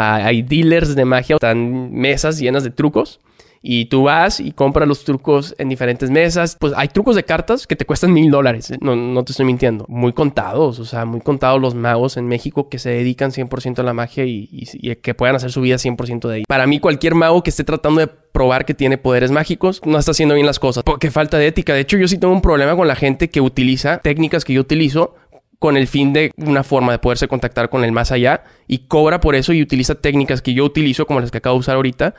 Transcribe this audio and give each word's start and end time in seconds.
hay 0.00 0.42
dealers 0.42 0.94
de 0.94 1.04
magia, 1.04 1.36
están 1.36 1.92
mesas 1.92 2.38
llenas 2.38 2.64
de 2.64 2.70
trucos. 2.70 3.20
Y 3.62 3.86
tú 3.86 4.04
vas 4.04 4.40
y 4.40 4.52
compras 4.52 4.88
los 4.88 5.04
trucos 5.04 5.54
en 5.58 5.68
diferentes 5.68 6.10
mesas. 6.10 6.56
Pues 6.58 6.72
hay 6.76 6.88
trucos 6.88 7.14
de 7.14 7.24
cartas 7.24 7.66
que 7.66 7.76
te 7.76 7.84
cuestan 7.84 8.10
mil 8.10 8.30
dólares. 8.30 8.70
¿eh? 8.70 8.78
No, 8.80 8.96
no 8.96 9.22
te 9.22 9.32
estoy 9.32 9.44
mintiendo. 9.44 9.84
Muy 9.86 10.14
contados. 10.14 10.78
O 10.78 10.86
sea, 10.86 11.04
muy 11.04 11.20
contados 11.20 11.60
los 11.60 11.74
magos 11.74 12.16
en 12.16 12.26
México 12.26 12.70
que 12.70 12.78
se 12.78 12.88
dedican 12.88 13.32
100% 13.32 13.80
a 13.80 13.82
la 13.82 13.92
magia 13.92 14.24
y, 14.24 14.48
y, 14.50 14.96
que 14.96 15.14
puedan 15.14 15.36
hacer 15.36 15.52
su 15.52 15.60
vida 15.60 15.76
100% 15.76 16.26
de 16.28 16.34
ahí. 16.36 16.42
Para 16.48 16.66
mí, 16.66 16.80
cualquier 16.80 17.14
mago 17.14 17.42
que 17.42 17.50
esté 17.50 17.62
tratando 17.62 18.00
de 18.00 18.06
probar 18.06 18.64
que 18.64 18.72
tiene 18.72 18.96
poderes 18.96 19.30
mágicos 19.30 19.82
no 19.84 19.98
está 19.98 20.12
haciendo 20.12 20.34
bien 20.34 20.46
las 20.46 20.58
cosas. 20.58 20.82
Porque 20.82 21.10
falta 21.10 21.36
de 21.36 21.48
ética. 21.48 21.74
De 21.74 21.80
hecho, 21.80 21.98
yo 21.98 22.08
sí 22.08 22.16
tengo 22.16 22.32
un 22.32 22.40
problema 22.40 22.74
con 22.76 22.88
la 22.88 22.96
gente 22.96 23.28
que 23.28 23.42
utiliza 23.42 23.98
técnicas 23.98 24.46
que 24.46 24.54
yo 24.54 24.62
utilizo 24.62 25.16
con 25.60 25.76
el 25.76 25.86
fin 25.86 26.12
de 26.12 26.32
una 26.38 26.64
forma 26.64 26.90
de 26.90 26.98
poderse 26.98 27.28
contactar 27.28 27.68
con 27.68 27.84
el 27.84 27.92
más 27.92 28.10
allá 28.10 28.42
y 28.66 28.78
cobra 28.88 29.20
por 29.20 29.36
eso 29.36 29.52
y 29.52 29.62
utiliza 29.62 29.94
técnicas 29.94 30.42
que 30.42 30.54
yo 30.54 30.64
utilizo 30.64 31.06
como 31.06 31.20
las 31.20 31.30
que 31.30 31.38
acabo 31.38 31.54
de 31.56 31.60
usar 31.60 31.76
ahorita 31.76 32.14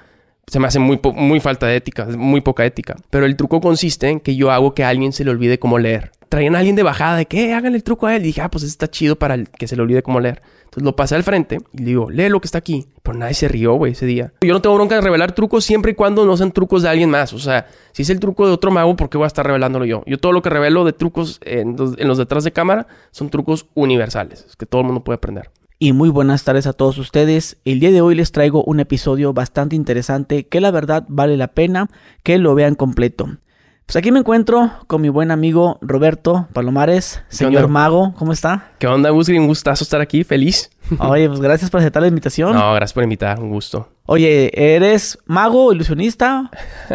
se 0.48 0.60
me 0.60 0.68
hace 0.68 0.80
muy, 0.80 1.00
muy 1.16 1.40
falta 1.40 1.66
de 1.66 1.76
ética, 1.76 2.06
muy 2.06 2.42
poca 2.42 2.66
ética. 2.66 2.96
Pero 3.10 3.26
el 3.26 3.36
truco 3.36 3.62
consiste 3.62 4.10
en 4.10 4.20
que 4.20 4.36
yo 4.36 4.52
hago 4.52 4.74
que 4.74 4.84
alguien 4.84 5.14
se 5.14 5.24
le 5.24 5.32
olvide 5.32 5.60
cómo 5.60 5.80
leer. 5.80 6.12
Traían 6.32 6.56
a 6.56 6.60
alguien 6.60 6.78
de 6.78 6.84
bajada 6.84 7.18
de 7.18 7.26
que 7.26 7.54
hagan 7.54 7.76
el 7.76 7.84
truco 7.84 8.08
a 8.08 8.16
él. 8.16 8.22
Y 8.22 8.28
dije, 8.28 8.40
ah, 8.40 8.50
pues 8.50 8.64
está 8.64 8.90
chido 8.90 9.18
para 9.20 9.44
que 9.44 9.68
se 9.68 9.76
le 9.76 9.82
olvide 9.82 10.02
cómo 10.02 10.22
leer. 10.22 10.42
Entonces 10.64 10.84
lo 10.84 10.96
pasé 10.96 11.16
al 11.16 11.24
frente 11.24 11.58
y 11.74 11.80
le 11.80 11.84
digo, 11.84 12.10
lee 12.10 12.30
lo 12.30 12.40
que 12.40 12.46
está 12.46 12.58
aquí. 12.58 12.88
Pero 13.04 13.18
nadie 13.18 13.34
se 13.34 13.50
rió, 13.50 13.74
güey, 13.74 13.92
ese 13.92 14.06
día. 14.06 14.32
Yo 14.40 14.54
no 14.54 14.62
tengo 14.62 14.76
bronca 14.76 14.96
de 14.96 15.02
revelar 15.02 15.34
trucos 15.34 15.66
siempre 15.66 15.92
y 15.92 15.96
cuando 15.96 16.26
no 16.26 16.38
sean 16.38 16.54
trucos 16.54 16.84
de 16.84 16.88
alguien 16.88 17.10
más. 17.10 17.34
O 17.34 17.40
sea, 17.40 17.68
si 17.92 18.04
es 18.04 18.10
el 18.10 18.22
truco 18.22 18.48
de 18.48 18.54
otro 18.54 18.72
mago, 18.72 18.96
¿por 18.96 19.10
qué 19.10 19.18
voy 19.18 19.26
a 19.26 19.28
estar 19.28 19.46
revelándolo 19.46 19.84
yo? 19.84 20.04
Yo 20.06 20.18
todo 20.20 20.32
lo 20.32 20.42
que 20.42 20.50
revelo 20.50 20.86
de 20.86 20.94
trucos 20.94 21.42
en 21.44 21.76
los, 21.76 22.00
en 22.00 22.08
los 22.08 22.18
detrás 22.18 22.46
de 22.46 22.54
cámara 22.54 22.88
son 23.12 23.30
trucos 23.30 23.66
universales, 23.74 24.48
que 24.58 24.66
todo 24.66 24.80
el 24.80 24.88
mundo 24.88 25.04
puede 25.04 25.18
aprender 25.18 25.52
y 25.84 25.94
muy 25.94 26.10
buenas 26.10 26.44
tardes 26.44 26.68
a 26.68 26.74
todos 26.74 27.00
ustedes. 27.00 27.58
El 27.66 27.80
día 27.80 27.90
de 27.90 28.02
hoy 28.02 28.14
les 28.14 28.32
traigo 28.32 28.64
un 28.64 28.80
episodio 28.80 29.34
bastante 29.34 29.76
interesante 29.76 30.48
que 30.48 30.62
la 30.62 30.70
verdad 30.70 31.06
vale 31.10 31.38
la 31.38 31.48
pena 31.48 31.90
que 32.22 32.38
lo 32.38 32.54
vean 32.54 32.76
completo. 32.76 33.40
Pues 33.86 33.98
aquí 33.98 34.12
me 34.12 34.20
encuentro 34.20 34.72
con 34.88 35.02
mi 35.02 35.10
buen 35.10 35.32
amigo 35.32 35.78
Roberto 35.82 36.48
Palomares, 36.54 37.24
señor 37.28 37.68
mago, 37.68 38.14
¿cómo 38.18 38.32
está? 38.32 38.72
¿Qué 38.80 38.88
onda, 38.88 39.10
Gus? 39.10 39.28
Un 39.28 39.48
gustazo 39.48 39.84
estar 39.84 40.00
aquí, 40.00 40.24
feliz. 40.24 40.70
Oye, 41.00 41.28
pues 41.28 41.42
gracias 41.42 41.70
por 41.70 41.82
aceptar 41.82 42.02
la 42.02 42.08
invitación. 42.08 42.54
No, 42.54 42.74
gracias 42.74 42.94
por 42.94 43.04
invitar, 43.04 43.40
un 43.42 43.50
gusto. 43.50 43.90
Oye, 44.06 44.50
¿eres 44.54 45.18
mago, 45.26 45.74
ilusionista? 45.74 46.50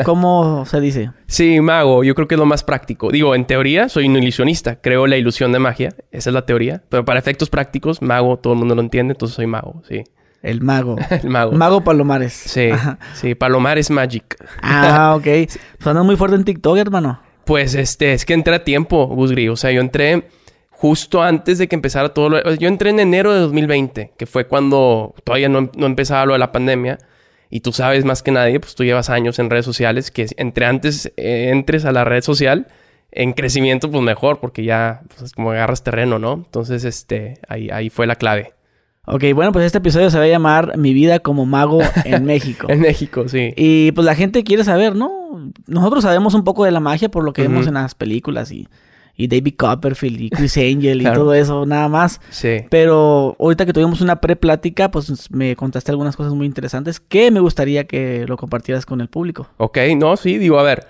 ¿Cómo 0.04 0.64
se 0.66 0.80
dice? 0.80 1.10
Sí, 1.26 1.60
mago, 1.60 2.02
yo 2.02 2.14
creo 2.14 2.28
que 2.28 2.34
es 2.34 2.38
lo 2.38 2.46
más 2.46 2.64
práctico. 2.64 3.10
Digo, 3.10 3.34
en 3.34 3.46
teoría 3.46 3.88
soy 3.90 4.06
un 4.06 4.16
ilusionista, 4.16 4.80
creo 4.80 5.06
la 5.06 5.16
ilusión 5.18 5.52
de 5.52 5.58
magia, 5.58 5.94
esa 6.12 6.30
es 6.30 6.34
la 6.34 6.46
teoría, 6.46 6.82
pero 6.88 7.04
para 7.04 7.18
efectos 7.18 7.50
prácticos, 7.50 8.00
mago, 8.00 8.38
todo 8.38 8.54
el 8.54 8.58
mundo 8.58 8.74
lo 8.74 8.80
entiende, 8.80 9.12
entonces 9.12 9.36
soy 9.36 9.46
mago, 9.46 9.82
sí. 9.86 10.04
El 10.46 10.62
mago. 10.62 10.96
el 11.10 11.28
mago. 11.28 11.52
Mago 11.52 11.82
Palomares. 11.82 12.32
Sí, 12.32 12.70
sí, 13.14 13.34
Palomares 13.34 13.90
Magic. 13.90 14.36
Ah, 14.62 15.16
ok. 15.16 15.50
Suena 15.82 16.04
muy 16.04 16.14
fuerte 16.14 16.36
en 16.36 16.44
TikTok, 16.44 16.78
hermano. 16.78 17.20
Pues 17.44 17.74
este, 17.74 18.12
es 18.12 18.24
que 18.24 18.32
entré 18.32 18.54
a 18.54 18.62
tiempo, 18.62 19.08
Gusgri. 19.08 19.48
O 19.48 19.56
sea, 19.56 19.72
yo 19.72 19.80
entré 19.80 20.28
justo 20.70 21.20
antes 21.20 21.58
de 21.58 21.66
que 21.66 21.74
empezara 21.74 22.14
todo 22.14 22.28
lo... 22.28 22.54
Yo 22.54 22.68
entré 22.68 22.90
en 22.90 23.00
enero 23.00 23.34
de 23.34 23.40
2020, 23.40 24.12
que 24.16 24.26
fue 24.26 24.46
cuando 24.46 25.16
todavía 25.24 25.48
no, 25.48 25.68
no, 25.76 25.86
empezaba 25.86 26.26
lo 26.26 26.34
de 26.34 26.38
la 26.38 26.52
pandemia. 26.52 26.98
Y 27.50 27.60
tú 27.60 27.72
sabes 27.72 28.04
más 28.04 28.22
que 28.22 28.30
nadie, 28.30 28.60
pues 28.60 28.76
tú 28.76 28.84
llevas 28.84 29.10
años 29.10 29.40
en 29.40 29.50
redes 29.50 29.64
sociales, 29.64 30.12
que 30.12 30.26
entre 30.36 30.66
antes 30.66 31.12
eh, 31.16 31.50
entres 31.50 31.84
a 31.84 31.92
la 31.92 32.04
red 32.04 32.22
social 32.22 32.68
en 33.10 33.32
crecimiento, 33.32 33.90
pues 33.90 34.02
mejor, 34.02 34.38
porque 34.38 34.62
ya 34.62 35.02
pues, 35.16 35.32
como 35.32 35.50
agarras 35.50 35.82
terreno, 35.82 36.20
¿no? 36.20 36.34
Entonces, 36.34 36.84
este, 36.84 37.40
ahí, 37.48 37.68
ahí 37.70 37.90
fue 37.90 38.06
la 38.06 38.14
clave. 38.14 38.55
Ok, 39.06 39.24
bueno, 39.34 39.52
pues 39.52 39.64
este 39.64 39.78
episodio 39.78 40.10
se 40.10 40.18
va 40.18 40.24
a 40.24 40.28
llamar 40.28 40.76
Mi 40.76 40.92
vida 40.92 41.20
como 41.20 41.46
mago 41.46 41.80
en 42.04 42.24
México. 42.26 42.66
en 42.68 42.80
México, 42.80 43.28
sí. 43.28 43.52
Y 43.56 43.92
pues 43.92 44.04
la 44.04 44.14
gente 44.16 44.42
quiere 44.44 44.64
saber, 44.64 44.96
¿no? 44.96 45.50
Nosotros 45.66 46.02
sabemos 46.02 46.34
un 46.34 46.42
poco 46.44 46.64
de 46.64 46.72
la 46.72 46.80
magia 46.80 47.08
por 47.08 47.24
lo 47.24 47.32
que 47.32 47.42
vemos 47.42 47.66
en 47.68 47.74
las 47.74 47.94
películas 47.94 48.50
y, 48.50 48.66
y 49.16 49.28
David 49.28 49.54
Copperfield 49.56 50.20
y 50.22 50.30
Chris 50.30 50.56
Angel 50.56 51.00
y 51.02 51.04
todo 51.04 51.34
eso, 51.34 51.66
nada 51.66 51.88
más. 51.88 52.20
Sí. 52.30 52.62
Pero 52.68 53.36
ahorita 53.38 53.64
que 53.64 53.72
tuvimos 53.72 54.00
una 54.00 54.20
pre-plática, 54.20 54.90
pues 54.90 55.30
me 55.30 55.54
contaste 55.54 55.92
algunas 55.92 56.16
cosas 56.16 56.32
muy 56.34 56.46
interesantes 56.46 56.98
que 56.98 57.30
me 57.30 57.38
gustaría 57.40 57.86
que 57.86 58.24
lo 58.26 58.36
compartieras 58.36 58.86
con 58.86 59.00
el 59.00 59.08
público. 59.08 59.48
Ok, 59.58 59.78
no, 59.96 60.16
sí, 60.16 60.36
digo, 60.38 60.58
a 60.58 60.62
ver. 60.64 60.86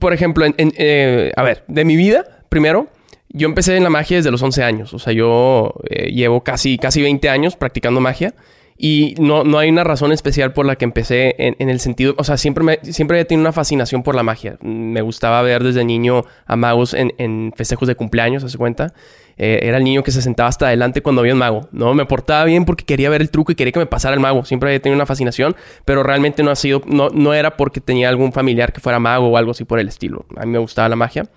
Por 0.00 0.12
ejemplo, 0.12 0.44
en, 0.44 0.54
eh, 0.58 1.32
a 1.36 1.42
ver, 1.42 1.64
de 1.68 1.84
mi 1.84 1.94
vida, 1.96 2.24
primero, 2.48 2.88
yo 3.34 3.48
empecé 3.48 3.76
en 3.76 3.82
la 3.82 3.90
magia 3.90 4.16
desde 4.16 4.30
los 4.30 4.40
11 4.40 4.62
años. 4.62 4.94
O 4.94 4.98
sea, 4.98 5.12
yo 5.12 5.74
eh, 5.90 6.12
llevo 6.12 6.42
casi, 6.42 6.78
casi 6.78 7.02
20 7.02 7.28
años 7.28 7.56
practicando 7.56 8.00
magia. 8.00 8.34
Y 8.76 9.14
no, 9.18 9.44
no 9.44 9.58
hay 9.58 9.70
una 9.70 9.84
razón 9.84 10.12
especial 10.12 10.52
por 10.52 10.66
la 10.66 10.76
que 10.76 10.84
empecé 10.84 11.34
en, 11.38 11.68
el 11.68 11.78
sentido... 11.78 12.14
O 12.16 12.24
sea, 12.24 12.36
siempre, 12.36 12.80
siempre 12.82 13.20
he 13.20 13.24
tenido 13.24 13.42
una 13.42 13.52
fascinación 13.52 14.02
por 14.02 14.14
la 14.14 14.22
magia. 14.22 14.56
Me 14.62 15.00
gustaba 15.00 15.42
ver 15.42 15.62
desde 15.62 15.84
niño 15.84 16.24
a 16.46 16.56
magos 16.56 16.94
en, 16.94 17.52
festejos 17.56 17.86
de 17.88 17.94
cumpleaños, 17.94 18.50
¿se 18.50 18.58
cuenta? 18.58 18.92
Eh, 19.36 19.60
era 19.62 19.78
el 19.78 19.84
niño 19.84 20.02
que 20.02 20.10
se 20.10 20.22
sentaba 20.22 20.48
hasta 20.48 20.66
adelante 20.66 21.02
cuando 21.02 21.20
había 21.20 21.34
un 21.34 21.40
mago, 21.40 21.68
¿no? 21.72 21.92
Me 21.94 22.04
portaba 22.04 22.44
bien 22.44 22.64
porque 22.64 22.84
quería 22.84 23.10
ver 23.10 23.20
el 23.20 23.30
truco 23.30 23.50
y 23.52 23.54
quería 23.56 23.72
que 23.72 23.80
me 23.80 23.86
pasara 23.86 24.14
el 24.14 24.20
mago. 24.20 24.44
Siempre 24.44 24.70
había 24.70 24.80
tenido 24.80 24.96
una 24.96 25.06
fascinación, 25.06 25.54
pero 25.84 26.02
realmente 26.02 26.42
no 26.42 26.50
ha 26.50 26.56
sido... 26.56 26.82
No, 26.86 27.10
no 27.10 27.32
era 27.34 27.56
porque 27.56 27.80
tenía 27.80 28.08
algún 28.08 28.32
familiar 28.32 28.72
que 28.72 28.80
fuera 28.80 28.98
mago 28.98 29.28
o 29.28 29.36
algo 29.36 29.52
así 29.52 29.64
por 29.64 29.78
el 29.78 29.88
estilo. 29.88 30.26
A 30.36 30.44
mí 30.46 30.52
me 30.52 30.58
gustaba 30.58 30.88
la 30.88 30.96
magia. 30.96 31.28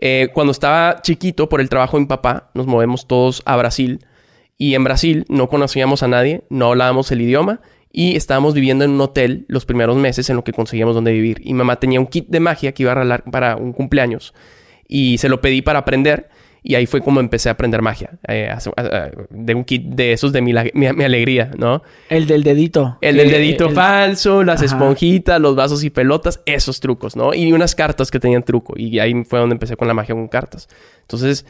Eh, 0.00 0.28
cuando 0.32 0.52
estaba 0.52 1.02
chiquito, 1.02 1.48
por 1.48 1.60
el 1.60 1.68
trabajo 1.68 1.96
de 1.96 2.02
mi 2.02 2.06
papá, 2.06 2.50
nos 2.54 2.66
movemos 2.66 3.06
todos 3.06 3.42
a 3.44 3.56
Brasil. 3.56 4.06
Y 4.56 4.74
en 4.74 4.84
Brasil 4.84 5.24
no 5.28 5.48
conocíamos 5.48 6.02
a 6.02 6.08
nadie, 6.08 6.42
no 6.50 6.66
hablábamos 6.66 7.12
el 7.12 7.20
idioma 7.20 7.60
y 7.92 8.16
estábamos 8.16 8.54
viviendo 8.54 8.84
en 8.84 8.92
un 8.92 9.00
hotel 9.00 9.44
los 9.48 9.64
primeros 9.64 9.96
meses 9.96 10.28
en 10.30 10.36
lo 10.36 10.44
que 10.44 10.52
conseguíamos 10.52 10.94
donde 10.94 11.12
vivir. 11.12 11.40
Y 11.44 11.54
mamá 11.54 11.76
tenía 11.76 12.00
un 12.00 12.06
kit 12.06 12.28
de 12.28 12.40
magia 12.40 12.72
que 12.72 12.82
iba 12.82 12.92
a 12.92 12.96
regalar 12.96 13.24
para 13.30 13.56
un 13.56 13.72
cumpleaños. 13.72 14.34
Y 14.86 15.18
se 15.18 15.28
lo 15.28 15.40
pedí 15.40 15.62
para 15.62 15.80
aprender. 15.80 16.28
Y 16.68 16.74
ahí 16.74 16.84
fue 16.84 17.00
como 17.00 17.18
empecé 17.18 17.48
a 17.48 17.52
aprender 17.52 17.80
magia. 17.80 18.18
Eh, 18.28 18.54
de 19.30 19.54
un 19.54 19.64
kit 19.64 19.84
de 19.84 20.12
esos 20.12 20.34
de 20.34 20.42
mi, 20.42 20.52
alegría, 20.54 21.50
¿no? 21.56 21.82
El 22.10 22.26
del 22.26 22.42
dedito. 22.42 22.98
El 23.00 23.16
del 23.16 23.30
dedito 23.30 23.70
falso, 23.70 24.44
las 24.44 24.60
esponjitas, 24.60 25.40
los 25.40 25.56
vasos 25.56 25.82
y 25.82 25.88
pelotas, 25.88 26.42
esos 26.44 26.80
trucos, 26.80 27.16
¿no? 27.16 27.32
Y 27.32 27.50
unas 27.54 27.74
cartas 27.74 28.10
que 28.10 28.20
tenían 28.20 28.42
truco. 28.42 28.74
Y 28.76 28.98
ahí 28.98 29.24
fue 29.24 29.38
donde 29.38 29.54
empecé 29.54 29.78
con 29.78 29.88
la 29.88 29.94
magia 29.94 30.14
con 30.14 30.28
cartas. 30.28 30.68
Entonces, 31.00 31.46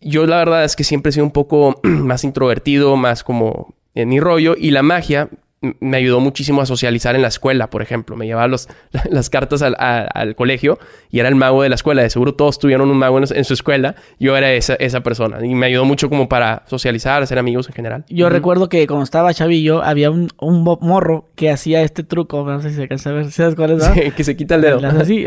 yo 0.00 0.24
la 0.28 0.36
verdad 0.36 0.62
es 0.62 0.76
que 0.76 0.84
siempre 0.84 1.10
he 1.10 1.14
sido 1.14 1.24
un 1.24 1.32
poco 1.32 1.80
más 1.82 2.22
introvertido, 2.22 2.94
más 2.94 3.24
como 3.24 3.74
en 3.96 4.08
mi 4.08 4.20
rollo. 4.20 4.54
Y 4.56 4.70
la 4.70 4.84
magia 4.84 5.30
me 5.60 5.98
ayudó 5.98 6.20
muchísimo 6.20 6.62
a 6.62 6.66
socializar 6.66 7.14
en 7.14 7.22
la 7.22 7.28
escuela, 7.28 7.68
por 7.68 7.82
ejemplo. 7.82 8.16
Me 8.16 8.26
llevaba 8.26 8.48
los, 8.48 8.68
las 9.10 9.28
cartas 9.28 9.62
al, 9.62 9.76
al, 9.78 10.34
colegio 10.34 10.78
y 11.10 11.20
era 11.20 11.28
el 11.28 11.34
mago 11.34 11.62
de 11.62 11.68
la 11.68 11.74
escuela. 11.74 12.02
De 12.02 12.10
seguro 12.10 12.34
todos 12.34 12.58
tuvieron 12.58 12.90
un 12.90 12.96
mago 12.96 13.18
en, 13.18 13.44
su 13.44 13.54
escuela. 13.54 13.94
Yo 14.18 14.36
era 14.36 14.52
esa, 14.52 14.74
esa, 14.74 15.02
persona. 15.02 15.44
Y 15.44 15.54
me 15.54 15.66
ayudó 15.66 15.84
mucho 15.84 16.08
como 16.08 16.28
para 16.28 16.64
socializar, 16.66 17.22
hacer 17.22 17.38
amigos 17.38 17.68
en 17.68 17.74
general. 17.74 18.04
Yo 18.08 18.30
recuerdo 18.30 18.68
que 18.68 18.86
cuando 18.86 19.04
estaba 19.04 19.34
chavillo 19.34 19.82
había 19.82 20.10
un, 20.10 20.28
un, 20.38 20.62
morro 20.62 21.30
que 21.34 21.50
hacía 21.50 21.82
este 21.82 22.04
truco. 22.04 22.44
No 22.44 22.60
sé 22.60 22.70
si 22.70 22.76
se 22.76 22.82
alcanza 22.82 23.10
a 23.10 23.12
ver. 23.14 23.30
¿Sabes 23.30 23.54
cuál 23.54 23.72
es? 23.72 23.84
Sí, 23.84 24.10
que 24.12 24.24
se 24.24 24.36
quita 24.36 24.54
el 24.54 24.62
dedo. 24.62 24.80
Así, 24.86 25.26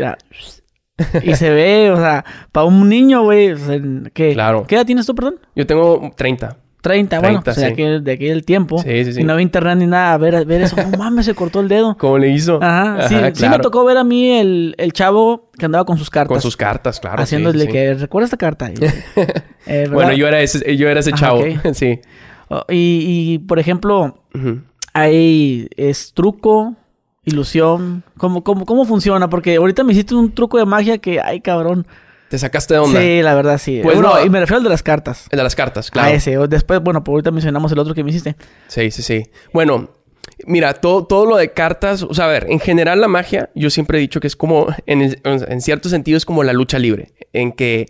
y 1.24 1.34
se 1.34 1.50
ve, 1.50 1.90
o 1.90 1.96
sea, 1.96 2.24
para 2.52 2.66
un 2.66 2.88
niño, 2.88 3.22
güey, 3.24 3.52
¿qué? 4.12 4.32
Claro. 4.32 4.64
¿Qué 4.64 4.76
edad 4.76 4.86
tienes 4.86 5.06
tú, 5.06 5.14
perdón? 5.14 5.40
Yo 5.56 5.66
tengo 5.66 6.12
30. 6.16 6.56
30, 6.84 7.18
bueno, 7.20 7.42
o 7.44 7.52
sea, 7.54 7.70
de 7.70 8.12
aquel 8.12 8.44
tiempo. 8.44 8.78
Sí, 8.82 9.06
sí, 9.06 9.14
sí. 9.14 9.20
Y 9.22 9.24
no 9.24 9.32
había 9.32 9.42
internet 9.42 9.78
ni 9.78 9.86
nada. 9.86 10.12
A 10.12 10.18
ver, 10.18 10.44
ver 10.44 10.60
eso. 10.60 10.76
No 10.76 10.98
mames, 10.98 11.24
se 11.24 11.34
cortó 11.34 11.60
el 11.60 11.68
dedo. 11.68 11.96
¿Cómo 11.98 12.18
le 12.18 12.28
hizo? 12.28 12.62
Ajá. 12.62 13.08
sí, 13.08 13.16
sí 13.32 13.48
me 13.48 13.58
tocó 13.58 13.86
ver 13.86 13.96
a 13.96 14.04
mí 14.04 14.32
el, 14.32 14.74
el, 14.76 14.92
chavo 14.92 15.48
que 15.58 15.64
andaba 15.64 15.86
con 15.86 15.96
sus 15.96 16.10
cartas. 16.10 16.28
Con 16.28 16.42
sus 16.42 16.58
cartas, 16.58 17.00
claro. 17.00 17.22
Haciéndole 17.22 17.68
que, 17.68 17.94
¿recuerda 17.94 18.26
esta 18.26 18.36
carta? 18.36 18.70
eh, 19.66 19.88
bueno, 19.90 20.12
yo 20.12 20.28
era 20.28 20.42
ese, 20.42 20.76
yo 20.76 20.86
era 20.86 21.00
ese 21.00 21.12
chavo. 21.12 21.42
sí. 21.72 22.00
Oh, 22.50 22.64
y, 22.68 23.32
y, 23.32 23.38
por 23.38 23.58
ejemplo, 23.58 24.18
hay 24.92 25.66
es 25.78 26.12
truco, 26.12 26.74
ilusión. 27.24 28.04
¿Cómo, 28.18 28.44
cómo, 28.44 28.66
¿Cómo 28.66 28.84
funciona? 28.84 29.30
Porque 29.30 29.56
ahorita 29.56 29.84
me 29.84 29.94
hiciste 29.94 30.14
un 30.14 30.34
truco 30.34 30.58
de 30.58 30.66
magia 30.66 30.98
que, 30.98 31.18
ay, 31.18 31.40
cabrón. 31.40 31.86
Te 32.34 32.38
sacaste 32.40 32.74
de 32.74 32.80
onda. 32.80 33.00
Sí, 33.00 33.22
la 33.22 33.32
verdad 33.36 33.58
sí. 33.58 33.78
Pues 33.80 34.00
no, 34.00 34.20
y 34.24 34.28
me 34.28 34.40
refiero 34.40 34.56
al 34.56 34.64
de 34.64 34.68
las 34.68 34.82
cartas. 34.82 35.28
El 35.30 35.36
de 35.36 35.44
las 35.44 35.54
cartas, 35.54 35.88
claro. 35.88 36.08
A 36.08 36.14
ese. 36.14 36.36
Después, 36.48 36.80
bueno, 36.80 37.04
pues 37.04 37.12
ahorita 37.12 37.30
mencionamos 37.30 37.70
el 37.70 37.78
otro 37.78 37.94
que 37.94 38.02
me 38.02 38.10
hiciste. 38.10 38.34
Sí, 38.66 38.90
sí, 38.90 39.02
sí. 39.02 39.22
Bueno, 39.52 39.90
mira, 40.44 40.74
todo, 40.74 41.06
todo 41.06 41.26
lo 41.26 41.36
de 41.36 41.52
cartas, 41.52 42.02
o 42.02 42.12
sea, 42.12 42.24
a 42.24 42.28
ver, 42.28 42.46
en 42.50 42.58
general 42.58 43.00
la 43.00 43.06
magia, 43.06 43.50
yo 43.54 43.70
siempre 43.70 43.98
he 43.98 44.00
dicho 44.00 44.18
que 44.18 44.26
es 44.26 44.34
como, 44.34 44.66
en, 44.86 45.16
en 45.22 45.60
cierto 45.60 45.88
sentido, 45.88 46.16
es 46.16 46.26
como 46.26 46.42
la 46.42 46.52
lucha 46.52 46.80
libre. 46.80 47.12
En 47.32 47.52
que 47.52 47.86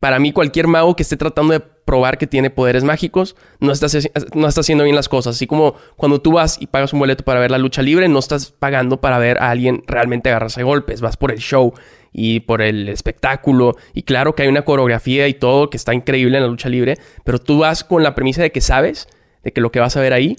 para 0.00 0.18
mí 0.18 0.32
cualquier 0.32 0.66
mago 0.66 0.96
que 0.96 1.04
esté 1.04 1.16
tratando 1.16 1.52
de 1.52 1.60
probar 1.60 2.18
que 2.18 2.26
tiene 2.26 2.50
poderes 2.50 2.82
mágicos, 2.82 3.36
no 3.60 3.70
está, 3.70 3.86
no 4.34 4.48
está 4.48 4.62
haciendo 4.62 4.82
bien 4.82 4.96
las 4.96 5.08
cosas. 5.08 5.36
Así 5.36 5.46
como 5.46 5.76
cuando 5.94 6.20
tú 6.20 6.32
vas 6.32 6.56
y 6.60 6.66
pagas 6.66 6.92
un 6.92 6.98
boleto 6.98 7.24
para 7.24 7.38
ver 7.38 7.52
la 7.52 7.58
lucha 7.58 7.82
libre, 7.82 8.08
no 8.08 8.18
estás 8.18 8.50
pagando 8.50 9.00
para 9.00 9.18
ver 9.18 9.38
a 9.38 9.50
alguien 9.50 9.84
realmente 9.86 10.28
agarrarse 10.28 10.64
golpes, 10.64 11.00
vas 11.00 11.16
por 11.16 11.30
el 11.30 11.38
show 11.38 11.72
y 12.12 12.40
por 12.40 12.62
el 12.62 12.88
espectáculo. 12.88 13.76
Y 13.94 14.02
claro 14.02 14.34
que 14.34 14.42
hay 14.42 14.48
una 14.48 14.62
coreografía 14.62 15.28
y 15.28 15.34
todo 15.34 15.70
que 15.70 15.76
está 15.76 15.94
increíble 15.94 16.38
en 16.38 16.44
la 16.44 16.48
lucha 16.48 16.68
libre, 16.68 16.98
pero 17.24 17.38
tú 17.38 17.58
vas 17.58 17.84
con 17.84 18.02
la 18.02 18.14
premisa 18.14 18.42
de 18.42 18.52
que 18.52 18.60
sabes, 18.60 19.08
de 19.42 19.52
que 19.52 19.60
lo 19.60 19.70
que 19.70 19.80
vas 19.80 19.96
a 19.96 20.00
ver 20.00 20.12
ahí 20.12 20.36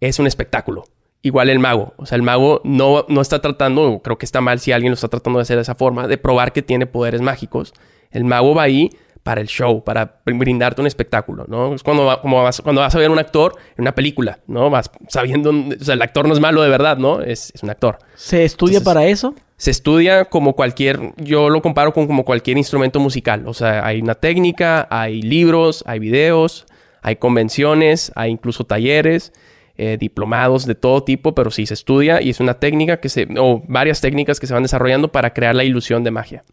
es 0.00 0.18
un 0.18 0.26
espectáculo. 0.26 0.84
Igual 1.22 1.48
el 1.48 1.58
mago. 1.58 1.94
O 1.96 2.06
sea, 2.06 2.16
el 2.16 2.22
mago 2.22 2.60
no, 2.64 3.04
no 3.08 3.20
está 3.20 3.40
tratando, 3.40 4.00
creo 4.02 4.18
que 4.18 4.26
está 4.26 4.40
mal 4.40 4.60
si 4.60 4.72
alguien 4.72 4.90
lo 4.90 4.94
está 4.94 5.08
tratando 5.08 5.38
de 5.38 5.42
hacer 5.42 5.56
de 5.56 5.62
esa 5.62 5.74
forma, 5.74 6.06
de 6.06 6.18
probar 6.18 6.52
que 6.52 6.62
tiene 6.62 6.86
poderes 6.86 7.20
mágicos. 7.20 7.74
El 8.10 8.24
mago 8.24 8.54
va 8.54 8.62
ahí 8.62 8.90
para 9.26 9.40
el 9.40 9.48
show, 9.48 9.82
para 9.82 10.20
brindarte 10.24 10.80
un 10.80 10.86
espectáculo, 10.86 11.46
¿no? 11.48 11.74
Es 11.74 11.82
cuando, 11.82 12.20
como 12.22 12.44
vas, 12.44 12.60
cuando 12.60 12.80
vas 12.80 12.94
a 12.94 12.98
ver 12.98 13.10
un 13.10 13.18
actor 13.18 13.56
en 13.76 13.82
una 13.82 13.92
película, 13.92 14.38
¿no? 14.46 14.70
Vas 14.70 14.88
sabiendo, 15.08 15.50
o 15.50 15.84
sea, 15.84 15.94
el 15.94 16.02
actor 16.02 16.28
no 16.28 16.32
es 16.32 16.38
malo 16.38 16.62
de 16.62 16.68
verdad, 16.68 16.96
¿no? 16.96 17.20
Es, 17.20 17.50
es 17.52 17.64
un 17.64 17.70
actor. 17.70 17.98
¿Se 18.14 18.44
estudia 18.44 18.80
para 18.80 19.04
eso? 19.06 19.34
Se 19.56 19.70
estudia 19.70 20.26
como 20.26 20.54
cualquier, 20.54 21.14
yo 21.16 21.48
lo 21.48 21.62
comparo 21.62 21.92
con 21.92 22.06
como 22.06 22.24
cualquier 22.24 22.58
instrumento 22.58 23.00
musical, 23.00 23.44
o 23.46 23.54
sea, 23.54 23.86
hay 23.86 24.00
una 24.00 24.14
técnica, 24.14 24.86
hay 24.90 25.22
libros, 25.22 25.82
hay 25.86 25.98
videos, 25.98 26.66
hay 27.00 27.16
convenciones, 27.16 28.12
hay 28.14 28.30
incluso 28.30 28.64
talleres. 28.64 29.32
Eh, 29.78 29.98
diplomados 30.00 30.64
de 30.64 30.74
todo 30.74 31.04
tipo, 31.04 31.34
pero 31.34 31.50
sí 31.50 31.66
se 31.66 31.74
estudia 31.74 32.22
y 32.22 32.30
es 32.30 32.40
una 32.40 32.54
técnica 32.54 32.98
que 32.98 33.10
se, 33.10 33.28
o 33.38 33.62
varias 33.68 34.00
técnicas 34.00 34.40
que 34.40 34.46
se 34.46 34.54
van 34.54 34.62
desarrollando 34.62 35.12
para 35.12 35.34
crear 35.34 35.54
la 35.54 35.64
ilusión 35.64 36.02
de 36.02 36.10
magia. 36.10 36.44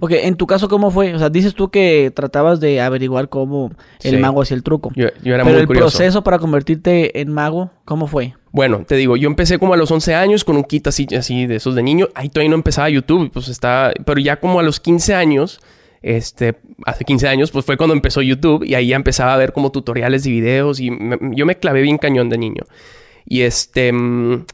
Ok, 0.00 0.10
en 0.12 0.34
tu 0.34 0.46
caso, 0.48 0.68
¿cómo 0.68 0.90
fue? 0.90 1.14
O 1.14 1.18
sea, 1.18 1.28
dices 1.30 1.54
tú 1.54 1.70
que 1.70 2.10
tratabas 2.14 2.58
de 2.58 2.80
averiguar 2.80 3.28
cómo 3.28 3.70
el 4.02 4.10
Sí. 4.12 4.16
mago 4.16 4.42
hacía 4.42 4.56
el 4.56 4.64
truco. 4.64 4.90
Yo, 4.96 5.06
yo 5.22 5.34
era 5.34 5.44
Pero 5.44 5.54
muy 5.54 5.60
el 5.60 5.66
curioso. 5.68 5.96
proceso 5.98 6.24
para 6.24 6.38
convertirte 6.40 7.20
en 7.20 7.32
mago, 7.32 7.70
¿cómo 7.84 8.08
fue? 8.08 8.34
Bueno, 8.50 8.84
te 8.86 8.96
digo, 8.96 9.16
yo 9.16 9.28
empecé 9.28 9.58
como 9.60 9.74
a 9.74 9.76
los 9.76 9.90
11 9.92 10.14
años 10.14 10.42
con 10.44 10.56
un 10.56 10.64
kit 10.64 10.86
así, 10.88 11.06
así 11.16 11.46
de 11.46 11.56
esos 11.56 11.74
de 11.76 11.82
niño. 11.84 12.08
Ahí 12.14 12.28
todavía 12.30 12.50
no 12.50 12.56
empezaba 12.56 12.88
YouTube, 12.90 13.30
pues 13.32 13.46
estaba... 13.48 13.92
Pero 14.04 14.18
ya 14.20 14.40
como 14.40 14.58
a 14.58 14.62
los 14.64 14.80
15 14.80 15.14
años, 15.14 15.60
este... 16.02 16.56
Hace 16.84 17.04
15 17.04 17.28
años, 17.28 17.50
pues 17.52 17.64
fue 17.64 17.76
cuando 17.76 17.94
empezó 17.94 18.22
YouTube. 18.22 18.64
Y 18.64 18.74
ahí 18.74 18.88
ya 18.88 18.96
empezaba 18.96 19.34
a 19.34 19.36
ver 19.36 19.52
como 19.52 19.70
tutoriales 19.72 20.26
y 20.26 20.30
videos. 20.32 20.80
Y 20.80 20.90
me- 20.90 21.18
yo 21.36 21.46
me 21.46 21.58
clavé 21.58 21.82
bien 21.82 21.98
cañón 21.98 22.28
de 22.28 22.38
niño. 22.38 22.64
Y 23.24 23.42
este... 23.42 23.92
mm, 23.92 24.44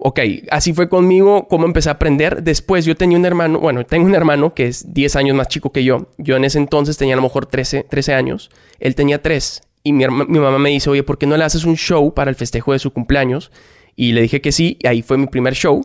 Ok, 0.00 0.20
así 0.50 0.72
fue 0.72 0.88
conmigo, 0.88 1.48
cómo 1.48 1.66
empecé 1.66 1.88
a 1.88 1.92
aprender. 1.92 2.42
Después 2.42 2.84
yo 2.84 2.96
tenía 2.96 3.18
un 3.18 3.24
hermano, 3.26 3.58
bueno, 3.58 3.84
tengo 3.84 4.06
un 4.06 4.14
hermano 4.14 4.54
que 4.54 4.66
es 4.66 4.92
10 4.94 5.16
años 5.16 5.36
más 5.36 5.48
chico 5.48 5.72
que 5.72 5.82
yo. 5.82 6.08
Yo 6.18 6.36
en 6.36 6.44
ese 6.44 6.58
entonces 6.58 6.96
tenía 6.96 7.14
a 7.14 7.16
lo 7.16 7.22
mejor 7.22 7.46
13, 7.46 7.84
13 7.88 8.14
años. 8.14 8.50
Él 8.78 8.94
tenía 8.94 9.20
3. 9.22 9.62
Y 9.82 9.92
mi, 9.92 10.06
mi 10.06 10.38
mamá 10.38 10.58
me 10.58 10.70
dice, 10.70 10.90
oye, 10.90 11.02
¿por 11.02 11.18
qué 11.18 11.26
no 11.26 11.36
le 11.36 11.44
haces 11.44 11.64
un 11.64 11.76
show 11.76 12.14
para 12.14 12.30
el 12.30 12.36
festejo 12.36 12.72
de 12.72 12.78
su 12.78 12.92
cumpleaños? 12.92 13.50
Y 13.96 14.12
le 14.12 14.22
dije 14.22 14.40
que 14.40 14.52
sí, 14.52 14.78
y 14.80 14.86
ahí 14.86 15.02
fue 15.02 15.18
mi 15.18 15.26
primer 15.26 15.54
show. 15.54 15.84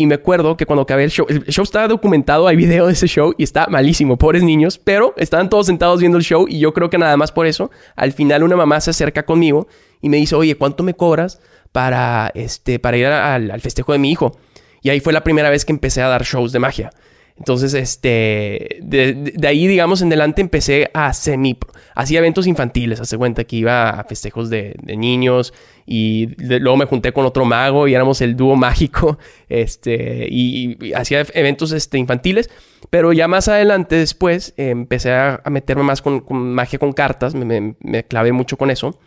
Y 0.00 0.06
me 0.06 0.14
acuerdo 0.14 0.56
que 0.56 0.64
cuando 0.64 0.82
acabé 0.82 1.02
el 1.02 1.10
show, 1.10 1.26
el 1.28 1.44
show 1.46 1.64
estaba 1.64 1.88
documentado, 1.88 2.46
hay 2.46 2.54
video 2.54 2.86
de 2.86 2.92
ese 2.92 3.08
show 3.08 3.34
y 3.36 3.42
está 3.42 3.66
malísimo, 3.66 4.16
pobres 4.16 4.44
niños, 4.44 4.78
pero 4.78 5.12
estaban 5.16 5.50
todos 5.50 5.66
sentados 5.66 5.98
viendo 5.98 6.18
el 6.18 6.22
show 6.22 6.46
y 6.48 6.60
yo 6.60 6.72
creo 6.72 6.88
que 6.88 6.98
nada 6.98 7.16
más 7.16 7.32
por 7.32 7.48
eso, 7.48 7.72
al 7.96 8.12
final 8.12 8.44
una 8.44 8.54
mamá 8.54 8.80
se 8.80 8.90
acerca 8.90 9.24
conmigo 9.24 9.66
y 10.00 10.08
me 10.08 10.18
dice, 10.18 10.36
oye, 10.36 10.54
¿cuánto 10.54 10.84
me 10.84 10.94
cobras 10.94 11.40
para, 11.78 12.32
este, 12.34 12.80
para 12.80 12.96
ir 12.96 13.06
al, 13.06 13.60
festejo 13.60 13.92
de 13.92 13.98
mi 14.00 14.10
hijo? 14.10 14.36
Y 14.82 14.88
ahí 14.88 14.98
fue 14.98 15.12
la 15.12 15.22
primera 15.22 15.48
vez 15.48 15.64
que 15.64 15.70
empecé 15.70 16.02
a 16.02 16.08
dar 16.08 16.24
shows 16.24 16.50
de 16.50 16.58
magia. 16.58 16.90
Entonces, 17.36 17.72
este, 17.72 18.80
de, 18.82 19.46
ahí, 19.46 19.68
digamos, 19.68 20.02
en 20.02 20.08
adelante 20.08 20.40
empecé 20.40 20.90
a 20.92 21.12
semi, 21.12 21.56
hacía 21.94 22.18
eventos 22.18 22.48
infantiles, 22.48 23.00
hace 23.00 23.16
cuenta 23.16 23.44
que 23.44 23.54
iba 23.54 23.90
a 23.90 24.02
festejos 24.02 24.50
de, 24.50 24.74
niños 24.82 25.54
y 25.86 26.26
de- 26.34 26.58
luego 26.58 26.76
me 26.78 26.86
junté 26.86 27.12
con 27.12 27.24
otro 27.24 27.44
mago 27.44 27.86
y 27.86 27.94
éramos 27.94 28.20
el 28.22 28.34
dúo 28.36 28.56
mágico, 28.66 29.18
este, 29.48 30.26
y, 30.28 30.92
hacía 30.94 31.24
eventos, 31.32 31.70
este, 31.70 31.96
infantiles, 31.96 32.50
pero 32.90 33.12
ya 33.12 33.28
más 33.28 33.46
adelante 33.46 33.94
después 33.94 34.52
empecé 34.56 35.12
a, 35.12 35.40
meterme 35.48 35.84
más 35.84 36.02
con, 36.02 36.18
con 36.22 36.52
magia 36.52 36.80
con 36.80 36.92
cartas, 36.92 37.36
me, 37.36 37.44
me- 37.44 37.76
me 37.78 38.02
clavé 38.02 38.32
mucho 38.32 38.56
con 38.56 38.68
eso. 38.72 38.98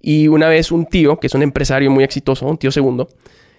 Y 0.00 0.28
una 0.28 0.48
vez 0.48 0.72
un 0.72 0.86
tío, 0.86 1.18
que 1.20 1.26
es 1.26 1.34
un 1.34 1.42
empresario 1.42 1.90
muy 1.90 2.04
exitoso, 2.04 2.46
un 2.46 2.58
tío 2.58 2.70
segundo, 2.70 3.08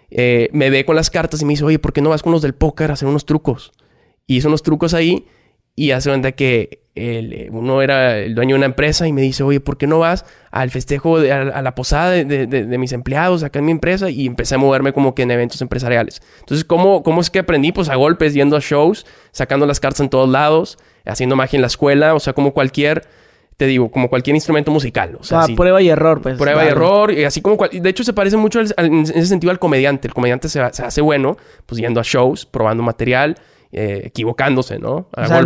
eh, 0.09 0.49
me 0.51 0.69
ve 0.69 0.85
con 0.85 0.95
las 0.95 1.09
cartas 1.09 1.41
y 1.41 1.45
me 1.45 1.53
dice, 1.53 1.63
oye, 1.63 1.79
¿por 1.79 1.93
qué 1.93 2.01
no 2.01 2.09
vas 2.09 2.21
con 2.23 2.31
los 2.31 2.41
del 2.41 2.53
póker 2.53 2.89
a 2.89 2.93
hacer 2.93 3.07
unos 3.07 3.25
trucos? 3.25 3.71
Y 4.27 4.37
hizo 4.37 4.47
unos 4.47 4.63
trucos 4.63 4.93
ahí 4.93 5.25
y 5.75 5.91
hace 5.91 6.09
cuenta 6.09 6.33
que 6.33 6.81
el- 6.95 7.47
uno 7.53 7.81
era 7.81 8.17
el 8.19 8.35
dueño 8.35 8.55
de 8.55 8.59
una 8.59 8.65
empresa 8.65 9.07
y 9.07 9.13
me 9.13 9.21
dice, 9.21 9.43
oye, 9.43 9.61
¿por 9.61 9.77
qué 9.77 9.87
no 9.87 9.99
vas 9.99 10.25
al 10.51 10.69
festejo, 10.71 11.19
de- 11.19 11.31
a, 11.31 11.61
la 11.61 11.73
posada 11.75 12.11
de- 12.11 12.25
de- 12.25 12.45
de 12.65 12.77
mis 12.77 12.91
empleados 12.91 13.43
acá 13.43 13.59
en 13.59 13.65
mi 13.65 13.71
empresa? 13.71 14.09
Y 14.09 14.25
empecé 14.25 14.55
a 14.55 14.57
moverme 14.57 14.91
como 14.91 15.15
que 15.15 15.21
en 15.21 15.31
eventos 15.31 15.61
empresariales. 15.61 16.21
Entonces, 16.41 16.65
¿cómo, 16.65 17.03
¿cómo 17.03 17.21
es 17.21 17.29
que 17.29 17.39
aprendí? 17.39 17.71
Pues 17.71 17.87
a 17.87 17.95
golpes, 17.95 18.33
yendo 18.33 18.57
a 18.57 18.59
shows, 18.59 19.05
sacando 19.31 19.65
las 19.65 19.79
cartas 19.79 20.01
en 20.01 20.09
todos 20.09 20.27
lados, 20.29 20.77
haciendo 21.05 21.37
magia 21.37 21.55
en 21.57 21.61
la 21.61 21.67
escuela, 21.67 22.13
o 22.13 22.19
sea, 22.19 22.33
como 22.33 22.53
cualquier, 22.53 23.03
te 23.61 23.67
digo, 23.67 23.91
como 23.91 24.09
cualquier 24.09 24.35
instrumento 24.35 24.71
musical. 24.71 25.15
O 25.19 25.23
sea, 25.23 25.43
sí. 25.43 25.53
prueba 25.53 25.79
y 25.83 25.87
error, 25.87 26.19
pues. 26.19 26.35
Prueba 26.35 26.65
y 26.65 26.69
error, 26.69 27.11
y 27.11 27.25
así 27.25 27.41
como... 27.43 27.57
cual- 27.57 27.69
de 27.71 27.87
hecho, 27.87 28.03
se 28.03 28.11
parece 28.11 28.35
mucho 28.35 28.57
al- 28.59 28.73
al- 28.75 28.87
en 28.87 29.01
ese 29.01 29.27
sentido 29.27 29.51
al 29.51 29.59
comediante. 29.59 30.07
El 30.07 30.15
comediante 30.15 30.49
se, 30.49 30.59
se 30.73 30.83
hace 30.83 30.99
bueno, 31.01 31.37
pues 31.67 31.79
yendo 31.79 31.99
a 31.99 32.03
shows, 32.03 32.47
probando 32.47 32.81
material, 32.81 33.35
eh, 33.71 34.01
equivocándose, 34.05 34.79
¿no? 34.79 35.09
A 35.15 35.25
O 35.25 35.27
sea, 35.27 35.43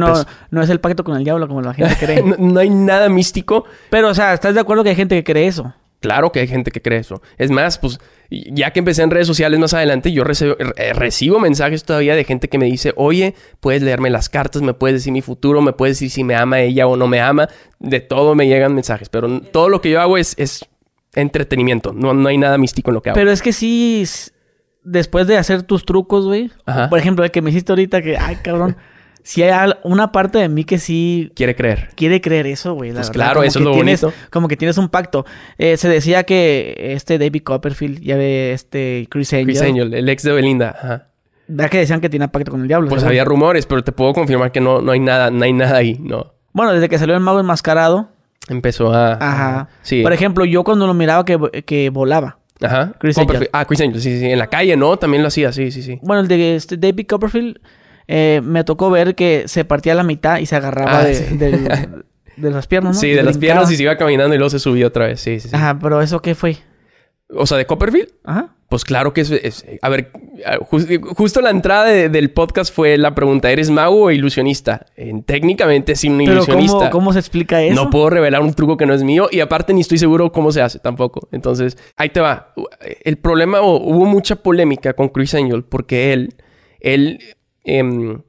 no, 0.49 0.61
es 0.63 0.69
el 0.69 0.79
pacto 0.79 1.03
con 1.03 1.17
el 1.17 1.25
diablo 1.25 1.49
como 1.49 1.61
la 1.61 1.73
gente 1.73 1.93
cree. 1.99 2.23
no, 2.23 2.37
no 2.39 2.59
hay 2.61 2.69
nada 2.69 3.09
místico. 3.09 3.65
Pero, 3.89 4.07
o 4.07 4.13
sea, 4.13 4.33
¿estás 4.33 4.53
de 4.55 4.61
acuerdo 4.61 4.83
que 4.83 4.91
hay 4.91 4.95
gente 4.95 5.15
que 5.21 5.25
cree 5.25 5.47
eso? 5.47 5.73
Claro 5.99 6.31
que 6.31 6.39
hay 6.39 6.47
gente 6.47 6.71
que 6.71 6.81
cree 6.81 6.99
eso. 6.99 7.21
Es 7.37 7.51
más, 7.51 7.77
pues 7.77 7.99
ya 8.29 8.71
que 8.71 8.79
empecé 8.79 9.03
en 9.03 9.11
redes 9.11 9.27
sociales 9.27 9.59
más 9.59 9.73
adelante, 9.73 10.11
yo 10.11 10.23
recibo, 10.23 10.55
eh, 10.59 10.93
recibo 10.93 11.39
mensajes 11.39 11.83
todavía 11.83 12.15
de 12.15 12.23
gente 12.23 12.47
que 12.47 12.57
me 12.57 12.65
dice, 12.65 12.93
oye, 12.95 13.35
puedes 13.59 13.81
leerme 13.81 14.09
las 14.09 14.29
cartas, 14.29 14.61
me 14.61 14.73
puedes 14.73 14.95
decir 14.97 15.13
mi 15.13 15.21
futuro, 15.21 15.61
me 15.61 15.73
puedes 15.73 15.97
decir 15.97 16.09
si 16.09 16.23
me 16.23 16.35
ama 16.35 16.61
ella 16.61 16.87
o 16.87 16.97
no 16.97 17.07
me 17.07 17.21
ama. 17.21 17.49
De 17.79 17.99
todo 17.99 18.35
me 18.35 18.47
llegan 18.47 18.73
mensajes, 18.73 19.09
pero 19.09 19.41
todo 19.41 19.69
lo 19.69 19.81
que 19.81 19.89
yo 19.89 20.01
hago 20.01 20.17
es, 20.17 20.35
es 20.37 20.65
entretenimiento. 21.13 21.93
No, 21.93 22.13
no 22.13 22.29
hay 22.29 22.37
nada 22.37 22.57
místico 22.57 22.91
en 22.91 22.95
lo 22.95 23.01
que 23.01 23.09
hago. 23.09 23.15
Pero 23.15 23.31
es 23.31 23.41
que 23.41 23.53
sí, 23.53 24.03
después 24.83 25.27
de 25.27 25.37
hacer 25.37 25.63
tus 25.63 25.85
trucos, 25.85 26.25
güey. 26.25 26.51
Por 26.89 26.99
ejemplo, 26.99 27.25
el 27.25 27.31
que 27.31 27.41
me 27.41 27.49
hiciste 27.49 27.71
ahorita, 27.71 28.01
que, 28.01 28.17
ay, 28.17 28.37
cabrón. 28.37 28.77
Si 29.25 29.41
hay 29.41 29.71
una 29.81 30.11
parte 30.11 30.37
de 30.37 30.47
mí 30.49 30.65
que 30.65 30.77
sí 30.77 31.31
Quiere 31.35 31.55
creer. 31.55 31.89
quiere 31.95 32.21
creer 32.21 32.45
eso, 32.45 32.75
güey. 32.75 32.91
Pues 32.91 33.07
verdad. 33.07 33.11
claro, 33.13 33.33
Como 33.39 33.43
eso 33.45 33.57
es 33.57 33.65
lo 33.65 33.71
tienes, 33.71 34.01
bonito. 34.01 34.17
Como 34.29 34.47
que 34.47 34.55
tienes 34.55 34.77
un 34.77 34.87
pacto. 34.87 35.25
Eh, 35.57 35.77
se 35.77 35.89
decía 35.89 36.25
que 36.25 36.75
este 36.93 37.17
David 37.17 37.41
Copperfield, 37.41 38.01
ya 38.01 38.17
ve 38.17 38.53
este 38.53 39.07
Chris 39.09 39.33
Angel. 39.33 39.45
Chris 39.47 39.61
Angel, 39.63 39.93
el 39.95 40.07
ex 40.09 40.21
de 40.21 40.31
Belinda. 40.31 40.75
Ajá. 40.79 41.07
¿Verdad 41.47 41.71
que 41.71 41.79
decían 41.79 42.01
que 42.01 42.09
tenía 42.09 42.27
pacto 42.27 42.51
con 42.51 42.61
el 42.61 42.67
diablo? 42.67 42.87
Pues 42.87 43.03
había 43.03 43.25
rumores, 43.25 43.65
pero 43.65 43.83
te 43.83 43.91
puedo 43.91 44.13
confirmar 44.13 44.51
que 44.51 44.61
no, 44.61 44.79
no 44.81 44.91
hay 44.91 44.99
nada, 44.99 45.31
no 45.31 45.43
hay 45.43 45.53
nada 45.53 45.77
ahí, 45.77 45.97
no. 45.99 46.33
Bueno, 46.53 46.73
desde 46.73 46.87
que 46.87 46.99
salió 46.99 47.15
el 47.15 47.21
mago 47.21 47.39
enmascarado. 47.39 48.09
Empezó 48.47 48.93
a. 48.93 49.13
Ajá. 49.13 49.69
Sí. 49.81 50.03
Por 50.03 50.13
ejemplo, 50.13 50.45
yo 50.45 50.63
cuando 50.63 50.85
lo 50.85 50.93
miraba 50.93 51.25
que, 51.25 51.63
que 51.65 51.89
volaba. 51.89 52.37
Ajá. 52.61 52.93
Chris. 52.99 53.17
Angel. 53.17 53.49
Ah, 53.51 53.65
Chris 53.65 53.81
Angel, 53.81 53.99
sí, 53.99 54.11
sí, 54.11 54.19
sí. 54.19 54.25
En 54.31 54.37
la 54.37 54.47
calle, 54.47 54.77
¿no? 54.77 54.97
También 54.97 55.23
lo 55.23 55.29
hacía, 55.29 55.51
sí, 55.51 55.71
sí, 55.71 55.81
sí. 55.81 55.99
Bueno, 56.03 56.21
el 56.21 56.27
de 56.27 56.55
este 56.57 56.77
David 56.77 57.07
Copperfield 57.09 57.57
eh, 58.07 58.41
me 58.43 58.63
tocó 58.63 58.89
ver 58.89 59.15
que 59.15 59.43
se 59.47 59.65
partía 59.65 59.93
a 59.93 59.95
la 59.95 60.03
mitad 60.03 60.39
y 60.39 60.45
se 60.45 60.55
agarraba 60.55 60.99
Ah, 60.99 61.03
de, 61.03 61.15
sí. 61.15 61.35
de 62.37 62.51
las 62.51 62.67
piernas, 62.67 62.95
¿no? 62.95 62.99
Sí, 63.01 63.11
de 63.11 63.23
las 63.23 63.37
piernas 63.37 63.71
y 63.71 63.75
se 63.77 63.83
iba 63.83 63.97
caminando 63.97 64.35
y 64.35 64.37
luego 64.37 64.49
se 64.49 64.59
subió 64.59 64.87
otra 64.87 65.07
vez. 65.07 65.19
Sí, 65.21 65.39
sí, 65.39 65.49
sí. 65.49 65.55
Ajá, 65.55 65.79
pero 65.81 66.01
¿eso 66.01 66.21
qué 66.21 66.35
fue? 66.35 66.57
O 67.29 67.45
sea, 67.47 67.57
de 67.57 67.65
Copperfield. 67.65 68.09
Ajá. 68.23 68.49
Pues 68.69 68.83
claro 68.83 69.13
que 69.13 69.21
es. 69.21 69.29
es- 69.31 69.63
a 69.81 69.89
ver, 69.89 70.11
jus- 70.69 70.87
justo 71.15 71.39
la 71.39 71.51
entrada 71.51 71.85
de- 71.85 72.09
del 72.09 72.31
podcast 72.31 72.73
fue 72.73 72.97
la 72.97 73.13
pregunta: 73.15 73.51
¿eres 73.51 73.69
mago 73.69 74.03
o 74.05 74.11
ilusionista? 74.11 74.87
En- 74.95 75.23
técnicamente 75.23 75.95
sí, 75.95 76.09
un 76.09 76.19
ilusionista. 76.21 76.77
¿cómo, 76.77 76.89
¿cómo 76.89 77.13
se 77.13 77.19
explica 77.19 77.61
eso? 77.61 77.75
No 77.75 77.89
puedo 77.91 78.09
revelar 78.09 78.41
un 78.41 78.53
truco 78.55 78.75
que 78.75 78.85
no 78.87 78.93
es 78.95 79.03
mío 79.03 79.27
y 79.31 79.39
aparte 79.39 79.71
ni 79.73 79.81
estoy 79.81 79.99
seguro 79.99 80.31
cómo 80.31 80.51
se 80.51 80.61
hace 80.63 80.79
tampoco. 80.79 81.27
Entonces, 81.31 81.77
ahí 81.95 82.09
te 82.09 82.19
va. 82.21 82.53
El 83.03 83.17
problema, 83.17 83.61
o 83.61 83.77
hubo 83.77 84.05
mucha 84.05 84.35
polémica 84.37 84.93
con 84.93 85.09
Chris 85.09 85.35
Angel 85.35 85.63
porque 85.63 86.11
él, 86.13 86.33
él 86.79 87.19
em, 87.65 88.21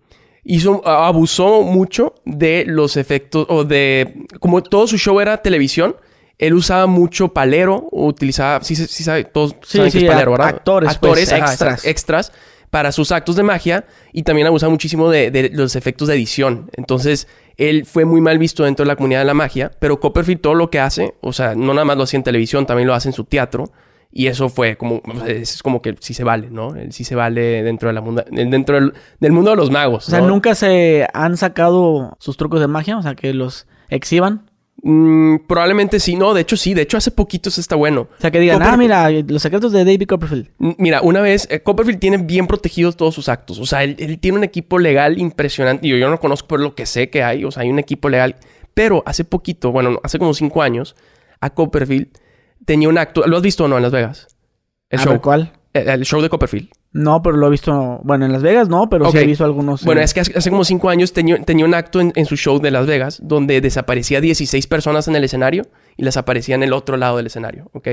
hizo, 0.44 0.86
abusó 0.86 1.62
mucho 1.62 2.14
de 2.24 2.64
los 2.66 2.96
efectos 2.96 3.46
o 3.48 3.64
de, 3.64 4.26
como 4.40 4.62
todo 4.62 4.86
su 4.86 4.98
show 4.98 5.20
era 5.20 5.42
televisión, 5.42 5.96
él 6.38 6.54
usaba 6.54 6.86
mucho 6.86 7.28
palero, 7.28 7.88
utilizaba, 7.92 8.62
sí, 8.62 8.76
sí, 8.76 9.04
sabe, 9.04 9.24
todos 9.24 9.56
Sí, 9.62 9.78
saben 9.78 9.90
sí, 9.90 9.98
que 10.00 10.04
es 10.06 10.10
palero, 10.10 10.32
¿verdad? 10.32 10.48
actores, 10.48 10.90
actores, 10.90 11.28
pues, 11.30 11.40
ajá, 11.40 11.52
extras. 11.52 11.84
extras 11.84 12.32
para 12.70 12.92
sus 12.92 13.12
actos 13.12 13.36
de 13.36 13.42
magia 13.42 13.86
y 14.12 14.22
también 14.22 14.46
abusaba 14.46 14.70
muchísimo 14.70 15.08
de, 15.08 15.30
de 15.30 15.50
los 15.50 15.76
efectos 15.76 16.08
de 16.08 16.14
edición. 16.14 16.70
Entonces, 16.76 17.26
él 17.56 17.86
fue 17.86 18.04
muy 18.04 18.20
mal 18.20 18.38
visto 18.38 18.64
dentro 18.64 18.84
de 18.84 18.88
la 18.88 18.96
comunidad 18.96 19.20
de 19.20 19.24
la 19.24 19.34
magia, 19.34 19.70
pero 19.78 19.98
Copperfield 19.98 20.40
todo 20.40 20.54
lo 20.54 20.68
que 20.68 20.78
hace, 20.78 21.14
o 21.22 21.32
sea, 21.32 21.54
no 21.54 21.72
nada 21.72 21.84
más 21.86 21.96
lo 21.96 22.02
hacía 22.02 22.18
en 22.18 22.24
televisión, 22.24 22.66
también 22.66 22.86
lo 22.86 22.94
hace 22.94 23.08
en 23.08 23.14
su 23.14 23.24
teatro. 23.24 23.70
Y 24.12 24.28
eso 24.28 24.48
fue 24.48 24.76
como, 24.76 25.02
es 25.26 25.62
como 25.62 25.82
que 25.82 25.94
sí 26.00 26.14
se 26.14 26.24
vale, 26.24 26.48
¿no? 26.50 26.74
Él 26.74 26.92
sí 26.92 27.04
se 27.04 27.14
vale 27.14 27.62
dentro, 27.62 27.88
de 27.88 27.92
la 27.92 28.00
munda- 28.00 28.24
dentro 28.30 28.76
del, 28.76 28.94
del 29.20 29.32
mundo 29.32 29.50
de 29.50 29.56
los 29.56 29.70
magos. 29.70 30.08
O 30.08 30.10
sea, 30.10 30.20
nunca 30.22 30.54
se 30.54 31.06
han 31.12 31.36
sacado 31.36 32.16
sus 32.18 32.36
trucos 32.36 32.60
de 32.60 32.66
magia, 32.66 32.96
o 32.96 33.02
sea, 33.02 33.14
que 33.14 33.34
los 33.34 33.66
exhiban. 33.90 34.50
Mm, 34.82 35.38
probablemente 35.48 36.00
sí, 36.00 36.16
no, 36.16 36.32
de 36.34 36.42
hecho 36.42 36.56
sí, 36.56 36.72
de 36.74 36.82
hecho 36.82 36.96
hace 36.96 37.10
poquito 37.10 37.48
eso 37.48 37.60
está 37.60 37.76
bueno. 37.76 38.02
O 38.02 38.20
sea, 38.20 38.30
que 38.30 38.38
digan, 38.40 38.60
Copper- 38.60 38.68
ah, 38.72 38.76
mira, 38.76 39.10
los 39.10 39.42
secretos 39.42 39.72
de 39.72 39.84
David 39.84 40.06
Copperfield. 40.06 40.48
Mira, 40.58 41.00
una 41.02 41.20
vez, 41.20 41.48
eh, 41.50 41.60
Copperfield 41.60 41.98
tiene 41.98 42.18
bien 42.18 42.46
protegidos 42.46 42.96
todos 42.96 43.14
sus 43.14 43.28
actos. 43.28 43.58
O 43.58 43.66
sea, 43.66 43.82
él, 43.84 43.96
él 43.98 44.18
tiene 44.18 44.38
un 44.38 44.44
equipo 44.44 44.78
legal 44.78 45.18
impresionante. 45.18 45.88
Yo, 45.88 45.96
yo 45.96 46.08
no 46.08 46.20
conozco, 46.20 46.48
pero 46.48 46.62
lo 46.62 46.74
que 46.74 46.86
sé 46.86 47.10
que 47.10 47.22
hay, 47.22 47.44
o 47.44 47.50
sea, 47.50 47.62
hay 47.64 47.70
un 47.70 47.78
equipo 47.78 48.08
legal. 48.08 48.36
Pero 48.74 49.02
hace 49.06 49.24
poquito, 49.24 49.72
bueno, 49.72 49.90
no, 49.90 50.00
hace 50.04 50.18
como 50.18 50.32
cinco 50.34 50.62
años, 50.62 50.94
a 51.40 51.50
Copperfield 51.50 52.08
tenía 52.66 52.90
un 52.90 52.98
acto. 52.98 53.26
¿Lo 53.26 53.38
has 53.38 53.42
visto 53.42 53.64
o 53.64 53.68
no 53.68 53.76
en 53.76 53.82
Las 53.82 53.92
Vegas? 53.92 54.28
El 54.90 55.00
A 55.00 55.02
show. 55.02 55.12
ver, 55.12 55.20
¿cuál? 55.22 55.52
El, 55.72 55.88
el 55.88 56.04
show 56.04 56.20
de 56.20 56.28
Copperfield. 56.28 56.68
No, 56.92 57.22
pero 57.22 57.36
lo 57.36 57.46
he 57.46 57.50
visto. 57.50 58.00
Bueno, 58.04 58.26
en 58.26 58.32
Las 58.32 58.42
Vegas 58.42 58.68
no, 58.68 58.88
pero 58.88 59.10
sí 59.10 59.18
he 59.18 59.26
visto 59.26 59.44
algunos. 59.44 59.84
Bueno, 59.84 60.00
eh, 60.00 60.04
es 60.04 60.14
que 60.14 60.20
hace, 60.20 60.36
hace 60.36 60.50
como 60.50 60.64
cinco 60.64 60.88
años 60.88 61.12
tenía, 61.12 61.42
tenía 61.42 61.64
un 61.64 61.74
acto 61.74 62.00
en, 62.00 62.12
en 62.16 62.26
su 62.26 62.36
show 62.36 62.58
de 62.58 62.70
Las 62.70 62.86
Vegas 62.86 63.20
donde 63.22 63.60
desaparecía 63.60 64.20
16 64.20 64.66
personas 64.66 65.08
en 65.08 65.16
el 65.16 65.24
escenario 65.24 65.64
y 65.96 66.04
las 66.04 66.16
aparecía 66.16 66.54
en 66.54 66.62
el 66.62 66.72
otro 66.72 66.96
lado 66.96 67.18
del 67.18 67.26
escenario, 67.26 67.70
¿ok? 67.72 67.88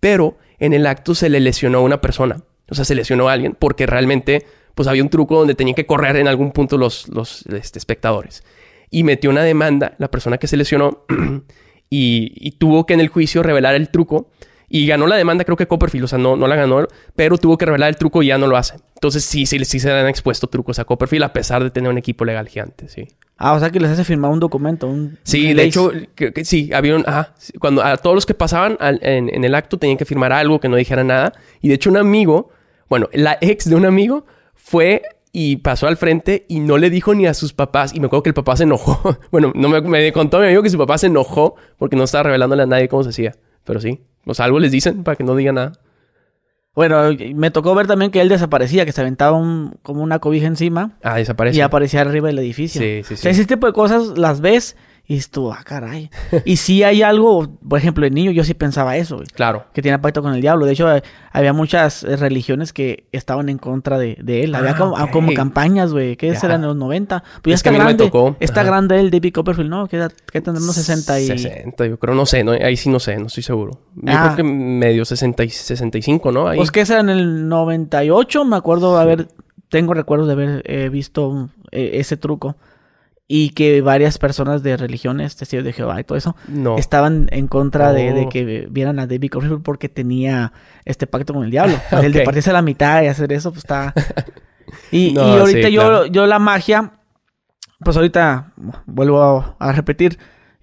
Pero 0.00 0.36
en 0.58 0.74
el 0.74 0.86
acto 0.86 1.14
se 1.14 1.28
le 1.28 1.40
lesionó 1.40 1.78
a 1.78 1.82
una 1.82 2.00
persona. 2.00 2.36
O 2.68 2.74
sea, 2.74 2.84
se 2.84 2.94
lesionó 2.94 3.28
a 3.28 3.32
alguien 3.32 3.56
porque 3.58 3.86
realmente 3.86 4.46
pues 4.76 4.88
había 4.88 5.02
un 5.02 5.08
truco 5.08 5.38
donde 5.38 5.54
tenían 5.54 5.74
que 5.74 5.86
correr 5.86 6.16
en 6.16 6.28
algún 6.28 6.52
punto 6.52 6.76
los, 6.76 7.08
los 7.08 7.46
este, 7.46 7.78
espectadores. 7.78 8.44
Y 8.90 9.02
metió 9.02 9.30
una 9.30 9.42
demanda 9.42 9.94
la 9.98 10.08
persona 10.10 10.38
que 10.38 10.46
se 10.46 10.56
lesionó 10.56 11.04
y, 11.90 12.32
y 12.36 12.52
tuvo 12.52 12.86
que 12.86 12.94
en 12.94 13.00
el 13.00 13.08
juicio 13.08 13.42
revelar 13.42 13.74
el 13.74 13.88
truco. 13.90 14.28
Y 14.68 14.84
ganó 14.88 15.06
la 15.06 15.14
demanda, 15.14 15.44
creo 15.44 15.56
que 15.56 15.68
Copperfield, 15.68 16.06
o 16.06 16.08
sea, 16.08 16.18
no, 16.18 16.34
no 16.34 16.48
la 16.48 16.56
ganó, 16.56 16.88
pero 17.14 17.38
tuvo 17.38 17.56
que 17.56 17.66
revelar 17.66 17.88
el 17.88 17.94
truco 17.96 18.24
y 18.24 18.26
ya 18.26 18.36
no 18.36 18.48
lo 18.48 18.56
hace. 18.56 18.74
Entonces 18.96 19.24
sí, 19.24 19.46
sí, 19.46 19.64
sí 19.64 19.78
se 19.78 19.86
le 19.88 19.94
han 20.00 20.08
expuesto 20.08 20.48
trucos 20.48 20.80
a 20.80 20.84
Copperfield 20.84 21.22
a 21.22 21.32
pesar 21.32 21.62
de 21.62 21.70
tener 21.70 21.88
un 21.88 21.98
equipo 21.98 22.24
legal 22.24 22.48
gigante, 22.48 22.88
sí. 22.88 23.06
Ah, 23.38 23.52
o 23.52 23.60
sea 23.60 23.70
que 23.70 23.78
les 23.78 23.92
hace 23.92 24.02
firmar 24.02 24.32
un 24.32 24.40
documento. 24.40 24.88
Un, 24.88 25.18
Sí, 25.22 25.50
un 25.52 25.56
de 25.56 25.62
hecho, 25.62 25.92
que- 26.16 26.32
que 26.32 26.44
sí, 26.44 26.72
había 26.74 26.96
un... 26.96 27.04
Ajá, 27.06 27.34
cuando 27.60 27.80
a 27.84 27.96
todos 27.96 28.16
los 28.16 28.26
que 28.26 28.34
pasaban 28.34 28.76
al- 28.80 28.98
en, 29.02 29.32
en 29.32 29.44
el 29.44 29.54
acto 29.54 29.78
tenían 29.78 29.98
que 29.98 30.04
firmar 30.04 30.32
algo 30.32 30.58
que 30.58 30.68
no 30.68 30.74
dijera 30.74 31.04
nada. 31.04 31.32
Y 31.62 31.68
de 31.68 31.74
hecho 31.74 31.88
un 31.90 31.96
amigo, 31.96 32.50
bueno, 32.88 33.08
la 33.12 33.38
ex 33.40 33.70
de 33.70 33.76
un 33.76 33.86
amigo 33.86 34.26
fue 34.56 35.02
y 35.38 35.56
pasó 35.56 35.86
al 35.86 35.98
frente 35.98 36.46
y 36.48 36.60
no 36.60 36.78
le 36.78 36.88
dijo 36.88 37.14
ni 37.14 37.26
a 37.26 37.34
sus 37.34 37.52
papás. 37.52 37.94
Y 37.94 38.00
me 38.00 38.06
acuerdo 38.06 38.22
que 38.22 38.30
el 38.30 38.34
papá 38.34 38.56
se 38.56 38.62
enojó. 38.62 39.18
bueno, 39.30 39.52
no 39.54 39.68
me, 39.68 39.82
me 39.82 40.10
contó 40.10 40.38
mi 40.38 40.46
amigo 40.46 40.62
que 40.62 40.70
su 40.70 40.78
papá 40.78 40.96
se 40.96 41.08
enojó 41.08 41.56
porque 41.76 41.94
no 41.94 42.04
estaba 42.04 42.22
revelándole 42.22 42.62
a 42.62 42.66
nadie 42.66 42.88
cómo 42.88 43.02
se 43.02 43.10
hacía. 43.10 43.34
Pero 43.64 43.78
sí, 43.80 44.00
o 44.24 44.32
sea, 44.32 44.46
algo 44.46 44.58
les 44.60 44.72
dicen 44.72 45.04
para 45.04 45.14
que 45.16 45.24
no 45.24 45.36
digan 45.36 45.56
nada. 45.56 45.72
Bueno, 46.74 47.02
me 47.34 47.50
tocó 47.50 47.74
ver 47.74 47.86
también 47.86 48.10
que 48.10 48.20
él 48.20 48.28
desaparecía, 48.28 48.86
que 48.86 48.92
se 48.92 49.00
aventaba 49.02 49.36
un, 49.36 49.76
como 49.82 50.02
una 50.02 50.18
cobija 50.20 50.46
encima 50.46 50.96
Ah, 51.02 51.16
desaparece. 51.16 51.58
y 51.58 51.60
aparecía 51.60 52.02
arriba 52.02 52.28
del 52.28 52.38
edificio. 52.38 52.80
Sí, 52.80 53.02
sí, 53.04 53.14
O 53.14 53.16
sí. 53.16 53.22
sea, 53.22 53.30
ese 53.30 53.44
tipo 53.46 53.66
de 53.66 53.72
cosas 53.74 54.16
las 54.18 54.40
ves 54.40 54.76
y 55.08 55.20
tú, 55.20 55.52
ah, 55.52 55.62
caray. 55.64 56.10
y 56.44 56.56
si 56.56 56.82
hay 56.82 57.02
algo, 57.02 57.46
por 57.68 57.78
ejemplo, 57.78 58.04
el 58.06 58.12
niño, 58.12 58.32
yo 58.32 58.42
sí 58.42 58.54
pensaba 58.54 58.96
eso, 58.96 59.16
güey, 59.16 59.28
Claro. 59.28 59.66
que 59.72 59.80
tenía 59.82 60.00
pacto 60.00 60.20
con 60.22 60.34
el 60.34 60.40
diablo. 60.40 60.66
De 60.66 60.72
hecho, 60.72 60.92
eh, 60.94 61.02
había 61.32 61.52
muchas 61.52 62.02
eh, 62.02 62.16
religiones 62.16 62.72
que 62.72 63.06
estaban 63.12 63.48
en 63.48 63.58
contra 63.58 63.98
de, 63.98 64.16
de 64.20 64.42
él. 64.42 64.54
Había 64.54 64.72
Ah, 64.72 64.76
como, 64.76 64.94
ok. 64.94 65.10
como 65.12 65.32
campañas, 65.34 65.92
güey, 65.92 66.16
que 66.16 66.32
Ya. 66.32 66.38
eran 66.42 66.62
en 66.62 66.68
los 66.68 66.76
90. 66.76 67.22
Pues 67.42 67.54
Es 67.54 67.62
que 67.62 67.68
está 67.68 67.70
a 67.70 67.72
mí 67.72 67.78
no 67.78 67.84
me 67.84 67.90
grande. 67.92 68.04
tocó. 68.04 68.36
Está 68.40 68.62
Ajá. 68.62 68.70
grande 68.70 68.98
el 69.00 69.10
David 69.12 69.32
Copperfield, 69.32 69.70
¿no? 69.70 69.86
Que, 69.86 69.96
edad- 69.98 70.12
que 70.32 70.40
tendrá 70.40 70.62
unos 70.62 70.74
60 70.74 71.20
y... 71.20 71.26
60, 71.26 71.86
yo 71.86 71.98
creo, 71.98 72.14
no 72.14 72.26
sé, 72.26 72.42
no, 72.42 72.52
ahí 72.52 72.76
sí 72.76 72.88
no 72.90 72.98
sé, 72.98 73.16
no 73.18 73.26
estoy 73.26 73.42
seguro. 73.44 73.80
Yo 73.94 74.12
Ah. 74.12 74.22
creo 74.34 74.36
que 74.36 74.42
medio 74.42 75.04
60 75.04 75.44
y 75.44 75.50
65, 75.50 76.32
¿no? 76.32 76.48
Ahí. 76.48 76.56
Pues 76.56 76.70
que 76.72 76.80
esa 76.80 76.98
en 76.98 77.10
el 77.10 77.48
98, 77.48 78.44
me 78.44 78.56
acuerdo 78.56 78.98
haber, 78.98 79.28
tengo 79.68 79.94
recuerdos 79.94 80.26
de 80.26 80.32
haber 80.32 80.62
eh, 80.66 80.88
visto 80.88 81.50
eh, 81.70 81.92
ese 81.94 82.16
truco. 82.16 82.56
Y 83.28 83.50
que 83.50 83.80
varias 83.80 84.18
personas 84.18 84.62
de 84.62 84.76
religiones, 84.76 85.34
testigos 85.34 85.64
de 85.64 85.72
Jehová 85.72 85.98
y 86.00 86.04
todo 86.04 86.16
eso, 86.16 86.36
no. 86.46 86.78
estaban 86.78 87.28
en 87.32 87.48
contra 87.48 87.92
de, 87.92 88.12
de 88.12 88.28
que 88.28 88.68
vieran 88.70 89.00
a 89.00 89.06
David 89.08 89.30
Copperfield 89.30 89.62
porque 89.64 89.88
tenía 89.88 90.52
este 90.84 91.08
pacto 91.08 91.34
con 91.34 91.44
el 91.44 91.50
diablo. 91.50 91.76
El 91.90 92.12
de 92.12 92.22
partirse 92.22 92.50
a 92.50 92.52
la 92.52 92.62
mitad 92.62 93.02
y 93.02 93.06
hacer 93.08 93.32
eso, 93.32 93.50
pues 93.50 93.64
está... 93.64 93.92
Y, 94.90 95.12
No, 95.12 95.36
y 95.36 95.38
ahorita 95.38 95.68
sí, 95.68 95.72
yo, 95.74 95.80
claro. 95.80 96.06
yo 96.06 96.26
la 96.26 96.40
magia, 96.40 96.92
pues 97.80 97.96
ahorita 97.96 98.52
vuelvo 98.86 99.22
a, 99.22 99.56
a 99.60 99.72
repetir, 99.72 100.18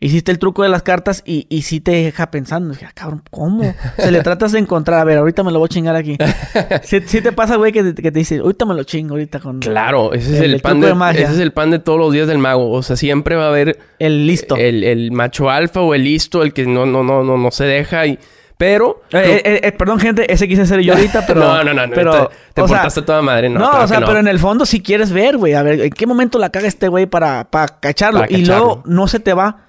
hiciste 0.05 0.31
el 0.31 0.39
truco 0.39 0.63
de 0.63 0.69
las 0.69 0.83
cartas 0.83 1.24
y, 1.25 1.45
y 1.50 1.62
sí 1.63 1.79
te 1.79 1.91
deja 1.91 2.29
pensando, 2.31 2.72
dije, 2.74 2.86
ah, 2.86 2.91
cabrón, 2.93 3.24
¿cómo? 3.31 3.74
Se 3.98 4.12
le 4.12 4.22
tratas 4.22 4.51
de 4.51 4.60
encontrar, 4.60 5.00
a 5.00 5.03
ver, 5.03 5.17
ahorita 5.17 5.43
me 5.43 5.51
lo 5.51 5.60
voy 5.60 5.65
a 5.67 5.69
chingar 5.69 5.95
aquí. 5.95 6.17
Sí, 6.83 7.00
sí 7.05 7.22
te 7.22 7.31
pasa, 7.31 7.55
güey, 7.55 7.72
que, 7.72 7.83
te- 7.83 8.01
que 8.01 8.12
te 8.12 8.19
dice, 8.19 8.39
ahorita 8.39 8.65
me 8.65 8.74
lo 8.74 8.83
chingo 8.83 9.13
ahorita 9.13 9.39
con 9.39 9.60
Claro, 9.60 10.13
ese 10.13 10.36
es 10.38 10.41
El 10.41 10.60
pan 10.62 10.79
de, 10.81 10.88
de 10.88 10.93
magia. 10.93 11.24
ese 11.25 11.33
es 11.33 11.39
el 11.39 11.51
pan 11.53 11.72
de 11.72 11.79
todos 11.79 12.00
los 12.00 12.12
días 12.13 12.27
del 12.27 12.38
mago. 12.39 12.72
O 12.72 12.83
sea, 12.83 12.95
siempre 12.95 13.36
va 13.36 13.45
a 13.45 13.50
haber 13.50 13.77
el 14.00 14.27
listo. 14.27 14.55
el, 14.55 14.83
el 14.83 15.12
macho 15.12 15.50
alfa 15.50 15.81
o 15.81 15.93
el 15.93 16.03
listo, 16.03 16.43
el 16.43 16.53
que 16.53 16.65
no, 16.65 16.86
no, 16.86 17.03
no, 17.03 17.24
no, 17.24 17.38
no 17.38 17.51
se 17.51 17.65
deja 17.65 18.05
y. 18.05 18.19
Pero. 18.57 19.01
Eh, 19.12 19.41
eh, 19.43 19.60
eh, 19.63 19.72
perdón, 19.72 20.00
gente, 20.00 20.31
ese 20.31 20.48
quise 20.48 20.65
ser 20.65 20.79
yo 20.81 20.93
ahorita, 20.95 21.25
pero... 21.25 21.39
no, 21.41 21.63
no, 21.63 21.74
no, 21.74 21.88
no. 21.88 21.93
pero, 21.93 22.27
te 22.27 22.36
te 22.53 22.62
o 22.62 22.67
sea, 22.67 22.77
portaste 22.77 23.01
toda 23.01 23.22
madre. 23.22 23.50
No, 23.50 23.60
No, 23.60 23.69
claro 23.72 23.86
o 23.86 23.88
sea, 23.88 24.00
no. 24.00 24.05
pero 24.05 24.19
en 24.19 24.27
el 24.27 24.39
fondo 24.39 24.65
si 24.65 24.81
quieres 24.81 25.12
ver, 25.12 25.38
güey, 25.38 25.53
a 25.53 25.63
ver, 25.63 25.81
¿en 25.81 25.89
qué 25.89 26.05
momento 26.05 26.38
la 26.39 26.50
caga 26.50 26.67
este 26.67 26.88
güey 26.88 27.05
para, 27.07 27.45
para 27.50 27.79
cacharlo? 27.79 28.19
Para 28.22 28.31
Y 28.31 28.41
cacharlo. 28.41 28.65
luego 28.65 28.83
no 28.86 29.07
se 29.07 29.19
te 29.19 29.33
va, 29.33 29.65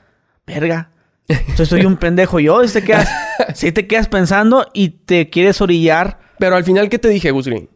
verga. 0.46 0.90
Entonces 1.28 1.68
soy 1.68 1.86
un 1.86 1.96
pendejo 1.96 2.38
yo, 2.38 2.62
y 2.62 2.68
te 2.68 2.82
quedas, 2.82 3.08
si 3.54 3.72
te 3.72 3.86
quedas 3.86 4.08
pensando 4.08 4.66
y 4.74 4.90
te 4.90 5.30
quieres 5.30 5.60
orillar, 5.60 6.20
Pero 6.38 6.56
al 6.56 6.64
final, 6.64 6.88
¿qué 6.88 6.98
te 6.98 7.08
dije, 7.08 7.30
Gus 7.30 7.46
Green? 7.46 7.70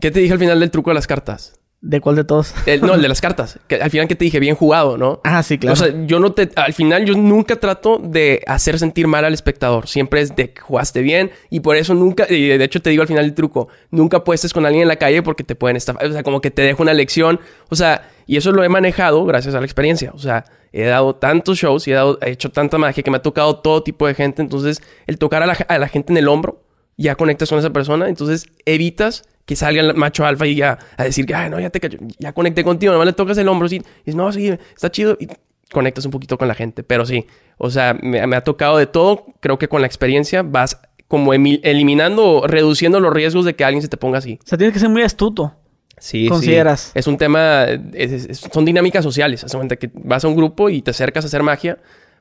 ¿Qué 0.00 0.10
te 0.10 0.20
dije 0.20 0.32
al 0.32 0.38
final 0.38 0.60
del 0.60 0.70
truco 0.70 0.90
de 0.90 0.94
las 0.94 1.06
cartas? 1.06 1.59
¿De 1.82 2.00
cuál 2.00 2.16
de 2.16 2.24
todos? 2.24 2.54
El- 2.66 2.80
no, 2.82 2.94
el 2.94 3.02
de 3.02 3.08
las 3.08 3.20
cartas. 3.20 3.58
Que 3.66 3.76
al 3.76 3.90
final, 3.90 4.06
¿qué 4.08 4.14
te 4.14 4.24
dije? 4.24 4.38
Bien 4.40 4.54
jugado, 4.54 4.98
¿no? 4.98 5.20
Ah, 5.24 5.42
sí, 5.42 5.58
claro. 5.58 5.72
O 5.72 5.76
sea, 5.76 5.88
yo 6.06 6.20
no 6.20 6.32
te... 6.32 6.50
Al 6.56 6.72
final, 6.74 7.04
yo 7.06 7.14
nunca 7.14 7.56
trato 7.56 7.98
de 7.98 8.42
hacer 8.46 8.78
sentir 8.78 9.06
mal 9.06 9.24
al 9.24 9.32
espectador. 9.34 9.88
Siempre 9.88 10.20
es 10.20 10.34
de 10.36 10.52
que 10.52 10.60
jugaste 10.60 11.00
bien. 11.02 11.30
Y 11.48 11.60
por 11.60 11.76
eso 11.76 11.94
nunca... 11.94 12.26
Y 12.28 12.48
de 12.48 12.64
hecho, 12.64 12.80
te 12.82 12.90
digo 12.90 13.02
al 13.02 13.08
final 13.08 13.24
el 13.24 13.34
truco. 13.34 13.68
Nunca 13.90 14.18
apuestes 14.18 14.52
con 14.52 14.66
alguien 14.66 14.82
en 14.82 14.88
la 14.88 14.96
calle 14.96 15.22
porque 15.22 15.44
te 15.44 15.54
pueden 15.54 15.76
estafar. 15.76 16.06
O 16.06 16.12
sea, 16.12 16.22
como 16.22 16.40
que 16.40 16.50
te 16.50 16.62
dejo 16.62 16.82
una 16.82 16.92
lección. 16.94 17.40
O 17.70 17.76
sea, 17.76 18.10
y 18.26 18.36
eso 18.36 18.52
lo 18.52 18.62
he 18.62 18.68
manejado 18.68 19.24
gracias 19.24 19.54
a 19.54 19.58
la 19.60 19.64
experiencia. 19.66 20.10
O 20.14 20.18
sea, 20.18 20.44
he 20.72 20.84
dado 20.84 21.16
tantos 21.16 21.58
shows 21.58 21.88
y 21.88 21.92
he, 21.92 21.94
dado- 21.94 22.18
he 22.22 22.30
hecho 22.30 22.50
tanta 22.50 22.78
magia 22.78 23.02
que 23.02 23.10
me 23.10 23.16
ha 23.16 23.22
tocado 23.22 23.56
todo 23.58 23.82
tipo 23.82 24.06
de 24.06 24.14
gente. 24.14 24.42
Entonces, 24.42 24.82
el 25.06 25.18
tocar 25.18 25.42
a 25.42 25.46
la, 25.46 25.52
a 25.54 25.78
la 25.78 25.88
gente 25.88 26.12
en 26.12 26.18
el 26.18 26.28
hombro, 26.28 26.62
ya 27.04 27.14
conectas 27.16 27.48
con 27.48 27.58
esa 27.58 27.70
persona. 27.70 28.08
Entonces, 28.08 28.46
evitas 28.66 29.24
que 29.46 29.56
salga 29.56 29.80
el 29.82 29.94
macho 29.94 30.24
alfa 30.24 30.46
y 30.46 30.54
ya 30.56 30.78
a 30.96 31.04
decir 31.04 31.26
que, 31.26 31.34
ay, 31.34 31.50
no, 31.50 31.58
ya 31.58 31.70
te 31.70 31.80
cacho, 31.80 31.98
ya 32.18 32.32
conecté 32.32 32.62
contigo, 32.62 32.92
nomás 32.92 33.06
le 33.06 33.12
tocas 33.14 33.36
el 33.38 33.48
hombro, 33.48 33.68
sí, 33.68 33.76
y 33.76 33.78
dices, 34.04 34.14
no, 34.14 34.30
sí, 34.32 34.48
está 34.74 34.90
chido, 34.90 35.16
y 35.18 35.26
conectas 35.72 36.04
un 36.04 36.10
poquito 36.12 36.38
con 36.38 36.46
la 36.46 36.54
gente, 36.54 36.82
pero 36.84 37.04
sí, 37.04 37.26
o 37.58 37.68
sea, 37.70 37.94
me, 38.00 38.24
me 38.28 38.36
ha 38.36 38.44
tocado 38.44 38.76
de 38.78 38.86
todo, 38.86 39.26
creo 39.40 39.58
que 39.58 39.66
con 39.68 39.80
la 39.80 39.86
experiencia 39.88 40.42
vas 40.42 40.80
como 41.08 41.34
eliminando 41.34 42.24
o 42.24 42.46
reduciendo 42.46 43.00
los 43.00 43.12
riesgos 43.12 43.44
de 43.44 43.56
que 43.56 43.64
alguien 43.64 43.82
se 43.82 43.88
te 43.88 43.96
ponga 43.96 44.18
así. 44.18 44.38
o 44.44 44.46
sea, 44.46 44.56
tienes 44.56 44.72
que 44.74 44.78
ser 44.80 44.88
muy 44.88 45.02
astuto. 45.02 45.54
Sí, 45.98 46.28
¿Consideras? 46.28 46.80
sí. 46.80 46.98
Es 46.98 47.06
un 47.08 47.18
tema, 47.18 47.64
es- 47.92 48.26
es- 48.28 48.38
son 48.52 48.64
dinámicas 48.64 49.02
sociales, 49.04 49.42
hace 49.44 49.56
cuenta 49.56 49.74
que 49.76 49.90
vas 49.94 50.24
a 50.24 50.28
un 50.28 50.36
grupo 50.36 50.70
y 50.70 50.80
te 50.80 50.92
acercas 50.92 51.24
a 51.24 51.26
hacer 51.28 51.42
magia, 51.42 51.78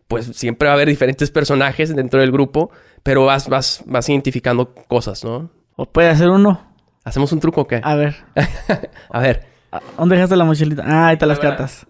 pues 0.07 0.25
siempre 0.33 0.65
va 0.65 0.71
a 0.73 0.75
haber 0.75 0.87
diferentes 0.89 1.29
personajes 1.31 1.95
dentro 1.95 2.19
del 2.19 2.31
grupo, 2.31 2.71
pero 3.03 3.25
vas, 3.25 3.47
vas, 3.49 3.83
vas 3.85 4.07
identificando 4.09 4.73
cosas, 4.87 5.23
¿no? 5.23 5.49
¿O 5.75 5.85
puede 5.85 6.09
hacer 6.09 6.29
uno? 6.29 6.61
¿Hacemos 7.03 7.31
un 7.31 7.39
truco 7.39 7.61
o 7.61 7.67
qué? 7.67 7.79
A 7.83 7.95
ver, 7.95 8.15
A 9.09 9.19
ver. 9.19 9.45
¿a- 9.71 9.81
¿dónde 9.97 10.15
dejaste 10.15 10.35
la 10.35 10.45
mochilita? 10.45 10.83
Ah, 10.85 11.07
ahí 11.07 11.13
están 11.13 11.29
las 11.29 11.39
cartas. 11.39 11.85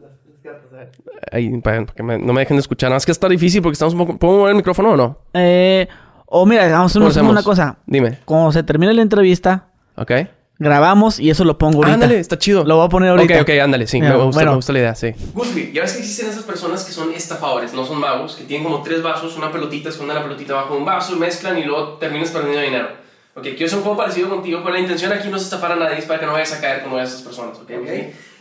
Ahí, 1.32 1.50
para 1.62 1.86
que 1.86 2.02
me- 2.04 2.18
no 2.18 2.34
me 2.34 2.42
dejen 2.42 2.58
de 2.58 2.62
escuchar. 2.62 2.90
Nada 2.90 2.96
más 2.98 3.06
que 3.06 3.12
está 3.12 3.28
difícil 3.28 3.62
porque 3.62 3.74
estamos 3.74 3.94
un 3.94 4.00
poco... 4.00 4.18
¿Puedo 4.18 4.38
mover 4.38 4.52
el 4.52 4.56
micrófono 4.58 4.92
o 4.92 4.98
no? 4.98 5.18
Eh, 5.34 5.88
o 6.26 6.46
mira, 6.46 6.68
vamos 6.70 6.96
a 6.96 7.08
hacer 7.08 7.24
una 7.24 7.44
cosa. 7.44 7.78
Dime. 7.86 8.20
Cuando 8.26 8.52
se 8.52 8.64
termine 8.64 8.94
la 8.94 9.02
entrevista, 9.02 9.68
¿Ok? 9.98 10.12
Grabamos 10.60 11.20
y 11.20 11.30
eso 11.30 11.46
lo 11.46 11.58
pongo 11.58 11.78
ahorita. 11.78 11.94
Ándale, 11.94 12.20
está 12.20 12.38
chido. 12.38 12.64
Lo 12.66 12.76
voy 12.76 12.86
a 12.86 12.90
poner 12.90 13.10
ahorita. 13.10 13.36
Ok, 13.36 13.42
ok, 13.42 13.50
ándale, 13.62 13.88
sí. 13.88 14.00
Mira, 14.00 14.18
me, 14.18 14.24
gusta, 14.24 14.38
bueno. 14.38 14.52
me 14.52 14.56
gusta 14.58 14.74
la 14.74 14.80
idea, 14.80 14.96
sí. 14.96 15.14
Gusby, 15.34 15.72
ya 15.74 15.82
ves 15.82 15.94
que 15.94 16.00
existen 16.00 16.30
esas 16.30 16.44
personas 16.44 16.84
que 16.84 16.92
son 16.92 17.12
estafadores, 17.14 17.74
no 17.74 17.86
son 17.86 18.00
magos, 18.00 18.36
que 18.36 18.44
tienen 18.44 18.66
como 18.66 18.84
tres 18.84 19.02
vasos, 19.02 19.36
una 19.38 19.52
pelotita, 19.52 19.90
esconden 19.90 20.16
la 20.16 20.24
pelotita 20.24 20.54
bajo 20.54 20.76
un 20.76 20.86
vaso, 20.86 21.16
mezclan 21.16 21.58
y 21.58 21.64
luego 21.64 21.94
terminas 21.94 22.30
perdiendo 22.30 22.62
dinero. 22.62 22.88
Ok, 23.36 23.44
quiero 23.44 23.66
hacer 23.68 23.78
un 23.78 23.84
juego 23.84 23.98
parecido 23.98 24.30
contigo, 24.30 24.60
pero 24.62 24.74
la 24.74 24.80
intención 24.82 25.12
aquí 25.14 25.30
no 25.30 25.38
es 25.38 25.44
estafar 25.44 25.72
a 25.72 25.76
nadie, 25.76 26.00
es 26.00 26.06
para 26.06 26.20
que 26.20 26.26
no 26.26 26.34
vayas 26.34 26.52
a 26.54 26.60
caer 26.60 26.84
como 26.84 26.98
de 26.98 27.04
esas 27.04 27.22
personas, 27.22 27.58
¿ok? 27.58 27.72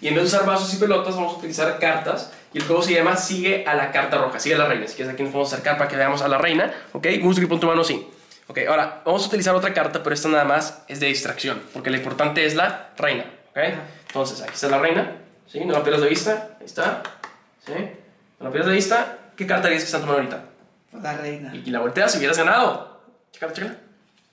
Y 0.01 0.09
en 0.09 0.15
vez 0.15 0.25
de 0.25 0.37
usar 0.37 0.47
vasos 0.47 0.73
y 0.75 0.77
pelotas, 0.77 1.15
vamos 1.15 1.35
a 1.35 1.39
utilizar 1.39 1.79
cartas. 1.79 2.33
Y 2.53 2.59
el 2.59 2.65
juego 2.65 2.83
se 2.83 2.95
llama 2.95 3.17
Sigue 3.17 3.65
a 3.67 3.75
la 3.75 3.93
carta 3.93 4.17
roja, 4.17 4.41
sigue 4.41 4.55
a 4.55 4.59
la 4.59 4.67
reina. 4.67 4.87
Si 4.87 4.95
quieres, 4.95 5.13
aquí 5.13 5.23
nos 5.23 5.33
podemos 5.33 5.53
acercar 5.53 5.77
para 5.77 5.89
que 5.89 5.97
veamos 5.97 6.23
a 6.23 6.29
la 6.29 6.39
reina, 6.39 6.73
¿ok? 6.93 7.07
Gusby, 7.21 7.47
pon 7.47 7.61
tu 7.61 7.67
mano 7.67 7.83
así. 7.83 8.07
Ok, 8.49 8.61
ahora 8.67 9.03
vamos 9.05 9.25
a 9.25 9.29
utilizar 9.29 9.55
otra 9.55 9.75
carta, 9.75 10.03
pero 10.03 10.15
esta 10.15 10.29
nada 10.29 10.45
más 10.45 10.83
es 10.89 11.01
de 11.01 11.07
distracción, 11.07 11.63
porque 11.75 11.91
lo 11.91 11.99
importante 11.99 12.47
es 12.47 12.55
la 12.55 12.91
reina, 12.97 13.25
¿ok? 13.51 13.59
Entonces, 14.07 14.41
aquí 14.41 14.55
está 14.55 14.69
la 14.69 14.79
reina, 14.79 15.19
¿sí? 15.47 15.63
No 15.67 15.75
la 15.75 15.83
pierdas 15.83 16.01
de 16.01 16.09
vista, 16.09 16.57
ahí 16.59 16.65
está, 16.65 17.03
¿sí? 17.65 17.75
No 18.41 18.47
la 18.47 18.51
pierdas 18.51 18.71
de 18.71 18.75
vista. 18.75 19.19
¿Qué 19.37 19.47
carta 19.47 19.67
harías 19.67 19.83
que 19.83 19.87
está 19.87 19.99
en 19.99 20.03
tu 20.05 20.07
mano 20.07 20.19
ahorita? 20.21 20.45
La 21.03 21.17
reina. 21.19 21.55
Y 21.55 21.71
la 21.71 21.81
volteas 21.81 22.15
y 22.15 22.19
hubieras 22.19 22.39
ganado. 22.39 23.03
Chécala, 23.33 23.53
chécala. 23.53 23.77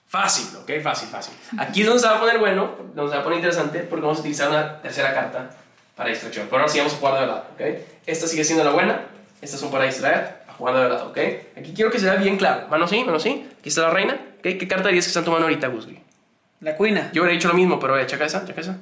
Fácil, 0.08 0.48
¿ok? 0.62 0.72
Fácil, 0.82 1.10
fácil. 1.10 1.34
Aquí 1.60 1.82
es 1.82 1.88
donde 1.88 2.02
se 2.02 2.08
va 2.08 2.16
a 2.16 2.20
poner 2.22 2.40
bueno, 2.40 2.72
donde 2.94 3.12
se 3.12 3.16
va 3.18 3.22
a 3.22 3.24
poner 3.24 3.40
interesante, 3.40 3.80
porque 3.82 4.04
vamos 4.04 4.20
a 4.20 4.22
utilizar 4.22 4.50
una 4.50 4.82
tercera 4.82 5.14
carta 5.14 5.50
para 5.94 6.10
distracción. 6.10 6.48
Pero 6.48 6.62
ahora 6.62 6.72
sí 6.72 6.78
vamos 6.78 6.94
a 6.94 6.98
jugar 6.98 7.14
de 7.16 7.20
verdad, 7.20 7.44
¿ok? 7.54 7.62
Esta 8.06 8.28
sigue 8.28 8.46
siendo 8.46 8.64
la 8.64 8.72
buena, 8.72 9.02
estas 9.42 9.60
son 9.60 9.72
para 9.72 9.84
distraer, 9.84 10.45
a 10.56 10.58
jugar 10.58 10.76
de 10.76 10.82
verdad, 10.82 11.08
¿ok? 11.08 11.18
Aquí 11.58 11.74
quiero 11.76 11.92
que 11.92 12.00
se 12.00 12.06
vea 12.06 12.16
bien 12.16 12.38
claro. 12.38 12.68
Mano 12.70 12.88
sí, 12.88 13.04
mano 13.04 13.20
sí. 13.20 13.46
Aquí 13.60 13.70
está 13.70 13.82
la 13.82 13.90
reina. 13.90 14.14
¿ok? 14.14 14.42
¿Qué 14.42 14.68
carta 14.68 14.88
harías 14.88 15.06
que 15.06 15.10
está 15.10 15.20
en 15.20 15.26
tu 15.26 15.32
mano 15.32 15.44
ahorita, 15.44 15.68
Gusby? 15.68 16.00
La 16.62 16.76
cuina. 16.76 17.12
Yo 17.14 17.22
hubiera 17.22 17.36
dicho 17.36 17.50
lo 17.50 17.54
mismo, 17.54 17.80
pero 17.80 18.00
eh, 18.00 18.08
checa 18.08 18.26
esa, 18.26 18.46
checa 18.46 18.62
esa. 18.62 18.78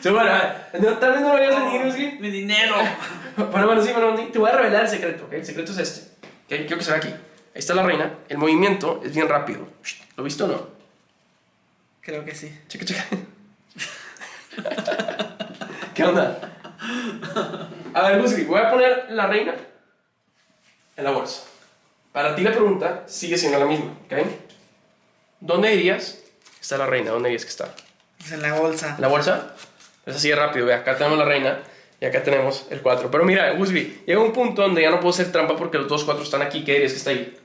Sí, 0.00 0.08
bueno, 0.08 0.32
ver, 0.32 0.82
no, 0.82 0.98
tal 0.98 1.12
vez 1.12 1.20
no 1.20 1.28
lo 1.28 1.34
vayas 1.34 1.54
a 1.54 1.64
venir, 1.64 1.84
Gusby. 1.84 2.18
Mi 2.20 2.30
dinero. 2.30 2.74
Bueno, 3.34 3.66
bueno, 3.66 3.82
sí, 3.82 3.90
bueno, 3.92 4.14
sí. 4.14 4.28
Te 4.30 4.38
voy 4.38 4.50
a 4.50 4.56
revelar 4.58 4.82
el 4.82 4.90
secreto, 4.90 5.24
¿ok? 5.24 5.32
El 5.32 5.46
secreto 5.46 5.72
es 5.72 5.78
este. 5.78 6.26
¿ok? 6.26 6.66
Quiero 6.66 6.76
que 6.76 6.84
se 6.84 6.90
vea 6.90 6.98
aquí. 6.98 7.08
Ahí 7.08 7.16
está 7.54 7.74
la 7.74 7.82
reina. 7.82 8.12
El 8.28 8.36
movimiento 8.36 9.00
es 9.02 9.14
bien 9.14 9.26
rápido. 9.26 9.66
¿Lo 10.18 10.22
viste 10.22 10.42
o 10.42 10.48
no? 10.48 10.68
Creo 12.02 12.26
que 12.26 12.34
sí. 12.34 12.54
Checa, 12.68 12.84
checa. 12.84 13.02
¿Qué 15.94 16.04
onda? 16.04 16.52
A 17.94 18.08
ver, 18.08 18.20
Gusgri, 18.20 18.44
voy 18.44 18.60
a 18.60 18.70
poner 18.70 19.06
la 19.10 19.26
reina 19.26 19.54
en 20.96 21.04
la 21.04 21.10
bolsa. 21.10 21.42
Para 22.12 22.34
ti 22.34 22.42
la 22.42 22.52
pregunta 22.52 23.04
sigue 23.06 23.38
siendo 23.38 23.58
la 23.58 23.66
misma, 23.66 23.92
¿ok? 24.06 24.26
¿Dónde 25.40 25.70
dirías 25.70 26.18
que 26.44 26.60
está 26.60 26.78
la 26.78 26.86
reina? 26.86 27.10
¿Dónde 27.10 27.28
dirías 27.30 27.44
que 27.44 27.50
está? 27.50 27.68
Pues 28.18 28.32
en 28.32 28.42
la 28.42 28.54
bolsa. 28.54 28.96
¿La 28.98 29.08
bolsa? 29.08 29.54
Es 30.06 30.16
así 30.16 30.28
de 30.28 30.36
rápido, 30.36 30.66
ve, 30.66 30.74
acá 30.74 30.96
tenemos 30.96 31.18
la 31.18 31.24
reina 31.24 31.58
y 32.00 32.04
acá 32.04 32.22
tenemos 32.22 32.66
el 32.70 32.82
4. 32.82 33.10
Pero 33.10 33.24
mira, 33.24 33.50
Gusgri, 33.52 34.02
llega 34.06 34.20
un 34.20 34.32
punto 34.32 34.62
donde 34.62 34.82
ya 34.82 34.90
no 34.90 35.00
puedo 35.00 35.10
hacer 35.10 35.32
trampa 35.32 35.56
porque 35.56 35.78
los 35.78 35.88
dos 35.88 36.04
4 36.04 36.22
están 36.22 36.42
aquí. 36.42 36.64
¿Qué 36.64 36.72
dirías 36.72 36.92
que 36.92 36.98
está 36.98 37.10
ahí? 37.10 37.38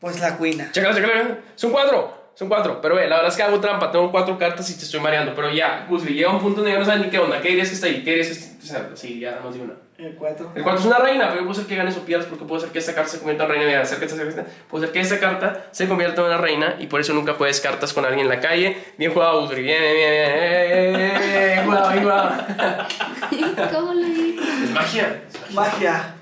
Pues 0.00 0.20
la 0.20 0.36
cuina. 0.36 0.70
Chécala, 0.70 0.94
chécala. 0.94 1.38
Son 1.54 1.70
cuatro. 1.72 2.30
Son 2.34 2.48
cuatro. 2.48 2.80
Pero 2.82 2.96
ve, 2.96 3.08
la 3.08 3.16
verdad 3.16 3.30
es 3.30 3.36
que 3.36 3.42
hago 3.42 3.58
trampa. 3.58 3.90
Tengo 3.90 4.10
cuatro 4.10 4.38
cartas 4.38 4.68
y 4.68 4.76
te 4.76 4.84
estoy 4.84 5.00
mareando. 5.00 5.34
Pero 5.34 5.50
ya, 5.50 5.86
Gusli, 5.88 6.12
llega 6.12 6.30
un 6.30 6.40
punto 6.40 6.56
donde 6.56 6.72
ya 6.72 6.78
no 6.78 6.84
sabes 6.84 7.00
ni 7.00 7.10
qué 7.10 7.18
onda. 7.18 7.40
¿Qué 7.40 7.48
dirías 7.48 7.68
que 7.68 7.74
está 7.74 7.86
ahí? 7.86 8.04
¿Qué 8.04 8.10
dirías 8.10 8.26
que 8.28 8.32
está 8.34 8.53
o 8.64 8.66
sea, 8.66 8.90
Sí, 8.94 9.20
ya, 9.20 9.32
nada 9.32 9.44
más 9.44 9.54
de 9.54 9.60
una. 9.60 9.74
El 9.98 10.14
4. 10.14 10.52
El 10.56 10.62
cuatro 10.62 10.80
es 10.80 10.86
una 10.86 10.98
reina, 10.98 11.28
pero 11.30 11.44
puede 11.44 11.54
ser 11.54 11.66
que 11.66 11.76
ganes 11.76 11.96
o 11.96 12.00
pierdas 12.00 12.26
porque 12.26 12.44
puede 12.44 12.62
ser 12.62 12.70
que 12.70 12.78
esta 12.78 12.94
carta 12.94 13.10
se 13.10 13.18
convierta 13.18 13.44
en 13.44 13.50
reina. 13.50 13.66
Mira, 13.66 13.82
acerca, 13.82 14.06
acerca, 14.06 14.44
Puede 14.68 14.86
ser 14.86 14.92
que 14.92 15.00
esta 15.00 15.20
carta 15.20 15.66
se 15.70 15.86
convierta 15.86 16.22
en 16.22 16.26
una 16.28 16.38
reina 16.38 16.76
y 16.80 16.86
por 16.86 17.00
eso 17.00 17.12
nunca 17.12 17.34
juegues 17.34 17.60
cartas 17.60 17.92
con 17.92 18.04
alguien 18.04 18.22
en 18.22 18.28
la 18.28 18.40
calle. 18.40 18.76
Bien 18.98 19.12
jugado, 19.12 19.42
Gusli. 19.42 19.62
Bien, 19.62 19.80
bien, 19.80 19.94
bien. 19.94 20.12
bien, 20.12 20.92
bien, 20.92 20.96
bien, 20.96 21.20
bien, 21.20 21.64
jugado, 21.66 21.90
bien 21.90 22.02
jugado. 22.02 23.70
¿Cómo 23.72 23.94
lo 23.94 24.06
hice? 24.06 24.64
Es 24.64 24.70
magia. 24.70 25.22
Magia. 25.52 26.14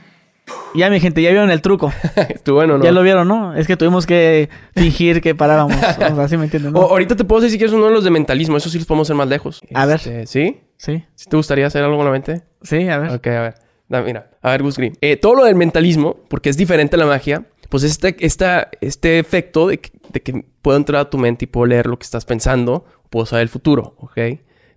Ya, 0.75 0.91
mi 0.91 1.01
gente, 1.01 1.23
ya 1.23 1.31
vieron 1.31 1.51
el 1.51 1.61
truco. 1.61 1.93
Estuvo 2.29 2.57
bueno, 2.57 2.79
¿no? 2.79 2.85
Ya 2.85 2.93
lo 2.93 3.03
vieron, 3.03 3.29
¿no? 3.29 3.55
Es 3.55 3.67
que 3.67 3.77
tuvimos 3.77 4.07
que 4.07 4.49
fingir 4.75 5.21
que 5.21 5.35
parábamos. 5.35 5.77
O 5.77 5.81
sea, 5.81 6.25
así 6.25 6.37
me 6.37 6.45
entienden, 6.45 6.75
ahorita 6.75 7.17
te 7.17 7.25
puedo 7.25 7.43
decir 7.43 7.53
si 7.53 7.59
quieres 7.59 7.75
uno 7.75 7.87
de 7.87 7.93
los 7.93 8.05
de 8.05 8.11
mentalismo. 8.11 8.57
Eso 8.57 8.71
sí 8.71 8.79
los 8.79 8.87
podemos 8.87 9.07
hacer 9.07 9.17
más 9.17 9.29
lejos. 9.29 9.61
A 9.75 9.87
ver. 9.87 9.97
Este, 9.97 10.27
¿Sí? 10.27 10.61
Sí, 10.83 11.05
¿Sí 11.15 11.31
te 11.31 11.37
gustaría 11.37 11.65
hacer 11.69 11.85
algo 11.85 11.97
con 11.97 12.07
la 12.07 12.11
mente? 12.11 12.43
sí, 12.63 12.89
a 12.89 12.99
ver. 12.99 13.13
Ok, 13.13 13.27
a 13.29 13.41
ver. 13.41 13.55
Da, 13.89 14.03
mira, 14.03 14.33
a 14.43 14.51
ver, 14.51 14.65
Gus 14.65 14.77
Green. 14.77 14.95
Eh, 15.01 15.17
todo 15.17 15.37
lo 15.37 15.45
del 15.45 15.55
mentalismo, 15.55 16.17
porque 16.29 16.51
es 16.51 16.57
diferente 16.57 16.97
a 16.97 16.99
la 16.99 17.07
magia, 17.07 17.47
pues 17.69 17.85
este, 17.85 18.17
esta, 18.19 18.69
este 18.81 19.21
efecto 19.21 19.69
de 19.69 19.79
que, 19.79 19.91
de 20.09 20.21
que 20.21 20.45
puedo 20.61 20.77
entrar 20.77 21.03
a 21.03 21.09
tu 21.09 21.19
mente 21.19 21.45
y 21.45 21.47
puedo 21.47 21.67
leer 21.67 21.87
lo 21.87 21.97
que 22.01 22.03
estás 22.03 22.25
pensando, 22.25 22.85
puedo 23.11 23.27
saber 23.27 23.45
el 23.45 23.49
futuro, 23.49 23.95
¿ok? 23.99 24.19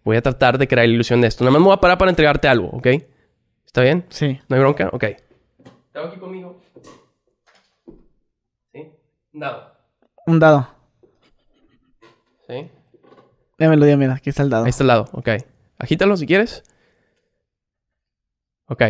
Voy 0.03 0.15
a 0.15 0.21
tratar 0.21 0.59
de 0.59 0.67
crear 0.67 0.87
la 0.87 0.93
ilusión 0.93 1.21
de 1.21 1.27
esto. 1.27 1.43
Nada 1.43 1.53
más 1.53 1.61
me 1.61 1.65
voy 1.65 1.73
a 1.73 1.81
parar 1.81 1.97
para 1.97 2.11
entregarte 2.11 2.47
algo, 2.47 2.67
¿ok? 2.67 2.85
¿Está 3.65 3.81
bien? 3.81 4.05
Sí. 4.09 4.39
¿No 4.47 4.57
hay 4.57 4.59
bronca? 4.59 4.89
Ok. 4.93 5.03
¿Estás 5.05 6.05
aquí 6.05 6.19
conmigo? 6.19 6.61
¿Sí? 8.71 8.91
Un 9.33 9.39
dado. 9.39 9.73
Un 10.27 10.39
dado. 10.39 10.67
¿Sí? 12.47 12.69
Ya 13.57 13.69
me 13.69 13.75
lo 13.75 13.87
dio, 13.87 13.97
mira, 13.97 14.13
aquí 14.13 14.29
está 14.29 14.43
el 14.43 14.51
dado. 14.51 14.65
Ahí 14.65 14.69
está 14.69 14.83
al 14.83 14.89
lado, 14.89 15.09
ok. 15.11 15.29
Agítalo 15.77 16.17
si 16.17 16.25
quieres. 16.25 16.63
Ok. 18.67 18.83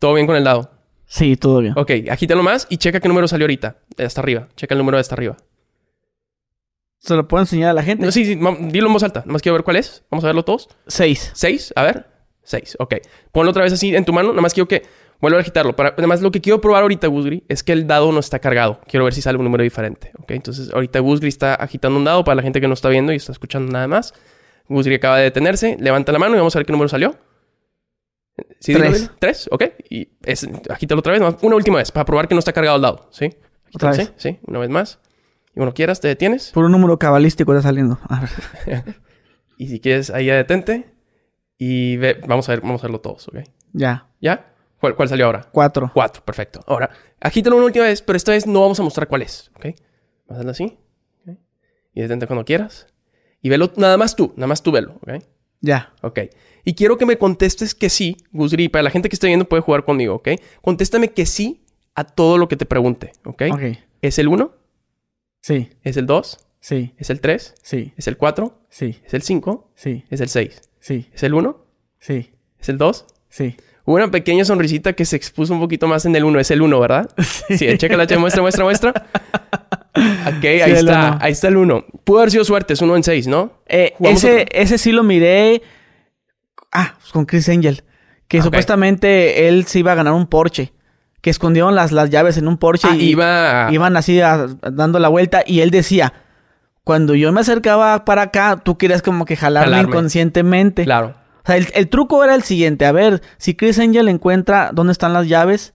¿Todo 0.00 0.14
bien 0.14 0.26
con 0.26 0.36
el 0.36 0.44
dado? 0.44 0.70
Sí, 1.06 1.36
todo 1.36 1.60
bien. 1.60 1.74
Ok, 1.76 1.90
agítalo 2.10 2.42
más 2.42 2.66
y 2.70 2.78
checa 2.78 3.00
qué 3.00 3.08
número 3.08 3.28
salió 3.28 3.44
ahorita. 3.44 3.78
Hasta 3.98 4.20
arriba. 4.20 4.48
Checa 4.56 4.74
el 4.74 4.78
número 4.78 4.96
de 4.96 5.00
hasta 5.00 5.14
arriba. 5.14 5.36
¿Se 6.98 7.14
lo 7.16 7.26
puedo 7.26 7.42
enseñar 7.42 7.70
a 7.70 7.72
la 7.72 7.82
gente? 7.82 8.04
No, 8.04 8.12
sí, 8.12 8.24
sí, 8.24 8.38
dilo 8.68 8.86
en 8.86 8.92
voz 8.92 9.02
alta. 9.02 9.22
Nomás 9.26 9.42
quiero 9.42 9.54
ver 9.54 9.64
cuál 9.64 9.76
es. 9.76 10.04
Vamos 10.10 10.24
a 10.24 10.28
verlo 10.28 10.44
todos. 10.44 10.68
Seis. 10.86 11.30
¿Seis? 11.34 11.72
A 11.74 11.82
ver. 11.82 12.06
Seis, 12.42 12.76
ok. 12.78 12.96
Ponlo 13.32 13.50
otra 13.50 13.64
vez 13.64 13.72
así 13.72 13.94
en 13.94 14.04
tu 14.04 14.12
mano. 14.12 14.30
Nada 14.30 14.42
más 14.42 14.54
quiero 14.54 14.68
que... 14.68 14.82
Vuelvo 15.20 15.36
a 15.36 15.40
agitarlo. 15.40 15.76
Para... 15.76 15.90
Nada 15.90 16.06
más 16.06 16.22
lo 16.22 16.30
que 16.30 16.40
quiero 16.40 16.60
probar 16.60 16.82
ahorita, 16.82 17.06
Gusgri, 17.06 17.44
es 17.48 17.62
que 17.62 17.72
el 17.72 17.86
dado 17.86 18.12
no 18.12 18.20
está 18.20 18.38
cargado. 18.38 18.80
Quiero 18.86 19.04
ver 19.04 19.12
si 19.12 19.20
sale 19.20 19.36
un 19.38 19.44
número 19.44 19.62
diferente. 19.62 20.12
Ok, 20.18 20.30
entonces 20.30 20.72
ahorita 20.72 21.00
Gusgri 21.00 21.28
está 21.28 21.54
agitando 21.54 21.98
un 21.98 22.04
dado 22.04 22.24
para 22.24 22.36
la 22.36 22.42
gente 22.42 22.60
que 22.60 22.68
no 22.68 22.74
está 22.74 22.88
viendo 22.88 23.12
y 23.12 23.16
está 23.16 23.32
escuchando 23.32 23.70
nada 23.70 23.86
más. 23.86 24.14
Gusgri 24.74 24.94
acaba 24.94 25.18
de 25.18 25.24
detenerse. 25.24 25.76
Levanta 25.78 26.12
la 26.12 26.18
mano 26.18 26.34
y 26.34 26.38
vamos 26.38 26.54
a 26.54 26.58
ver 26.58 26.66
qué 26.66 26.72
número 26.72 26.88
salió. 26.88 27.16
¿Sí, 28.60 28.72
Tres. 28.72 29.10
Tres, 29.18 29.48
ok. 29.50 29.64
Y 29.90 30.08
es... 30.22 30.48
agítalo 30.70 31.00
otra 31.00 31.12
vez. 31.12 31.22
Una 31.42 31.56
última 31.56 31.78
vez 31.78 31.90
para 31.92 32.04
probar 32.04 32.28
que 32.28 32.34
no 32.34 32.38
está 32.38 32.52
cargado 32.52 32.76
el 32.76 32.82
dado. 32.82 33.08
¿Sí? 33.10 33.34
Otra 33.74 33.90
vez. 33.90 34.12
Sí, 34.16 34.38
una 34.46 34.58
vez 34.60 34.70
más. 34.70 35.00
Y 35.50 35.54
cuando 35.54 35.74
quieras, 35.74 36.00
te 36.00 36.08
detienes. 36.08 36.50
Por 36.52 36.64
un 36.64 36.72
número 36.72 36.98
cabalístico 36.98 37.52
está 37.52 37.68
saliendo. 37.68 37.98
A 38.08 38.20
ver. 38.20 38.84
Y 39.58 39.68
si 39.68 39.78
quieres, 39.78 40.08
ahí 40.08 40.24
ya 40.24 40.36
detente. 40.36 40.94
Y 41.58 41.98
ve, 41.98 42.18
vamos 42.26 42.48
a 42.48 42.52
ver, 42.52 42.62
vamos 42.62 42.82
a 42.82 42.86
verlo 42.86 43.02
todos, 43.02 43.28
¿ok? 43.28 43.40
Ya. 43.74 44.08
¿Ya? 44.18 44.54
¿Cuál, 44.80 44.96
cuál 44.96 45.10
salió 45.10 45.26
ahora? 45.26 45.46
Cuatro. 45.52 45.90
Cuatro, 45.92 46.24
perfecto. 46.24 46.60
Ahora, 46.66 46.88
agítalo 47.20 47.56
una 47.56 47.66
última 47.66 47.84
vez, 47.84 48.00
pero 48.00 48.16
esta 48.16 48.32
vez 48.32 48.46
no 48.46 48.62
vamos 48.62 48.80
a 48.80 48.82
mostrar 48.82 49.06
cuál 49.06 49.20
es, 49.20 49.50
¿ok? 49.56 49.66
Vas 49.66 50.30
a 50.30 50.34
hacerlo 50.36 50.52
así. 50.52 50.78
¿ok? 51.26 51.36
Y 51.92 52.00
detente 52.00 52.26
cuando 52.26 52.46
quieras. 52.46 52.86
Y 53.42 53.48
velo 53.48 53.72
nada 53.76 53.96
más 53.96 54.16
tú, 54.16 54.32
nada 54.36 54.46
más 54.46 54.62
tú 54.62 54.72
velo, 54.72 54.94
¿ok? 55.02 55.22
Ya. 55.60 55.92
Ok. 56.02 56.20
Y 56.64 56.74
quiero 56.74 56.98
que 56.98 57.06
me 57.06 57.18
contestes 57.18 57.74
que 57.74 57.88
sí, 57.88 58.16
Gusgri. 58.32 58.68
Para 58.68 58.82
la 58.82 58.90
gente 58.90 59.08
que 59.08 59.16
está 59.16 59.26
viendo 59.26 59.48
puede 59.48 59.62
jugar 59.62 59.84
conmigo, 59.84 60.16
¿ok? 60.16 60.28
Contéstame 60.62 61.10
que 61.12 61.26
sí 61.26 61.62
a 61.94 62.04
todo 62.04 62.38
lo 62.38 62.48
que 62.48 62.56
te 62.56 62.66
pregunte, 62.66 63.12
¿ok? 63.24 63.42
Ok. 63.52 63.62
¿Es 64.02 64.18
el 64.18 64.28
1? 64.28 64.52
Sí. 65.42 65.70
¿Es 65.82 65.96
el 65.96 66.06
2? 66.06 66.38
Sí. 66.60 66.94
¿Es 66.98 67.10
el 67.10 67.20
3? 67.20 67.54
Sí. 67.62 67.92
¿Es 67.96 68.06
el 68.08 68.16
4? 68.16 68.66
Sí. 68.68 69.00
¿Es 69.04 69.14
el 69.14 69.22
5? 69.22 69.70
Sí. 69.74 70.04
¿Es 70.10 70.20
el 70.20 70.28
6? 70.28 70.60
Sí. 70.80 71.08
¿Es 71.12 71.22
el 71.22 71.34
1? 71.34 71.66
Sí. 71.98 72.30
¿Es 72.58 72.68
el 72.68 72.78
2? 72.78 73.06
Sí. 73.28 73.56
Hubo 73.84 73.96
una 73.96 74.10
pequeña 74.10 74.44
sonrisita 74.44 74.92
que 74.92 75.04
se 75.04 75.16
expuso 75.16 75.54
un 75.54 75.60
poquito 75.60 75.88
más 75.88 76.04
en 76.04 76.14
el 76.14 76.24
1. 76.24 76.40
Es 76.40 76.50
el 76.50 76.62
1, 76.62 76.80
¿verdad? 76.80 77.10
Sí, 77.48 77.66
chécala, 77.78 78.06
che, 78.06 78.18
muestra, 78.18 78.42
muestra, 78.42 78.64
muestra. 78.64 78.92
Ok, 79.94 80.44
ahí 80.44 80.72
está. 80.72 81.08
uno. 81.10 81.18
Ahí 81.20 81.32
está 81.32 81.48
el 81.48 81.56
1. 81.56 81.84
Pudo 82.04 82.18
haber 82.18 82.30
sido 82.30 82.44
suerte, 82.44 82.74
es 82.74 82.80
1 82.82 82.96
en 82.96 83.02
6, 83.02 83.26
¿no? 83.26 83.52
Eh, 83.66 83.94
ese, 84.00 84.46
ese 84.52 84.78
sí 84.78 84.92
lo 84.92 85.02
miré. 85.02 85.62
Ah, 86.72 86.94
con 87.12 87.24
Chris 87.26 87.48
Angel. 87.48 87.82
Que 88.28 88.42
supuestamente 88.42 89.48
él 89.48 89.66
se 89.66 89.80
iba 89.80 89.92
a 89.92 89.96
ganar 89.96 90.12
un 90.12 90.26
Porsche. 90.28 90.72
Que 91.20 91.30
escondieron 91.30 91.74
las, 91.74 91.92
las 91.92 92.08
llaves 92.10 92.38
en 92.38 92.46
un 92.48 92.56
Porsche 92.56 92.88
Ah, 92.90 92.96
y 92.96 93.10
iba... 93.10 93.68
iban 93.72 93.96
así 93.96 94.20
a- 94.20 94.46
dando 94.72 94.98
la 95.00 95.08
vuelta. 95.08 95.42
Y 95.44 95.60
él 95.60 95.70
decía: 95.70 96.12
Cuando 96.84 97.14
yo 97.14 97.32
me 97.32 97.40
acercaba 97.40 98.04
para 98.04 98.22
acá, 98.22 98.60
tú 98.64 98.78
querías 98.78 99.02
como 99.02 99.24
que 99.24 99.36
jalarme, 99.36 99.72
Jalarme. 99.72 99.90
inconscientemente. 99.90 100.84
Claro. 100.84 101.16
O 101.42 101.46
sea, 101.46 101.56
el, 101.56 101.66
el 101.74 101.88
truco 101.88 102.22
era 102.22 102.34
el 102.36 102.42
siguiente. 102.42 102.86
A 102.86 102.92
ver, 102.92 103.20
si 103.38 103.54
Chris 103.54 103.78
Angel 103.80 104.08
encuentra 104.08 104.70
dónde 104.72 104.92
están 104.92 105.12
las 105.12 105.26
llaves 105.26 105.74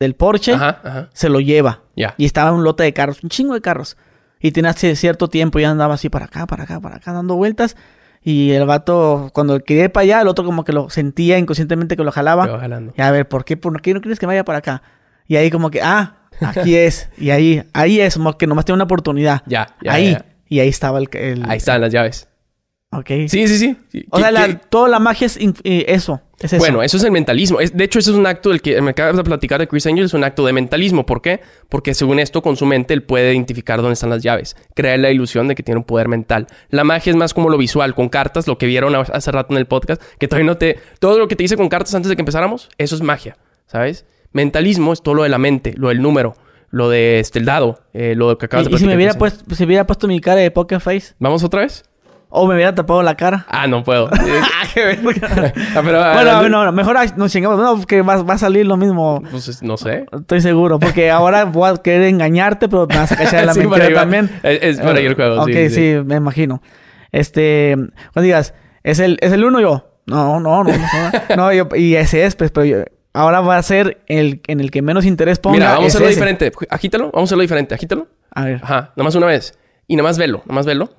del 0.00 0.14
Porsche, 0.14 0.54
Ajá, 0.54 0.80
ajá. 0.82 1.10
se 1.12 1.28
lo 1.28 1.40
lleva. 1.40 1.80
Y 2.16 2.24
estaba 2.24 2.50
un 2.52 2.64
lote 2.64 2.82
de 2.82 2.92
carros, 2.94 3.22
un 3.22 3.28
chingo 3.28 3.52
de 3.54 3.60
carros. 3.60 3.96
Y 4.40 4.52
tenía 4.52 4.70
ci- 4.72 4.94
cierto 4.94 5.28
tiempo 5.28 5.58
y 5.60 5.64
andaba 5.64 5.94
así 5.94 6.08
para 6.08 6.24
acá, 6.24 6.46
para 6.46 6.64
acá, 6.64 6.80
para 6.80 6.96
acá, 6.96 7.12
dando 7.12 7.36
vueltas. 7.36 7.76
Y 8.22 8.52
el 8.52 8.64
vato, 8.66 9.30
cuando 9.34 9.60
quería 9.60 9.84
ir 9.84 9.92
para 9.92 10.02
allá, 10.04 10.20
el 10.22 10.28
otro 10.28 10.44
como 10.44 10.64
que 10.64 10.72
lo 10.72 10.88
sentía 10.88 11.38
inconscientemente 11.38 11.96
que 11.96 12.02
lo 12.04 12.10
jalaba. 12.12 12.46
Y 12.96 13.02
a 13.02 13.10
ver, 13.10 13.28
¿por 13.28 13.44
qué, 13.44 13.58
¿por 13.58 13.80
qué 13.82 13.92
no 13.92 14.00
quieres 14.00 14.18
que 14.18 14.24
vaya 14.26 14.44
para 14.44 14.58
acá? 14.58 14.82
Y 15.26 15.36
ahí 15.36 15.50
como 15.50 15.70
que, 15.70 15.82
ah, 15.82 16.16
aquí 16.40 16.74
es. 16.76 17.10
Y 17.18 17.28
ahí, 17.30 17.62
ahí 17.74 18.00
es, 18.00 18.14
como 18.16 18.36
que 18.38 18.46
nomás 18.46 18.64
tiene 18.64 18.76
una 18.76 18.84
oportunidad. 18.84 19.42
Ya, 19.46 19.76
ya, 19.82 19.92
ahí. 19.92 20.12
ya. 20.12 20.24
Y 20.48 20.60
ahí 20.60 20.68
estaba 20.68 20.98
el... 20.98 21.08
el 21.12 21.44
Ahí 21.48 21.58
están 21.58 21.80
las 21.82 21.92
llaves. 21.92 22.26
Ok. 22.92 23.06
Sí, 23.28 23.46
sí, 23.46 23.56
sí. 23.58 23.76
O 24.10 24.16
¿Qué- 24.16 24.22
sea, 24.22 24.30
la- 24.32 24.58
toda 24.58 24.88
la 24.88 24.98
magia 24.98 25.26
es 25.26 25.36
eh, 25.36 25.84
eso. 25.88 26.20
Es 26.40 26.54
eso. 26.54 26.58
Bueno, 26.58 26.82
eso 26.82 26.96
es 26.96 27.04
el 27.04 27.12
mentalismo. 27.12 27.60
Es- 27.60 27.76
de 27.76 27.84
hecho, 27.84 28.00
eso 28.00 28.10
es 28.10 28.16
un 28.16 28.26
acto 28.26 28.48
del 28.48 28.60
que 28.60 28.80
me 28.82 28.90
acabas 28.90 29.16
de 29.16 29.22
platicar 29.22 29.60
de 29.60 29.68
Chris 29.68 29.86
Angel, 29.86 30.06
es 30.06 30.14
un 30.14 30.24
acto 30.24 30.44
de 30.44 30.52
mentalismo. 30.52 31.06
¿Por 31.06 31.22
qué? 31.22 31.40
Porque 31.68 31.94
según 31.94 32.18
esto, 32.18 32.42
con 32.42 32.56
su 32.56 32.66
mente, 32.66 32.92
él 32.92 33.04
puede 33.04 33.32
identificar 33.32 33.80
dónde 33.80 33.92
están 33.92 34.10
las 34.10 34.22
llaves. 34.24 34.56
Crear 34.74 34.98
la 34.98 35.10
ilusión 35.12 35.46
de 35.46 35.54
que 35.54 35.62
tiene 35.62 35.78
un 35.78 35.84
poder 35.84 36.08
mental. 36.08 36.48
La 36.70 36.82
magia 36.82 37.10
es 37.10 37.16
más 37.16 37.32
como 37.32 37.48
lo 37.48 37.58
visual, 37.58 37.94
con 37.94 38.08
cartas, 38.08 38.48
lo 38.48 38.58
que 38.58 38.66
vieron 38.66 38.92
hace 38.96 39.30
rato 39.30 39.54
en 39.54 39.58
el 39.58 39.66
podcast, 39.66 40.02
que 40.18 40.26
todavía 40.26 40.46
no 40.46 40.56
te... 40.56 40.78
Todo 40.98 41.18
lo 41.18 41.28
que 41.28 41.36
te 41.36 41.44
hice 41.44 41.56
con 41.56 41.68
cartas 41.68 41.94
antes 41.94 42.08
de 42.08 42.16
que 42.16 42.22
empezáramos, 42.22 42.70
eso 42.76 42.96
es 42.96 43.02
magia, 43.02 43.36
¿sabes? 43.66 44.04
Mentalismo 44.32 44.92
es 44.92 45.02
todo 45.02 45.14
lo 45.14 45.22
de 45.22 45.28
la 45.28 45.38
mente, 45.38 45.74
lo 45.76 45.88
del 45.88 46.02
número, 46.02 46.34
lo 46.70 46.88
de 46.88 47.20
este, 47.20 47.38
el 47.40 47.44
dado, 47.44 47.80
eh, 47.92 48.14
lo 48.16 48.36
que 48.38 48.46
acabas 48.46 48.66
de 48.66 48.72
y, 48.72 48.74
y 48.74 48.78
si 48.78 48.84
me 48.84 48.92
platicar, 48.94 48.96
hubiera 48.96 49.18
puesto, 49.18 49.54
si 49.54 49.64
hubiera 49.64 49.86
puesto 49.86 50.08
mi 50.08 50.20
cara 50.20 50.40
de 50.40 50.50
poker 50.50 50.80
face, 50.80 51.14
¿Vamos 51.18 51.44
otra 51.44 51.60
vez? 51.62 51.84
O 52.30 52.46
me 52.46 52.54
hubiera 52.54 52.74
tapado 52.74 53.02
la 53.02 53.16
cara. 53.16 53.44
Ah, 53.48 53.66
no 53.66 53.84
puedo. 53.84 54.08
Ah, 54.42 54.66
qué 54.72 54.84
verga. 54.84 55.52
Ah, 55.76 55.82
pero, 55.84 56.02
ah, 56.02 56.12
bueno, 56.14 56.30
ah, 56.30 56.48
no, 56.48 56.64
no, 56.64 56.72
mejor 56.72 56.96
nos 57.16 57.30
chingamos. 57.32 57.58
No, 57.58 57.76
porque 57.76 58.02
va, 58.02 58.22
va 58.22 58.34
a 58.34 58.38
salir 58.38 58.66
lo 58.66 58.76
mismo. 58.76 59.22
Pues 59.30 59.62
no 59.62 59.76
sé. 59.76 60.06
Estoy 60.12 60.40
seguro. 60.40 60.78
Porque 60.78 61.10
ahora 61.10 61.44
voy 61.44 61.68
a 61.70 61.76
querer 61.76 62.04
engañarte, 62.04 62.68
pero 62.68 62.86
me 62.86 62.96
vas 62.96 63.10
a 63.12 63.16
cachar 63.16 63.44
la 63.44 63.52
Sí, 63.54 63.60
mentira 63.60 63.92
también. 63.92 64.30
Es, 64.42 64.78
es 64.78 64.80
por 64.80 64.96
ahí 64.96 65.06
el 65.06 65.14
juego. 65.14 65.42
Ok, 65.42 65.48
sí, 65.50 65.68
sí, 65.70 65.74
sí. 65.94 65.98
me 66.04 66.16
imagino. 66.16 66.62
Este, 67.12 67.74
cuando 68.12 68.22
digas, 68.24 68.54
¿es 68.82 68.98
el, 69.00 69.18
¿es 69.20 69.32
el 69.32 69.44
uno 69.44 69.60
yo? 69.60 69.86
No, 70.06 70.40
no, 70.40 70.64
no. 70.64 70.70
No, 70.72 71.36
no, 71.36 71.52
yo- 71.52 71.68
y 71.76 71.94
ese 71.96 72.24
es, 72.24 72.36
pues, 72.36 72.50
pero 72.50 72.64
yo- 72.64 72.84
ahora 73.12 73.40
va 73.40 73.56
a 73.56 73.62
ser 73.62 74.02
el 74.06 74.40
en 74.46 74.60
el 74.60 74.70
que 74.70 74.82
menos 74.82 75.04
interés 75.04 75.38
ponga. 75.38 75.54
Mira, 75.56 75.68
vamos 75.72 75.84
a 75.84 75.88
hacerlo 75.88 76.06
ese. 76.08 76.14
diferente. 76.16 76.52
Agítalo, 76.70 77.10
vamos 77.12 77.22
a 77.22 77.24
hacerlo 77.30 77.42
diferente. 77.42 77.74
Agítalo. 77.74 78.06
A 78.32 78.44
ver, 78.44 78.60
Ajá, 78.62 78.92
nada 78.96 79.04
más 79.04 79.14
una 79.16 79.26
vez. 79.26 79.58
Y 79.88 79.96
nada 79.96 80.08
más 80.08 80.18
velo, 80.18 80.42
nada 80.46 80.54
más 80.54 80.66
velo. 80.66 80.90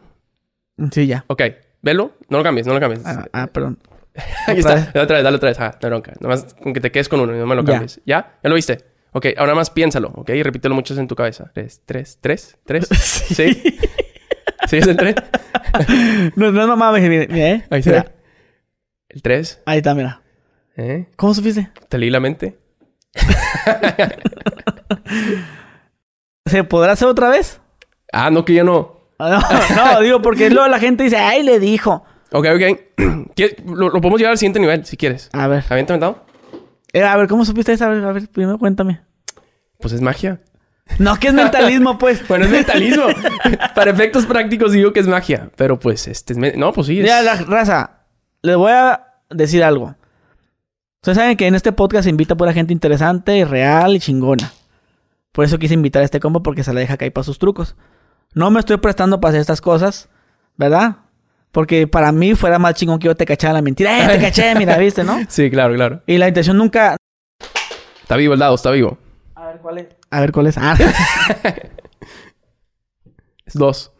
Sí, 0.91 1.07
ya. 1.07 1.25
Ok, 1.27 1.41
velo. 1.81 2.13
No 2.29 2.37
lo 2.37 2.43
cambies, 2.43 2.67
no 2.67 2.73
lo 2.73 2.79
cambies. 2.79 3.05
Ah, 3.05 3.27
ah, 3.33 3.47
perdón. 3.47 3.79
Otra 4.47 4.53
está. 4.53 4.75
Dale 4.75 5.03
otra 5.03 5.15
vez, 5.17 5.23
dale 5.23 5.37
otra 5.37 5.49
vez. 5.49 5.59
Ajá, 5.59 5.77
no 5.81 5.87
bronca. 5.89 6.13
Nada 6.19 6.35
más 6.35 6.53
con 6.55 6.73
que 6.73 6.81
te 6.81 6.91
quedes 6.91 7.07
con 7.07 7.19
uno 7.19 7.33
y 7.35 7.39
no 7.39 7.45
me 7.45 7.55
lo 7.55 7.63
cambies. 7.63 8.01
¿Ya? 8.05 8.37
¿Ya 8.43 8.49
lo 8.49 8.55
viste? 8.55 8.79
Ok, 9.13 9.27
ahora 9.37 9.55
más 9.55 9.69
piénsalo, 9.69 10.09
ok, 10.15 10.29
y 10.29 10.43
repítelo 10.43 10.73
mucho 10.73 10.97
en 10.97 11.07
tu 11.07 11.15
cabeza. 11.15 11.51
Tres, 11.53 11.81
tres, 11.85 12.17
tres, 12.21 12.57
tres. 12.65 12.87
Sí. 12.91 13.61
¿Sí, 14.67 14.77
es 14.77 14.87
el 14.87 14.95
tres? 14.95 15.15
no, 16.35 16.51
no 16.51 16.61
es 16.61 16.67
mamá, 16.67 16.91
mira, 16.93 17.09
mira, 17.09 17.25
¿eh? 17.29 17.65
Ahí 17.69 17.83
se 17.83 17.91
ve. 17.91 18.05
El 19.09 19.21
tres. 19.21 19.61
Ahí 19.65 19.79
está, 19.79 19.93
mira. 19.95 20.21
¿Eh? 20.77 21.07
¿Cómo 21.17 21.33
supiste? 21.33 21.69
Te 21.89 21.97
leí 21.97 22.09
la 22.09 22.19
mente. 22.19 22.57
¿Se 26.45 26.63
podrá 26.63 26.93
hacer 26.93 27.07
otra 27.07 27.29
vez? 27.29 27.59
Ah, 28.13 28.29
no, 28.29 28.45
que 28.45 28.53
ya 28.53 28.63
no. 28.63 29.00
Ah, 29.23 29.67
No, 29.75 29.93
no, 29.93 30.01
digo 30.01 30.21
porque 30.21 30.49
luego 30.49 30.67
la 30.67 30.79
gente 30.79 31.03
dice, 31.03 31.17
ay, 31.17 31.43
le 31.43 31.59
dijo. 31.59 32.03
Ok, 32.31 32.45
ok. 32.55 32.79
¿Quieres- 33.35 33.55
Lo, 33.65 33.89
lo 33.89 34.01
podemos 34.01 34.19
llevar 34.19 34.31
al 34.31 34.37
siguiente 34.37 34.59
nivel, 34.59 34.85
si 34.85 34.97
quieres. 34.97 35.29
A 35.33 35.47
ver. 35.47 35.63
¿Aviéntame 35.69 35.99
dado? 35.99 36.25
Eh, 36.93 37.03
a 37.03 37.15
ver, 37.17 37.27
¿cómo 37.27 37.45
supiste 37.45 37.73
eso? 37.73 37.85
A 37.85 37.89
ver, 37.89 38.03
a 38.03 38.11
ver, 38.11 38.27
primero 38.29 38.57
cuéntame. 38.57 39.01
Pues 39.79 39.93
es 39.93 40.01
magia. 40.01 40.41
No, 40.99 41.15
que 41.17 41.29
es 41.29 41.33
mentalismo, 41.33 41.97
pues. 41.97 42.21
Bueno, 42.27 42.43
es 42.45 42.51
mentalismo. 42.51 43.05
Para 43.75 43.91
efectos 43.91 44.25
prácticos 44.25 44.73
digo 44.73 44.91
que 44.91 44.99
es 44.99 45.07
magia. 45.07 45.49
Pero 45.55 45.79
pues, 45.79 46.05
este 46.07 46.33
es... 46.33 46.57
No, 46.57 46.73
pues 46.73 46.87
sí. 46.87 46.97
es- 46.99 47.03
Mira, 47.03 47.21
la 47.21 47.35
raza, 47.35 48.01
les 48.41 48.57
voy 48.57 48.71
a 48.73 49.05
decir 49.29 49.63
algo. 49.63 49.95
Ustedes 51.01 51.17
saben 51.17 51.37
que 51.37 51.47
en 51.47 51.55
este 51.55 51.71
podcast 51.71 52.03
se 52.03 52.09
invita 52.09 52.35
pura 52.35 52.51
gente 52.51 52.73
interesante, 52.73 53.45
real 53.45 53.95
y 53.95 53.99
chingona. 53.99 54.51
Por 55.31 55.45
eso 55.45 55.57
quise 55.59 55.73
invitar 55.75 56.01
a 56.01 56.05
este 56.05 56.19
combo 56.19 56.43
porque 56.43 56.63
se 56.65 56.73
la 56.73 56.81
deja 56.81 56.97
caer 56.97 57.13
para 57.13 57.23
sus 57.23 57.39
trucos. 57.39 57.75
No 58.33 58.49
me 58.51 58.59
estoy 58.59 58.77
prestando 58.77 59.19
para 59.19 59.29
hacer 59.29 59.41
estas 59.41 59.61
cosas, 59.61 60.09
¿verdad? 60.57 60.97
Porque 61.51 61.85
para 61.87 62.11
mí 62.11 62.33
fuera 62.35 62.59
más 62.59 62.75
chingón 62.75 62.97
que 62.99 63.07
yo 63.07 63.15
te 63.15 63.25
cachara 63.25 63.53
la 63.55 63.61
mentira. 63.61 64.05
¡Eh, 64.13 64.17
te 64.17 64.21
caché! 64.25 64.55
Mira, 64.55 64.77
¿viste, 64.77 65.03
no? 65.03 65.19
Sí, 65.27 65.49
claro, 65.51 65.73
claro. 65.75 66.01
Y 66.07 66.17
la 66.17 66.27
intención 66.29 66.57
nunca... 66.57 66.95
Está 68.01 68.15
vivo 68.15 68.33
el 68.33 68.39
dado, 68.39 68.55
está 68.55 68.71
vivo. 68.71 68.97
A 69.35 69.47
ver, 69.47 69.57
¿cuál 69.59 69.77
es? 69.79 69.87
A 70.09 70.19
ver, 70.21 70.31
¿cuál 70.31 70.47
es? 70.47 70.57
Ah. 70.57 70.77
Es 73.45 73.53
dos. 73.55 73.91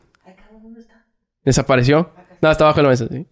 ¿Desapareció? 1.43 2.11
No, 2.41 2.51
está 2.51 2.63
abajo 2.65 2.77
de 2.77 2.83
la 2.83 2.89
mesa, 2.89 3.07
sí. 3.09 3.25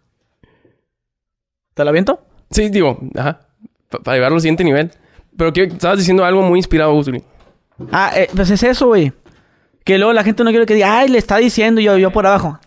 ¿Te 1.74 1.84
lo 1.84 1.90
aviento? 1.92 2.26
Sí, 2.52 2.70
digo, 2.70 3.00
ajá. 3.16 3.42
Pa- 3.90 4.00
para 4.00 4.18
llevarlo 4.18 4.36
al 4.36 4.42
siguiente 4.42 4.64
nivel. 4.64 4.92
Pero 5.38 5.54
que 5.54 5.64
estabas 5.64 6.00
diciendo 6.00 6.26
algo 6.26 6.42
muy 6.42 6.60
inspirado, 6.60 6.92
Gusri. 6.94 7.24
Ah, 7.92 8.12
eh, 8.16 8.28
pues 8.36 8.50
es 8.50 8.62
eso, 8.64 8.88
güey. 8.88 9.14
Que 9.90 9.98
luego 9.98 10.14
la 10.14 10.24
gente 10.24 10.44
no 10.44 10.52
quiere 10.52 10.68
que 10.68 10.76
diga, 10.76 11.00
ay, 11.00 11.10
le 11.10 11.18
está 11.18 11.38
diciendo 11.38 11.82
yo, 11.82 11.98
yo 11.98 12.12
por 12.12 12.28
abajo. 12.28 12.60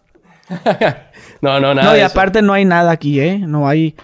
No, 1.41 1.61
no, 1.61 1.73
nada. 1.73 1.89
no, 1.89 1.97
y 1.97 2.01
de 2.01 2.05
eso. 2.05 2.13
aparte 2.13 2.43
no 2.43 2.53
hay 2.53 2.65
nada 2.65 2.91
aquí, 2.91 3.21
¿eh? 3.21 3.39
No 3.39 3.69
hay, 3.69 3.95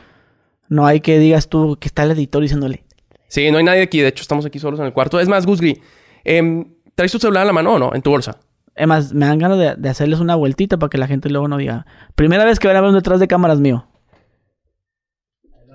no 0.69 0.87
hay 0.87 1.01
que 1.01 1.19
digas 1.19 1.49
tú 1.49 1.77
que 1.81 1.89
está 1.89 2.05
el 2.05 2.13
editor 2.13 2.43
diciéndole. 2.43 2.85
Sí, 3.27 3.51
no 3.51 3.59
hay 3.59 3.65
nadie 3.65 3.83
aquí. 3.83 4.01
De 4.01 4.07
hecho, 4.09 4.23
estamos 4.23 4.47
aquí 4.47 4.61
solos 4.61 4.79
en 4.79 4.87
el 4.87 4.93
cuarto. 4.93 5.19
Es 5.19 5.29
más, 5.29 5.47
Gusgri, 5.47 5.81
em, 6.23 6.65
¿traes 6.95 7.11
tu 7.11 7.19
celular 7.19 7.43
a 7.43 7.47
la 7.47 7.53
mano 7.53 7.75
o 7.75 7.79
no? 7.81 7.93
En 7.93 8.03
tu 8.03 8.11
bolsa. 8.11 8.39
Además, 8.77 9.13
me 9.13 9.27
dan 9.27 9.39
ganas 9.39 9.59
de, 9.59 9.75
de 9.77 9.89
hacerles 9.89 10.21
una 10.21 10.37
vueltita 10.37 10.77
para 10.77 10.91
que 10.91 10.99
la 10.99 11.09
gente 11.09 11.29
luego 11.29 11.49
no 11.49 11.57
diga, 11.57 11.87
primera 12.15 12.45
vez 12.45 12.61
que 12.61 12.69
van 12.69 12.77
a 12.77 12.81
ver 12.81 12.91
un 12.91 12.97
detrás 12.97 13.19
de 13.19 13.27
cámaras 13.27 13.59
mío. 13.59 13.89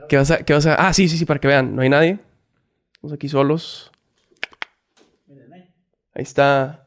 ¿Qué 0.08 0.16
vas 0.16 0.32
a...? 0.32 0.38
Qué 0.38 0.54
vas 0.54 0.66
a... 0.66 0.76
Ah, 0.76 0.94
sí, 0.94 1.10
sí, 1.10 1.18
sí, 1.18 1.26
para 1.26 1.42
que 1.42 1.50
vean. 1.50 1.76
No 1.76 1.82
hay 1.82 1.90
nadie. 1.90 2.20
Estamos 2.94 3.14
aquí 3.14 3.28
solos. 3.28 3.92
Ahí 6.16 6.24
está... 6.24 6.83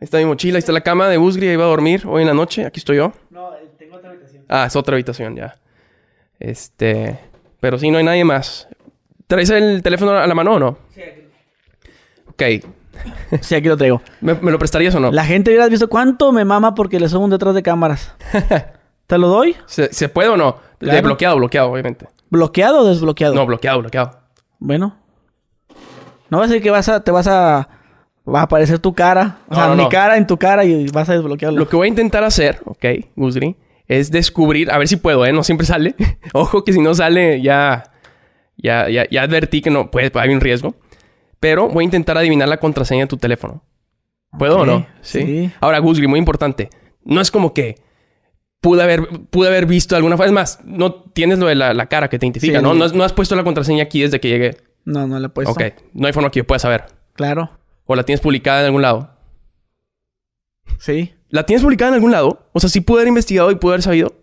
Ahí 0.00 0.04
está 0.04 0.18
mi 0.18 0.24
mochila. 0.24 0.56
Ahí 0.56 0.60
está 0.60 0.72
la 0.72 0.80
cama 0.80 1.08
de 1.08 1.16
Gusgri. 1.16 1.48
Ahí 1.48 1.56
va 1.56 1.64
a 1.64 1.68
dormir 1.68 2.04
hoy 2.06 2.22
en 2.22 2.28
la 2.28 2.34
noche. 2.34 2.64
Aquí 2.64 2.80
estoy 2.80 2.96
yo. 2.96 3.12
No, 3.30 3.50
tengo 3.78 3.96
otra 3.96 4.10
habitación. 4.10 4.44
Ah, 4.48 4.64
es 4.66 4.76
otra 4.76 4.94
habitación 4.94 5.36
ya. 5.36 5.56
Este... 6.38 7.18
Pero 7.60 7.78
sí, 7.78 7.90
no 7.90 7.98
hay 7.98 8.04
nadie 8.04 8.24
más. 8.24 8.66
¿Traes 9.26 9.50
el 9.50 9.82
teléfono 9.82 10.12
a 10.12 10.26
la 10.26 10.34
mano 10.34 10.54
o 10.54 10.58
no? 10.58 10.78
Ok. 12.28 12.42
Sí, 13.40 13.54
aquí 13.54 13.66
lo 13.68 13.76
traigo. 13.78 14.02
¿Me, 14.20 14.34
me 14.34 14.50
lo 14.50 14.58
prestarías 14.58 14.94
o 14.94 15.00
no? 15.00 15.10
La 15.10 15.24
gente 15.24 15.50
hubiera 15.50 15.66
visto 15.68 15.88
cuánto 15.88 16.32
me 16.32 16.44
mama 16.44 16.74
porque 16.74 17.00
le 17.00 17.08
subo 17.08 17.24
un 17.24 17.30
detrás 17.30 17.54
de 17.54 17.62
cámaras. 17.62 18.14
¿Te 19.06 19.16
lo 19.16 19.28
doy? 19.28 19.56
¿Se, 19.64 19.90
se 19.94 20.08
puede 20.10 20.28
o 20.28 20.36
no? 20.36 20.56
De 20.80 20.88
Claro. 20.88 21.02
bloqueado, 21.06 21.36
bloqueado, 21.36 21.70
obviamente. 21.72 22.08
¿Bloqueado 22.28 22.80
o 22.80 22.84
desbloqueado? 22.84 23.34
No, 23.34 23.46
bloqueado, 23.46 23.78
bloqueado. 23.80 24.20
Bueno. 24.58 24.96
No 26.28 26.38
va 26.40 26.44
a 26.44 26.48
ser 26.48 26.60
que 26.60 26.70
vas 26.70 26.90
a, 26.90 27.02
te 27.02 27.10
vas 27.10 27.26
a, 27.26 27.68
va 28.28 28.40
a 28.40 28.42
aparecer 28.44 28.78
tu 28.78 28.94
cara. 28.94 29.38
O 29.48 29.50
No, 29.54 29.56
sea, 29.56 29.66
no, 29.68 29.76
mi 29.76 29.82
no. 29.84 29.88
cara 29.88 30.16
en 30.16 30.26
tu 30.26 30.36
cara 30.38 30.64
y 30.64 30.86
vas 30.88 31.08
a 31.08 31.14
desbloquearlo. 31.14 31.58
Lo 31.58 31.68
que 31.68 31.76
voy 31.76 31.86
a 31.86 31.88
intentar 31.88 32.22
hacer, 32.24 32.60
ok, 32.64 32.84
Gusri, 33.16 33.56
es 33.88 34.10
descubrir, 34.10 34.70
a 34.70 34.78
ver 34.78 34.88
si 34.88 34.96
puedo, 34.96 35.24
¿eh? 35.26 35.32
No 35.32 35.42
siempre 35.42 35.66
sale. 35.66 35.94
Ojo 36.32 36.64
que 36.64 36.72
si 36.72 36.80
no 36.80 36.94
sale, 36.94 37.40
ya, 37.42 37.84
ya, 38.56 38.88
ya, 38.88 39.04
ya 39.10 39.22
advertí 39.22 39.60
que 39.62 39.70
no, 39.70 39.90
puede, 39.90 40.10
hay 40.14 40.30
un 40.30 40.40
riesgo. 40.40 40.74
Pero 41.40 41.68
voy 41.68 41.82
a 41.82 41.86
intentar 41.86 42.16
adivinar 42.18 42.48
la 42.48 42.58
contraseña 42.58 43.04
de 43.04 43.08
tu 43.08 43.16
teléfono. 43.16 43.64
¿Puedo 44.38 44.58
o 44.60 44.66
no? 44.66 44.86
sí. 45.00 45.50
Ahora, 45.60 45.78
Gusri, 45.80 46.06
muy 46.06 46.18
importante. 46.18 46.68
No 47.02 47.20
es 47.20 47.30
como 47.30 47.52
que 47.54 47.76
pude 48.60 48.82
haber, 48.82 49.08
pude 49.30 49.48
haber 49.48 49.66
visto 49.66 49.96
alguna 49.96 50.16
forma. 50.16 50.26
Es 50.26 50.32
más, 50.32 50.60
no 50.64 50.94
tienes 50.94 51.38
lo 51.38 51.46
de 51.46 51.54
la, 51.54 51.72
la 51.74 51.86
cara 51.86 52.08
que 52.08 52.18
te 52.18 52.26
identifica, 52.26 52.58
Sí, 52.58 52.62
¿no? 52.62 52.74
no. 52.74 52.86
No, 52.88 53.04
has- 53.04 53.12
puesto 53.14 53.34
la 53.34 53.42
contraseña 53.42 53.82
aquí 53.82 54.02
desde 54.02 54.20
que 54.20 54.28
llegué. 54.28 54.56
No, 54.84 55.06
no 55.06 55.18
le 55.18 55.26
he 55.26 55.30
puesto. 55.30 55.52
Ok. 55.52 55.62
No 55.94 56.06
hay 56.06 56.12
forma 56.12 56.30
que 56.30 56.40
yo 56.40 56.46
pueda 56.46 56.58
saber. 56.58 56.84
Claro. 57.14 57.50
O 57.92 57.96
la 57.96 58.04
tienes 58.04 58.20
publicada 58.20 58.60
en 58.60 58.66
algún 58.66 58.82
lado. 58.82 59.10
Sí. 60.78 61.12
¿La 61.28 61.44
tienes 61.44 61.64
publicada 61.64 61.88
en 61.88 61.94
algún 61.96 62.12
lado? 62.12 62.48
O 62.52 62.60
sea, 62.60 62.70
sí 62.70 62.80
pude 62.80 62.98
haber 63.00 63.08
investigado 63.08 63.50
y 63.50 63.56
pude 63.56 63.72
haber 63.72 63.82
sabido. 63.82 64.14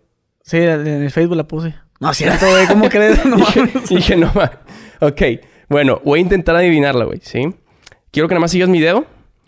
Sí, 0.42 0.56
en 0.56 0.86
el 0.86 1.10
Facebook 1.10 1.36
la 1.36 1.46
puse. 1.46 1.74
No, 2.00 2.10
es 2.10 2.16
cierto, 2.16 2.46
güey. 2.48 2.66
¿Cómo 2.66 2.88
crees? 2.88 3.22
No 3.26 3.36
mames. 3.36 3.88
Dije, 3.90 4.16
no 4.16 4.32
ma. 4.34 4.50
Ok. 5.00 5.20
Bueno, 5.68 6.00
voy 6.02 6.20
a 6.20 6.22
intentar 6.22 6.56
adivinarla, 6.56 7.04
güey, 7.04 7.20
¿sí? 7.22 7.54
Quiero 8.10 8.26
que 8.26 8.34
nada 8.34 8.40
más 8.40 8.52
sigas 8.52 8.70
mi 8.70 8.80
dedo. 8.80 9.04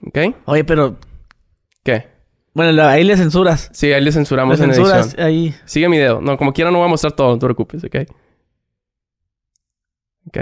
¿Ok? 0.06 0.18
Oye, 0.44 0.64
pero... 0.64 0.98
¿Qué? 1.83 2.09
Bueno, 2.52 2.72
la- 2.72 2.90
ahí 2.90 3.04
le 3.04 3.16
censuras. 3.16 3.70
Sí, 3.72 3.87
ahí 3.87 4.00
le 4.00 4.06
Le 4.06 4.12
censuramos 4.12 4.61
en 4.61 4.66
censuras 4.74 5.06
edición. 5.14 5.26
ahí. 5.26 5.54
Sigue 5.64 5.88
mi 5.88 5.96
dedo. 5.96 6.20
No, 6.20 6.37
como 6.37 6.52
quiera 6.52 6.70
no 6.70 6.76
voy 6.76 6.87
a 6.87 6.90
mostrar 6.90 7.12
todo, 7.12 7.28
no 7.28 7.38
te 7.38 7.46
preocupes, 7.46 7.83
¿ok? 7.85 7.96
Ok. 10.26 10.38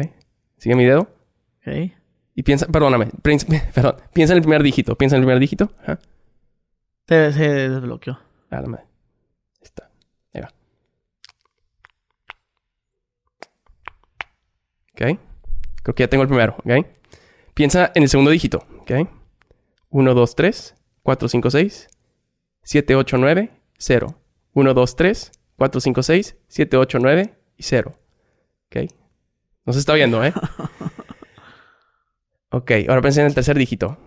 Sigue 0.57 0.75
mi 0.75 0.85
dedo. 0.85 1.03
Ok. 1.65 1.93
Y 2.39 2.45
piensa, 2.45 2.69
perdóname, 2.69 3.09
perdón, 3.75 3.97
piensa 4.13 4.33
en 4.33 4.37
el 4.37 4.43
primer 4.43 4.63
dígito. 4.63 4.95
Piensa 4.95 5.17
en 5.17 5.23
el 5.23 5.27
primer 5.27 5.41
dígito. 5.41 5.73
Ajá. 5.83 5.99
Se, 7.09 7.33
se 7.33 7.49
desbloqueó. 7.69 8.17
Ah, 8.49 8.61
la 8.61 8.69
madre. 8.69 8.85
Ahí 8.85 9.65
está. 9.65 9.91
Ahí 10.33 10.43
va. 10.43 10.53
Ok. 14.93 15.19
Creo 15.83 15.95
que 15.97 16.03
ya 16.05 16.09
tengo 16.09 16.23
el 16.23 16.29
primero, 16.29 16.55
¿ok? 16.59 16.87
Piensa 17.55 17.91
en 17.93 18.05
el 18.05 18.09
segundo 18.09 18.31
dígito, 18.31 18.65
¿ok? 18.83 18.93
1, 19.91 20.15
2, 20.15 20.37
3, 20.37 20.75
4, 21.03 21.29
5, 21.29 21.51
6, 21.51 21.89
7, 22.63 22.95
8, 22.95 23.19
9, 23.19 23.51
0. 23.79 24.15
1, 24.53 24.75
2, 24.75 24.97
3, 24.97 25.33
4, 25.57 25.81
5, 25.81 26.03
6, 26.05 26.37
7, 26.47 26.77
8, 26.77 26.99
9 27.01 27.35
y 27.57 27.63
0. 27.65 27.93
¿Ok? 28.67 28.93
No 29.65 29.73
se 29.73 29.81
está 29.81 29.95
viendo, 29.95 30.25
¿eh? 30.25 30.33
Ok, 32.51 32.71
ahora 32.89 33.03
pensé 33.03 33.21
en 33.21 33.27
el 33.27 33.35
tercer 33.35 33.59
dígito. 33.59 33.99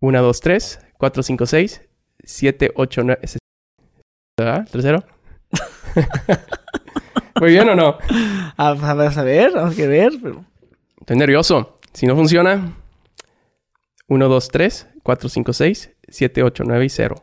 1, 0.00 0.22
2, 0.22 0.40
3, 0.40 0.80
4, 0.96 1.22
5, 1.22 1.46
6, 1.46 1.88
7, 2.22 2.72
8, 2.76 3.02
9... 3.02 3.20
¿Verdad? 4.38 4.68
¿Tercero? 4.70 5.04
¿Muy 7.40 7.50
bien 7.50 7.68
o 7.68 7.74
no? 7.74 7.98
A, 8.56 8.68
a 8.68 8.94
ver, 8.94 9.18
a 9.18 9.22
ver, 9.22 9.52
vamos 9.52 9.78
a 9.78 9.86
ver. 9.86 10.12
Pero... 10.22 10.44
Estoy 11.00 11.16
nervioso. 11.16 11.78
Si 11.92 12.06
no 12.06 12.14
funciona... 12.14 12.76
1, 14.06 14.28
2, 14.28 14.48
3, 14.48 14.88
4, 15.02 15.28
5, 15.28 15.52
6, 15.52 15.90
7, 16.08 16.42
8, 16.42 16.64
9 16.66 16.84
y 16.84 16.88
0. 16.90 17.16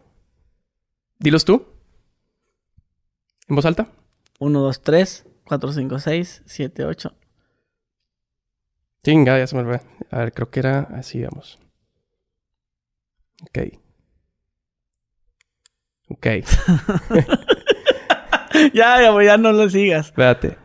Dilos 1.19 1.45
tú. 1.45 1.65
En 3.47 3.55
voz 3.55 3.65
alta. 3.65 3.87
1, 4.39 4.59
2, 4.59 4.81
3, 4.81 5.25
4, 5.45 5.73
5, 5.73 5.99
6, 5.99 6.41
7, 6.45 6.85
8. 6.85 7.13
Chinga, 9.03 9.37
ya 9.37 9.47
se 9.47 9.55
me 9.55 9.61
olvidó. 9.61 9.79
A 10.11 10.19
ver, 10.19 10.33
creo 10.33 10.49
que 10.49 10.59
era 10.59 10.81
así, 10.93 11.23
vamos. 11.23 11.59
Ok. 13.43 13.59
Ok. 16.09 16.27
ya, 18.73 19.01
ya, 19.01 19.23
ya 19.23 19.37
no 19.37 19.53
lo 19.53 19.69
sigas. 19.69 20.07
Espérate. 20.07 20.57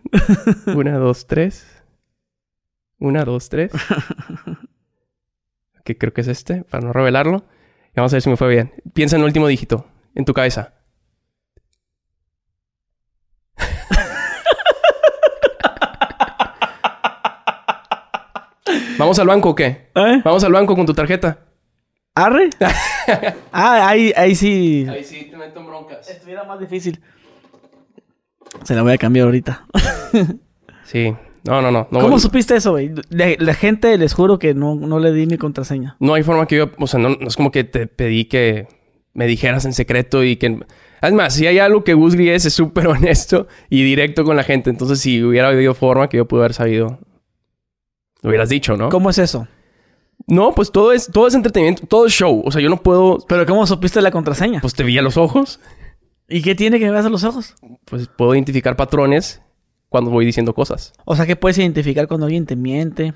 Una, 0.75 0.99
dos, 0.99 1.27
tres. 1.27 1.67
Una, 2.99 3.25
dos, 3.25 3.49
tres. 3.49 3.73
Que 5.85 5.97
creo 5.97 6.13
que 6.13 6.23
es 6.23 6.29
este, 6.29 6.65
para 6.65 6.85
no 6.85 6.93
revelarlo. 6.93 7.45
Y 7.93 7.97
vamos 7.97 8.13
a 8.13 8.17
ver 8.17 8.23
si 8.23 8.29
me 8.29 8.37
fue 8.37 8.49
bien. 8.49 8.75
Piensa 8.93 9.17
en 9.17 9.23
el 9.23 9.27
último 9.27 9.47
dígito, 9.47 9.87
en 10.15 10.25
tu 10.25 10.35
cabeza. 10.35 10.75
¿Vamos 18.99 19.19
al 19.19 19.27
banco 19.27 19.51
o 19.51 19.55
qué? 19.55 19.89
¿Eh? 19.95 20.21
¿Vamos 20.25 20.43
al 20.45 20.53
banco 20.53 20.75
con 20.75 20.87
tu 20.87 20.95
tarjeta? 20.95 21.39
¿Arre? 22.15 22.49
ah, 23.53 23.89
ahí, 23.89 24.13
ahí 24.17 24.35
sí. 24.35 24.87
Ahí 24.89 25.05
sí, 25.05 25.29
te 25.31 25.37
meto 25.37 25.61
en 25.61 25.67
broncas. 25.67 26.09
Estuviera 26.09 26.45
más 26.45 26.59
difícil. 26.59 27.01
Se 28.65 28.75
la 28.75 28.83
voy 28.83 28.93
a 28.93 28.99
cambiar 28.99 29.27
ahorita. 29.27 29.67
Sí, 30.85 31.13
No, 31.43 31.61
no, 31.61 31.73
no. 31.73 31.89
no 31.91 31.99
¿Cómo 31.99 32.21
supiste 32.21 32.55
eso, 32.55 32.71
güey? 32.71 32.93
La, 33.09 33.27
la 33.41 33.55
gente, 33.55 33.99
les 33.99 34.15
juro 34.15 34.39
que 34.39 34.55
no, 34.55 34.77
no 34.77 35.01
le 35.01 35.13
di 35.13 35.27
mi 35.27 35.37
contraseña. 35.37 35.97
No 35.99 36.15
hay 36.15 36.23
forma 36.23 36.47
que 36.47 36.59
yo... 36.59 36.71
O 36.79 36.87
sea, 36.87 37.01
no, 37.01 37.09
no 37.09 37.27
es 37.27 37.35
como 37.35 37.51
que 37.51 37.65
te 37.65 37.89
pedí 37.89 38.27
que 38.27 38.69
me 39.13 39.27
dijeras 39.27 39.65
en 39.65 39.73
secreto 39.73 40.23
y 40.23 40.37
que... 40.37 40.61
Además, 41.01 41.35
si 41.35 41.49
hay 41.49 41.59
algo 41.59 41.83
que 41.83 41.95
Gus 41.95 42.15
Gries 42.15 42.47
es 42.47 42.55
súper 42.55 42.87
honesto 42.87 43.49
y 43.69 43.83
directo 43.83 44.23
con 44.23 44.37
la 44.37 44.45
gente. 44.45 44.71
Entonces, 44.71 45.01
si 45.01 45.21
hubiera 45.25 45.49
habido 45.49 45.75
forma 45.75 46.09
que 46.09 46.19
yo 46.19 46.29
pude 46.29 46.43
haber 46.43 46.55
sabido... 46.55 47.01
Lo 48.23 48.31
hubieras 48.31 48.49
dicho, 48.49 48.77
¿no? 48.77 48.89
¿Cómo 48.89 49.11
es 49.11 49.19
eso? 49.19 49.47
No, 50.27 50.53
pues 50.53 50.73
todo 50.73 50.93
es, 50.93 51.11
todo 51.13 51.27
es 51.27 51.35
entretenimiento, 51.35 51.87
todo 51.87 52.07
es 52.07 52.13
show. 52.13 52.43
O 52.45 52.51
sea, 52.51 52.61
yo 52.61 52.69
no 52.69 52.83
puedo... 52.83 53.19
¿Pero 53.29 53.47
cómo 53.47 53.67
supiste 53.67 54.01
la 54.01 54.11
contraseña? 54.11 54.61
Pues 54.61 54.75
te 54.75 54.83
vi 54.83 54.99
a 54.99 55.03
los 55.03 55.17
ojos. 55.17 55.61
¿Y 56.29 56.43
qué 56.43 56.55
tiene 56.55 56.79
que 56.79 56.87
me 56.87 56.91
veas 56.91 57.07
a 57.07 57.11
los 57.11 57.23
ojos? 57.23 57.55
Pues 57.85 58.09
puedo 58.09 58.35
identificar 58.35 58.77
patrones 58.77 59.41
cuando 59.89 60.11
voy 60.11 60.27
diciendo 60.27 60.55
cosas. 60.55 60.93
O 61.05 61.15
sea, 61.15 61.27
que 61.27 61.37
puedes 61.37 61.59
identificar 61.59 62.09
cuando 62.09 62.27
alguien 62.27 62.47
te 62.47 62.57
miente. 62.57 63.15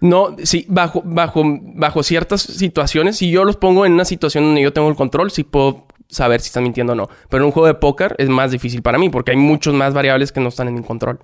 No, 0.00 0.36
sí, 0.44 0.64
bajo, 0.68 1.02
bajo, 1.04 1.42
bajo 1.44 2.02
ciertas 2.02 2.42
situaciones, 2.42 3.16
si 3.16 3.30
yo 3.30 3.44
los 3.44 3.56
pongo 3.56 3.84
en 3.84 3.92
una 3.92 4.04
situación 4.04 4.44
donde 4.44 4.62
yo 4.62 4.72
tengo 4.72 4.88
el 4.88 4.94
control, 4.94 5.30
sí 5.30 5.42
puedo 5.42 5.86
saber 6.08 6.40
si 6.40 6.48
están 6.48 6.62
mintiendo 6.62 6.92
o 6.92 6.96
no. 6.96 7.08
Pero 7.28 7.42
en 7.42 7.46
un 7.46 7.52
juego 7.52 7.66
de 7.66 7.74
póker 7.74 8.14
es 8.18 8.28
más 8.28 8.52
difícil 8.52 8.82
para 8.82 8.98
mí 8.98 9.08
porque 9.08 9.32
hay 9.32 9.36
muchos 9.36 9.74
más 9.74 9.94
variables 9.94 10.30
que 10.30 10.40
no 10.40 10.48
están 10.48 10.68
en 10.68 10.74
mi 10.74 10.82
control. 10.82 11.18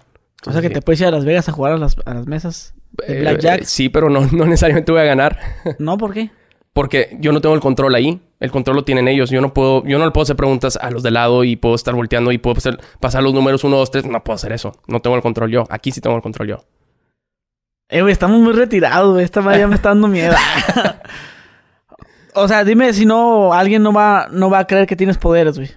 O 0.47 0.53
sea, 0.53 0.61
que 0.63 0.71
te 0.71 0.83
puedes 0.83 1.01
ir 1.01 1.07
a 1.07 1.11
Las 1.11 1.25
Vegas 1.25 1.49
a 1.49 1.53
jugar 1.53 1.73
a 1.73 1.79
las, 1.79 1.97
a 2.05 2.15
las 2.15 2.27
mesas 2.27 2.75
de 2.93 3.19
Eh, 3.19 3.21
Blackjack. 3.21 3.63
sí, 3.65 3.89
pero 3.89 4.09
no, 4.09 4.21
no 4.33 4.45
necesariamente 4.45 4.93
voy 4.93 5.01
a 5.01 5.05
ganar. 5.05 5.39
No, 5.79 5.99
¿por 5.99 6.13
qué? 6.15 6.31
Porque 6.73 7.17
yo 7.21 7.33
no 7.33 7.41
tengo 7.41 7.55
el 7.57 7.61
control 7.61 7.95
ahí. 7.97 8.21
El 8.39 8.53
control 8.53 8.77
lo 8.77 8.85
tienen 8.85 9.09
ellos. 9.09 9.31
Yo 9.31 9.41
no 9.41 9.53
puedo, 9.53 9.83
yo 9.85 9.99
no 9.99 10.05
le 10.05 10.13
puedo 10.13 10.23
hacer 10.23 10.37
preguntas 10.37 10.79
a 10.81 10.91
los 10.93 11.03
de 11.03 11.11
lado 11.11 11.43
y 11.43 11.57
puedo 11.57 11.75
estar 11.75 11.93
volteando 11.95 12.31
y 12.31 12.39
puedo 12.39 12.55
pasar 13.01 13.23
los 13.25 13.35
números 13.35 13.65
1, 13.65 13.77
2, 13.77 13.91
3. 13.91 14.05
No 14.07 14.23
puedo 14.23 14.37
hacer 14.37 14.53
eso. 14.53 14.73
No 14.87 15.01
tengo 15.01 15.17
el 15.17 15.23
control 15.23 15.51
yo. 15.51 15.65
Aquí 15.71 15.91
sí 15.91 16.01
tengo 16.01 16.15
el 16.15 16.23
control 16.23 16.49
yo. 16.49 16.65
Eh, 17.89 18.03
güey, 18.03 18.13
estamos 18.13 18.39
muy 18.39 18.53
retirados, 18.53 19.13
güey. 19.15 19.25
Esta 19.25 19.41
madre 19.41 19.61
ya 19.61 19.67
me 19.67 19.75
está 19.75 19.89
dando 19.89 20.07
miedo. 20.07 20.37
o 22.35 22.47
sea, 22.47 22.63
dime 22.63 22.93
si 22.93 23.07
no, 23.07 23.53
alguien 23.53 23.83
no 23.83 23.93
va, 23.93 24.29
no 24.31 24.49
va 24.51 24.61
a 24.61 24.67
creer 24.67 24.87
que 24.87 24.95
tienes 24.95 25.19
poderes, 25.19 25.57
güey. 25.59 25.71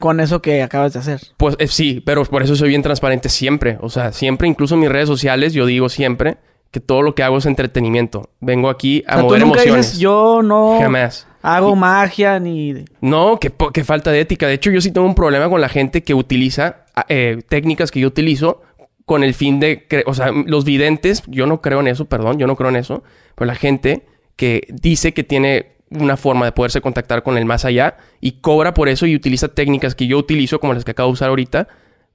Con 0.00 0.18
eso 0.18 0.42
que 0.42 0.62
acabas 0.62 0.94
de 0.94 0.98
hacer. 0.98 1.20
Pues 1.36 1.54
eh, 1.60 1.68
sí, 1.68 2.02
pero 2.04 2.24
por 2.24 2.42
eso 2.42 2.56
soy 2.56 2.70
bien 2.70 2.82
transparente 2.82 3.28
siempre. 3.28 3.78
O 3.82 3.90
sea, 3.90 4.12
siempre, 4.12 4.48
incluso 4.48 4.74
en 4.74 4.80
mis 4.80 4.88
redes 4.88 5.06
sociales, 5.06 5.52
yo 5.52 5.66
digo 5.66 5.88
siempre 5.88 6.38
que 6.70 6.80
todo 6.80 7.02
lo 7.02 7.14
que 7.14 7.22
hago 7.22 7.36
es 7.38 7.44
entretenimiento. 7.46 8.30
Vengo 8.40 8.70
aquí 8.70 9.04
a 9.06 9.16
O 9.16 9.18
sea, 9.18 9.20
tú 9.20 9.24
mover 9.26 9.40
nunca 9.42 9.62
emociones. 9.62 9.86
dices, 9.88 10.00
yo 10.00 10.40
no 10.42 10.78
Jamás. 10.80 11.26
hago 11.42 11.76
magia 11.76 12.40
ni... 12.40 12.84
No, 13.02 13.38
que, 13.38 13.52
que 13.72 13.84
falta 13.84 14.10
de 14.10 14.20
ética. 14.20 14.46
De 14.46 14.54
hecho, 14.54 14.70
yo 14.70 14.80
sí 14.80 14.90
tengo 14.90 15.06
un 15.06 15.14
problema 15.14 15.48
con 15.50 15.60
la 15.60 15.68
gente 15.68 16.02
que 16.02 16.14
utiliza 16.14 16.86
eh, 17.08 17.42
técnicas 17.48 17.90
que 17.90 18.00
yo 18.00 18.08
utilizo 18.08 18.62
con 19.04 19.22
el 19.22 19.34
fin 19.34 19.60
de... 19.60 19.86
O 20.06 20.14
sea, 20.14 20.30
los 20.30 20.64
videntes, 20.64 21.22
yo 21.26 21.46
no 21.46 21.60
creo 21.60 21.80
en 21.80 21.88
eso, 21.88 22.06
perdón, 22.06 22.38
yo 22.38 22.46
no 22.46 22.56
creo 22.56 22.70
en 22.70 22.76
eso. 22.76 23.02
Pero 23.34 23.46
la 23.46 23.54
gente 23.56 24.06
que 24.36 24.62
dice 24.70 25.12
que 25.12 25.24
tiene 25.24 25.76
una 25.90 26.16
forma 26.16 26.44
de 26.46 26.52
poderse 26.52 26.80
contactar 26.80 27.22
con 27.22 27.36
el 27.36 27.44
más 27.44 27.64
allá 27.64 27.96
y 28.20 28.40
cobra 28.40 28.74
por 28.74 28.88
eso 28.88 29.06
y 29.06 29.14
utiliza 29.14 29.48
técnicas 29.48 29.94
que 29.94 30.06
yo 30.06 30.18
utilizo 30.18 30.60
como 30.60 30.72
las 30.72 30.84
que 30.84 30.92
acabo 30.92 31.08
de 31.08 31.14
usar 31.14 31.28
ahorita, 31.30 31.68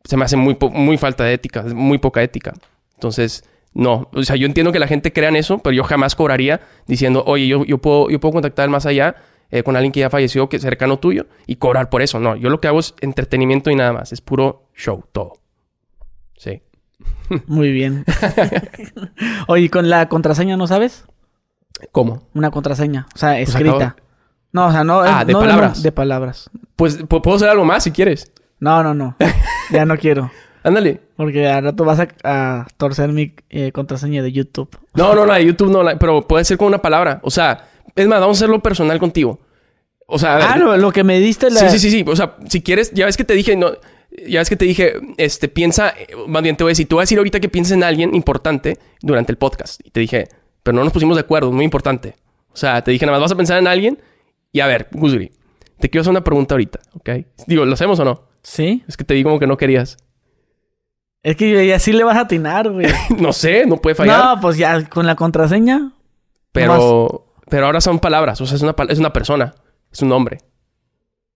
se 0.03 0.17
me 0.17 0.25
hace 0.25 0.37
muy, 0.37 0.57
muy 0.71 0.97
falta 0.97 1.23
de 1.23 1.33
ética, 1.33 1.63
muy 1.63 1.97
poca 1.97 2.23
ética. 2.23 2.53
Entonces, 2.93 3.43
no. 3.73 4.09
O 4.13 4.23
sea, 4.23 4.37
yo 4.37 4.45
entiendo 4.45 4.71
que 4.71 4.79
la 4.79 4.87
gente 4.87 5.11
crea 5.11 5.29
en 5.29 5.35
eso, 5.35 5.59
pero 5.59 5.73
yo 5.73 5.83
jamás 5.83 6.15
cobraría 6.15 6.61
diciendo, 6.87 7.23
oye, 7.27 7.47
yo, 7.47 7.65
yo, 7.65 7.79
puedo, 7.79 8.09
yo 8.09 8.19
puedo 8.19 8.33
contactar 8.33 8.63
al 8.63 8.69
más 8.69 8.85
allá 8.85 9.15
eh, 9.51 9.63
con 9.63 9.75
alguien 9.75 9.91
que 9.91 9.99
ya 9.99 10.09
falleció, 10.09 10.47
que 10.47 10.55
es 10.55 10.61
cercano 10.61 10.97
tuyo, 10.97 11.27
y 11.45 11.57
cobrar 11.57 11.89
por 11.89 12.01
eso. 12.01 12.19
No, 12.19 12.35
yo 12.35 12.49
lo 12.49 12.61
que 12.61 12.67
hago 12.67 12.79
es 12.79 12.95
entretenimiento 13.01 13.69
y 13.69 13.75
nada 13.75 13.91
más. 13.91 14.13
Es 14.13 14.21
puro 14.21 14.69
show, 14.75 15.03
todo. 15.11 15.33
Sí. 16.37 16.61
Muy 17.47 17.71
bien. 17.71 18.05
Oye, 19.47 19.63
¿y 19.63 19.69
con 19.69 19.89
la 19.89 20.07
contraseña 20.07 20.55
no 20.55 20.67
sabes? 20.67 21.05
¿Cómo? 21.91 22.23
Una 22.33 22.51
contraseña. 22.51 23.07
O 23.13 23.17
sea, 23.17 23.33
Pues 23.35 23.49
escrita. 23.49 23.95
No, 24.51 24.67
o 24.67 24.71
sea, 24.71 24.83
no... 24.83 25.01
Ah, 25.01 25.21
es- 25.21 25.27
de 25.27 25.33
no 25.33 25.39
palabras. 25.39 25.83
De 25.83 25.91
palabras. 25.91 26.49
Pues 26.75 26.99
pu- 27.01 27.21
puedo 27.21 27.35
hacer 27.37 27.49
algo 27.49 27.65
más 27.65 27.83
si 27.83 27.91
quieres. 27.91 28.31
No, 28.59 28.81
no, 28.83 28.93
no. 28.93 29.15
ya 29.71 29.85
no 29.85 29.97
quiero. 29.97 30.31
Ándale. 30.63 31.01
Porque 31.17 31.47
al 31.47 31.63
rato 31.63 31.83
vas 31.85 31.99
a, 31.99 32.07
a 32.23 32.67
torcer 32.77 33.09
mi 33.11 33.33
eh, 33.49 33.71
contraseña 33.71 34.23
de 34.23 34.31
YouTube. 34.31 34.69
No, 34.93 35.13
no, 35.13 35.25
la 35.25 35.35
de 35.35 35.45
YouTube 35.45 35.71
no, 35.71 35.83
la- 35.83 35.97
pero 35.99 36.27
puede 36.27 36.45
ser 36.45 36.57
con 36.57 36.67
una 36.67 36.81
palabra. 36.81 37.19
O 37.23 37.29
sea, 37.31 37.67
es 37.95 38.07
más, 38.07 38.19
vamos 38.21 38.37
a 38.37 38.39
hacerlo 38.39 38.61
personal 38.61 38.97
contigo. 38.99 39.39
O 40.07 40.17
sea, 40.19 40.37
Ah, 40.53 40.57
lo, 40.57 40.77
lo 40.77 40.91
que 40.91 41.03
me 41.03 41.19
diste 41.19 41.49
la... 41.49 41.59
Sí, 41.59 41.69
sí, 41.69 41.79
sí, 41.79 41.91
sí. 41.91 42.05
O 42.07 42.15
sea, 42.15 42.35
si 42.47 42.61
quieres, 42.61 42.91
ya 42.93 43.05
ves 43.05 43.17
que 43.17 43.23
te 43.25 43.33
dije, 43.33 43.55
no, 43.57 43.71
ya 44.27 44.39
ves 44.39 44.49
que 44.49 44.55
te 44.55 44.65
dije, 44.65 44.93
este, 45.17 45.47
piensa, 45.49 45.89
eh, 45.89 46.07
más 46.27 46.41
bien 46.43 46.55
te 46.55 46.63
voy 46.63 46.69
a 46.69 46.71
decir, 46.71 46.87
te 46.87 46.95
voy 46.95 47.01
a 47.01 47.03
decir 47.03 47.17
ahorita 47.17 47.39
que 47.39 47.49
pienses 47.49 47.73
en 47.73 47.83
alguien 47.83 48.13
importante 48.15 48.77
durante 49.01 49.31
el 49.31 49.37
podcast. 49.37 49.81
Y 49.83 49.89
te 49.89 49.99
dije, 49.99 50.27
pero 50.65 50.75
no 50.75 50.83
nos 50.83 50.91
pusimos 50.91 51.15
de 51.15 51.21
acuerdo, 51.21 51.49
es 51.49 51.53
muy 51.53 51.63
importante. 51.63 52.15
O 52.51 52.57
sea, 52.57 52.83
te 52.83 52.89
dije, 52.89 53.05
nada 53.05 53.19
más 53.19 53.25
vas 53.25 53.33
a 53.33 53.37
pensar 53.37 53.59
en 53.59 53.67
alguien 53.67 54.01
y 54.51 54.61
a 54.61 54.67
ver, 54.67 54.87
Gusgri, 54.91 55.31
te 55.77 55.91
quiero 55.91 56.01
hacer 56.01 56.09
una 56.09 56.23
pregunta 56.23 56.55
ahorita, 56.55 56.79
¿ok? 56.93 57.09
Digo, 57.45 57.65
¿lo 57.65 57.73
hacemos 57.73 57.99
o 57.99 58.03
no? 58.03 58.23
¿Sí? 58.41 58.83
Es 58.87 58.97
que 58.97 59.03
te 59.03 59.13
vi 59.13 59.23
como 59.23 59.37
que 59.37 59.45
no 59.45 59.57
querías. 59.57 59.97
Es 61.21 61.35
que 61.35 61.71
así 61.71 61.93
le 61.93 62.03
vas 62.03 62.17
a 62.17 62.21
atinar, 62.21 62.71
güey. 62.71 62.87
no 63.19 63.31
sé, 63.31 63.67
no 63.67 63.77
puede 63.77 63.93
fallar. 63.95 64.25
No, 64.25 64.41
pues 64.41 64.57
ya 64.57 64.89
con 64.89 65.05
la 65.05 65.15
contraseña. 65.15 65.91
pero, 66.51 67.27
pero 67.47 67.67
ahora 67.67 67.79
son 67.79 67.99
palabras, 67.99 68.41
o 68.41 68.47
sea, 68.47 68.55
es 68.55 68.63
una, 68.63 68.73
es 68.89 68.97
una 68.97 69.13
persona, 69.13 69.53
es 69.91 70.01
un 70.01 70.09
nombre. 70.09 70.39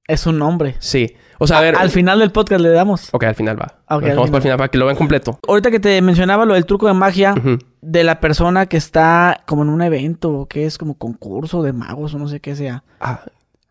Es 0.08 0.26
un 0.26 0.39
nombre. 0.39 0.76
Sí. 0.80 1.15
O 1.39 1.47
sea, 1.47 1.58
a 1.60 1.62
ver. 1.62 1.75
Al 1.78 1.89
final 1.89 2.19
del 2.19 2.32
podcast 2.32 2.62
le 2.62 2.69
damos. 2.69 3.10
Ok, 3.13 3.23
al 3.23 3.36
final 3.36 3.60
va. 3.60 3.65
Ok, 3.86 3.89
Lo 3.89 3.95
al 3.95 4.02
dejamos 4.04 4.15
final. 4.28 4.30
para 4.32 4.38
el 4.38 4.41
final 4.43 4.58
para 4.58 4.67
que 4.69 4.78
lo 4.78 4.86
vean 4.86 4.97
completo. 4.97 5.39
Ahorita 5.47 5.71
que 5.71 5.80
te 5.80 6.02
mencionaba 6.02 6.45
lo 6.45 6.54
del 6.54 6.65
truco 6.65 6.88
de 6.88 6.93
magia 6.93 7.34
de 7.82 8.04
la 8.04 8.19
persona 8.19 8.65
que 8.67 8.78
está 8.78 9.41
como 9.47 9.63
en 9.63 9.69
un 9.69 9.82
evento 9.82 10.32
o 10.32 10.45
que 10.47 10.65
es 10.65 10.78
como 10.78 10.97
concurso 10.97 11.63
de 11.63 11.73
magos 11.73 12.13
o 12.13 12.19
no 12.19 12.28
sé 12.28 12.39
qué 12.41 12.56
sea. 12.56 12.84
Ah, 12.99 13.21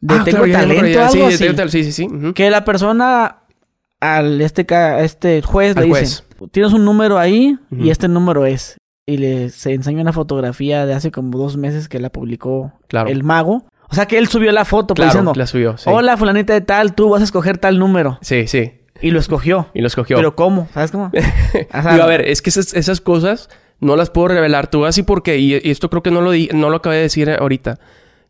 De 0.00 0.14
Ah, 0.14 0.22
tengo 0.24 0.44
claro, 0.44 0.61
talento 0.68 0.87
ya. 0.87 1.00
algo 1.09 1.12
sí, 1.12 1.18
de 1.18 1.26
así. 1.26 1.54
tengo 1.57 1.68
sí, 1.70 1.85
sí, 1.85 1.92
sí. 1.92 2.09
Que 2.35 2.50
la 2.50 2.64
persona 2.64 3.37
al 4.00 4.40
este 4.40 4.64
ca- 4.64 5.00
este 5.00 5.42
juez 5.42 5.76
Al 5.76 5.85
le 5.85 5.88
juez. 5.90 6.24
dice, 6.38 6.48
tienes 6.52 6.72
un 6.72 6.85
número 6.85 7.18
ahí 7.18 7.59
y 7.70 7.90
este 7.90 8.09
número 8.09 8.46
es. 8.46 8.76
Y 9.07 9.16
le 9.16 9.48
se 9.50 9.72
enseña 9.74 10.02
una 10.02 10.12
fotografía 10.12 10.85
de 10.87 10.94
hace 10.94 11.11
como 11.11 11.37
dos 11.38 11.57
meses 11.57 11.88
que 11.88 11.98
la 11.98 12.11
publicó 12.11 12.72
Claro. 12.88 13.09
el 13.09 13.24
mago. 13.24 13.64
O 13.90 13.94
sea 13.94 14.07
que 14.07 14.18
él 14.18 14.29
subió 14.29 14.53
la 14.53 14.64
foto 14.64 14.94
pues, 14.94 15.07
Claro, 15.07 15.11
diciendo, 15.11 15.33
la 15.35 15.46
subió. 15.46 15.79
Sí. 15.79 15.88
hola 15.92 16.16
fulanita 16.16 16.53
de 16.53 16.61
tal, 16.61 16.94
tú 16.94 17.09
vas 17.11 17.20
a 17.22 17.24
escoger 17.24 17.59
tal 17.59 17.79
número. 17.79 18.18
Sí, 18.20 18.46
sí. 18.46 18.72
Y 19.01 19.11
lo 19.12 19.20
escogió. 19.20 19.68
Y 19.74 19.81
lo 19.81 19.87
escogió. 19.87 20.16
Pero 20.16 20.35
¿cómo? 20.37 20.68
¿Sabes 20.74 20.90
cómo? 20.90 21.11
O 21.72 21.83
sea, 21.83 21.92
Digo, 21.92 22.05
a 22.05 22.07
ver, 22.07 22.22
es 22.29 22.42
que 22.42 22.51
esas, 22.51 22.74
esas 22.74 23.01
cosas 23.01 23.48
no 23.81 23.94
las 23.96 24.11
puedo 24.11 24.29
revelar. 24.29 24.68
Tú 24.68 24.85
así 24.87 25.03
porque, 25.05 25.38
y, 25.38 25.55
y 25.55 25.70
esto 25.70 25.88
creo 25.88 26.03
que 26.03 26.11
no 26.11 26.20
lo, 26.20 26.33
di- 26.33 26.51
no 26.53 26.68
lo 26.68 26.77
acabé 26.77 26.96
de 26.96 27.03
decir 27.03 27.31
ahorita. 27.31 27.79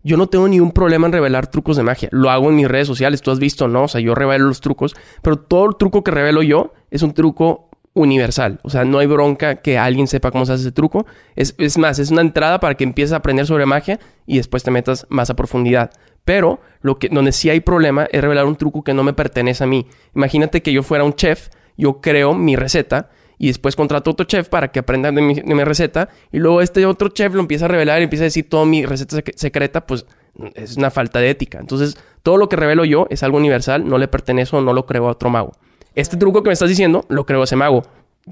Yo 0.05 0.17
no 0.17 0.29
tengo 0.29 0.47
ningún 0.47 0.71
problema 0.73 1.07
en 1.07 1.13
revelar 1.13 1.49
trucos 1.49 1.77
de 1.77 1.83
magia. 1.83 2.09
Lo 2.13 2.31
hago 2.31 2.51
en 2.51 2.57
mis 2.57 2.69
redes 2.69 2.87
sociales. 2.87 3.21
Tú 3.23 3.31
has 3.33 3.39
visto, 3.41 3.67
¿no? 3.67 3.85
O 3.85 3.89
sea, 3.89 4.01
yo 4.01 4.15
revelo 4.15 4.45
los 4.47 4.61
trucos. 4.61 4.95
Pero 5.23 5.37
todo 5.39 5.71
el 5.71 5.77
truco 5.77 6.05
que 6.05 6.11
revelo 6.13 6.43
yo 6.43 6.73
es 6.91 7.03
un 7.03 7.15
truco 7.15 7.68
universal. 8.01 8.61
O 8.63 8.71
sea, 8.71 8.85
no 8.85 8.99
hay 8.99 9.07
bronca 9.07 9.57
que 9.57 9.79
alguien 9.79 10.07
sepa 10.07 10.31
cómo 10.31 10.47
se 10.47 10.53
hace 10.53 10.63
ese 10.63 10.73
truco. 10.73 11.07
Es, 11.37 11.55
es 11.59 11.79
más, 11.79 11.99
es 11.99 12.11
una 12.11 12.21
entrada 12.23 12.61
para 12.61 12.75
que 12.75 12.85
empieces 12.85 13.13
a 13.13 13.17
aprender 13.17 13.47
sobre 13.47 13.67
magia 13.67 13.99
y 14.27 14.37
después 14.37 14.63
te 14.63 14.71
metas 14.71 15.07
más 15.09 15.31
a 15.31 15.37
profundidad. 15.37 15.91
Pero 16.25 16.61
lo 16.83 16.99
que, 16.99 17.09
donde 17.09 17.33
sí 17.33 17.49
hay 17.51 17.61
problema 17.61 18.07
es 18.11 18.21
revelar 18.21 18.47
un 18.47 18.57
truco 18.57 18.83
que 18.83 18.95
no 18.95 19.03
me 19.03 19.13
pertenece 19.13 19.65
a 19.65 19.67
mí. 19.67 19.87
Imagínate 20.15 20.63
que 20.63 20.73
yo 20.73 20.83
fuera 20.83 21.05
un 21.05 21.15
chef, 21.15 21.49
yo 21.77 22.01
creo 22.01 22.35
mi 22.35 22.55
receta 22.57 23.11
y 23.39 23.47
después 23.47 23.77
contrato 23.77 24.11
a 24.11 24.13
otro 24.13 24.27
chef 24.27 24.49
para 24.49 24.69
que 24.69 24.81
aprenda 24.81 25.13
de 25.13 25.23
mi, 25.23 25.65
receta 25.65 26.09
y 26.33 26.39
luego 26.39 26.61
este 26.61 26.85
otro 26.87 27.09
chef 27.09 27.35
lo 27.35 27.41
empieza 27.41 27.67
a 27.67 27.69
revelar 27.69 28.01
y 28.01 28.05
empieza 28.05 28.25
a 28.25 28.27
decir 28.27 28.49
toda 28.49 28.65
mi 28.67 28.85
receta 28.85 29.17
sec- 29.19 29.37
secreta, 29.37 29.87
pues 29.87 30.07
es 30.55 30.77
una 30.77 30.91
falta 30.91 31.21
de 31.21 31.31
ética. 31.31 31.59
Entonces, 31.61 31.97
todo 32.23 32.37
lo 32.37 32.49
que 32.49 32.57
revelo 32.57 32.85
yo 32.85 33.07
es 33.11 33.23
algo 33.23 33.39
universal, 33.39 33.89
no 33.89 33.97
le 33.97 34.09
pertenece 34.09 34.57
o 34.57 34.61
no 34.61 34.73
lo 34.73 34.87
creo 34.87 35.07
a 35.09 35.13
otro 35.13 35.31
mago. 35.31 35.53
Este 35.99 36.17
truco 36.17 36.43
que 36.43 36.49
me 36.51 36.53
estás 36.53 36.69
diciendo, 36.69 37.05
lo 37.09 37.27
creo 37.27 37.43
ese 37.43 37.57
mago. 37.57 37.83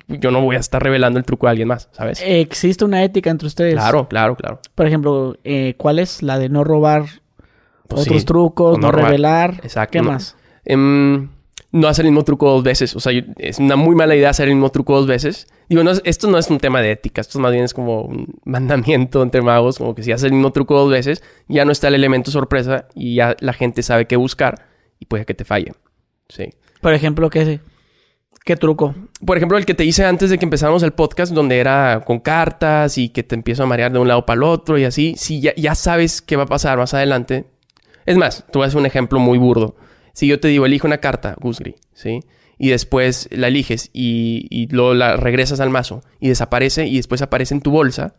Yo 0.09 0.31
no 0.31 0.41
voy 0.43 0.57
a 0.57 0.59
estar 0.61 0.83
revelando 0.83 1.19
el 1.19 1.25
truco 1.25 1.47
a 1.47 1.51
alguien 1.51 1.69
más, 1.69 1.89
¿sabes? 1.93 2.23
existe 2.25 2.85
una 2.85 3.03
ética 3.03 3.31
entre 3.31 3.47
ustedes. 3.49 3.75
Claro, 3.75 4.07
claro, 4.09 4.37
claro. 4.37 4.61
Por 4.75 4.87
ejemplo, 4.87 5.37
eh, 5.43 5.75
¿cuál 5.79 5.99
es? 5.99 6.23
La 6.23 6.39
de 6.39 6.49
no 6.49 6.65
robar 6.65 7.07
Pues 7.89 8.03
otros 8.03 8.21
sí, 8.21 8.25
trucos, 8.27 8.79
no, 8.79 8.93
revelar. 8.93 9.55
Exacto, 9.63 9.93
¿Qué 9.93 10.03
no. 10.03 10.13
más? 10.13 10.37
Em, 10.65 11.31
no 11.73 11.89
hacer 11.89 12.05
el 12.05 12.13
mismo 12.13 12.25
truco 12.25 12.51
dos 12.51 12.63
veces. 12.63 12.95
O 12.95 13.01
sea, 13.01 13.13
yo- 13.13 13.23
es 13.39 13.59
una 13.59 13.75
muy 13.77 13.95
mala 13.97 14.15
idea 14.15 14.31
hacer 14.31 14.49
el 14.49 14.55
mismo 14.55 14.71
truco 14.71 14.95
dos 14.97 15.07
veces. 15.07 15.47
Digo, 15.69 15.83
no 15.83 15.91
es- 15.91 16.03
esto 16.05 16.29
no 16.29 16.37
es 16.39 16.51
un 16.51 16.59
tema 16.59 16.81
de 16.83 16.91
ética. 16.93 17.21
Esto 17.23 17.39
más 17.39 17.53
bien 17.53 17.65
es 17.65 17.73
como 17.75 18.03
un 18.03 18.35
mandamiento 18.45 19.23
entre 19.23 19.41
magos. 19.43 19.79
Como 19.79 19.95
que 19.95 20.03
si 20.03 20.13
haces 20.13 20.25
el 20.27 20.33
mismo 20.33 20.53
truco 20.53 20.79
dos 20.79 20.91
veces, 20.91 21.23
ya 21.49 21.65
no 21.65 21.73
está 21.73 21.89
el 21.89 21.95
elemento 21.95 22.31
sorpresa 22.31 22.87
y 22.95 23.15
ya 23.17 23.35
la 23.41 23.55
gente 23.55 23.83
sabe 23.83 24.07
qué 24.07 24.17
buscar 24.17 24.67
y 25.01 25.07
puede 25.07 25.25
que 25.25 25.35
te 25.35 25.45
falle. 25.45 25.73
Sí. 26.29 26.51
Por 26.81 26.95
ejemplo, 26.95 27.31
¿qué, 27.31 27.61
qué 28.45 28.57
truco? 28.57 28.95
Por 29.25 29.37
ejemplo, 29.37 29.59
el 29.59 29.67
que 29.67 29.75
te 29.75 29.85
hice 29.85 30.05
antes 30.05 30.31
de 30.31 30.39
que 30.39 30.45
empezáramos 30.45 30.83
el 30.83 30.93
podcast, 30.93 31.33
donde 31.33 31.59
era 31.59 32.03
con 32.05 32.21
cartas 32.21 32.99
y 32.99 33.09
que 33.09 33.23
te 33.23 33.35
empiezo 33.35 33.63
a 33.63 33.67
marear 33.67 33.93
de 33.93 33.99
un 33.99 34.09
lado 34.09 34.27
para 34.27 34.39
el 34.39 34.43
otro 34.45 34.79
y 34.79 34.85
así. 34.85 35.15
Si 35.17 35.41
ya, 35.41 35.55
ya 35.57 35.75
sabes 35.75 36.23
qué 36.23 36.37
va 36.37 36.45
a 36.45 36.47
pasar 36.47 36.79
más 36.79 36.95
adelante. 36.95 37.47
Es 38.05 38.17
más, 38.17 38.45
te 38.51 38.59
voy 38.59 38.69
a 38.73 38.77
un 38.77 38.87
ejemplo 38.87 39.19
muy 39.19 39.39
burdo. 39.39 39.77
Si 40.13 40.27
yo 40.27 40.41
te 40.41 40.49
digo, 40.49 40.65
elige 40.65 40.87
una 40.87 40.99
carta, 40.99 41.35
Gusgri, 41.41 41.77
¿sí? 41.93 42.21
y 42.59 42.71
después 42.71 43.29
la 43.31 43.49
eliges 43.49 43.91
y, 43.93 44.47
y 44.51 44.69
luego 44.69 44.95
la 44.95 45.17
regresas 45.17 45.61
al 45.61 45.71
mazo 45.71 46.03
y 46.21 46.29
desaparece 46.29 46.87
y 46.87 46.97
después 46.97 47.23
aparece 47.23 47.55
en 47.55 47.61
tu 47.61 47.71
bolsa, 47.71 48.15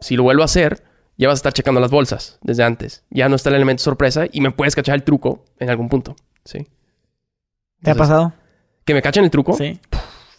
si 0.00 0.16
lo 0.16 0.22
vuelvo 0.22 0.42
a 0.42 0.46
hacer, 0.46 0.84
ya 1.16 1.28
vas 1.28 1.36
a 1.36 1.40
estar 1.40 1.52
checando 1.52 1.80
las 1.80 1.90
bolsas 1.90 2.38
desde 2.42 2.62
antes. 2.62 3.04
Ya 3.10 3.28
no 3.28 3.36
está 3.36 3.50
el 3.50 3.56
elemento 3.56 3.82
sorpresa 3.82 4.26
y 4.30 4.40
me 4.40 4.52
puedes 4.52 4.76
cachar 4.76 4.94
el 4.94 5.02
truco 5.02 5.44
en 5.58 5.70
algún 5.70 5.88
punto. 5.88 6.16
Sí. 6.44 6.66
¿Te 7.88 7.92
ha 7.92 7.94
pasado? 7.96 8.32
¿Que 8.84 8.94
me 8.94 9.02
cachen 9.02 9.24
el 9.24 9.30
truco? 9.30 9.54
Sí. 9.54 9.80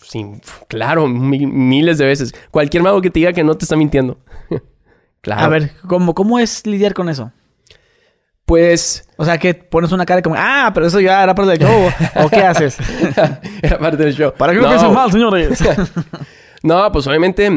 Sí, 0.02 0.26
claro, 0.68 1.08
mi- 1.08 1.46
miles 1.46 1.98
de 2.00 2.06
veces. 2.06 2.34
Cualquier 2.50 2.82
mago 2.82 3.00
que 3.02 3.10
te 3.12 3.20
diga 3.20 3.32
que 3.34 3.44
no 3.44 3.56
te 3.56 3.66
está 3.66 3.76
mintiendo. 3.76 4.18
claro. 5.22 5.42
A 5.42 5.48
ver, 5.50 5.72
¿cómo, 5.88 6.16
¿cómo 6.16 6.40
es 6.40 6.66
lidiar 6.66 6.94
con 6.96 7.10
eso? 7.10 7.32
Pues 8.46 9.08
O 9.18 9.26
sea, 9.26 9.38
que 9.38 9.54
pones 9.54 9.92
una 9.92 10.06
cara 10.08 10.24
como, 10.24 10.36
ah, 10.36 10.72
pero 10.74 10.88
eso 10.88 11.00
ya 11.00 11.22
era 11.22 11.36
parte 11.36 11.52
del 11.52 11.60
show. 11.60 11.92
¿O 12.26 12.30
qué 12.30 12.42
haces? 12.42 12.78
era 13.62 13.78
parte 13.78 13.98
del 13.98 14.16
show. 14.16 14.34
Para 14.36 14.54
que 14.54 14.60
no, 14.60 14.68
piensen 14.68 14.94
mal, 14.94 15.12
señores. 15.12 15.64
No, 16.64 16.92
pues 16.92 17.06
obviamente. 17.08 17.50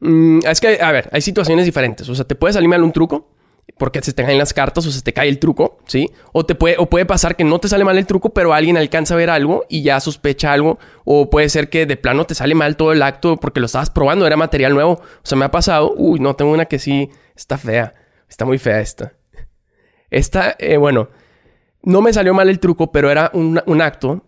mm, 0.00 0.40
es 0.44 0.60
que, 0.60 0.78
a 0.82 0.92
ver, 0.92 1.08
hay 1.12 1.20
situaciones 1.22 1.64
diferentes. 1.64 2.08
O 2.08 2.14
sea, 2.14 2.24
te 2.26 2.34
puede 2.34 2.52
salir 2.52 2.68
mal 2.68 2.82
un 2.82 2.92
truco 2.92 3.30
porque 3.78 4.00
se 4.00 4.12
te 4.12 4.24
caen 4.24 4.38
las 4.38 4.54
cartas 4.54 4.86
o 4.86 4.90
se 4.90 5.02
te 5.02 5.12
cae 5.12 5.28
el 5.28 5.38
truco, 5.38 5.78
¿sí? 5.86 6.10
O 6.32 6.46
te 6.46 6.54
puede, 6.54 6.76
o 6.78 6.86
puede 6.86 7.04
pasar 7.04 7.36
que 7.36 7.44
no 7.44 7.58
te 7.58 7.68
sale 7.68 7.84
mal 7.84 7.98
el 7.98 8.06
truco, 8.06 8.30
pero 8.30 8.54
alguien 8.54 8.76
alcanza 8.76 9.14
a 9.14 9.16
ver 9.18 9.28
algo 9.28 9.66
y 9.68 9.82
ya 9.82 10.00
sospecha 10.00 10.52
algo. 10.52 10.78
O 11.04 11.28
puede 11.28 11.48
ser 11.50 11.68
que 11.68 11.84
de 11.84 11.96
plano 11.96 12.24
te 12.24 12.34
sale 12.34 12.54
mal 12.54 12.76
todo 12.76 12.92
el 12.92 13.02
acto 13.02 13.36
porque 13.36 13.60
lo 13.60 13.66
estabas 13.66 13.90
probando, 13.90 14.26
era 14.26 14.36
material 14.36 14.72
nuevo. 14.72 14.92
O 14.92 15.20
sea, 15.22 15.36
me 15.36 15.44
ha 15.44 15.50
pasado. 15.50 15.92
Uy, 15.94 16.20
no, 16.20 16.36
tengo 16.36 16.52
una 16.52 16.64
que 16.64 16.78
sí 16.78 17.10
está 17.34 17.58
fea. 17.58 17.94
Está 18.28 18.46
muy 18.46 18.58
fea 18.58 18.80
esta. 18.80 19.12
Esta, 20.10 20.56
eh, 20.58 20.78
bueno, 20.78 21.10
no 21.82 22.00
me 22.00 22.12
salió 22.12 22.32
mal 22.32 22.48
el 22.48 22.60
truco, 22.60 22.90
pero 22.90 23.10
era 23.10 23.30
un, 23.34 23.60
un 23.66 23.82
acto. 23.82 24.24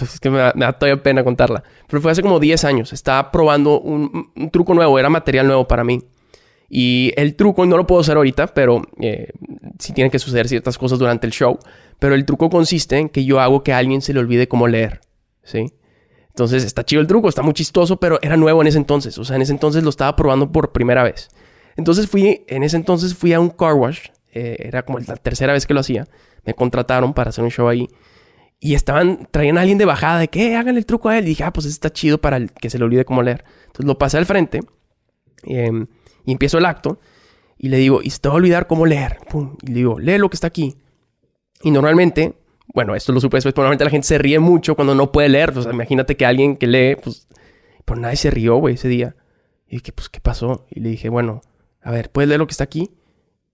Es 0.00 0.20
que 0.20 0.30
me 0.30 0.38
da, 0.38 0.52
me 0.54 0.64
da 0.64 0.74
todavía 0.74 1.02
pena 1.02 1.24
contarla. 1.24 1.64
Pero 1.88 2.00
fue 2.00 2.12
hace 2.12 2.22
como 2.22 2.38
10 2.38 2.64
años. 2.64 2.92
Estaba 2.92 3.32
probando 3.32 3.80
un, 3.80 4.30
un 4.36 4.50
truco 4.50 4.74
nuevo, 4.74 4.96
era 4.96 5.10
material 5.10 5.48
nuevo 5.48 5.66
para 5.66 5.82
mí. 5.82 6.04
Y 6.72 7.12
el 7.16 7.34
truco, 7.34 7.66
no 7.66 7.76
lo 7.76 7.86
puedo 7.86 8.00
hacer 8.00 8.16
ahorita, 8.16 8.54
pero 8.54 8.82
eh, 9.00 9.32
sí 9.80 9.92
tienen 9.92 10.12
que 10.12 10.20
suceder 10.20 10.48
ciertas 10.48 10.78
cosas 10.78 11.00
durante 11.00 11.26
el 11.26 11.32
show. 11.32 11.58
Pero 11.98 12.14
el 12.14 12.24
truco 12.24 12.48
consiste 12.48 12.96
en 12.96 13.08
que 13.08 13.24
yo 13.24 13.40
hago 13.40 13.64
que 13.64 13.72
alguien 13.72 14.00
se 14.00 14.14
le 14.14 14.20
olvide 14.20 14.46
cómo 14.46 14.68
leer. 14.68 15.00
¿Sí? 15.42 15.74
Entonces 16.28 16.62
está 16.62 16.84
chido 16.84 17.02
el 17.02 17.08
truco, 17.08 17.28
está 17.28 17.42
muy 17.42 17.54
chistoso, 17.54 17.98
pero 17.98 18.20
era 18.22 18.36
nuevo 18.36 18.62
en 18.62 18.68
ese 18.68 18.78
entonces. 18.78 19.18
O 19.18 19.24
sea, 19.24 19.34
en 19.34 19.42
ese 19.42 19.52
entonces 19.52 19.82
lo 19.82 19.90
estaba 19.90 20.14
probando 20.14 20.52
por 20.52 20.70
primera 20.70 21.02
vez. 21.02 21.28
Entonces 21.76 22.08
fui, 22.08 22.44
en 22.46 22.62
ese 22.62 22.76
entonces 22.76 23.14
fui 23.14 23.32
a 23.32 23.40
un 23.40 23.50
car 23.50 23.74
wash. 23.74 24.06
eh, 24.32 24.56
era 24.60 24.84
como 24.84 25.00
la 25.00 25.16
tercera 25.16 25.52
vez 25.52 25.66
que 25.66 25.74
lo 25.74 25.80
hacía. 25.80 26.06
Me 26.44 26.54
contrataron 26.54 27.14
para 27.14 27.30
hacer 27.30 27.42
un 27.42 27.50
show 27.50 27.66
ahí. 27.66 27.88
Y 28.60 28.74
estaban, 28.74 29.26
traían 29.32 29.58
a 29.58 29.62
alguien 29.62 29.78
de 29.78 29.86
bajada 29.86 30.20
de 30.20 30.28
que 30.28 30.54
háganle 30.54 30.78
el 30.78 30.86
truco 30.86 31.08
a 31.08 31.18
él. 31.18 31.24
Y 31.24 31.28
dije, 31.30 31.42
ah, 31.42 31.52
pues 31.52 31.66
está 31.66 31.90
chido 31.92 32.20
para 32.20 32.46
que 32.46 32.70
se 32.70 32.78
le 32.78 32.84
olvide 32.84 33.04
cómo 33.04 33.22
leer. 33.22 33.44
Entonces 33.66 33.86
lo 33.86 33.98
pasé 33.98 34.18
al 34.18 34.26
frente. 34.26 34.60
em, 35.42 35.88
y 36.24 36.32
empiezo 36.32 36.58
el 36.58 36.66
acto. 36.66 36.98
Y 37.58 37.68
le 37.68 37.76
digo, 37.76 38.00
y 38.02 38.10
se 38.10 38.20
te 38.20 38.28
va 38.28 38.34
a 38.34 38.38
olvidar 38.38 38.66
cómo 38.66 38.86
leer. 38.86 39.18
Pum, 39.28 39.56
y 39.62 39.68
le 39.68 39.74
digo, 39.74 39.98
lee 39.98 40.18
lo 40.18 40.30
que 40.30 40.36
está 40.36 40.46
aquí. 40.46 40.76
Y 41.62 41.70
normalmente, 41.70 42.34
bueno, 42.72 42.94
esto 42.94 43.12
lo 43.12 43.20
supe 43.20 43.36
después, 43.36 43.52
pero 43.52 43.64
normalmente 43.64 43.84
la 43.84 43.90
gente 43.90 44.06
se 44.06 44.18
ríe 44.18 44.38
mucho 44.38 44.74
cuando 44.74 44.94
no 44.94 45.12
puede 45.12 45.28
leer. 45.28 45.56
O 45.56 45.62
sea, 45.62 45.72
imagínate 45.72 46.16
que 46.16 46.24
alguien 46.24 46.56
que 46.56 46.66
lee, 46.66 46.96
pues, 46.96 47.28
pero 47.84 48.00
nadie 48.00 48.16
se 48.16 48.30
rió, 48.30 48.56
güey, 48.56 48.74
ese 48.74 48.88
día. 48.88 49.16
Y 49.68 49.76
dije, 49.76 49.92
pues, 49.92 50.08
¿qué 50.08 50.20
pasó? 50.20 50.66
Y 50.70 50.80
le 50.80 50.88
dije, 50.88 51.08
bueno, 51.10 51.42
a 51.82 51.90
ver, 51.90 52.10
¿puedes 52.10 52.28
leer 52.28 52.40
lo 52.40 52.46
que 52.46 52.52
está 52.52 52.64
aquí? 52.64 52.90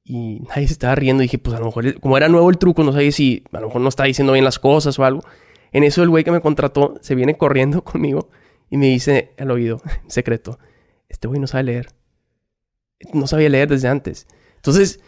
Y 0.04 0.40
nadie 0.48 0.68
se 0.68 0.74
estaba 0.74 0.94
riendo. 0.94 1.22
Y 1.22 1.26
dije, 1.26 1.38
pues, 1.38 1.56
a 1.56 1.58
lo 1.58 1.66
mejor, 1.66 2.00
como 2.00 2.16
era 2.16 2.28
nuevo 2.28 2.48
el 2.48 2.58
truco, 2.58 2.84
no 2.84 2.92
sabía 2.92 3.10
si 3.10 3.42
a 3.52 3.60
lo 3.60 3.66
mejor 3.66 3.82
no 3.82 3.88
está 3.88 4.04
diciendo 4.04 4.32
bien 4.32 4.44
las 4.44 4.60
cosas 4.60 4.98
o 4.98 5.04
algo. 5.04 5.22
En 5.72 5.82
eso 5.82 6.02
el 6.02 6.08
güey 6.08 6.24
que 6.24 6.30
me 6.30 6.40
contrató 6.40 6.94
se 7.00 7.14
viene 7.14 7.36
corriendo 7.36 7.82
conmigo 7.84 8.30
y 8.70 8.76
me 8.76 8.86
dice 8.86 9.34
al 9.38 9.50
oído, 9.50 9.80
en 10.04 10.10
secreto, 10.10 10.58
este 11.08 11.28
güey 11.28 11.40
no 11.40 11.46
sabe 11.46 11.64
leer. 11.64 11.88
No 13.12 13.26
sabía 13.26 13.48
leer 13.48 13.68
desde 13.68 13.88
antes. 13.88 14.26
Entonces, 14.56 15.00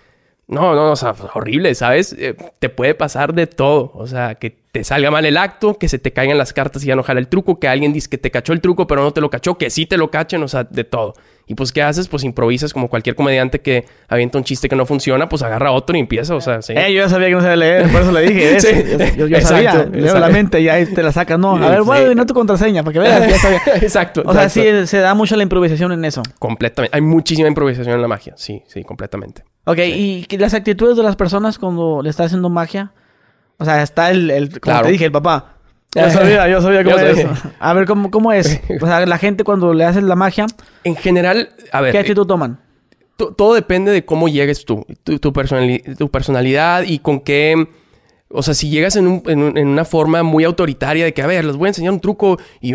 no, 0.47 0.75
no, 0.75 0.93
o 0.93 0.97
sea, 0.97 1.15
horrible, 1.35 1.75
¿sabes? 1.75 2.15
Eh, 2.19 2.35
te 2.59 2.69
puede 2.71 2.95
pasar 2.95 3.35
de 3.35 3.47
todo. 3.47 3.91
O 3.95 4.07
sea, 4.07 4.37
que 4.37 4.51
te 4.51 4.83
salga 4.83 5.11
mal 5.11 5.27
el 5.27 5.37
acto, 5.37 5.79
que 5.79 5.89
se 5.89 5.99
te 5.99 6.13
caigan 6.13 6.39
las 6.39 6.53
cartas 6.53 6.83
y 6.85 6.87
ya 6.87 6.97
no 6.97 7.03
jala 7.03 7.21
el 7.21 7.29
truco, 7.29 7.61
que 7.61 7.69
alguien 7.69 7.93
dice 7.93 8.09
que 8.09 8.19
te 8.19 8.31
cachó 8.31 8.53
el 8.53 8.61
truco 8.61 8.87
pero 8.87 9.03
no 9.03 9.13
te 9.13 9.21
lo 9.21 9.29
cachó, 9.31 9.59
que 9.59 9.71
sí 9.71 9.87
te 9.87 9.99
lo 9.99 10.11
cachen, 10.11 10.43
o 10.43 10.49
sea, 10.49 10.65
de 10.65 10.85
todo. 10.85 11.15
Y 11.51 11.55
pues, 11.55 11.73
¿qué 11.73 11.83
haces? 11.83 12.09
Pues 12.09 12.25
improvisas 12.25 12.73
como 12.75 12.89
cualquier 12.89 13.17
comediante 13.17 13.61
que 13.61 13.87
avienta 14.07 14.37
un 14.39 14.45
chiste 14.45 14.69
que 14.69 14.77
no 14.77 14.85
funciona, 14.85 15.29
pues 15.31 15.43
agarra 15.43 15.73
otro 15.73 15.97
y 15.97 16.01
empieza, 16.01 16.35
o 16.35 16.41
sea, 16.43 16.61
sí. 16.61 16.75
Eh, 16.77 16.93
yo 16.93 17.03
ya 17.03 17.09
sabía 17.09 17.29
que 17.29 17.35
no 17.35 17.41
sabía 17.41 17.57
leer, 17.57 17.91
por 17.91 18.03
eso 18.03 18.13
le 18.13 18.21
dije. 18.21 18.61
Sí. 18.61 18.69
Yo, 18.87 18.99
yo- 19.17 19.27
yo 19.29 19.37
Exacto, 19.39 19.49
sabía. 19.49 19.75
Leo 19.87 20.01
exacto. 20.05 20.21
la 20.21 20.29
mente 20.29 20.61
y 20.61 20.69
ahí 20.69 20.85
te 20.87 21.03
la 21.03 21.11
sacas. 21.11 21.39
No, 21.39 21.57
a 21.57 21.71
ver, 21.71 21.83
voy 21.83 21.97
a 21.97 22.01
adivinar 22.03 22.27
tu 22.27 22.35
contraseña 22.35 22.83
para 22.83 22.93
que 22.93 22.99
veas. 23.01 23.29
Ya 23.31 23.39
sabía. 23.39 23.61
exacto. 23.83 24.23
O 24.27 24.33
sea, 24.35 24.49
sí, 24.51 24.63
se 24.87 24.99
da 24.99 25.15
mucho 25.15 25.35
la 25.37 25.43
improvisación 25.43 25.91
en 25.93 26.05
eso. 26.05 26.23
Completamente. 26.39 26.95
Hay 26.95 27.01
muchísima 27.03 27.49
improvisación 27.49 27.95
en 27.97 28.03
la 28.03 28.09
magia. 28.09 28.35
Sí, 28.37 28.63
sí, 28.67 28.85
completamente. 28.85 29.43
Ok, 29.65 29.79
¿y 29.79 30.27
las 30.39 30.53
actitudes 30.55 30.97
de 30.97 31.03
las 31.03 31.17
personas 31.17 31.59
cuando 31.59 32.03
le 32.03 32.11
estás 32.11 32.27
haciendo 32.27 32.51
magia? 32.51 32.93
O 33.59 33.65
sea, 33.65 33.83
está 33.83 34.11
el, 34.11 34.31
el 34.31 34.49
como 34.51 34.61
Claro. 34.61 34.87
te 34.87 34.93
dije, 34.93 35.05
el 35.07 35.13
papá. 35.13 35.55
Yo 35.95 36.11
sabía, 36.11 36.49
yo 36.49 36.61
sabía 36.61 36.85
cómo 36.85 36.97
Yo 36.97 37.03
era 37.03 37.11
eso. 37.13 37.33
A 37.59 37.73
ver, 37.73 37.87
¿cómo, 37.87 38.11
¿cómo 38.11 38.33
es? 38.33 38.61
O 38.81 38.87
sea, 38.87 39.05
la 39.07 39.19
gente 39.19 39.43
cuando 39.45 39.73
le 39.75 39.85
haces 39.85 40.03
la 40.03 40.15
magia, 40.17 40.47
En 40.85 40.95
general, 40.97 41.51
a 41.73 41.81
ver, 41.81 41.93
¿qué 41.93 41.99
actitud 41.99 42.27
toman? 42.27 42.61
to- 43.17 43.33
todo 43.35 43.55
depende 43.55 43.91
de 43.91 44.05
cómo 44.05 44.29
llegues 44.29 44.65
tú, 44.65 44.87
tu, 45.03 45.19
tu, 45.19 45.33
personali- 45.33 45.97
tu 45.97 46.09
personalidad 46.11 46.85
y 46.87 46.99
con 47.01 47.21
qué... 47.21 47.67
O 48.31 48.43
sea, 48.43 48.53
si 48.53 48.69
llegas 48.69 48.95
en, 48.97 49.07
un- 49.09 49.23
en 49.27 49.43
un- 49.43 49.57
en 49.57 49.67
una 49.69 49.87
forma 49.87 50.23
muy 50.23 50.45
autoritaria 50.45 51.05
de 51.07 51.15
que, 51.15 51.23
a 51.23 51.27
ver, 51.27 51.45
les 51.47 51.57
voy 51.57 51.67
a 51.67 51.71
enseñar 51.71 51.95
un 51.95 52.01
truco 52.01 52.39
y 52.61 52.75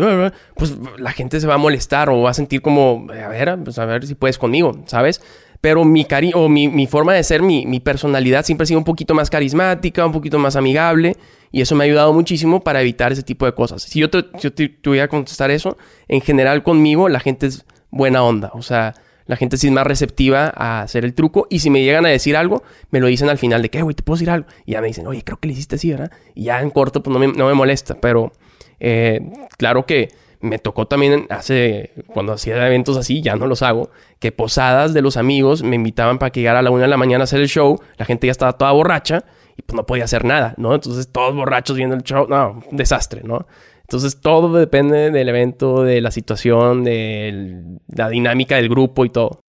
pues 0.56 0.74
la 0.98 1.12
gente 1.12 1.38
se 1.40 1.46
va 1.46 1.54
a 1.54 1.58
molestar 1.58 2.10
o 2.10 2.20
va 2.22 2.30
a 2.30 2.34
sentir 2.34 2.60
como, 2.60 3.06
a 3.10 3.28
ver, 3.28 3.56
pues 3.64 3.78
a 3.78 3.84
ver 3.86 4.04
si 4.04 4.16
puedes 4.16 4.36
conmigo, 4.36 4.72
¿sabes? 4.86 5.22
Pero 5.64 5.82
mi 5.82 6.04
cari 6.04 6.30
o 6.34 6.46
mi, 6.50 6.68
mi 6.68 6.86
forma 6.86 7.14
de 7.14 7.24
ser, 7.24 7.40
mi, 7.40 7.64
mi 7.64 7.80
personalidad 7.80 8.44
siempre 8.44 8.64
ha 8.64 8.66
sido 8.66 8.76
un 8.76 8.84
poquito 8.84 9.14
más 9.14 9.30
carismática, 9.30 10.04
un 10.04 10.12
poquito 10.12 10.38
más 10.38 10.56
amigable 10.56 11.16
y 11.52 11.62
eso 11.62 11.74
me 11.74 11.84
ha 11.84 11.86
ayudado 11.86 12.12
muchísimo 12.12 12.62
para 12.62 12.82
evitar 12.82 13.12
ese 13.12 13.22
tipo 13.22 13.46
de 13.46 13.54
cosas. 13.54 13.80
Si 13.80 13.98
yo 13.98 14.10
te, 14.10 14.26
yo 14.42 14.52
te 14.52 14.68
tuviera 14.68 15.06
que 15.06 15.12
contestar 15.12 15.50
eso, 15.50 15.78
en 16.06 16.20
general 16.20 16.62
conmigo 16.62 17.08
la 17.08 17.18
gente 17.18 17.46
es 17.46 17.64
buena 17.90 18.22
onda, 18.22 18.50
o 18.52 18.60
sea, 18.60 18.92
la 19.24 19.36
gente 19.36 19.56
sí 19.56 19.68
es 19.68 19.72
más 19.72 19.86
receptiva 19.86 20.52
a 20.54 20.82
hacer 20.82 21.06
el 21.06 21.14
truco. 21.14 21.46
Y 21.48 21.60
si 21.60 21.70
me 21.70 21.82
llegan 21.82 22.04
a 22.04 22.10
decir 22.10 22.36
algo, 22.36 22.62
me 22.90 23.00
lo 23.00 23.06
dicen 23.06 23.30
al 23.30 23.38
final 23.38 23.62
de 23.62 23.70
que, 23.70 23.80
güey, 23.80 23.94
te 23.94 24.02
puedo 24.02 24.16
decir 24.16 24.28
algo. 24.28 24.46
Y 24.66 24.72
ya 24.72 24.82
me 24.82 24.88
dicen, 24.88 25.06
oye, 25.06 25.22
creo 25.24 25.38
que 25.38 25.48
le 25.48 25.54
hiciste 25.54 25.76
así, 25.76 25.90
¿verdad? 25.90 26.10
Y 26.34 26.44
ya 26.44 26.60
en 26.60 26.68
corto, 26.68 27.02
pues 27.02 27.10
no 27.10 27.18
me, 27.18 27.28
no 27.28 27.46
me 27.46 27.54
molesta. 27.54 27.94
Pero 27.94 28.32
eh, 28.80 29.22
claro 29.56 29.86
que 29.86 30.10
me 30.44 30.58
tocó 30.58 30.86
también 30.86 31.26
hace, 31.30 31.92
cuando 32.06 32.34
hacía 32.34 32.66
eventos 32.66 32.96
así, 32.96 33.22
ya 33.22 33.34
no 33.36 33.46
los 33.46 33.62
hago, 33.62 33.90
que 34.18 34.30
posadas 34.30 34.94
de 34.94 35.02
los 35.02 35.16
amigos 35.16 35.62
me 35.62 35.76
invitaban 35.76 36.18
para 36.18 36.30
que 36.30 36.40
llegara 36.40 36.60
a 36.60 36.62
la 36.62 36.70
una 36.70 36.82
de 36.82 36.88
la 36.88 36.96
mañana 36.96 37.22
a 37.22 37.24
hacer 37.24 37.40
el 37.40 37.48
show. 37.48 37.80
La 37.96 38.04
gente 38.04 38.26
ya 38.26 38.30
estaba 38.30 38.52
toda 38.52 38.72
borracha 38.72 39.24
y 39.56 39.62
pues 39.62 39.74
no 39.74 39.86
podía 39.86 40.04
hacer 40.04 40.24
nada, 40.24 40.54
¿no? 40.56 40.74
Entonces 40.74 41.10
todos 41.10 41.34
borrachos 41.34 41.76
viendo 41.76 41.96
el 41.96 42.02
show, 42.02 42.26
no, 42.28 42.62
un 42.70 42.76
desastre, 42.76 43.22
¿no? 43.24 43.46
Entonces 43.82 44.20
todo 44.20 44.52
depende 44.56 45.10
del 45.10 45.28
evento, 45.28 45.82
de 45.82 46.00
la 46.00 46.10
situación, 46.10 46.84
de 46.84 47.78
la 47.88 48.08
dinámica 48.08 48.56
del 48.56 48.68
grupo 48.68 49.04
y 49.04 49.10
todo. 49.10 49.40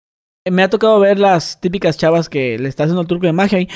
Me 0.48 0.62
ha 0.62 0.70
tocado 0.70 1.00
ver 1.00 1.18
las 1.18 1.60
típicas 1.60 1.96
chavas 1.96 2.28
que 2.28 2.58
le 2.58 2.68
estás 2.68 2.84
haciendo 2.84 3.02
el 3.02 3.08
truco 3.08 3.26
de 3.26 3.32
magia 3.32 3.60
y 3.60 3.68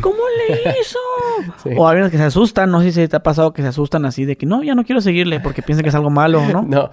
¿cómo 0.00 0.22
le 0.48 0.80
hizo? 0.80 0.98
Sí. 1.62 1.70
O 1.76 1.88
hay 1.88 1.98
unas 1.98 2.10
que 2.10 2.16
se 2.16 2.22
asustan, 2.24 2.70
no 2.70 2.80
sé 2.82 2.92
si 2.92 3.06
te 3.08 3.16
ha 3.16 3.22
pasado 3.22 3.52
que 3.52 3.62
se 3.62 3.68
asustan 3.68 4.04
así 4.04 4.24
de 4.24 4.36
que 4.36 4.46
no, 4.46 4.62
ya 4.62 4.74
no 4.74 4.84
quiero 4.84 5.00
seguirle 5.00 5.40
porque 5.40 5.62
piensan 5.62 5.82
que 5.82 5.88
es 5.90 5.94
algo 5.94 6.10
malo, 6.10 6.40
¿no? 6.52 6.62
No, 6.68 6.90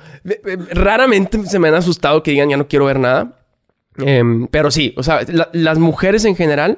raramente 0.71 1.43
se 1.45 1.60
me 1.60 1.67
han 1.69 1.75
asustado 1.75 2.23
que 2.23 2.31
digan 2.31 2.49
ya 2.49 2.57
no 2.57 2.67
quiero 2.67 2.86
ver 2.86 2.99
nada. 2.99 3.33
Em, 3.99 4.47
pero 4.47 4.69
sí, 4.71 4.93
o 4.97 5.03
sea, 5.03 5.21
la- 5.27 5.49
las 5.53 5.79
mujeres 5.79 6.23
en 6.25 6.36
general 6.36 6.77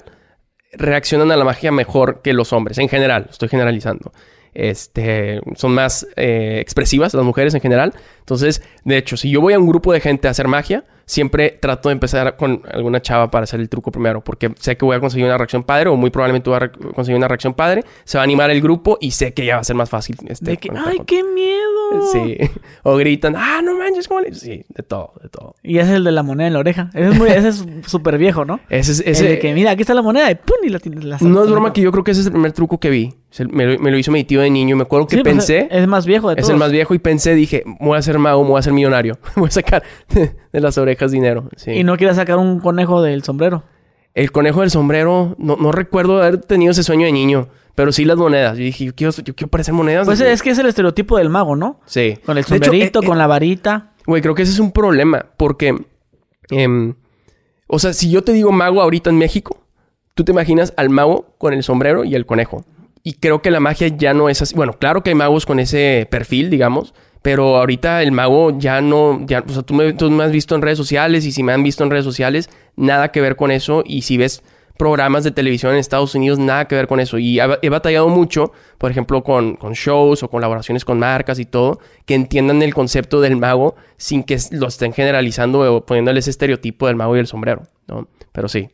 reaccionan 0.73 1.32
a 1.32 1.36
la 1.38 1.43
magia 1.43 1.71
mejor 1.71 2.21
que 2.21 2.34
los 2.34 2.53
hombres. 2.53 2.77
En 2.77 2.89
general, 2.89 3.27
estoy 3.29 3.49
generalizando. 3.49 4.12
Este, 4.53 5.41
son 5.55 5.73
más 5.73 6.08
eh, 6.15 6.58
expresivas 6.62 7.13
las 7.13 7.23
mujeres 7.25 7.53
en 7.55 7.62
general. 7.62 7.93
Entonces, 8.19 8.62
de 8.83 8.98
hecho, 8.98 9.17
si 9.17 9.29
yo 9.31 9.41
voy 9.41 9.54
a 9.54 9.60
un 9.60 9.67
grupo 9.67 9.91
de 9.94 10.00
gente 10.00 10.27
a 10.27 10.31
hacer 10.31 10.48
magia, 10.48 10.83
siempre 11.10 11.57
trato 11.60 11.89
de 11.89 11.93
empezar 11.93 12.35
con 12.35 12.62
alguna 12.71 13.01
chava 13.01 13.31
para 13.31 13.45
hacer 13.45 13.60
el 13.60 13.67
truco 13.67 13.91
primero, 13.91 14.21
porque 14.23 14.53
sé 14.60 14.77
que 14.77 14.85
voy 14.85 14.95
a 14.95 14.99
conseguir 14.99 15.25
una 15.25 15.39
reacción 15.39 15.63
padre 15.63 15.89
o 15.89 15.95
muy 15.95 16.12
probablemente 16.12 16.51
voy 16.51 16.60
a 16.62 16.71
conseguir 16.93 17.17
una 17.17 17.27
reacción 17.27 17.55
padre. 17.55 17.83
Se 18.03 18.19
va 18.19 18.21
a 18.21 18.25
animar 18.25 18.51
el 18.51 18.62
grupo 18.62 18.99
y 19.01 19.10
sé 19.10 19.33
que 19.33 19.43
ya 19.43 19.55
va 19.55 19.62
a 19.62 19.63
ser 19.63 19.75
más 19.75 19.89
fácil. 19.89 20.17
Este, 20.27 20.51
De 20.51 20.57
que, 20.57 20.69
¡ay, 20.85 20.99
qué 21.07 21.23
miedo! 21.23 22.12
Sí. 22.13 22.37
O 22.83 22.95
gritan, 22.95 23.35
ah, 23.35 23.62
no 23.63 23.75
manches, 23.75 24.07
¿cómo 24.07 24.21
le-?" 24.21 24.33
Sí, 24.35 24.63
de 24.69 24.83
todo, 24.83 25.13
de 25.23 25.29
todo. 25.29 25.55
Y 25.63 25.79
ese 25.79 25.89
es 25.89 25.95
el 25.97 26.03
de 26.03 26.12
la 26.12 26.21
moneda 26.21 26.47
en 26.47 26.53
la 26.53 26.60
oreja. 26.60 26.91
Ese 26.93 27.10
es 27.10 27.17
muy, 27.17 27.29
ese 27.29 27.47
es 27.49 27.65
súper 27.87 28.19
viejo, 28.19 28.45
¿no? 28.45 28.60
Ese 28.69 28.91
es, 28.91 28.99
El 28.99 29.07
ese, 29.10 29.23
de 29.29 29.39
que, 29.39 29.53
mira, 29.55 29.71
aquí 29.71 29.81
está 29.81 29.95
la 29.95 30.03
moneda 30.03 30.29
y 30.29 30.35
¡pum! 30.35 30.57
Y 30.63 30.69
la 30.69 30.77
tienes. 30.79 31.03
La 31.03 31.17
no 31.21 31.43
es 31.43 31.49
broma 31.49 31.73
que 31.73 31.81
yo 31.81 31.91
creo 31.91 32.03
que 32.03 32.12
ese 32.12 32.21
es 32.21 32.27
el 32.27 32.33
primer 32.33 32.51
truco 32.51 32.79
que 32.79 32.91
vi. 32.91 33.15
Me 33.51 33.65
lo, 33.65 33.79
me 33.79 33.91
lo 33.91 33.97
hizo 33.97 34.12
mi 34.12 34.23
tío 34.23 34.41
de 34.41 34.49
niño. 34.49 34.75
Me 34.75 34.83
acuerdo 34.83 35.07
que 35.07 35.17
Sí, 35.17 35.21
pues, 35.23 35.33
pensé, 35.35 35.67
es 35.71 35.87
más 35.87 36.05
viejo 36.05 36.29
de 36.29 36.35
es 36.35 36.41
todos. 36.41 36.49
el 36.51 36.57
más 36.57 36.71
viejo, 36.71 36.93
y 36.93 36.99
pensé, 36.99 37.33
dije, 37.35 37.63
voy 37.79 37.97
a 37.97 38.01
ser 38.01 38.17
mago, 38.19 38.43
voy 38.43 38.60
a 38.60 38.62
ser 38.62 38.73
millonario. 38.73 39.17
voy 39.35 39.47
a 39.47 39.51
sacar 39.51 39.83
de, 40.13 40.35
de 40.51 40.60
las 40.62 40.77
orejas 40.77 40.98
dinero. 41.08 41.50
Sí. 41.56 41.71
Y 41.71 41.83
no 41.83 41.97
quieras 41.97 42.17
sacar 42.17 42.37
un 42.37 42.60
conejo 42.60 43.02
del 43.02 43.23
sombrero. 43.23 43.63
El 44.13 44.31
conejo 44.31 44.62
del 44.62 44.71
sombrero, 44.71 45.35
no, 45.37 45.56
no 45.56 45.71
recuerdo 45.71 46.21
haber 46.21 46.39
tenido 46.39 46.71
ese 46.71 46.83
sueño 46.83 47.06
de 47.06 47.12
niño. 47.12 47.50
Pero 47.75 47.93
sí 47.93 48.04
las 48.04 48.17
monedas. 48.17 48.58
Yo 48.58 48.65
dije, 48.65 48.85
yo 48.85 48.93
quiero, 48.93 49.13
yo 49.13 49.33
quiero 49.35 49.50
parecer 49.50 49.73
monedas. 49.73 50.06
Pues 50.06 50.19
es 50.19 50.41
que 50.41 50.50
es 50.50 50.58
el 50.58 50.65
estereotipo 50.65 51.17
del 51.17 51.29
mago, 51.29 51.56
¿no? 51.56 51.79
Sí. 51.85 52.17
Con 52.25 52.37
el 52.37 52.43
hecho, 52.43 52.56
sombrerito, 52.56 53.02
eh, 53.02 53.06
con 53.06 53.17
la 53.17 53.25
varita. 53.25 53.93
Güey, 54.06 54.21
creo 54.21 54.35
que 54.35 54.41
ese 54.41 54.52
es 54.52 54.60
un 54.60 54.73
problema. 54.73 55.27
Porque... 55.37 55.73
em, 56.50 56.95
o 57.67 57.79
sea, 57.79 57.93
si 57.93 58.10
yo 58.12 58.23
te 58.23 58.33
digo 58.33 58.52
mago 58.52 58.81
ahorita 58.81 59.10
en 59.10 59.17
México, 59.17 59.62
tú 60.13 60.25
te 60.25 60.33
imaginas 60.33 60.73
al 60.75 60.89
mago 60.89 61.35
con 61.37 61.54
el 61.54 61.63
sombrero 61.63 62.04
y 62.04 62.15
el 62.15 62.25
conejo. 62.25 62.65
Y 63.04 63.13
creo 63.13 63.41
que 63.41 63.50
la 63.52 63.62
magia 63.62 63.87
ya 63.87 64.13
no 64.13 64.27
es 64.27 64.41
así. 64.41 64.56
Bueno, 64.56 64.73
claro 64.73 65.02
que 65.02 65.12
hay 65.12 65.15
magos 65.15 65.45
con 65.45 65.60
ese 65.60 66.06
perfil, 66.12 66.50
digamos. 66.50 66.93
Pero 67.22 67.58
ahorita 67.58 68.02
el 68.02 68.12
mago 68.12 68.58
ya 68.58 68.82
no... 68.82 69.26
Ya, 69.26 69.44
o 69.46 69.52
sea, 69.52 69.63
tú 69.63 69.74
me, 69.74 69.94
tú 69.94 70.10
me 70.10 70.24
has 70.24 70.32
visto 70.32 70.56
en 70.56 70.62
redes 70.62 70.78
sociales 70.78 71.26
y 71.26 71.32
si 71.32 71.44
me 71.44 71.54
han 71.54 71.63
visto 71.63 71.84
en 71.84 71.92
redes 71.92 72.06
sociales, 72.06 72.50
nada 72.76 73.12
que 73.12 73.22
ver 73.22 73.36
con 73.36 73.52
eso. 73.52 73.84
Y 73.86 74.04
si 74.04 74.17
ves 74.17 74.42
programas 74.80 75.26
de 75.26 75.32
televisión 75.32 75.74
en 75.74 75.80
Estados 75.80 76.15
Unidos, 76.15 76.40
nada 76.40 76.65
que 76.70 76.76
ver 76.76 76.88
con 76.88 77.02
eso. 77.02 77.17
Y 77.17 77.38
he, 77.38 77.70
batallado 77.70 78.08
mucho, 78.08 78.54
por 78.78 78.90
ejemplo, 78.90 79.24
con, 79.26 79.56
con 79.56 79.74
shows 79.74 80.24
o 80.24 80.30
colaboraciones 80.30 80.86
con 80.86 81.00
marcas 81.00 81.38
y 81.38 81.46
todo, 81.46 81.80
que 82.06 82.15
entiendan 82.15 82.62
el 82.62 82.74
concepto 82.74 83.20
del 83.20 83.36
mago 83.36 83.76
sin 83.98 84.24
que 84.24 84.38
lo 84.52 84.67
estén 84.67 84.94
generalizando 84.94 85.76
o 85.76 85.86
poniéndole 85.86 86.22
ese 86.22 86.30
estereotipo 86.30 86.88
del 86.88 86.96
mago 86.96 87.17
y 87.17 87.20
el 87.20 87.28
sombrero, 87.28 87.63
¿no? 87.88 88.08
Pero 88.32 88.48
sí. 88.48 88.70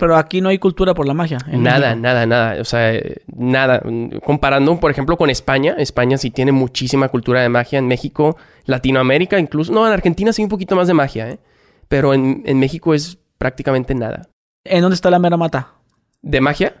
Pero 0.00 0.16
aquí 0.16 0.40
no 0.40 0.48
hay 0.48 0.58
cultura 0.58 0.94
por 0.94 1.06
la 1.06 1.14
magia. 1.14 1.38
Nada, 1.46 1.90
México. 1.90 2.00
nada, 2.02 2.26
nada. 2.26 2.60
O 2.60 2.64
sea, 2.64 2.92
eh, 2.94 3.22
nada. 3.36 3.80
Comparando, 4.24 4.80
por 4.80 4.90
ejemplo, 4.90 5.16
con 5.16 5.30
España. 5.30 5.76
España 5.78 6.16
sí 6.18 6.30
tiene 6.30 6.50
muchísima 6.52 7.08
cultura 7.08 7.42
de 7.42 7.48
magia. 7.50 7.78
En 7.78 7.86
México, 7.86 8.36
Latinoamérica 8.64 9.38
incluso. 9.38 9.72
No, 9.72 9.86
en 9.86 9.92
Argentina 9.92 10.32
sí 10.32 10.42
un 10.42 10.48
poquito 10.48 10.74
más 10.74 10.88
de 10.88 10.94
magia, 10.94 11.30
¿eh? 11.30 11.38
Pero 11.86 12.14
en, 12.14 12.42
en 12.46 12.58
México 12.58 12.94
es 12.94 13.18
prácticamente 13.38 13.94
nada. 13.94 14.28
¿En 14.64 14.80
dónde 14.80 14.94
está 14.94 15.10
la 15.10 15.18
mera 15.18 15.36
mata? 15.36 15.74
¿De 16.22 16.40
magia? 16.40 16.74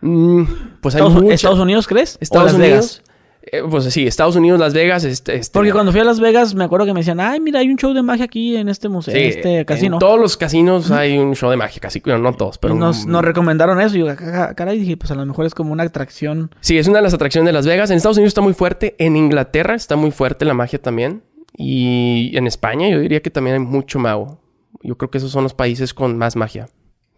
Mm, 0.00 0.42
pues 0.80 0.94
hay 0.94 1.00
¿Estados, 1.02 1.22
mucha- 1.22 1.34
Estados 1.34 1.58
Unidos 1.58 1.86
crees? 1.86 2.16
¿O 2.16 2.18
Estados 2.20 2.54
Unidos. 2.54 3.02
Vegas? 3.02 3.02
Eh, 3.44 3.60
pues 3.68 3.84
sí, 3.92 4.06
Estados 4.06 4.36
Unidos, 4.36 4.60
Las 4.60 4.72
Vegas. 4.72 5.02
Este, 5.04 5.34
este- 5.36 5.52
Porque 5.52 5.72
cuando 5.72 5.90
fui 5.90 6.00
a 6.00 6.04
Las 6.04 6.20
Vegas 6.20 6.54
me 6.54 6.62
acuerdo 6.64 6.86
que 6.86 6.92
me 6.94 7.00
decían, 7.00 7.18
ay, 7.18 7.40
mira, 7.40 7.58
hay 7.58 7.68
un 7.68 7.76
show 7.76 7.92
de 7.92 8.00
magia 8.02 8.24
aquí 8.26 8.56
en 8.56 8.68
este 8.68 8.88
museo, 8.88 9.14
Sí, 9.14 9.20
en 9.20 9.26
este 9.28 9.64
casino. 9.64 9.96
En 9.96 9.98
todos 9.98 10.18
los 10.20 10.36
casinos 10.36 10.90
hay 10.92 11.18
un 11.18 11.34
show 11.34 11.50
de 11.50 11.56
magia, 11.56 11.80
casi. 11.80 12.00
Bueno, 12.00 12.20
no 12.20 12.34
todos, 12.34 12.58
pero. 12.58 12.74
Nos, 12.74 13.04
nos 13.04 13.22
recomendaron 13.24 13.80
eso. 13.80 13.96
Y 13.96 14.00
yo, 14.00 14.06
"Ah, 14.10 14.52
caray, 14.54 14.78
dije, 14.78 14.96
pues 14.96 15.10
a 15.10 15.14
lo 15.16 15.26
mejor 15.26 15.44
es 15.46 15.54
como 15.54 15.72
una 15.72 15.82
atracción. 15.82 16.54
Sí, 16.60 16.78
es 16.78 16.86
una 16.86 16.98
de 16.98 17.02
las 17.02 17.14
atracciones 17.14 17.46
de 17.46 17.52
Las 17.52 17.66
Vegas. 17.66 17.90
En 17.90 17.96
Estados 17.96 18.16
Unidos 18.16 18.30
está 18.30 18.40
muy 18.42 18.54
fuerte. 18.54 18.94
En 18.98 19.16
Inglaterra 19.16 19.74
está 19.74 19.96
muy 19.96 20.12
fuerte 20.12 20.44
la 20.44 20.54
magia 20.54 20.80
también. 20.80 21.22
Y 21.56 22.32
en 22.36 22.46
España 22.46 22.88
yo 22.88 22.98
diría 23.00 23.20
que 23.22 23.30
también 23.30 23.54
hay 23.54 23.60
mucho 23.62 23.98
mago. 23.98 24.40
Yo 24.82 24.96
creo 24.96 25.10
que 25.10 25.18
esos 25.18 25.30
son 25.30 25.42
los 25.42 25.52
países 25.54 25.92
con 25.94 26.16
más 26.16 26.36
magia. 26.36 26.68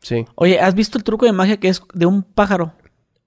Sí. 0.01 0.25
Oye, 0.35 0.59
¿has 0.61 0.75
visto 0.75 0.99
el 0.99 1.05
truco 1.05 1.25
de 1.25 1.33
magia 1.33 1.59
que 1.59 1.69
es 1.69 1.81
de 1.95 2.07
un 2.07 2.23
pájaro? 2.23 2.73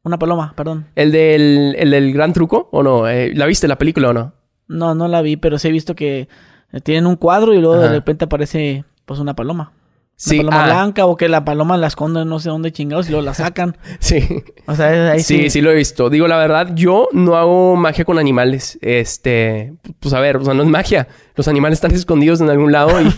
Una 0.07 0.17
paloma, 0.17 0.53
perdón. 0.55 0.85
¿El 0.95 1.11
del, 1.11 1.75
el 1.77 1.91
del 1.91 2.13
gran 2.13 2.31
truco 2.31 2.69
o 2.71 2.81
no? 2.81 3.09
Eh, 3.09 3.33
¿La 3.35 3.45
viste 3.45 3.67
la 3.67 3.77
película 3.77 4.09
o 4.09 4.13
no? 4.13 4.31
No, 4.69 4.95
no 4.95 5.09
la 5.09 5.21
vi, 5.21 5.35
pero 5.35 5.59
sí 5.59 5.67
he 5.67 5.71
visto 5.71 5.95
que 5.95 6.29
eh, 6.71 6.81
tienen 6.81 7.07
un 7.07 7.17
cuadro 7.17 7.53
y 7.53 7.59
luego 7.59 7.77
de 7.77 7.89
repente 7.89 8.23
aparece 8.23 8.85
pues 9.05 9.19
una 9.19 9.35
paloma. 9.35 9.73
Sí, 10.19 10.37
paloma 10.37 10.63
ah. 10.63 10.65
blanca 10.65 11.05
o 11.05 11.15
que 11.15 11.29
la 11.29 11.45
paloma 11.45 11.77
la 11.77 11.85
esconden 11.85 12.27
no 12.27 12.39
sé 12.39 12.49
dónde 12.49 12.71
chingados 12.71 13.07
y 13.07 13.11
luego 13.11 13.23
la 13.23 13.35
sacan. 13.35 13.77
Sí. 13.99 14.43
O 14.65 14.75
sea, 14.75 15.11
ahí 15.11 15.19
Sí, 15.21 15.51
sí 15.51 15.61
lo 15.61 15.69
he 15.71 15.75
visto. 15.75 16.09
Digo, 16.09 16.27
la 16.27 16.37
verdad, 16.37 16.71
yo 16.73 17.07
no 17.13 17.35
hago 17.35 17.75
magia 17.75 18.03
con 18.03 18.17
animales. 18.17 18.79
Este, 18.81 19.73
pues 19.99 20.13
a 20.15 20.19
ver, 20.19 20.37
o 20.37 20.43
sea, 20.43 20.55
no 20.55 20.63
es 20.63 20.69
magia. 20.69 21.07
Los 21.35 21.47
animales 21.47 21.77
están 21.77 21.91
escondidos 21.91 22.41
en 22.41 22.49
algún 22.49 22.71
lado 22.71 22.99
y, 22.99 23.13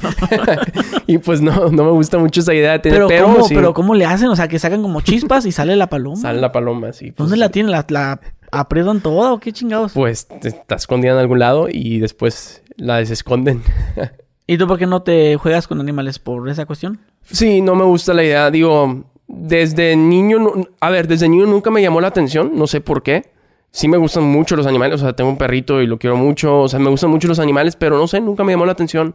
y 1.07 1.17
pues 1.19 1.41
no, 1.41 1.69
no 1.71 1.83
me 1.85 1.91
gusta 1.91 2.17
mucho 2.17 2.41
esa 2.41 2.53
idea 2.53 2.73
de 2.73 2.79
tener 2.79 2.97
Pero, 2.97 3.07
pero, 3.07 3.25
¿cómo, 3.27 3.47
sí, 3.47 3.55
pero 3.55 3.73
¿cómo 3.73 3.95
le 3.95 4.05
hacen? 4.05 4.27
O 4.27 4.35
sea, 4.35 4.49
que 4.49 4.59
sacan 4.59 4.81
como 4.81 4.99
chispas 4.99 5.45
y 5.45 5.53
sale 5.53 5.77
la 5.77 5.87
paloma. 5.87 6.17
sale 6.17 6.41
la 6.41 6.51
paloma, 6.51 6.91
sí. 6.91 7.11
pues, 7.11 7.29
¿Dónde 7.29 7.37
la 7.37 7.49
tienen? 7.49 7.71
¿La, 7.71 7.85
la 7.87 8.19
aprietan 8.51 8.99
toda 8.99 9.31
o 9.31 9.39
qué 9.39 9.53
chingados? 9.53 9.93
Pues 9.93 10.27
te- 10.27 10.49
está 10.49 10.75
escondida 10.75 11.13
en 11.13 11.19
algún 11.19 11.39
lado 11.39 11.67
y 11.71 11.99
después 11.99 12.61
la 12.75 12.97
desesconden. 12.97 13.63
¿Y 14.51 14.57
tú 14.57 14.65
por 14.65 14.79
qué 14.79 14.87
no 14.87 15.03
te 15.03 15.35
juegas 15.35 15.67
con 15.67 15.79
animales 15.79 16.17
por 16.17 16.49
esa 16.49 16.65
cuestión? 16.65 16.99
Sí, 17.21 17.61
no 17.61 17.75
me 17.75 17.83
gusta 17.83 18.15
la 18.15 18.23
idea. 18.23 18.49
Digo, 18.49 19.03
desde 19.27 19.95
niño, 19.95 20.39
no- 20.39 20.67
a 20.79 20.89
ver, 20.89 21.07
desde 21.07 21.29
niño 21.29 21.45
nunca 21.45 21.69
me 21.69 21.83
llamó 21.83 22.01
la 22.01 22.07
atención, 22.07 22.53
no 22.55 22.65
sé 22.65 22.81
por 22.81 23.03
qué. 23.03 23.29
Sí 23.69 23.87
me 23.87 23.97
gustan 23.97 24.23
mucho 24.23 24.55
los 24.55 24.65
animales, 24.65 24.99
o 25.01 25.03
sea, 25.03 25.13
tengo 25.15 25.29
un 25.29 25.37
perrito 25.37 25.83
y 25.83 25.85
lo 25.85 25.99
quiero 25.99 26.15
mucho, 26.15 26.61
o 26.61 26.67
sea, 26.67 26.79
me 26.79 26.89
gustan 26.89 27.11
mucho 27.11 27.27
los 27.27 27.37
animales, 27.37 27.75
pero 27.75 27.99
no 27.99 28.07
sé, 28.07 28.21
nunca 28.21 28.43
me 28.43 28.51
llamó 28.51 28.65
la 28.65 28.71
atención 28.71 29.13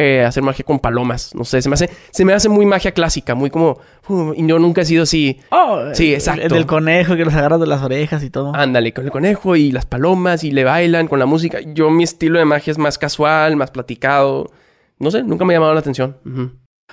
eh, 0.00 0.24
hacer 0.24 0.44
magia 0.44 0.64
con 0.64 0.78
palomas. 0.78 1.34
No 1.34 1.44
sé, 1.44 1.60
se 1.60 1.68
me 1.68 1.74
hace, 1.74 1.90
se 2.12 2.24
me 2.24 2.32
hace 2.32 2.48
muy 2.48 2.64
magia 2.66 2.92
clásica, 2.92 3.34
muy 3.34 3.50
como, 3.50 3.80
uh, 4.08 4.32
y 4.32 4.46
yo 4.46 4.60
nunca 4.60 4.82
he 4.82 4.84
sido 4.84 5.02
así. 5.02 5.40
Oh, 5.50 5.86
Sí, 5.92 6.14
exacto. 6.14 6.42
El 6.42 6.52
del 6.52 6.66
conejo 6.66 7.16
que 7.16 7.24
los 7.24 7.34
agarras 7.34 7.58
de 7.58 7.66
las 7.66 7.82
orejas 7.82 8.22
y 8.22 8.30
todo. 8.30 8.54
Ándale, 8.54 8.94
con 8.94 9.06
el 9.06 9.10
conejo 9.10 9.56
y 9.56 9.72
las 9.72 9.86
palomas 9.86 10.44
y 10.44 10.52
le 10.52 10.62
bailan 10.62 11.08
con 11.08 11.18
la 11.18 11.26
música. 11.26 11.58
Yo 11.74 11.90
mi 11.90 12.04
estilo 12.04 12.38
de 12.38 12.44
magia 12.44 12.70
es 12.70 12.78
más 12.78 12.96
casual, 12.96 13.56
más 13.56 13.72
platicado. 13.72 14.52
No 15.00 15.10
sé, 15.10 15.24
nunca 15.24 15.44
me 15.44 15.54
ha 15.54 15.56
llamado 15.56 15.74
la 15.74 15.80
atención. 15.80 16.16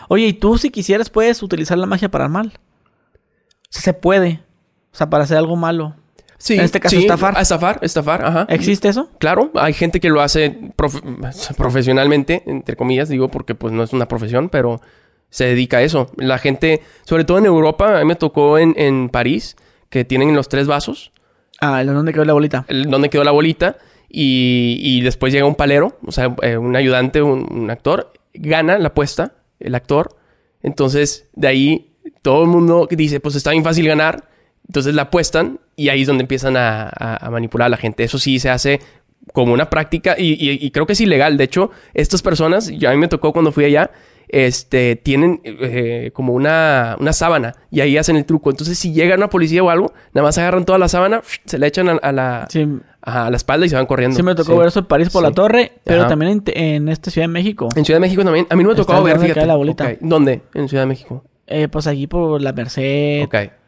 Oye, 0.09 0.25
¿y 0.25 0.33
tú 0.33 0.57
si 0.57 0.71
quisieras 0.71 1.11
puedes 1.11 1.43
utilizar 1.43 1.77
la 1.77 1.85
magia 1.85 2.09
para 2.09 2.23
el 2.25 2.31
mal? 2.31 2.53
O 2.55 3.67
sea, 3.69 3.83
se 3.83 3.93
puede. 3.93 4.41
O 4.91 4.97
sea, 4.97 5.11
para 5.11 5.25
hacer 5.25 5.37
algo 5.37 5.55
malo. 5.55 5.95
Sí, 6.37 6.55
En 6.55 6.61
este 6.61 6.79
caso, 6.79 6.95
sí, 6.95 7.03
estafar. 7.03 7.37
Estafar, 7.41 7.79
estafar, 7.81 8.25
ajá. 8.25 8.45
¿Existe 8.49 8.89
eso? 8.89 9.09
Claro, 9.19 9.51
hay 9.55 9.73
gente 9.73 9.99
que 9.99 10.09
lo 10.09 10.21
hace 10.21 10.57
profe- 10.77 11.01
profesionalmente, 11.57 12.43
entre 12.45 12.75
comillas, 12.75 13.09
digo, 13.09 13.29
porque 13.29 13.55
pues 13.55 13.73
no 13.73 13.83
es 13.83 13.93
una 13.93 14.07
profesión, 14.07 14.49
pero 14.49 14.81
se 15.29 15.45
dedica 15.45 15.77
a 15.77 15.81
eso. 15.81 16.11
La 16.17 16.37
gente, 16.37 16.81
sobre 17.05 17.23
todo 17.23 17.37
en 17.37 17.45
Europa, 17.45 17.97
a 17.97 17.99
mí 17.99 18.05
me 18.05 18.15
tocó 18.15 18.57
en, 18.57 18.73
en 18.77 19.09
París, 19.09 19.55
que 19.89 20.03
tienen 20.05 20.35
los 20.35 20.49
tres 20.49 20.67
vasos, 20.67 21.11
Ah, 21.61 21.79
¿el 21.81 21.87
dónde 21.87 22.11
quedó 22.11 22.25
la 22.25 22.33
bolita? 22.33 22.65
el- 22.67 22.83
donde 22.91 23.09
quedó 23.09 23.23
la 23.23 23.31
bolita, 23.31 23.77
y, 24.09 24.77
y 24.81 25.01
después 25.01 25.31
llega 25.33 25.45
un 25.45 25.55
palero, 25.55 25.97
o 26.05 26.11
sea, 26.11 26.35
eh, 26.41 26.57
un 26.57 26.75
ayudante, 26.75 27.21
un, 27.21 27.47
un 27.51 27.71
actor, 27.71 28.11
gana 28.33 28.77
la 28.77 28.89
apuesta, 28.89 29.33
el 29.59 29.73
actor. 29.73 30.15
Entonces, 30.63 31.29
de 31.33 31.47
ahí 31.47 31.91
todo 32.21 32.43
el 32.43 32.49
mundo 32.49 32.87
dice, 32.91 33.19
pues 33.19 33.35
está 33.35 33.51
bien 33.51 33.63
fácil 33.63 33.87
ganar. 33.87 34.29
Entonces 34.67 34.95
la 34.95 35.03
apuestan 35.03 35.59
y 35.75 35.89
ahí 35.89 36.01
es 36.01 36.07
donde 36.07 36.23
empiezan 36.23 36.57
a, 36.57 36.83
a- 36.83 37.25
a 37.27 37.29
manipular 37.29 37.67
a 37.67 37.69
la 37.69 37.77
gente. 37.77 38.03
Eso 38.03 38.17
sí 38.19 38.39
se 38.39 38.49
hace 38.49 38.79
como 39.33 39.53
una 39.53 39.69
práctica 39.69 40.15
y, 40.17 40.33
y- 40.33 40.59
y 40.65 40.71
creo 40.71 40.85
que 40.85 40.93
es 40.93 41.01
ilegal. 41.01 41.37
De 41.37 41.43
hecho, 41.43 41.71
estas 41.93 42.21
personas, 42.21 42.69
yo 42.69 42.89
a 42.89 42.91
mí 42.93 42.97
me 42.97 43.07
tocó 43.07 43.31
cuando 43.33 43.51
fui 43.51 43.65
allá, 43.65 43.91
este, 44.27 44.95
tienen 44.95 45.39
eh, 45.43 46.09
como 46.13 46.33
una, 46.33 46.95
una 46.99 47.13
sábana 47.13 47.53
y 47.69 47.81
ahí 47.81 47.95
hacen 47.97 48.15
el 48.15 48.25
truco. 48.25 48.49
Entonces, 48.49 48.77
si 48.77 48.91
llega 48.91 49.15
una 49.15 49.29
policía 49.29 49.63
o 49.63 49.69
algo, 49.69 49.93
nada 50.13 50.25
más 50.27 50.37
agarran 50.39 50.65
toda 50.65 50.79
la 50.79 50.87
sábana, 50.87 51.21
se 51.45 51.57
la 51.59 51.67
echan 51.67 51.89
a, 51.89 51.93
a 51.93 52.11
la, 52.11 52.47
Sí, 52.49 52.67
a 53.01 53.29
la 53.29 53.37
espalda 53.37 53.65
y 53.65 53.69
se 53.69 53.75
van 53.75 53.85
corriendo. 53.85 54.15
sí 54.17 54.23
me 54.23 54.33
tocó 54.35 54.53
Sí. 54.53 54.57
ver 54.57 54.67
eso 54.67 54.79
en 54.79 54.85
París 54.85 55.09
por 55.11 55.21
Sí. 55.23 55.29
la 55.29 55.33
torre, 55.33 55.73
pero 55.83 56.01
Ajá. 56.01 56.09
también 56.09 56.43
en, 56.45 56.63
en 56.63 56.89
esta 56.89 57.11
Ciudad 57.11 57.27
de 57.27 57.33
México. 57.33 57.69
En 57.75 57.85
Ciudad 57.85 57.97
de 57.97 58.01
México 58.01 58.23
también. 58.23 58.47
A 58.49 58.55
mí 58.55 58.63
no 58.63 58.69
me 58.69 58.75
tocado 58.75 59.03
ver, 59.03 59.19
fíjate. 59.19 59.45
la 59.45 59.55
bolita. 59.55 59.91
¿Dónde? 60.01 60.41
En 60.55 60.67
Ciudad 60.69 60.83
de 60.83 60.87
México. 60.87 61.23
Eh, 61.47 61.67
pues 61.67 61.87
allí 61.87 62.07
por 62.07 62.41
la 62.41 62.53
Merced. 62.53 63.21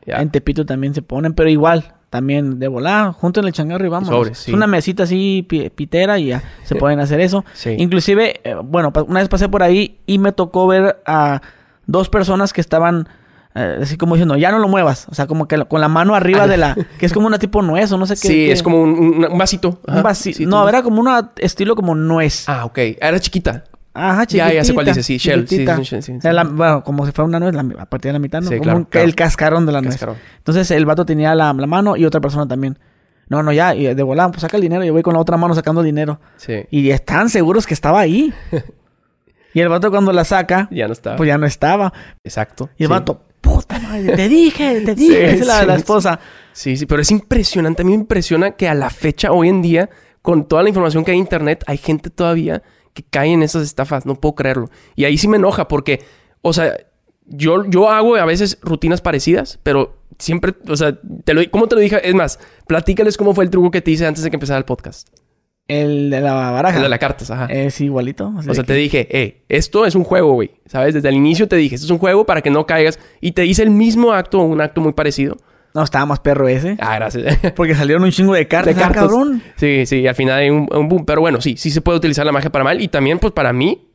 En 0.05 0.30
Tepito 0.32 0.65
también 0.65 0.93
se 0.93 1.01
ponen, 1.01 1.34
pero 1.34 1.49
igual, 1.49 1.93
también 2.09 2.59
de 2.59 2.67
volar, 2.69 3.11
junten 3.11 3.45
el 3.45 3.51
changarro 3.51 3.86
y 3.86 3.89
vamos. 3.89 4.09
Sobres, 4.09 4.38
sí. 4.38 4.51
Es 4.51 4.55
una 4.55 4.65
mesita 4.67 5.03
así 5.03 5.45
pi- 5.47 5.69
pitera 5.69 6.17
y 6.17 6.28
ya 6.28 6.41
se 6.63 6.75
pueden 6.75 6.99
hacer 6.99 7.19
eso. 7.19 7.43
Sí. 7.53 7.75
Inclusive, 7.78 8.39
eh, 8.43 8.55
bueno, 8.63 8.91
una 9.07 9.19
vez 9.19 9.30
pasé 9.30 9.49
por 9.49 9.63
ahí 9.63 9.99
y 10.05 10.17
me 10.17 10.32
tocó 10.32 10.65
ver 10.67 11.01
a 11.05 11.41
dos 11.86 12.09
personas 12.09 12.53
que 12.53 12.61
estaban 12.61 13.09
eh, 13.53 13.80
así 13.82 13.97
como 13.97 14.15
diciendo, 14.15 14.38
ya 14.38 14.51
no 14.51 14.59
lo 14.59 14.67
muevas. 14.69 15.07
O 15.09 15.15
sea, 15.15 15.28
como 15.28 15.47
que 15.47 15.57
con 15.65 15.82
la 15.82 15.88
mano 15.89 16.15
arriba 16.15 16.47
de 16.47 16.57
la... 16.57 16.75
que 16.99 17.05
es 17.05 17.11
como 17.13 17.28
una 17.28 17.38
tipo 17.39 17.61
nuez 17.61 17.91
o 17.91 17.97
no 17.97 18.05
sé 18.05 18.13
qué. 18.13 18.28
Sí, 18.28 18.34
qué- 18.45 18.51
es 18.53 18.63
como 18.63 18.82
un, 18.84 19.28
vasito. 19.38 19.82
Un 19.88 19.93
Ajá. 19.93 20.03
vasi- 20.03 20.34
Sí, 20.34 20.45
no, 20.45 20.67
era 20.69 20.82
como 20.84 21.01
una 21.01 21.32
estilo 21.38 21.75
como 21.75 21.95
nuez. 21.95 22.47
Ah, 22.47 22.65
ok. 22.65 22.78
Era 23.01 23.19
chiquita. 23.19 23.65
Ajá, 23.97 24.21
Ya, 24.21 24.25
chiquitita. 24.27 24.53
ya 24.53 24.63
sé 24.63 24.73
cuál 24.73 24.85
dice, 24.85 25.03
sí, 25.03 25.17
shell, 25.17 25.47
sí, 25.47 25.65
sí, 25.83 26.01
sí, 26.01 26.13
la- 26.23 26.43
bueno, 26.43 26.83
como 26.83 27.05
si 27.05 27.11
fuera 27.11 27.25
una 27.27 27.39
nuez, 27.39 27.53
la, 27.55 27.61
a 27.81 27.85
partir 27.85 28.09
de 28.09 28.13
la 28.13 28.19
mitad, 28.19 28.41
¿no? 28.41 28.49
Como 28.49 28.61
claro, 28.61 28.77
un- 28.79 28.85
claro. 28.85 29.05
el 29.07 29.15
cascarón 29.15 29.65
de 29.65 29.71
la 29.71 29.81
nuez. 29.81 29.95
Cascarón. 29.95 30.15
Entonces 30.37 30.69
el 30.71 30.85
vato 30.85 31.05
tenía 31.05 31.33
la, 31.35 31.53
la 31.53 31.67
mano 31.67 31.95
y 31.97 32.05
otra 32.05 32.21
persona 32.21 32.47
también. 32.47 32.77
No, 33.29 33.43
no, 33.43 33.51
ya, 33.51 33.75
y 33.75 33.93
de 33.93 34.03
volada, 34.03 34.29
pues 34.29 34.41
saca 34.41 34.55
el 34.57 34.61
dinero. 34.63 34.83
Yo 34.85 34.93
voy 34.93 35.01
con 35.03 35.13
la 35.13 35.19
otra 35.19 35.35
mano 35.35 35.53
sacando 35.53 35.81
el 35.81 35.85
dinero. 35.87 36.19
Sí. 36.37 36.63
Y 36.71 36.89
están 36.91 37.29
seguros 37.29 37.67
que 37.67 37.73
estaba 37.73 37.99
ahí. 37.99 38.33
y 39.53 39.59
el 39.59 39.69
vato 39.69 39.89
cuando 39.91 40.13
la 40.13 40.23
saca, 40.23 40.67
Ya 40.71 40.87
no 40.87 40.93
estaba. 40.93 41.15
pues 41.17 41.27
ya 41.27 41.37
no 41.37 41.45
estaba. 41.45 41.91
Exacto. 42.23 42.69
Y 42.77 42.83
el 42.83 42.89
vato, 42.89 43.21
puta 43.41 43.79
madre, 43.79 44.15
te 44.15 44.29
dije, 44.29 44.81
te 44.81 44.95
dije. 44.95 45.31
Es 45.35 45.45
la, 45.45 45.65
la 45.65 45.75
esposa. 45.75 46.19
Sí, 46.53 46.77
sí, 46.77 46.85
pero 46.85 47.01
es 47.01 47.11
impresionante. 47.11 47.81
A 47.81 47.85
mí 47.85 47.89
me 47.91 47.95
impresiona 47.95 48.51
que 48.51 48.69
a 48.69 48.73
la 48.73 48.89
fecha, 48.89 49.31
hoy 49.31 49.49
en 49.49 49.61
día, 49.61 49.89
con 50.21 50.47
toda 50.47 50.63
la 50.63 50.69
información 50.69 51.03
que 51.03 51.11
hay 51.11 51.17
en 51.17 51.21
internet, 51.23 51.63
hay 51.67 51.77
gente 51.77 52.09
todavía 52.09 52.61
que 52.97 53.03
cae 53.03 53.31
en 53.31 53.43
esas 53.43 53.63
estafas. 53.63 54.07
No 54.07 54.15
puedo 54.15 54.33
creerlo. 54.33 54.69
Y 54.95 55.05
ahí 55.05 55.17
sí 55.17 55.27
me 55.27 55.37
enoja 55.37 55.67
porque, 55.67 56.01
o 56.41 56.51
sea, 56.51 56.75
yo, 57.27 57.63
yo 57.65 57.89
hago 57.91 58.15
a 58.15 58.25
veces 58.25 58.57
rutinas 58.61 59.01
parecidas, 59.01 59.59
pero 59.61 59.99
siempre, 60.17 60.55
o 60.67 60.75
sea, 60.75 60.97
te 61.23 61.35
lo, 61.35 61.41
¿cómo 61.51 61.67
te 61.67 61.75
lo 61.75 61.81
dije? 61.81 62.07
Es 62.07 62.15
más, 62.15 62.39
platícales 62.65 63.15
cómo 63.15 63.35
fue 63.35 63.43
el 63.43 63.51
truco 63.51 63.69
que 63.69 63.81
te 63.81 63.91
hice 63.91 64.07
antes 64.07 64.23
de 64.23 64.31
que 64.31 64.35
empezara 64.35 64.57
el 64.57 64.65
podcast. 64.65 65.09
El 65.67 66.09
de 66.09 66.21
la 66.21 66.33
baraja. 66.33 66.77
El 66.77 66.83
de 66.83 66.89
las 66.89 66.97
cartas, 66.97 67.29
ajá. 67.29 67.45
Es 67.47 67.79
igualito. 67.81 68.33
O 68.35 68.53
sea, 68.53 68.63
te 68.63 68.73
dije, 68.73 69.07
eh, 69.11 69.43
esto 69.49 69.85
es 69.85 69.95
un 69.95 70.05
juego, 70.05 70.33
güey. 70.33 70.51
¿Sabes? 70.65 70.95
Desde 70.95 71.09
el 71.09 71.15
inicio 71.15 71.47
te 71.47 71.57
dije, 71.57 71.75
esto 71.75 71.85
es 71.85 71.91
un 71.91 71.99
juego 71.99 72.25
para 72.25 72.41
que 72.41 72.49
no 72.49 72.65
caigas. 72.65 72.97
Y 73.21 73.33
te 73.33 73.45
hice 73.45 73.63
el 73.63 73.69
mismo 73.69 74.13
acto, 74.13 74.39
un 74.39 74.61
acto 74.61 74.81
muy 74.81 74.93
parecido. 74.93 75.37
No, 75.78 75.84
estaba 75.84 76.07
más 76.07 76.19
perro 76.21 76.47
ese. 76.47 76.75
Ah, 76.80 76.95
gracias. 76.95 77.38
Porque 77.55 77.75
salieron 77.75 78.03
un 78.03 78.09
chingo 78.09 78.34
de 78.34 78.47
cartas, 78.47 78.75
De 78.75 78.82
ah, 78.82 78.88
cartas. 78.88 79.03
cabrón. 79.03 79.43
Sí, 79.57 79.86
sí, 79.86 80.07
al 80.07 80.15
final 80.15 80.39
hay 80.39 80.49
un, 80.49 80.67
un 80.71 80.89
boom. 80.89 81.05
Pero 81.05 81.21
bueno, 81.21 81.39
sí, 81.39 81.55
sí 81.55 81.69
se 81.69 81.82
puede 81.82 81.99
utilizar 81.99 82.25
la 82.25 82.32
magia 82.32 82.51
para 82.51 82.63
mal. 82.63 82.82
Y 82.82 82.88
también, 82.88 83.19
pues 83.19 83.32
para 83.32 83.53
mí, 83.53 83.88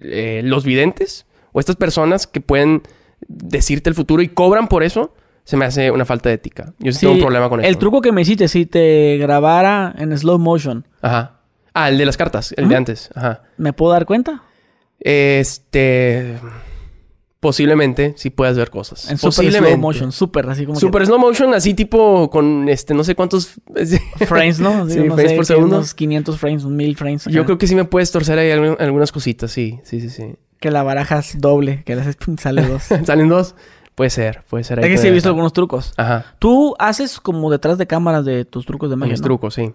eh, 0.00 0.40
los 0.42 0.64
videntes 0.64 1.26
o 1.52 1.60
estas 1.60 1.76
personas 1.76 2.26
que 2.26 2.40
pueden 2.40 2.82
decirte 3.28 3.88
el 3.88 3.94
futuro 3.94 4.20
y 4.20 4.26
cobran 4.26 4.66
por 4.66 4.82
eso, 4.82 5.14
se 5.44 5.56
me 5.56 5.64
hace 5.64 5.92
una 5.92 6.04
falta 6.04 6.28
de 6.28 6.34
ética. 6.34 6.72
Yo 6.80 6.90
sí, 6.90 6.98
tengo 7.02 7.14
un 7.14 7.20
problema 7.20 7.48
con 7.48 7.60
eso. 7.60 7.68
El 7.68 7.78
truco 7.78 8.00
que 8.00 8.10
me 8.10 8.22
hiciste, 8.22 8.48
si 8.48 8.66
te 8.66 9.16
grabara 9.18 9.94
en 9.96 10.18
slow 10.18 10.40
motion, 10.40 10.88
Ajá. 11.02 11.36
Ah, 11.72 11.88
el 11.88 11.98
de 11.98 12.04
las 12.04 12.16
cartas, 12.16 12.52
el 12.56 12.68
de 12.68 12.74
antes. 12.74 13.10
Ajá. 13.14 13.42
¿me 13.58 13.72
puedo 13.72 13.92
dar 13.92 14.06
cuenta? 14.06 14.42
Este. 14.98 16.34
Posiblemente 17.40 18.14
sí 18.16 18.30
puedas 18.30 18.56
ver 18.56 18.68
cosas. 18.68 19.08
En 19.10 19.16
super 19.16 19.52
slow 19.52 19.76
motion, 19.78 20.10
super, 20.10 20.48
así 20.50 20.66
como 20.66 20.80
Super 20.80 21.06
slow 21.06 21.20
motion, 21.20 21.54
así 21.54 21.72
tipo 21.72 22.28
con 22.30 22.68
este, 22.68 22.94
no 22.94 23.04
sé 23.04 23.14
cuántos. 23.14 23.52
frames, 24.26 24.58
¿no? 24.58 24.70
Así, 24.82 24.94
Sí, 24.94 24.98
no 25.00 25.14
frames 25.14 25.30
sé, 25.30 25.36
por 25.36 25.46
segundo. 25.46 25.76
Unos 25.76 25.94
500 25.94 26.36
frames, 26.38 26.64
un 26.64 26.74
1000 26.76 26.96
frames. 26.96 27.24
Yo 27.26 27.44
creo 27.44 27.56
que 27.56 27.68
sí 27.68 27.76
me 27.76 27.84
puedes 27.84 28.10
torcer 28.10 28.38
ahí 28.40 28.50
algu- 28.50 28.76
algunas 28.80 29.12
cositas, 29.12 29.52
sí, 29.52 29.78
sí, 29.84 30.00
sí, 30.00 30.10
sí. 30.10 30.34
Que 30.58 30.72
la 30.72 30.82
barajas 30.82 31.36
doble, 31.38 31.84
que 31.84 31.94
le 31.94 32.02
haces 32.02 32.16
sale 32.40 32.62
dos. 32.66 32.82
¿Salen 33.04 33.28
dos? 33.28 33.54
Puede 33.94 34.10
ser, 34.10 34.42
puede 34.50 34.64
ser. 34.64 34.80
es 34.80 34.84
ahí 34.84 34.90
que 34.92 34.98
sí 34.98 35.06
he 35.06 35.10
visto 35.12 35.28
algunos 35.28 35.52
trucos. 35.52 35.92
Ajá. 35.96 36.34
Tú 36.40 36.74
haces 36.80 37.20
como 37.20 37.50
detrás 37.52 37.78
de 37.78 37.86
cámaras 37.86 38.24
de 38.24 38.44
tus 38.44 38.66
trucos 38.66 38.90
de 38.90 38.96
magia, 38.96 39.12
Mis 39.12 39.20
¿no? 39.20 39.24
trucos, 39.26 39.54
sí. 39.54 39.72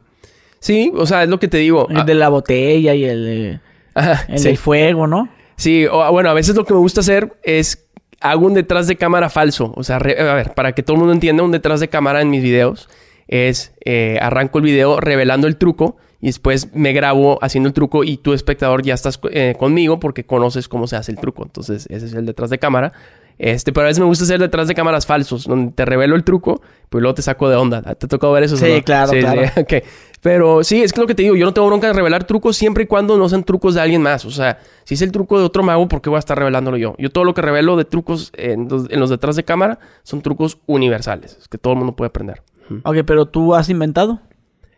Sí, 0.60 0.92
o 0.96 1.06
sea, 1.06 1.24
es 1.24 1.30
lo 1.30 1.40
que 1.40 1.48
te 1.50 1.58
digo. 1.58 1.88
El 1.90 2.06
de 2.06 2.14
la 2.14 2.28
botella 2.30 2.94
y 2.94 3.04
el, 3.06 3.62
Ah, 3.96 4.12
ajá, 4.14 4.26
el 4.30 4.40
sí. 4.40 4.46
del 4.50 4.58
fuego, 4.58 5.08
¿no? 5.08 5.30
Sí, 5.64 5.86
o, 5.90 6.12
bueno, 6.12 6.30
a 6.30 6.34
veces 6.34 6.58
lo 6.58 6.66
que 6.66 6.74
me 6.74 6.80
gusta 6.82 7.00
hacer 7.00 7.38
es 7.42 7.88
hago 8.20 8.48
un 8.48 8.54
detrás 8.54 8.86
de 8.88 8.98
cámara 8.98 9.30
falso. 9.30 9.72
O 9.78 9.84
sea, 9.86 9.98
re- 9.98 10.20
a 10.20 10.34
ver, 10.34 10.54
para 10.54 10.74
que 10.74 10.84
todo 10.84 10.96
el 10.96 11.00
mundo 11.00 11.14
entienda, 11.14 11.42
un 11.42 11.52
detrás 11.52 11.80
de 11.80 11.88
cámara 11.88 12.22
en 12.22 12.30
mis 12.30 12.44
videos 12.44 12.90
es 13.30 13.74
eh, 13.86 14.18
arranco 14.22 14.58
el 14.58 14.66
video 14.66 15.00
revelando 15.00 15.48
el 15.48 15.56
truco 15.56 15.96
y 16.20 16.26
después 16.28 16.74
me 16.74 16.92
grabo 16.92 17.40
haciendo 17.42 17.68
el 17.68 17.74
truco 17.74 18.04
y 18.04 18.18
tú, 18.18 18.34
espectador, 18.34 18.84
ya 18.84 18.94
estás 18.94 19.22
eh, 19.32 19.56
conmigo 19.58 20.02
porque 20.02 20.26
conoces 20.26 20.68
cómo 20.68 20.86
se 20.88 20.98
hace 20.98 21.14
el 21.14 21.18
truco. 21.18 21.44
Entonces, 21.44 21.88
ese 21.90 22.08
es 22.08 22.14
el 22.14 22.26
detrás 22.26 22.50
de 22.50 22.60
cámara. 22.60 22.92
Este, 23.38 23.74
pero 23.74 23.86
a 23.86 23.88
veces 23.88 24.00
me 24.00 24.06
gusta 24.06 24.24
hacer 24.24 24.40
detrás 24.40 24.68
de 24.68 24.76
cámaras 24.76 25.06
falsos, 25.06 25.46
donde 25.46 25.72
te 25.72 25.86
revelo 25.86 26.16
el 26.16 26.24
truco, 26.24 26.62
pues 26.90 27.02
luego 27.02 27.16
te 27.16 27.22
saco 27.22 27.50
de 27.50 27.56
onda. 27.56 27.82
¿Te 27.82 28.06
ha 28.06 28.10
tocado 28.10 28.34
ver 28.34 28.44
eso? 28.44 28.58
Sí, 28.58 28.82
claro, 28.84 29.12
claro. 29.12 29.42
ok. 29.58 29.74
Pero 30.22 30.64
sí, 30.64 30.82
es 30.82 30.94
que 30.94 31.02
lo 31.02 31.08
que 31.08 31.16
te 31.16 31.24
digo, 31.24 31.36
yo 31.36 31.46
no 31.46 31.54
tengo 31.54 31.68
bronca 31.68 31.88
de 31.88 31.94
revelar 31.94 32.24
trucos 32.24 32.56
siempre 32.56 32.86
y 32.86 32.88
cuando 32.88 33.18
no 33.18 33.28
sean 33.28 33.44
trucos 33.44 33.76
de 33.76 33.82
alguien 33.82 34.02
más. 34.02 34.24
O 34.24 34.32
sea, 34.32 34.60
si 34.86 34.94
es 34.94 35.02
el 35.02 35.12
truco 35.12 35.38
de 35.38 35.44
otro 35.44 35.64
mago, 35.64 35.88
¿por 35.90 36.02
qué 36.02 36.10
voy 36.10 36.18
a 36.18 36.20
estar 36.20 36.38
revelándolo 36.38 36.78
yo? 36.78 36.96
Yo 36.98 37.10
todo 37.10 37.26
lo 37.26 37.34
que 37.34 37.42
revelo 37.42 37.76
de 37.76 37.84
trucos 37.84 38.32
en 38.38 38.70
los, 38.70 38.90
en 38.90 39.00
los 39.00 39.10
detrás 39.10 39.36
de 39.36 39.44
cámara 39.44 39.80
son 40.04 40.22
trucos 40.22 40.60
universales, 40.66 41.38
es 41.42 41.48
que 41.50 41.58
todo 41.58 41.74
el 41.74 41.80
mundo 41.80 41.96
puede 41.96 42.08
aprender. 42.08 42.42
Ok, 42.86 42.98
pero 43.06 43.26
tú 43.26 43.54
has 43.54 43.70
inventado. 43.70 44.22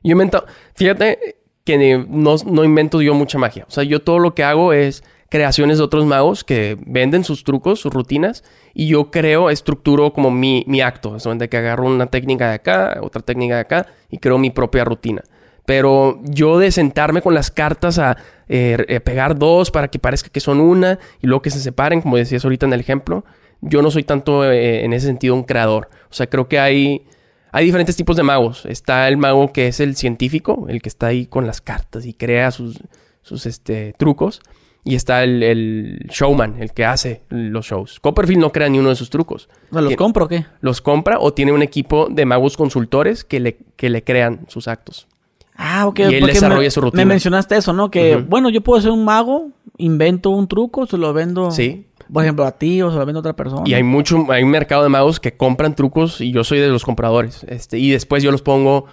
Yo 0.04 0.14
invento, 0.14 0.46
fíjate 0.74 1.38
que 1.64 2.06
no, 2.08 2.36
no 2.46 2.64
invento 2.64 3.02
yo 3.02 3.14
mucha 3.14 3.38
magia. 3.38 3.66
O 3.68 3.72
sea, 3.72 3.84
yo 3.84 4.02
todo 4.02 4.20
lo 4.20 4.34
que 4.34 4.44
hago 4.44 4.74
es 4.74 5.04
creaciones 5.36 5.80
de 5.80 5.84
otros 5.84 6.06
magos 6.06 6.46
que 6.46 6.78
venden 6.86 7.26
sus 7.26 7.44
trucos, 7.44 7.82
sus 7.82 7.94
rutinas, 7.94 8.42
y 8.74 8.88
yo 8.88 9.12
creo, 9.12 9.50
estructuro 9.50 10.14
como 10.14 10.32
mi, 10.32 10.64
mi 10.66 10.80
acto. 10.80 11.18
Es 11.18 11.24
donde 11.24 11.50
que 11.50 11.58
agarro 11.58 11.88
una 11.88 12.06
técnica 12.06 12.48
de 12.48 12.54
acá, 12.56 13.00
otra 13.02 13.22
técnica 13.22 13.56
de 13.56 13.60
acá, 13.60 13.88
y 14.10 14.20
creo 14.20 14.38
mi 14.38 14.50
propia 14.50 14.86
rutina. 14.86 15.24
Pero 15.66 16.22
yo 16.24 16.58
de 16.58 16.72
sentarme 16.72 17.22
con 17.22 17.34
las 17.34 17.52
cartas 17.52 18.00
a 18.00 18.16
eh, 18.48 18.78
eh, 18.88 19.02
pegar 19.02 19.38
dos 19.38 19.72
para 19.72 19.90
que 19.90 20.00
parezca 20.00 20.30
que 20.30 20.40
son 20.40 20.62
una 20.62 21.00
y 21.22 21.28
luego 21.28 21.42
que 21.42 21.50
se 21.50 21.60
separen, 21.60 22.02
como 22.02 22.16
decías 22.16 22.46
ahorita 22.46 22.66
en 22.66 22.72
el 22.72 22.80
ejemplo, 22.80 23.26
yo 23.60 23.82
no 23.82 23.92
soy 23.92 24.04
tanto 24.04 24.50
eh, 24.50 24.86
en 24.86 24.94
ese 24.94 25.08
sentido 25.08 25.36
un 25.36 25.44
creador. 25.44 25.90
O 26.10 26.14
sea, 26.14 26.28
creo 26.28 26.48
que 26.48 26.60
hay, 26.60 27.08
hay 27.52 27.66
diferentes 27.66 27.98
tipos 27.98 28.16
de 28.16 28.24
magos. 28.24 28.66
Está 28.68 29.10
el 29.10 29.18
mago 29.18 29.52
que 29.52 29.68
es 29.68 29.82
el 29.82 29.98
científico, 29.98 30.68
el 30.70 30.82
que 30.82 30.88
está 30.88 31.08
ahí 31.08 31.26
con 31.26 31.46
las 31.46 31.60
cartas 31.60 32.06
y 32.06 32.14
crea 32.14 32.52
sus, 32.52 32.80
sus 33.22 33.46
este, 33.46 33.94
trucos. 33.98 34.40
Y 34.88 34.94
está 34.96 35.24
el, 35.24 35.42
el 35.42 36.08
showman, 36.12 36.62
el 36.62 36.72
que 36.72 36.86
hace 36.86 37.24
los 37.30 37.66
shows. 37.66 38.00
Copperfield 38.00 38.40
no 38.40 38.52
crea 38.52 38.70
ni 38.70 38.78
uno 38.78 38.90
de 38.90 38.96
sus 38.96 39.10
trucos. 39.10 39.50
¿No 39.72 39.82
los 39.82 39.96
compro 39.96 40.26
o 40.26 40.28
qué? 40.28 40.46
Los 40.62 40.80
compra 40.80 41.18
o 41.20 41.34
tiene 41.34 41.52
un 41.52 41.64
equipo 41.64 42.08
de 42.10 42.24
magos 42.26 42.56
consultores 42.56 43.24
que 43.24 43.40
le, 43.40 43.58
que 43.76 43.90
le 43.90 44.04
crean 44.04 44.42
sus 44.48 44.68
actos. 44.68 45.08
Ah, 45.56 45.88
ok. 45.88 46.00
Y 46.00 46.04
él 46.16 46.26
desarrolla 46.28 46.62
me, 46.62 46.70
su 46.72 46.82
rutina. 46.82 47.02
Me 47.02 47.06
mencionaste 47.06 47.56
eso, 47.58 47.74
¿no? 47.74 47.90
Que, 47.90 48.18
bueno, 48.18 48.50
yo 48.50 48.62
puedo 48.62 48.80
ser 48.80 48.92
un 48.92 49.04
mago, 49.06 49.50
invento 49.78 50.30
un 50.30 50.48
truco, 50.48 50.86
se 50.86 50.98
lo 50.98 51.14
vendo, 51.14 51.50
Sí. 51.50 51.88
por 52.14 52.24
ejemplo, 52.24 52.46
a 52.46 52.52
ti 52.52 52.82
o 52.82 52.92
se 52.92 52.98
lo 52.98 53.06
vendo 53.06 53.20
a 53.20 53.22
otra 53.22 53.36
persona. 53.36 53.64
Y 53.66 53.74
hay 53.74 53.82
mucho, 53.84 54.26
hay 54.30 54.44
un 54.44 54.52
mercado 54.52 54.84
de 54.84 54.90
magos 54.90 55.20
que 55.20 55.36
compran 55.36 55.76
trucos 55.76 56.22
y 56.22 56.32
yo 56.32 56.44
soy 56.44 56.60
de 56.60 56.68
los 56.68 56.84
compradores. 56.86 57.44
Este, 57.48 57.80
y 57.80 57.90
después 57.90 58.22
yo 58.22 58.32
los 58.32 58.42
pongo 58.44 58.86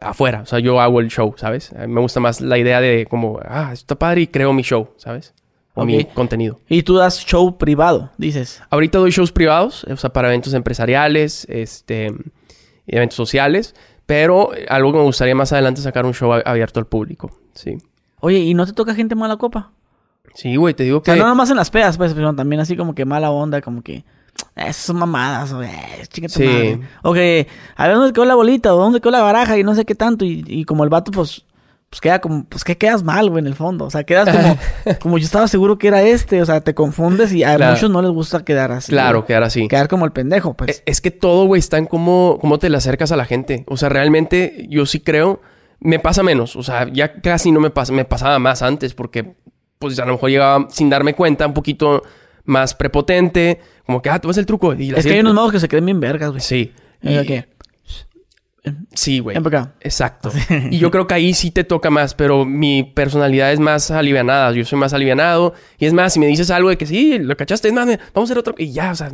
afuera. 0.00 0.42
O 0.42 0.46
sea, 0.46 0.58
yo 0.58 0.80
hago 0.80 1.00
el 1.00 1.08
show, 1.08 1.34
¿sabes? 1.36 1.72
A 1.72 1.86
mí 1.86 1.92
me 1.92 2.00
gusta 2.00 2.20
más 2.20 2.40
la 2.40 2.58
idea 2.58 2.80
de 2.80 3.06
como, 3.08 3.40
ah, 3.44 3.70
esto 3.72 3.84
está 3.84 3.94
padre 3.98 4.22
y 4.22 4.26
creo 4.26 4.52
mi 4.52 4.62
show, 4.62 4.90
¿sabes? 4.96 5.34
O 5.74 5.84
mi 5.84 6.04
contenido. 6.06 6.60
Y 6.68 6.82
tú 6.82 6.96
das 6.96 7.20
show 7.20 7.58
privado, 7.58 8.10
dices. 8.16 8.62
Ahorita 8.70 8.98
doy 8.98 9.10
shows 9.10 9.30
privados, 9.30 9.84
o 9.84 9.96
sea, 9.96 10.10
para 10.10 10.28
eventos 10.28 10.54
empresariales, 10.54 11.46
este, 11.50 12.14
eventos 12.86 13.16
sociales. 13.16 13.74
Pero 14.06 14.52
algo 14.68 14.92
que 14.92 14.98
me 14.98 15.04
gustaría 15.04 15.34
más 15.34 15.52
adelante 15.52 15.80
es 15.80 15.84
sacar 15.84 16.06
un 16.06 16.14
show 16.14 16.32
abierto 16.32 16.80
al 16.80 16.86
público. 16.86 17.30
Sí. 17.54 17.76
Oye, 18.20 18.38
¿y 18.38 18.54
no 18.54 18.64
te 18.64 18.72
toca 18.72 18.94
gente 18.94 19.14
mala 19.14 19.36
copa? 19.36 19.72
Sí, 20.34 20.56
güey, 20.56 20.74
te 20.74 20.84
digo 20.84 20.98
O 20.98 21.04
sea, 21.04 21.14
que... 21.14 21.18
no 21.18 21.24
nada 21.24 21.34
más 21.34 21.50
en 21.50 21.56
las 21.56 21.70
pedas, 21.70 21.96
pues, 21.96 22.12
sino 22.12 22.34
también 22.34 22.60
así 22.60 22.76
como 22.76 22.94
que 22.94 23.04
mala 23.04 23.30
onda, 23.30 23.60
como 23.60 23.82
que... 23.82 24.04
Esas 24.56 24.76
son 24.76 24.96
mamadas, 24.96 25.52
o 25.52 25.62
eh, 25.62 25.70
chica 26.10 26.28
tu 26.28 26.34
Sí. 26.34 26.44
madre. 26.46 26.80
O 27.02 27.12
que, 27.12 27.46
a 27.76 27.86
ver 27.86 27.96
dónde 27.96 28.12
quedó 28.14 28.24
la 28.24 28.34
bolita, 28.34 28.74
o 28.74 28.78
dónde 28.78 29.00
quedó 29.00 29.10
la 29.12 29.20
baraja, 29.20 29.58
y 29.58 29.62
no 29.62 29.74
sé 29.74 29.84
qué 29.84 29.94
tanto. 29.94 30.24
Y, 30.24 30.42
y 30.46 30.64
como 30.64 30.82
el 30.82 30.88
vato, 30.88 31.10
pues, 31.12 31.44
pues 31.90 32.00
queda 32.00 32.20
como, 32.20 32.44
pues 32.46 32.64
que 32.64 32.76
quedas 32.78 33.02
mal, 33.04 33.28
güey, 33.28 33.40
en 33.42 33.46
el 33.46 33.54
fondo. 33.54 33.84
O 33.84 33.90
sea, 33.90 34.04
quedas 34.04 34.28
como, 34.34 34.56
como 35.00 35.18
yo 35.18 35.24
estaba 35.26 35.46
seguro 35.46 35.76
que 35.78 35.88
era 35.88 36.02
este. 36.02 36.40
O 36.40 36.46
sea, 36.46 36.62
te 36.62 36.74
confundes 36.74 37.32
y 37.34 37.44
a 37.44 37.54
Claro. 37.56 37.74
muchos 37.74 37.90
no 37.90 38.00
les 38.00 38.10
gusta 38.10 38.44
quedar 38.46 38.72
así. 38.72 38.90
Claro, 38.92 39.18
güey. 39.18 39.26
quedar 39.28 39.42
así. 39.42 39.68
Quedar 39.68 39.88
como 39.88 40.04
el 40.06 40.12
pendejo, 40.12 40.54
pues. 40.54 40.70
Es- 40.70 40.82
Es 40.86 41.00
que 41.02 41.10
todo, 41.10 41.44
güey, 41.46 41.58
está 41.60 41.76
en 41.76 41.84
cómo, 41.86 42.38
cómo 42.40 42.58
te 42.58 42.70
le 42.70 42.78
acercas 42.78 43.12
a 43.12 43.16
la 43.16 43.26
gente. 43.26 43.64
O 43.68 43.76
sea, 43.76 43.90
realmente 43.90 44.66
yo 44.70 44.86
sí 44.86 45.00
creo, 45.00 45.42
me 45.80 45.98
pasa 45.98 46.22
menos. 46.22 46.56
O 46.56 46.62
sea, 46.62 46.88
ya 46.90 47.20
casi 47.20 47.52
no 47.52 47.60
me 47.60 47.68
pasa, 47.68 47.92
me 47.92 48.06
pasaba 48.06 48.38
más 48.38 48.62
antes 48.62 48.94
porque, 48.94 49.34
pues 49.78 49.98
a 50.00 50.06
lo 50.06 50.12
mejor 50.14 50.30
llegaba 50.30 50.66
sin 50.70 50.88
darme 50.88 51.14
cuenta, 51.14 51.46
un 51.46 51.52
poquito 51.54 52.02
más 52.46 52.74
prepotente, 52.74 53.60
como 53.86 54.02
que, 54.02 54.10
ah, 54.10 54.18
tú 54.20 54.28
ves 54.28 54.36
el 54.38 54.46
truco. 54.46 54.74
Y 54.74 54.90
la 54.90 54.98
es 54.98 55.06
que 55.06 55.12
hay 55.14 55.20
unos 55.20 55.34
magos 55.34 55.52
que 55.52 55.60
se 55.60 55.68
creen 55.68 55.84
bien 55.86 56.00
vergas, 56.00 56.30
güey. 56.30 56.40
Sí. 56.40 56.72
Y, 57.02 57.18
Y- 57.18 57.26
¿qué? 57.26 57.46
Sí, 58.94 59.20
güey. 59.20 59.36
Exacto. 59.80 60.32
Y 60.72 60.78
yo 60.78 60.90
creo 60.90 61.06
que 61.06 61.14
ahí 61.14 61.34
sí 61.34 61.52
te 61.52 61.62
toca 61.62 61.88
más, 61.88 62.14
pero 62.14 62.44
mi 62.44 62.82
personalidad 62.82 63.52
es 63.52 63.60
más 63.60 63.92
alivianada. 63.92 64.50
Yo 64.52 64.64
soy 64.64 64.76
más 64.78 64.92
alivianado. 64.92 65.54
Y 65.78 65.86
es 65.86 65.92
más, 65.92 66.12
si 66.14 66.18
me 66.20 66.26
dices 66.26 66.50
algo 66.50 66.68
de 66.68 66.76
que 66.76 66.84
sí, 66.86 67.16
lo 67.20 67.36
cachaste, 67.36 67.68
es 67.68 67.74
más, 67.74 67.86
vamos 67.86 68.28
a 68.28 68.32
hacer 68.32 68.38
otro. 68.38 68.56
Y 68.58 68.72
ya, 68.72 68.90
o 68.90 68.94
sea, 68.96 69.12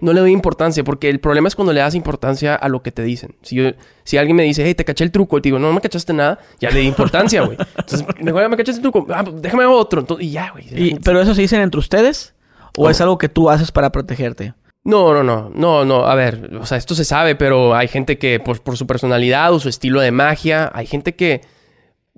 no 0.00 0.12
le 0.14 0.20
doy 0.20 0.30
importancia, 0.32 0.82
porque 0.82 1.10
el 1.10 1.20
problema 1.20 1.46
es 1.48 1.54
cuando 1.54 1.74
le 1.74 1.80
das 1.80 1.94
importancia 1.94 2.54
a 2.54 2.68
lo 2.70 2.82
que 2.82 2.90
te 2.90 3.02
dicen. 3.02 3.34
Si, 3.42 3.56
yo, 3.56 3.70
si 4.04 4.16
alguien 4.16 4.34
me 4.36 4.44
dice, 4.44 4.64
hey, 4.64 4.74
te 4.74 4.86
caché 4.86 5.04
el 5.04 5.10
truco, 5.10 5.36
y 5.36 5.42
te 5.42 5.48
digo, 5.48 5.58
no, 5.58 5.66
no 5.68 5.74
me 5.74 5.80
cachaste 5.82 6.14
nada, 6.14 6.38
ya 6.58 6.70
le 6.70 6.80
di 6.80 6.86
importancia, 6.86 7.42
güey. 7.42 7.58
Entonces, 7.76 8.06
mejor 8.22 8.42
ya 8.42 8.48
me 8.48 8.56
cachaste 8.56 8.78
el 8.78 8.82
truco, 8.90 9.06
ah, 9.12 9.24
pues 9.24 9.42
déjame 9.42 9.66
otro. 9.66 10.00
Entonces, 10.00 10.26
y 10.26 10.30
ya, 10.30 10.52
güey. 10.52 10.98
¿Pero 11.04 11.20
eso 11.20 11.34
se 11.34 11.42
dicen 11.42 11.60
entre 11.60 11.78
ustedes? 11.80 12.32
¿O 12.76 12.82
¿Cómo? 12.82 12.90
es 12.90 13.00
algo 13.00 13.18
que 13.18 13.28
tú 13.28 13.50
haces 13.50 13.72
para 13.72 13.90
protegerte? 13.90 14.54
No, 14.84 15.12
no, 15.12 15.24
no, 15.24 15.50
no, 15.52 15.84
no. 15.84 16.06
A 16.06 16.14
ver, 16.14 16.50
o 16.60 16.64
sea, 16.66 16.78
esto 16.78 16.94
se 16.94 17.04
sabe, 17.04 17.34
pero 17.34 17.74
hay 17.74 17.88
gente 17.88 18.18
que, 18.18 18.38
pues, 18.38 18.60
por 18.60 18.76
su 18.76 18.86
personalidad 18.86 19.52
o 19.52 19.58
su 19.58 19.68
estilo 19.68 20.00
de 20.00 20.12
magia, 20.12 20.70
hay 20.72 20.86
gente 20.86 21.16
que, 21.16 21.40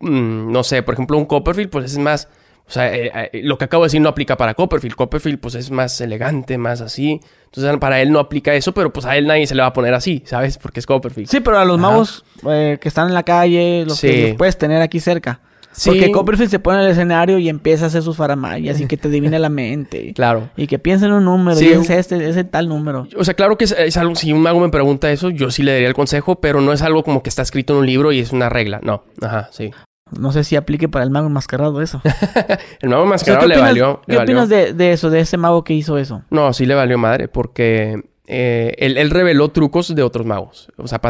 mm, 0.00 0.52
no 0.52 0.62
sé, 0.62 0.82
por 0.82 0.94
ejemplo, 0.94 1.16
un 1.16 1.24
Copperfield, 1.24 1.70
pues 1.70 1.86
es 1.86 1.96
más, 1.98 2.28
o 2.66 2.70
sea, 2.70 2.94
eh, 2.94 3.10
eh, 3.32 3.40
lo 3.42 3.56
que 3.56 3.64
acabo 3.64 3.84
de 3.84 3.86
decir 3.86 4.02
no 4.02 4.10
aplica 4.10 4.36
para 4.36 4.52
Copperfield. 4.52 4.94
Copperfield, 4.96 5.40
pues 5.40 5.54
es 5.54 5.70
más 5.70 5.98
elegante, 6.02 6.58
más 6.58 6.82
así. 6.82 7.20
Entonces, 7.46 7.74
para 7.78 8.02
él 8.02 8.12
no 8.12 8.18
aplica 8.18 8.52
eso, 8.52 8.74
pero 8.74 8.92
pues 8.92 9.06
a 9.06 9.16
él 9.16 9.26
nadie 9.26 9.46
se 9.46 9.54
le 9.54 9.62
va 9.62 9.68
a 9.68 9.72
poner 9.72 9.94
así, 9.94 10.22
¿sabes? 10.26 10.58
Porque 10.58 10.80
es 10.80 10.86
Copperfield. 10.86 11.30
Sí, 11.30 11.40
pero 11.40 11.58
a 11.58 11.64
los 11.64 11.78
Ajá. 11.78 11.88
magos 11.90 12.24
eh, 12.50 12.76
que 12.78 12.88
están 12.88 13.08
en 13.08 13.14
la 13.14 13.22
calle, 13.22 13.84
los 13.86 13.98
que 13.98 14.28
los 14.28 14.36
puedes 14.36 14.58
tener 14.58 14.82
aquí 14.82 15.00
cerca. 15.00 15.40
Sí. 15.78 15.90
Porque 15.90 16.10
Copperfield 16.10 16.50
se 16.50 16.58
pone 16.58 16.82
el 16.84 16.90
escenario 16.90 17.38
y 17.38 17.48
empieza 17.48 17.84
a 17.84 17.88
hacer 17.88 18.02
sus 18.02 18.16
faramayas 18.16 18.80
y 18.80 18.86
que 18.86 18.96
te 18.96 19.08
adivine 19.08 19.38
la 19.38 19.48
mente. 19.48 20.12
Claro. 20.18 20.50
Y 20.56 20.66
que 20.66 20.78
piensa 20.78 21.06
en 21.06 21.12
un 21.12 21.24
número 21.24 21.56
Sí. 21.56 21.66
y 21.68 21.72
es 21.72 21.88
este, 21.90 22.28
es 22.28 22.36
el 22.36 22.48
tal 22.48 22.68
número. 22.68 23.06
O 23.16 23.24
sea, 23.24 23.34
claro 23.34 23.56
que 23.56 23.64
es, 23.64 23.72
es 23.78 23.96
algo, 23.96 24.14
si 24.16 24.32
un 24.32 24.42
mago 24.42 24.58
me 24.60 24.68
pregunta 24.70 25.10
eso, 25.12 25.30
yo 25.30 25.50
sí 25.50 25.62
le 25.62 25.72
daría 25.72 25.86
el 25.88 25.94
consejo, 25.94 26.40
pero 26.40 26.60
no 26.60 26.72
es 26.72 26.82
algo 26.82 27.04
como 27.04 27.22
que 27.22 27.28
está 27.28 27.42
escrito 27.42 27.74
en 27.74 27.80
un 27.80 27.86
libro 27.86 28.10
y 28.12 28.18
es 28.18 28.32
una 28.32 28.48
regla. 28.48 28.80
No, 28.82 29.04
ajá, 29.22 29.48
sí. 29.52 29.70
No 30.18 30.32
sé 30.32 30.42
si 30.42 30.56
aplique 30.56 30.88
para 30.88 31.04
el 31.04 31.10
mago 31.10 31.26
enmascarado 31.28 31.80
eso. 31.82 32.00
El 32.80 32.88
mago 32.88 33.02
O 33.02 33.04
sea, 33.04 33.10
mascarado 33.10 33.42
¿qué 33.42 33.54
le 33.54 33.60
valió. 33.60 34.00
¿qué 34.06 34.16
valió. 34.16 34.22
opinas 34.22 34.48
de, 34.48 34.72
de 34.72 34.92
eso, 34.92 35.10
de 35.10 35.20
ese 35.20 35.36
mago 35.36 35.62
que 35.64 35.74
hizo 35.74 35.98
eso? 35.98 36.22
No, 36.30 36.52
sí 36.54 36.64
le 36.66 36.74
valió 36.74 36.96
madre 36.98 37.28
porque 37.28 38.02
eh, 38.30 38.74
él, 38.76 38.98
él 38.98 39.08
reveló 39.08 39.48
trucos 39.48 39.94
de 39.94 40.02
otros 40.02 40.26
magos. 40.26 40.68
O 40.76 40.86
sea, 40.86 41.00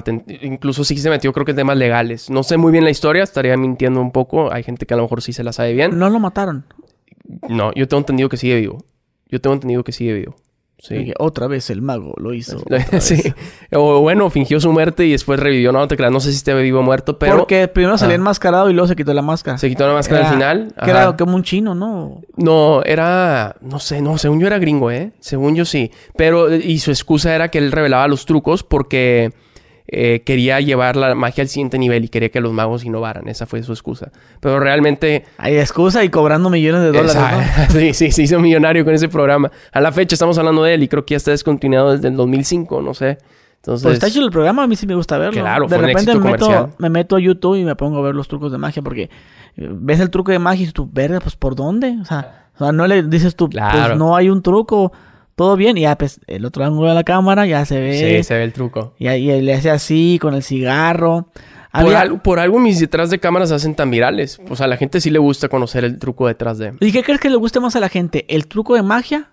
incluso 0.41 0.85
sí 0.85 0.97
se 0.97 1.11
metió 1.11 1.33
creo 1.33 1.45
que 1.45 1.51
en 1.51 1.57
temas 1.57 1.77
legales. 1.77 2.31
No 2.31 2.45
sé 2.45 2.57
muy 2.57 2.71
bien 2.71 2.85
la 2.85 2.91
historia, 2.91 3.25
estaría 3.25 3.57
mintiendo 3.57 4.01
un 4.01 4.13
poco. 4.13 4.53
Hay 4.53 4.63
gente 4.63 4.87
que 4.87 4.95
a 4.95 4.97
lo 4.97 5.03
mejor 5.03 5.21
sí 5.21 5.33
se 5.33 5.43
la 5.43 5.53
sabe 5.53 5.73
bien. 5.73 5.99
No 5.99 6.11
lo 6.11 6.21
mataron. 6.21 6.65
No, 7.49 7.73
yo 7.75 7.89
tengo 7.89 8.01
entendido 8.01 8.29
que 8.29 8.37
sigue 8.37 8.55
vivo. 8.55 8.85
Yo 9.27 9.41
tengo 9.41 9.55
entendido 9.55 9.83
que 9.83 9.91
sigue 9.91 10.13
vivo. 10.13 10.37
Sí. 10.81 11.13
Otra 11.19 11.49
vez 11.49 11.71
el 11.71 11.83
mago 11.83 12.15
lo 12.19 12.33
hizo. 12.35 12.63
sí. 13.01 13.21
O 13.73 14.01
bueno, 14.01 14.31
fingió 14.31 14.61
su 14.61 14.71
muerte 14.73 15.05
y 15.07 15.11
después 15.13 15.41
revivió. 15.41 15.73
No, 15.73 15.81
no 15.81 15.89
te 15.89 15.97
creas, 15.97 16.13
no 16.13 16.21
sé 16.21 16.31
si 16.31 16.37
esté 16.37 16.55
vivo 16.55 16.79
o 16.81 16.83
muerto, 16.83 17.19
pero 17.19 17.37
Porque 17.37 17.67
primero 17.69 17.99
salía 17.99 18.15
Ah. 18.15 18.17
enmascarado 18.17 18.71
y 18.71 18.75
luego 18.75 18.87
se 18.87 18.95
quitó 18.95 19.13
la 19.13 19.23
máscara. 19.23 19.59
se 19.59 19.69
quitó 19.69 19.87
la 19.89 19.95
máscara 19.95 20.21
Era- 20.21 20.29
al 20.29 20.35
final. 20.35 20.75
Que 20.85 20.91
era 20.91 21.17
como 21.17 21.35
un 21.35 21.43
chino, 21.43 21.75
¿no? 21.75 22.21
No, 22.37 22.83
era. 22.85 23.57
No 23.61 23.81
sé, 23.81 24.01
no, 24.01 24.19
según 24.19 24.39
yo 24.41 24.47
era 24.47 24.59
gringo, 24.59 24.91
¿eh? 24.91 25.11
Según 25.19 25.57
yo 25.57 25.65
sí. 25.65 25.91
Pero, 26.17 26.55
y 26.55 26.79
su 26.79 26.91
excusa 26.93 27.35
era 27.35 27.49
que 27.49 27.59
él 27.59 27.73
revelaba 27.73 28.07
los 28.07 28.25
trucos 28.25 28.63
porque 28.63 29.33
eh, 29.91 30.21
quería 30.25 30.61
llevar 30.61 30.97
la 30.97 31.15
magia 31.15 31.43
al 31.43 31.49
siguiente 31.49 31.79
nivel 31.79 32.05
y 32.05 32.09
quería 32.09 32.29
que 32.29 32.41
los 32.41 32.53
magos 32.53 32.85
innovaran. 32.85 33.27
Esa 33.29 33.47
fue 33.47 33.63
su 33.63 33.73
excusa. 33.73 34.11
Pero 34.41 34.61
realmente. 34.61 35.25
Hay 35.39 35.57
excusa 35.57 36.05
y 36.05 36.11
cobrando 36.11 36.51
millones 36.51 36.83
de 36.83 36.89
dólares, 36.93 37.17
¿no? 37.17 37.65
Sí, 37.81 37.95
sí, 37.95 38.11
se 38.13 38.23
hizo 38.23 38.39
millonario 38.39 38.85
con 38.85 38.93
ese 38.95 39.09
programa. 39.09 39.51
A 39.73 39.81
la 39.81 39.91
fecha 39.93 40.15
estamos 40.15 40.37
hablando 40.39 40.63
de 40.63 40.75
él 40.75 40.83
y 40.83 40.89
creo 40.89 41.07
que 41.07 41.13
ya 41.13 41.17
está 41.17 41.31
descontinuado 41.31 41.93
desde 41.93 42.09
el 42.09 42.17
2005, 42.17 42.83
no 42.83 42.93
sé. 42.95 43.19
Entonces. 43.57 43.83
Pues 43.83 43.95
está 43.95 44.07
hecho 44.09 44.23
el 44.23 44.31
programa, 44.31 44.63
a 44.63 44.67
mí 44.67 44.77
sí 44.77 44.87
me 44.87 44.95
gusta 44.95 45.19
verlo. 45.19 45.41
Claro, 45.41 45.65
de 45.65 45.69
fue 45.69 45.79
un 45.79 45.85
repente 45.87 46.11
éxito 46.13 46.25
me 46.25 46.33
meto, 46.33 46.45
comercial. 46.47 46.71
me 46.79 46.91
meto 46.91 47.17
a 47.17 47.21
YouTube 47.21 47.57
y 47.57 47.65
me 47.65 47.75
pongo 47.75 47.99
a 47.99 48.03
ver 48.03 48.15
los 48.15 48.29
trucos 48.29 48.53
de 48.53 48.59
magia 48.59 48.83
porque 48.83 49.05
eh, 49.57 49.69
ves 49.71 49.99
el 50.01 50.11
truco 50.11 50.31
de 50.31 50.39
magia 50.39 50.67
y 50.69 50.71
tú, 50.71 50.89
verga, 50.93 51.19
pues 51.21 51.35
¿por 51.35 51.55
dónde? 51.57 51.97
O 52.01 52.05
sea, 52.05 52.47
o 52.55 52.59
sea, 52.59 52.73
no 52.73 52.87
le 52.87 53.03
dices 53.03 53.35
tú, 53.37 53.49
Claro. 53.49 53.79
pues 53.87 53.99
no 53.99 54.15
hay 54.15 54.29
un 54.31 54.43
truco, 54.43 54.93
todo 55.39 55.57
bien. 55.57 55.79
Y 55.79 55.83
ya, 55.83 55.97
pues, 55.97 56.21
el 56.27 56.45
otro 56.45 56.63
ángulo 56.67 56.91
de 56.91 56.95
la 56.95 57.05
cámara 57.05 57.47
ya 57.47 57.65
se 57.65 57.81
ve. 57.81 58.19
Sí, 58.19 58.25
se 58.25 58.35
ve 58.35 58.45
el 58.45 58.53
truco. 58.53 58.95
Y 58.99 59.07
le 59.41 59.55
hace 59.55 59.71
así 59.71 60.19
con 60.21 60.35
el 60.35 60.43
cigarro. 60.43 61.29
Por, 61.73 61.83
Había- 61.85 62.01
algo, 62.01 62.23
por 62.23 62.39
algo 62.41 62.59
mis 62.59 62.81
detrás 62.81 63.09
de 63.11 63.19
cámaras 63.19 63.49
se 63.51 63.55
hacen 63.55 63.75
tan 63.75 63.91
virales. 63.91 64.39
O 64.51 64.57
sea, 64.57 64.65
a 64.65 64.69
la 64.69 64.77
gente 64.77 65.01
sí 65.01 65.11
le 65.11 65.19
gusta 65.19 65.49
conocer 65.49 65.85
el 65.85 65.99
truco 65.99 66.27
detrás 66.27 66.59
de. 66.59 66.75
¿Y 66.81 66.93
qué 66.93 67.03
crees 67.03 67.21
que 67.21 67.31
le 67.31 67.37
guste 67.37 67.61
más 67.61 67.77
a 67.77 67.81
la 67.81 67.89
gente? 67.89 68.27
¿El 68.29 68.47
truco 68.49 68.75
de 68.75 68.83
magia 68.83 69.31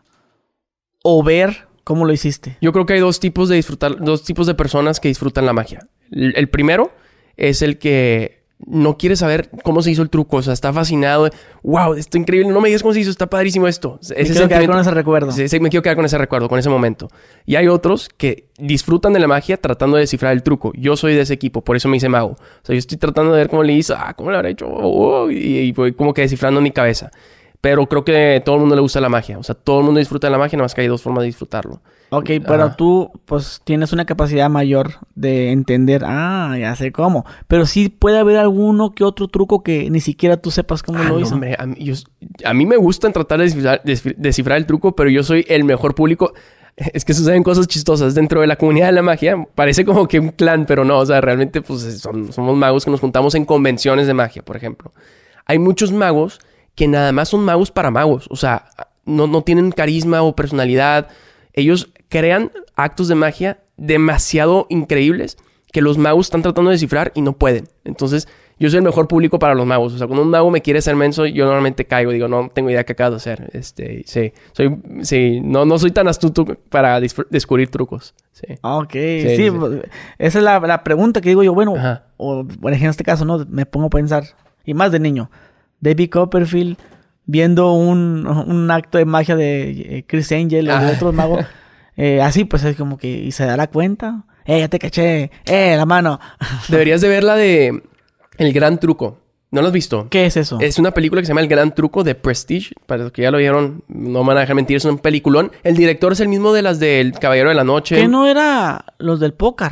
o 1.04 1.24
ver 1.24 1.68
cómo 1.84 2.06
lo 2.06 2.14
hiciste? 2.14 2.58
Yo 2.62 2.72
creo 2.72 2.86
que 2.86 2.94
hay 2.94 3.00
dos 3.00 3.20
tipos 3.20 3.50
de 3.50 3.56
disfrutar, 3.56 3.98
dos 4.04 4.24
tipos 4.24 4.48
de 4.48 4.54
personas 4.54 5.00
que 5.00 5.08
disfrutan 5.08 5.46
la 5.46 5.54
magia. 5.54 5.88
El, 6.12 6.34
el 6.36 6.50
primero 6.50 6.92
es 7.38 7.62
el 7.62 7.78
que 7.80 8.45
no 8.68 8.98
quiere 8.98 9.16
saber 9.16 9.50
cómo 9.64 9.82
se 9.82 9.92
hizo 9.92 10.02
el 10.02 10.10
truco, 10.10 10.38
o 10.38 10.42
sea, 10.42 10.54
está 10.54 10.74
fascinado. 10.74 11.30
Wow, 11.64 11.94
esto 11.94 12.18
es 12.18 12.22
increíble, 12.22 12.52
no 12.52 12.62
me 12.62 12.70
digas 12.70 12.82
cómo 12.82 12.94
se 12.94 13.02
hizo, 13.02 13.12
está 13.12 13.28
padrísimo 13.28 13.68
esto. 13.68 14.00
Ese 14.02 14.16
Me 14.16 14.24
quiero 14.26 14.48
quedar 14.48 14.68
con 14.68 14.80
ese 14.80 14.92
recuerdo. 14.92 15.32
Me 15.32 15.70
quiero 15.70 15.84
quedar 15.84 15.96
con 15.96 16.06
ese 16.06 16.18
recuerdo, 16.18 16.50
con 16.50 16.60
ese 16.60 16.70
momento. 16.70 17.10
Y 17.46 17.56
hay 17.56 17.68
otros 17.68 18.10
que 18.10 18.50
disfrutan 18.58 19.14
de 19.14 19.20
la 19.20 19.28
magia 19.28 19.58
tratando 19.58 19.98
de 19.98 20.02
descifrar 20.02 20.34
el 20.34 20.44
truco. 20.44 20.72
Yo 20.76 20.98
soy 20.98 21.14
de 21.14 21.22
ese 21.22 21.34
equipo, 21.34 21.64
por 21.64 21.76
eso 21.76 21.88
me 21.90 21.98
hice 21.98 22.10
mago. 22.10 22.32
O 22.32 22.66
sea, 22.66 22.74
yo 22.74 22.80
estoy 22.80 22.98
tratando 22.98 23.34
de 23.34 23.38
ver 23.40 23.50
cómo 23.50 23.64
le 23.64 23.74
hizo, 23.74 23.96
ah, 23.98 24.14
cómo 24.16 24.32
lo 24.32 24.38
habrá 24.38 24.50
hecho, 24.50 24.68
Oh, 24.68 25.24
oh, 25.24 25.32
y, 25.32 25.36
y 25.36 25.72
voy 25.72 25.94
como 25.94 26.14
que 26.14 26.22
descifrando 26.22 26.60
en 26.60 26.64
mi 26.64 26.72
cabeza. 26.72 27.12
Pero 27.62 27.88
creo 27.88 28.04
que 28.04 28.42
todo 28.46 28.56
el 28.56 28.62
mundo 28.62 28.76
le 28.76 28.82
gusta 28.82 29.00
la 29.00 29.10
magia. 29.10 29.38
O 29.38 29.44
sea, 29.44 29.56
todo 29.56 29.80
el 29.80 29.86
mundo 29.86 30.00
disfruta 30.00 30.28
de 30.28 30.32
la 30.32 30.38
magia, 30.38 30.58
nada 30.58 30.66
más 30.66 30.76
que 30.76 30.82
hay 30.82 30.88
dos 30.88 31.02
formas 31.02 31.22
de 31.24 31.28
disfrutarlo. 31.28 31.82
Ok, 32.10 32.30
pero 32.48 32.66
Ajá. 32.66 32.76
tú, 32.76 33.12
pues, 33.26 33.62
tienes 33.64 33.92
una 33.92 34.06
capacidad 34.06 34.50
mayor 34.50 34.92
de 35.16 35.52
entender, 35.52 36.04
ah, 36.06 36.56
ya 36.60 36.76
sé 36.76 36.92
cómo. 36.92 37.26
Pero 37.48 37.66
sí 37.66 37.90
puede 37.90 38.20
haber 38.20 38.38
alguno 38.38 38.94
que 38.94 39.04
otro 39.04 39.28
truco 39.28 39.64
que 39.64 39.90
ni 39.90 40.00
siquiera 40.00 40.38
tú 40.38 40.52
sepas 40.52 40.84
cómo 40.84 41.00
Ah, 41.00 41.04
lo 41.04 41.10
no, 41.16 41.20
hizo. 41.20 41.34
hombre, 41.34 41.56
a, 41.58 41.66
mí, 41.66 41.76
yo- 41.80 41.96
a 42.46 42.54
mí 42.54 42.66
me 42.66 42.78
gusta 42.78 43.12
tratar 43.12 43.40
de 43.40 43.46
descifrar, 43.46 43.82
descif- 43.84 44.16
descifrar 44.18 44.58
el 44.58 44.66
truco, 44.66 44.96
pero 44.96 45.10
yo 45.10 45.24
soy 45.24 45.46
el 45.50 45.64
mejor 45.64 45.96
público. 45.96 46.34
Es 46.94 47.06
que 47.06 47.14
suceden 47.14 47.42
cosas 47.42 47.68
chistosas 47.68 48.16
dentro 48.16 48.42
de 48.42 48.48
la 48.48 48.58
comunidad 48.58 48.88
de 48.88 48.92
la 48.92 49.02
magia. 49.02 49.48
Parece 49.56 49.86
como 49.86 50.08
que 50.10 50.20
un 50.20 50.30
clan, 50.30 50.66
pero 50.66 50.84
no. 50.84 51.00
O 51.00 51.06
sea, 51.06 51.22
realmente 51.22 51.62
pues 51.62 51.82
son- 52.02 52.34
somos 52.34 52.56
magos 52.58 52.84
que 52.86 52.92
nos 52.92 53.00
juntamos 53.00 53.34
en 53.36 53.46
convenciones 53.46 54.08
de 54.08 54.14
magia, 54.14 54.44
por 54.44 54.58
ejemplo. 54.58 54.92
Hay 55.46 55.58
muchos 55.58 55.94
magos 55.94 56.40
que 56.76 56.88
nada 56.90 57.14
más 57.14 57.30
son 57.30 57.46
magos 57.46 57.72
para 57.72 57.92
magos. 57.92 58.28
O 58.30 58.36
sea, 58.36 58.66
no, 59.06 59.26
no 59.26 59.42
tienen 59.42 59.72
carisma 59.72 60.22
o 60.22 60.36
personalidad. 60.36 61.08
Ellos 61.56 61.90
crean 62.10 62.52
actos 62.76 63.08
de 63.08 63.16
magia 63.16 63.60
demasiado 63.78 64.68
increíbles 64.70 65.38
que 65.72 65.82
los 65.82 65.98
magos 65.98 66.28
están 66.28 66.42
tratando 66.42 66.70
de 66.70 66.76
descifrar 66.76 67.12
y 67.16 67.22
no 67.22 67.34
pueden. 67.34 67.68
Entonces, 67.84 68.28
yo 68.58 68.70
soy 68.70 68.78
el 68.78 68.84
mejor 68.84 69.08
público 69.10 69.40
para 69.40 69.56
los 69.56 69.66
magos. 69.66 69.94
O 69.94 69.98
sea, 69.98 70.08
cuando 70.08 70.24
un 70.24 70.30
mago 70.30 70.50
me 70.50 70.62
quiere 70.62 70.82
ser 70.82 70.96
menso, 70.96 71.26
yo 71.26 71.46
normalmente 71.46 71.86
caigo. 71.86 72.12
Digo, 72.12 72.30
no 72.30 72.50
tengo 72.54 72.70
idea 72.70 72.86
qué 72.86 72.94
acabo 72.94 73.12
de 73.12 73.18
hacer. 73.18 73.50
Este, 73.52 74.04
sí. 74.06 74.32
Soy, 74.54 74.78
sí. 75.02 75.42
No, 75.42 75.66
no 75.66 75.78
soy 75.78 75.92
tan 75.92 76.08
astuto 76.08 76.46
para 76.70 77.02
descubrir 77.02 77.70
trucos. 77.70 78.14
Sí. 78.32 78.48
Ok, 78.62 78.92
sí, 78.94 79.36
sí. 79.36 79.52
esa 80.18 80.38
es 80.40 80.44
la, 80.44 80.60
la 80.60 80.84
pregunta 80.84 81.20
que 81.20 81.30
digo 81.30 81.44
yo, 81.44 81.54
bueno, 81.54 81.76
Ajá. 81.76 82.06
o 82.18 82.44
bueno, 82.60 82.78
en 82.78 82.86
este 82.86 83.04
caso, 83.04 83.26
¿no? 83.26 83.46
Me 83.50 83.66
pongo 83.66 83.88
a 83.88 83.90
pensar, 83.90 84.24
y 84.64 84.74
más 84.74 84.92
de 84.92 85.00
niño, 85.00 85.30
David 85.82 86.10
Copperfield 86.10 86.78
viendo 87.26 87.74
un, 87.74 88.28
un 88.28 88.72
acto 88.72 88.98
de 88.98 89.06
magia 89.06 89.36
de 89.36 89.72
eh, 90.00 90.06
Chris 90.08 90.32
Angel 90.32 90.70
o 90.70 90.80
de 90.80 90.86
Ah. 90.88 90.92
otros 90.96 91.14
magos, 91.14 91.46
eh, 91.98 92.22
así 92.22 92.46
pues 92.46 92.64
es 92.64 92.76
como 92.76 92.98
que, 92.98 93.08
y 93.10 93.32
se 93.32 93.46
dará 93.46 93.68
cuenta, 93.68 94.24
eh, 94.46 94.60
ya 94.60 94.68
te 94.68 94.80
caché, 94.80 95.32
eh, 95.46 95.76
la 95.76 95.86
mano, 95.86 96.20
Deberías 96.70 97.02
de 97.02 97.10
ver 97.10 97.24
la 97.24 97.36
de 97.36 97.82
El 98.38 98.54
Gran 98.54 98.80
Truco. 98.80 99.20
¿No 99.52 99.62
lo 99.62 99.68
has 99.68 99.74
visto? 99.74 100.08
¿qué 100.10 100.26
es 100.26 100.36
eso? 100.36 100.58
Es 100.60 100.80
una 100.80 100.92
película 100.92 101.22
que 101.22 101.26
se 101.28 101.30
llama 101.30 101.40
El 101.40 101.48
Gran 101.48 101.74
Truco 101.74 102.04
de 102.04 102.14
Prestige. 102.14 102.74
Para 102.88 103.04
los 103.04 103.14
que 103.14 103.22
ya 103.22 103.32
lo 103.32 103.38
vieron, 103.38 103.84
no 103.88 104.22
me 104.24 104.30
van 104.30 104.38
a 104.38 104.40
dejar 104.42 104.56
mentir, 104.56 104.76
es 104.76 104.84
un 104.84 104.98
peliculón. 104.98 105.50
El 105.64 105.78
director 105.78 106.12
es 106.12 106.20
el 106.20 106.28
mismo 106.28 106.52
de 106.52 106.62
las 106.62 106.78
del 106.80 107.14
Caballero 107.14 107.48
de 107.50 107.56
la 107.56 107.64
Noche. 107.64 107.96
Que 107.96 108.08
no 108.10 108.28
era 108.28 108.84
los 108.98 109.22
del 109.22 109.34
póker, 109.34 109.72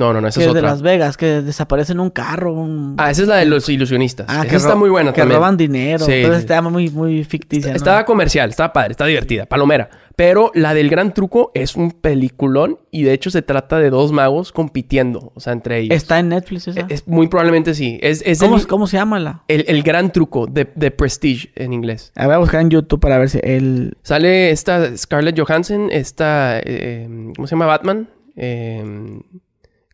no, 0.00 0.12
no, 0.12 0.20
no, 0.20 0.28
esa 0.28 0.40
que 0.40 0.44
es 0.44 0.48
es 0.48 0.54
de 0.54 0.58
otra. 0.60 0.70
Las 0.72 0.82
Vegas, 0.82 1.16
que 1.16 1.26
desaparecen 1.42 2.00
un 2.00 2.10
carro, 2.10 2.52
un... 2.54 2.96
Ah, 2.98 3.10
esa 3.10 3.22
es 3.22 3.28
la 3.28 3.36
de 3.36 3.44
los 3.44 3.68
ilusionistas. 3.68 4.26
Ah, 4.28 4.42
esa 4.44 4.56
está 4.56 4.70
ro- 4.70 4.78
muy 4.78 4.90
buena 4.90 5.12
que 5.12 5.20
también. 5.20 5.36
roban 5.38 5.56
dinero. 5.56 6.04
Sí, 6.04 6.12
Entonces 6.12 6.38
sí. 6.40 6.44
está 6.46 6.62
muy, 6.62 6.90
muy 6.90 7.22
ficticia. 7.24 7.70
¿no? 7.70 7.76
Estaba 7.76 8.04
comercial, 8.04 8.50
estaba 8.50 8.72
padre, 8.72 8.90
está 8.92 9.06
divertida, 9.06 9.46
palomera. 9.46 9.88
Pero 10.16 10.50
la 10.54 10.74
del 10.74 10.90
gran 10.90 11.14
truco 11.14 11.50
es 11.54 11.76
un 11.76 11.92
peliculón 11.92 12.78
y 12.90 13.04
de 13.04 13.14
hecho 13.14 13.30
se 13.30 13.40
trata 13.40 13.78
de 13.78 13.88
dos 13.88 14.12
magos 14.12 14.52
compitiendo, 14.52 15.32
o 15.34 15.40
sea, 15.40 15.54
entre 15.54 15.78
ellos. 15.78 15.96
Está 15.96 16.18
en 16.18 16.28
Netflix 16.28 16.68
esa. 16.68 16.80
Es 16.90 17.08
muy 17.08 17.28
probablemente 17.28 17.72
sí. 17.74 17.98
Es, 18.02 18.22
es 18.26 18.38
¿Cómo, 18.40 18.56
el, 18.56 18.66
cómo 18.66 18.86
se 18.86 18.98
llama 18.98 19.18
la? 19.18 19.44
el- 19.48 19.64
el 19.66 19.82
gran 19.82 20.12
truco 20.12 20.46
de, 20.46 20.68
de 20.74 20.90
Prestige 20.90 21.50
en 21.54 21.72
inglés. 21.72 22.12
A 22.16 22.22
ver, 22.22 22.28
voy 22.28 22.34
a 22.34 22.38
buscar 22.38 22.60
en 22.60 22.68
YouTube 22.70 23.00
para 23.00 23.16
ver 23.18 23.30
si 23.30 23.38
el... 23.42 23.96
Sale 24.02 24.50
esta 24.50 24.94
Scarlett 24.96 25.38
Johansson, 25.40 25.88
esta, 25.90 26.58
eh, 26.64 27.08
¿cómo 27.36 27.46
se 27.46 27.52
llama? 27.52 27.66
Batman, 27.66 28.10
eh, 28.36 28.84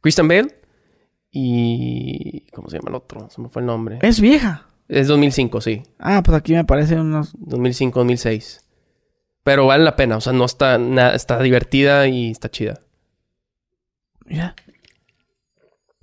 Christian 0.06 0.28
Bale 0.28 0.56
y... 1.32 2.46
¿Cómo 2.52 2.68
se 2.70 2.76
llama 2.76 2.90
el 2.90 2.94
otro? 2.94 3.28
Se 3.30 3.40
me 3.40 3.48
fue 3.48 3.60
el 3.62 3.66
nombre. 3.66 3.98
Es 4.02 4.20
vieja. 4.20 4.66
Es 4.88 5.08
2005, 5.08 5.60
sí. 5.60 5.82
Ah, 5.98 6.22
pues 6.24 6.36
aquí 6.38 6.52
me 6.52 6.60
aparecen 6.60 7.00
unos... 7.00 7.34
2005, 7.38 7.98
2006. 7.98 8.60
Pero 9.42 9.66
vale 9.66 9.82
la 9.84 9.96
pena, 9.96 10.16
o 10.16 10.20
sea, 10.20 10.32
no 10.32 10.44
está 10.44 10.78
nada, 10.78 11.14
está 11.14 11.40
divertida 11.40 12.06
y 12.06 12.30
está 12.30 12.48
chida. 12.50 12.78
Mira. 14.26 14.54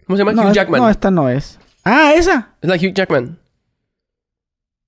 ¿Cómo 0.06 0.18
se 0.18 0.22
llama? 0.22 0.34
No, 0.34 0.41
Hugh 0.43 0.47
es- 0.49 0.56
Jackman. 0.56 0.82
no, 0.82 0.89
esta 0.89 1.12
no 1.12 1.30
es. 1.30 1.60
Ah, 1.84 2.14
esa. 2.16 2.56
Es 2.62 2.70
la 2.70 2.76
Hugh 2.76 2.93
Jackman. 2.93 3.39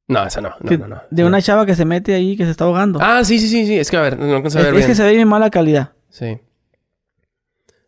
No, 0.07 0.25
esa 0.25 0.41
no. 0.41 0.49
No, 0.61 0.69
Que- 0.69 0.77
no, 0.77 0.87
no. 0.87 1.01
de 1.09 1.21
No. 1.23 1.27
una 1.29 1.41
chava 1.41 1.65
que 1.65 1.75
se 1.75 1.83
mete 1.85 2.13
ahí, 2.13 2.37
que 2.37 2.45
se 2.45 2.51
está 2.51 2.65
ahogando. 2.65 2.99
Ah, 3.01 3.23
sí, 3.23 3.39
sí, 3.39 3.47
sí, 3.47 3.65
sí. 3.65 3.77
Es 3.77 3.89
que 3.89 3.97
a 3.97 4.01
ver, 4.01 4.19
no 4.19 4.35
alcanzo 4.35 4.57
a 4.57 4.61
es, 4.61 4.65
ver 4.67 4.73
es 4.75 4.79
bien. 4.79 4.87
que 4.89 4.95
se 4.95 5.03
ve 5.03 5.13
bien 5.15 5.27
mala 5.27 5.49
calidad. 5.49 5.93
Sí. 6.09 6.37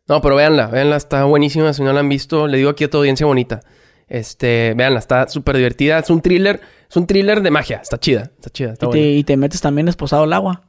No, 0.08 0.22
pero 0.22 0.36
véanla, 0.36 0.68
véanla, 0.68 0.96
está 0.96 1.24
buenísima. 1.26 1.74
Si 1.74 1.84
no 1.84 1.92
la 1.94 2.00
han 2.00 2.10
visto, 2.10 2.48
le 2.48 2.58
digo 2.58 2.70
aquí 2.70 2.86
a 2.86 2.90
tu 2.90 2.98
audiencia 2.98 3.26
bonita. 3.26 3.60
Este, 4.08 4.74
véanla, 4.76 5.00
está 5.00 5.28
súper 5.28 5.58
divertida. 5.58 6.00
Es 6.00 6.10
un 6.10 6.22
thriller, 6.22 6.62
es 6.90 6.96
un 6.96 7.06
thriller 7.08 7.42
de 7.42 7.52
magia. 7.52 7.78
Está 7.82 8.00
chida, 8.00 8.32
está 8.36 8.50
chida, 8.50 8.74
está 8.74 8.86
Y 8.86 8.90
te, 8.90 8.98
buena. 8.98 9.12
y 9.18 9.24
te 9.24 9.38
metes 9.38 9.62
también 9.62 9.88
esposado 9.88 10.24
al 10.24 10.34
agua. 10.34 10.64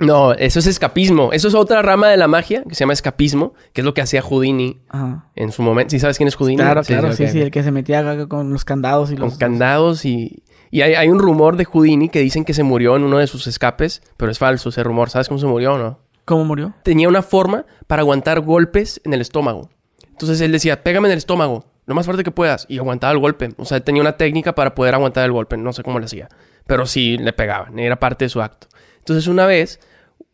No, 0.00 0.32
eso 0.32 0.60
es 0.60 0.66
escapismo. 0.66 1.32
Eso 1.32 1.48
es 1.48 1.54
otra 1.54 1.82
rama 1.82 2.08
de 2.08 2.16
la 2.16 2.28
magia 2.28 2.62
que 2.62 2.74
se 2.74 2.80
llama 2.80 2.92
escapismo, 2.92 3.54
que 3.72 3.80
es 3.80 3.84
lo 3.84 3.94
que 3.94 4.00
hacía 4.00 4.22
Houdini 4.22 4.78
Ajá. 4.88 5.26
en 5.34 5.50
su 5.50 5.60
momento. 5.62 5.90
¿Sí 5.90 5.98
sabes 5.98 6.16
quién 6.16 6.28
es 6.28 6.36
Houdini? 6.36 6.56
Claro, 6.58 6.82
claro, 6.84 7.12
sí, 7.12 7.26
sí, 7.26 7.40
el 7.40 7.50
que 7.50 7.64
se 7.64 7.72
metía 7.72 8.26
con 8.28 8.52
los 8.52 8.64
candados 8.64 9.10
y 9.10 9.16
Con 9.16 9.24
los... 9.30 9.38
candados 9.38 10.04
y... 10.04 10.44
Y 10.70 10.82
hay, 10.82 10.94
hay 10.94 11.08
un 11.08 11.18
rumor 11.18 11.56
de 11.56 11.64
Houdini 11.64 12.10
que 12.10 12.20
dicen 12.20 12.44
que 12.44 12.52
se 12.54 12.62
murió 12.62 12.94
en 12.94 13.02
uno 13.02 13.18
de 13.18 13.26
sus 13.26 13.46
escapes, 13.46 14.02
pero 14.18 14.30
es 14.30 14.38
falso 14.38 14.68
ese 14.68 14.82
rumor. 14.84 15.08
¿Sabes 15.10 15.26
cómo 15.28 15.40
se 15.40 15.46
murió 15.46 15.74
o 15.74 15.78
no? 15.78 15.98
¿Cómo 16.28 16.44
murió? 16.44 16.74
tenía 16.82 17.08
una 17.08 17.22
forma 17.22 17.64
para 17.86 18.02
aguantar 18.02 18.40
golpes 18.40 19.00
en 19.04 19.14
el 19.14 19.22
estómago. 19.22 19.70
Entonces 20.10 20.38
él 20.42 20.52
decía, 20.52 20.82
pégame 20.82 21.08
en 21.08 21.12
el 21.12 21.18
estómago, 21.18 21.64
lo 21.86 21.94
más 21.94 22.04
fuerte 22.04 22.22
que 22.22 22.30
puedas. 22.30 22.66
Y 22.68 22.76
aguantaba 22.76 23.14
el 23.14 23.18
golpe. 23.18 23.48
O 23.56 23.64
sea, 23.64 23.80
tenía 23.80 24.02
una 24.02 24.18
técnica 24.18 24.54
para 24.54 24.74
poder 24.74 24.94
aguantar 24.94 25.24
el 25.24 25.32
golpe. 25.32 25.56
No 25.56 25.72
sé 25.72 25.82
cómo 25.82 25.98
lo 25.98 26.04
hacía. 26.04 26.28
Pero 26.66 26.84
sí 26.84 27.16
le 27.16 27.32
pegaban. 27.32 27.78
Era 27.78 27.98
parte 27.98 28.26
de 28.26 28.28
su 28.28 28.42
acto. 28.42 28.68
Entonces 28.98 29.26
una 29.26 29.46
vez, 29.46 29.80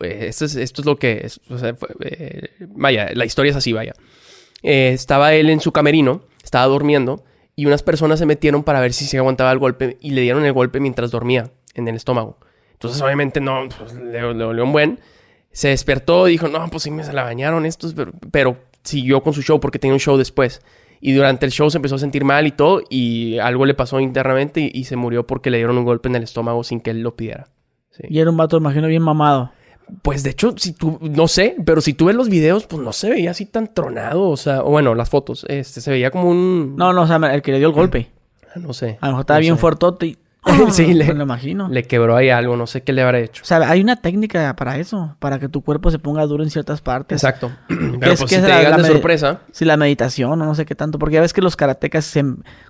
eh, 0.00 0.26
esto, 0.28 0.46
es, 0.46 0.84
lo 0.84 0.96
que 0.96 1.28
eh, 2.00 2.48
vaya, 2.70 3.10
la 3.14 3.24
historia 3.24 3.50
es 3.50 3.56
así, 3.56 3.72
vaya. 3.72 3.92
Eh, 4.64 4.90
estaba 4.92 5.32
él 5.34 5.48
en 5.48 5.60
su 5.60 5.70
camerino, 5.70 6.22
estaba 6.42 6.64
durmiendo. 6.66 7.22
Y 7.54 7.66
unas 7.66 7.84
personas 7.84 8.18
se 8.18 8.26
metieron 8.26 8.64
para 8.64 8.80
ver 8.80 8.92
si 8.92 9.04
se 9.04 9.18
aguantaba 9.18 9.52
el 9.52 9.60
golpe. 9.60 9.96
Y 10.00 10.10
le 10.10 10.22
dieron 10.22 10.44
el 10.44 10.52
golpe 10.52 10.80
mientras 10.80 11.12
dormía 11.12 11.52
en 11.74 11.86
el 11.86 11.94
estómago. 11.94 12.36
Entonces 12.72 13.00
obviamente 13.00 13.40
no, 13.40 13.68
pues, 13.78 13.94
le, 13.94 14.20
le 14.20 14.44
dolió 14.44 14.64
un 14.64 14.72
buen 14.72 14.98
se 15.54 15.68
despertó 15.68 16.28
y 16.28 16.32
dijo, 16.32 16.48
no, 16.48 16.68
pues 16.68 16.82
sí 16.82 16.90
me 16.90 17.04
se 17.04 17.12
la 17.12 17.22
bañaron 17.22 17.64
estos, 17.64 17.94
pero, 17.94 18.12
pero 18.32 18.56
siguió 18.82 19.22
con 19.22 19.32
su 19.32 19.40
show 19.40 19.60
porque 19.60 19.78
tenía 19.78 19.94
un 19.94 20.00
show 20.00 20.16
después. 20.16 20.60
Y 21.00 21.12
durante 21.12 21.46
el 21.46 21.52
show 21.52 21.70
se 21.70 21.78
empezó 21.78 21.94
a 21.94 21.98
sentir 21.98 22.24
mal 22.24 22.46
y 22.46 22.50
todo, 22.50 22.82
y 22.90 23.38
algo 23.38 23.64
le 23.64 23.74
pasó 23.74 24.00
internamente 24.00 24.60
y, 24.60 24.70
y 24.74 24.84
se 24.84 24.96
murió 24.96 25.26
porque 25.26 25.50
le 25.50 25.58
dieron 25.58 25.78
un 25.78 25.84
golpe 25.84 26.08
en 26.08 26.16
el 26.16 26.24
estómago 26.24 26.64
sin 26.64 26.80
que 26.80 26.90
él 26.90 27.02
lo 27.02 27.14
pidiera. 27.14 27.48
Sí. 27.90 28.02
Y 28.08 28.18
era 28.18 28.30
un 28.30 28.36
vato, 28.36 28.56
imagino, 28.56 28.88
bien 28.88 29.02
mamado. 29.02 29.52
Pues 30.02 30.24
de 30.24 30.30
hecho, 30.30 30.54
si 30.56 30.72
tú, 30.72 30.98
no 31.00 31.28
sé, 31.28 31.56
pero 31.64 31.80
si 31.80 31.94
tú 31.94 32.06
ves 32.06 32.16
los 32.16 32.28
videos, 32.28 32.66
pues 32.66 32.82
no 32.82 32.92
se 32.92 33.10
veía 33.10 33.30
así 33.30 33.46
tan 33.46 33.72
tronado. 33.72 34.28
O 34.28 34.36
sea, 34.36 34.62
o 34.62 34.70
bueno, 34.70 34.94
las 34.94 35.08
fotos, 35.08 35.46
este, 35.48 35.80
se 35.80 35.90
veía 35.90 36.10
como 36.10 36.30
un. 36.30 36.74
No, 36.76 36.92
no, 36.92 37.02
o 37.02 37.06
sea, 37.06 37.16
el 37.32 37.42
que 37.42 37.52
le 37.52 37.58
dio 37.58 37.68
el 37.68 37.74
golpe. 37.74 38.10
No 38.56 38.72
sé. 38.72 38.98
A 39.00 39.06
lo 39.06 39.12
mejor 39.12 39.22
estaba 39.22 39.38
no 39.38 39.42
bien 39.42 39.54
sé. 39.54 39.60
fuertote 39.60 40.06
y... 40.06 40.18
Sí, 40.70 40.92
le- 40.94 41.06
me 41.06 41.14
lo 41.14 41.22
imagino. 41.24 41.68
Le 41.68 41.84
quebró 41.84 42.16
ahí 42.16 42.30
algo, 42.30 42.56
no 42.56 42.66
sé 42.66 42.82
qué 42.82 42.92
le 42.92 43.02
habrá 43.02 43.18
hecho. 43.20 43.42
O 43.42 43.46
sea, 43.46 43.58
hay 43.70 43.80
una 43.80 43.96
técnica 43.96 44.54
para 44.56 44.78
eso, 44.78 45.16
para 45.18 45.38
que 45.38 45.48
tu 45.48 45.62
cuerpo 45.62 45.90
se 45.90 45.98
ponga 45.98 46.24
duro 46.26 46.42
en 46.44 46.50
ciertas 46.50 46.80
partes. 46.80 47.22
Exacto. 47.22 47.50
¿Qué 47.68 47.74
Pero 48.00 48.12
es- 48.12 48.18
pues 48.20 48.30
qué 48.30 48.36
si 48.36 48.42
te 48.42 48.48
la- 48.48 48.58
llegan 48.60 48.82
de 48.82 48.88
sorpresa. 48.88 49.40
Si 49.52 49.64
la 49.64 49.76
meditación 49.76 50.32
o 50.32 50.44
no 50.44 50.54
sé 50.54 50.64
qué 50.66 50.74
tanto, 50.74 50.98
porque 50.98 51.14
ya 51.14 51.20
ves 51.20 51.32
que 51.32 51.40
los 51.42 51.56
karatecas 51.56 52.04
se 52.04 52.24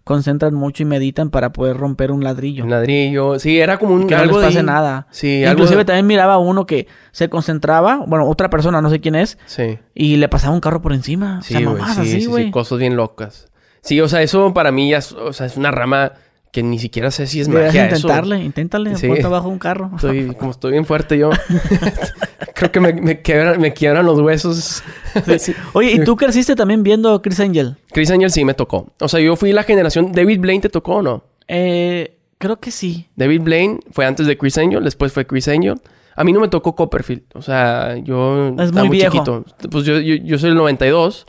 concentran 0.05 0.55
mucho 0.55 0.83
y 0.83 0.87
meditan 0.87 1.31
para 1.31 1.53
poder 1.53 1.77
romper 1.77 2.11
un 2.12 2.22
ladrillo. 2.25 2.64
Un 2.64 2.70
ladrillo. 2.70 3.39
Sí, 3.39 3.59
era 3.59 3.79
como 3.79 3.95
un 3.95 4.07
que 4.07 4.14
no 4.14 4.20
algo 4.22 4.39
les 4.39 4.47
pase 4.47 4.59
de- 4.59 4.64
nada. 4.64 5.07
Sí, 5.11 5.45
algo 5.45 5.53
Inclusive 5.55 5.79
de- 5.79 5.85
también 5.85 6.07
miraba 6.07 6.39
uno 6.39 6.66
que 6.66 6.87
se 7.12 7.29
concentraba, 7.29 8.05
bueno, 8.07 8.29
otra 8.29 8.51
persona, 8.51 8.81
no 8.81 8.91
sé 8.91 9.01
quién 9.01 9.14
es, 9.14 9.39
Sí. 9.47 9.79
y 9.95 10.16
le 10.16 10.29
pasaba 10.29 10.55
un 10.55 10.61
carro 10.61 10.83
por 10.83 10.93
encima. 10.93 11.41
Sí, 11.43 11.55
o 11.55 11.59
sea, 11.59 11.66
güey. 11.68 11.81
mamás 11.81 11.95
Sí, 11.97 12.01
así, 12.03 12.20
sí, 12.22 12.31
sí, 12.35 12.51
cosas 12.51 12.79
bien 12.79 12.97
locas. 12.97 13.49
Sí, 13.83 14.01
o 14.01 14.09
sea, 14.09 14.22
eso 14.22 14.55
para 14.55 14.72
mí 14.72 14.89
ya 14.91 14.99
es, 14.99 15.12
o 15.12 15.33
sea, 15.35 15.47
es 15.47 15.57
una 15.59 15.70
rama 15.70 16.12
que 16.55 16.62
ni 16.62 16.78
siquiera 16.78 17.11
sé 17.11 17.26
si 17.26 17.40
es 17.40 17.48
Deberías 17.48 17.74
magia 17.74 17.86
eso. 17.88 17.96
intentarle, 17.96 18.38
inténtale, 18.44 18.96
Sí. 18.96 19.09
ponte 19.09 19.24
abajo 19.24 19.48
un 19.48 19.59
carro. 19.59 19.90
Estoy, 19.96 20.32
como 20.38 20.52
estoy 20.52 20.70
bien 20.70 20.86
fuerte 20.86 21.18
yo. 21.18 21.30
Creo 22.55 22.70
que 22.70 22.78
me, 22.78 22.92
me 22.92 23.20
quiebran, 23.22 23.61
me 23.61 23.72
quiebran 23.72 24.07
los 24.07 24.20
huesos. 24.20 24.84
Sí. 25.38 25.52
Oye, 25.72 25.90
¿y 25.90 26.05
tú 26.05 26.14
creciste 26.14 26.55
también 26.55 26.84
viendo 26.84 27.20
Chris 27.22 27.40
Angel? 27.40 27.76
Chris 27.92 28.09
Angel 28.12 28.30
sí 28.30 28.44
me 28.44 28.55
tocó. 28.55 28.92
O 29.00 29.09
sea, 29.09 29.18
yo 29.18 29.34
fui 29.34 29.52
la 29.52 29.64
generación... 29.64 30.12
¿David 30.12 30.38
Blaine 30.38 30.61
te 30.62 30.68
tocó 30.68 30.96
o 30.96 31.02
no? 31.02 31.24
Eh, 31.48 32.16
creo 32.38 32.61
que 32.61 32.70
sí. 32.70 33.09
David 33.16 33.40
Blaine 33.42 33.80
fue 33.90 34.07
antes 34.07 34.28
de 34.28 34.38
Chris 34.38 34.57
Angel, 34.57 34.84
después 34.84 35.12
fue 35.12 35.26
Chris 35.26 35.48
Angel. 35.48 35.74
A 36.14 36.22
mí 36.22 36.32
no 36.32 36.38
me 36.38 36.46
tocó 36.46 36.76
Copperfield. 36.76 37.22
O 37.34 37.42
sea, 37.42 37.96
yo 37.96 38.55
Es 38.61 38.72
muy 38.72 38.88
viejo. 38.90 39.12
chiquito. 39.12 39.44
Pues 39.72 39.84
yo, 39.84 39.98
yo, 39.98 40.14
yo 40.14 40.38
soy 40.38 40.50
el 40.50 40.55
92. 40.57 41.26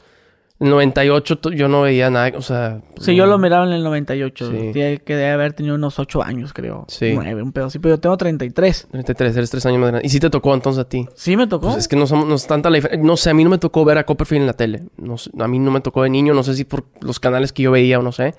El 0.59 0.69
98 0.69 1.37
to- 1.39 1.51
yo 1.51 1.67
no 1.67 1.81
veía 1.81 2.09
nada. 2.09 2.31
O 2.37 2.41
sea... 2.41 2.79
Sí, 2.99 3.13
yo 3.13 3.25
lo 3.25 3.37
miraba 3.37 3.65
en 3.65 3.73
el 3.73 3.83
98. 3.83 4.51
Sí. 4.51 4.69
Tiene 4.71 4.99
que 4.99 5.15
debe 5.15 5.31
haber 5.31 5.51
tenido 5.53 5.75
unos 5.75 5.99
8 5.99 6.23
años, 6.23 6.53
creo. 6.53 6.85
Sí. 6.87 7.11
9, 7.13 7.41
un 7.43 7.51
pedo 7.51 7.65
así. 7.65 7.77
Pero 7.79 7.95
yo 7.95 7.99
tengo 7.99 8.15
33. 8.15 8.87
33, 8.89 9.35
eres 9.35 9.49
3 9.51 9.65
años 9.65 9.79
más 9.81 9.89
grande. 9.89 10.07
¿Y 10.07 10.09
sí 10.09 10.19
te 10.21 10.29
tocó 10.29 10.53
entonces 10.53 10.81
a 10.85 10.87
ti? 10.87 11.05
Sí, 11.15 11.35
me 11.35 11.47
tocó. 11.47 11.67
Pues 11.67 11.79
es 11.79 11.87
que 11.89 11.97
no, 11.97 12.07
somos, 12.07 12.25
no 12.27 12.35
es 12.35 12.47
tanta 12.47 12.69
la 12.69 12.75
diferencia. 12.77 13.05
No 13.05 13.17
sé, 13.17 13.31
a 13.31 13.33
mí 13.33 13.43
no 13.43 13.49
me 13.49 13.57
tocó 13.57 13.83
ver 13.83 13.97
a 13.97 14.05
Copperfield 14.05 14.41
en 14.43 14.47
la 14.47 14.53
tele. 14.53 14.83
No 14.97 15.15
a 15.39 15.47
mí 15.49 15.59
no 15.59 15.71
me 15.71 15.81
tocó 15.81 16.03
de 16.03 16.09
niño. 16.09 16.33
No 16.33 16.43
sé 16.43 16.53
si 16.55 16.63
por 16.63 16.85
los 17.01 17.19
canales 17.19 17.51
que 17.51 17.63
yo 17.63 17.71
veía 17.71 17.99
o 17.99 18.01
no 18.01 18.13
sé. 18.13 18.33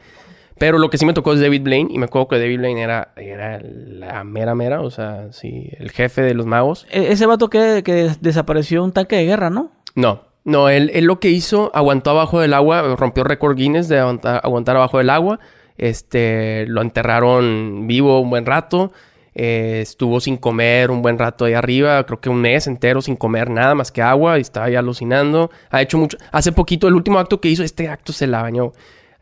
Pero 0.58 0.78
lo 0.78 0.88
que 0.88 0.96
sí 0.96 1.04
me 1.04 1.12
tocó 1.12 1.34
es 1.34 1.40
David 1.40 1.60
Blaine. 1.64 1.90
Y 1.92 1.98
me 1.98 2.06
acuerdo 2.06 2.28
que 2.28 2.38
David 2.38 2.56
Blaine 2.60 2.80
era, 2.80 3.12
era 3.16 3.60
la 3.62 4.24
mera 4.24 4.54
mera. 4.54 4.80
O 4.80 4.90
sea, 4.90 5.28
sí, 5.32 5.68
el 5.78 5.90
jefe 5.90 6.22
de 6.22 6.32
los 6.32 6.46
magos. 6.46 6.86
E- 6.90 7.12
ese 7.12 7.26
vato 7.26 7.50
que, 7.50 7.82
que 7.84 8.10
desapareció 8.22 8.82
un 8.82 8.92
tanque 8.92 9.16
de 9.16 9.26
guerra, 9.26 9.50
¿no? 9.50 9.70
No, 9.94 10.22
no, 10.46 10.70
él, 10.70 10.90
él 10.94 11.04
lo 11.04 11.20
que 11.20 11.28
hizo, 11.28 11.70
aguantó 11.74 12.10
abajo 12.10 12.40
del 12.40 12.54
agua, 12.54 12.94
rompió 12.96 13.22
récord 13.24 13.54
Guinness 13.56 13.88
de 13.88 13.98
aguantar, 13.98 14.40
aguantar 14.42 14.76
abajo 14.76 14.96
del 14.98 15.10
agua. 15.10 15.38
Este, 15.76 16.64
lo 16.68 16.80
enterraron 16.82 17.86
vivo 17.86 18.20
un 18.20 18.30
buen 18.30 18.46
rato. 18.46 18.92
eh, 19.38 19.80
estuvo 19.82 20.18
sin 20.18 20.38
comer 20.38 20.90
un 20.90 21.02
buen 21.02 21.18
rato 21.18 21.44
ahí 21.44 21.52
arriba, 21.52 22.02
creo 22.06 22.20
que 22.22 22.30
un 22.30 22.40
mes 22.40 22.66
entero 22.66 23.02
sin 23.02 23.16
comer 23.16 23.50
nada 23.50 23.74
más 23.74 23.92
que 23.92 24.00
agua 24.00 24.38
y 24.38 24.40
estaba 24.40 24.70
ya 24.70 24.78
alucinando. 24.78 25.50
Ha 25.70 25.82
hecho 25.82 25.98
mucho. 25.98 26.16
Hace 26.32 26.52
poquito, 26.52 26.88
el 26.88 26.94
último 26.94 27.18
acto 27.18 27.38
que 27.38 27.48
hizo, 27.50 27.62
este 27.62 27.88
acto 27.88 28.14
se 28.14 28.26
la 28.26 28.40
bañó. 28.40 28.72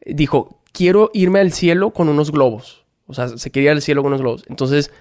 Dijo, 0.06 0.60
quiero 0.72 1.10
irme 1.14 1.40
al 1.40 1.52
cielo 1.52 1.90
con 1.90 2.08
unos 2.08 2.30
globos. 2.30 2.84
O 3.08 3.14
sea, 3.14 3.26
se 3.26 3.50
quería 3.50 3.70
ir 3.72 3.76
al 3.76 3.82
cielo 3.82 4.02
con 4.02 4.10
unos 4.12 4.20
globos. 4.20 4.44
Entonces, 4.48 4.92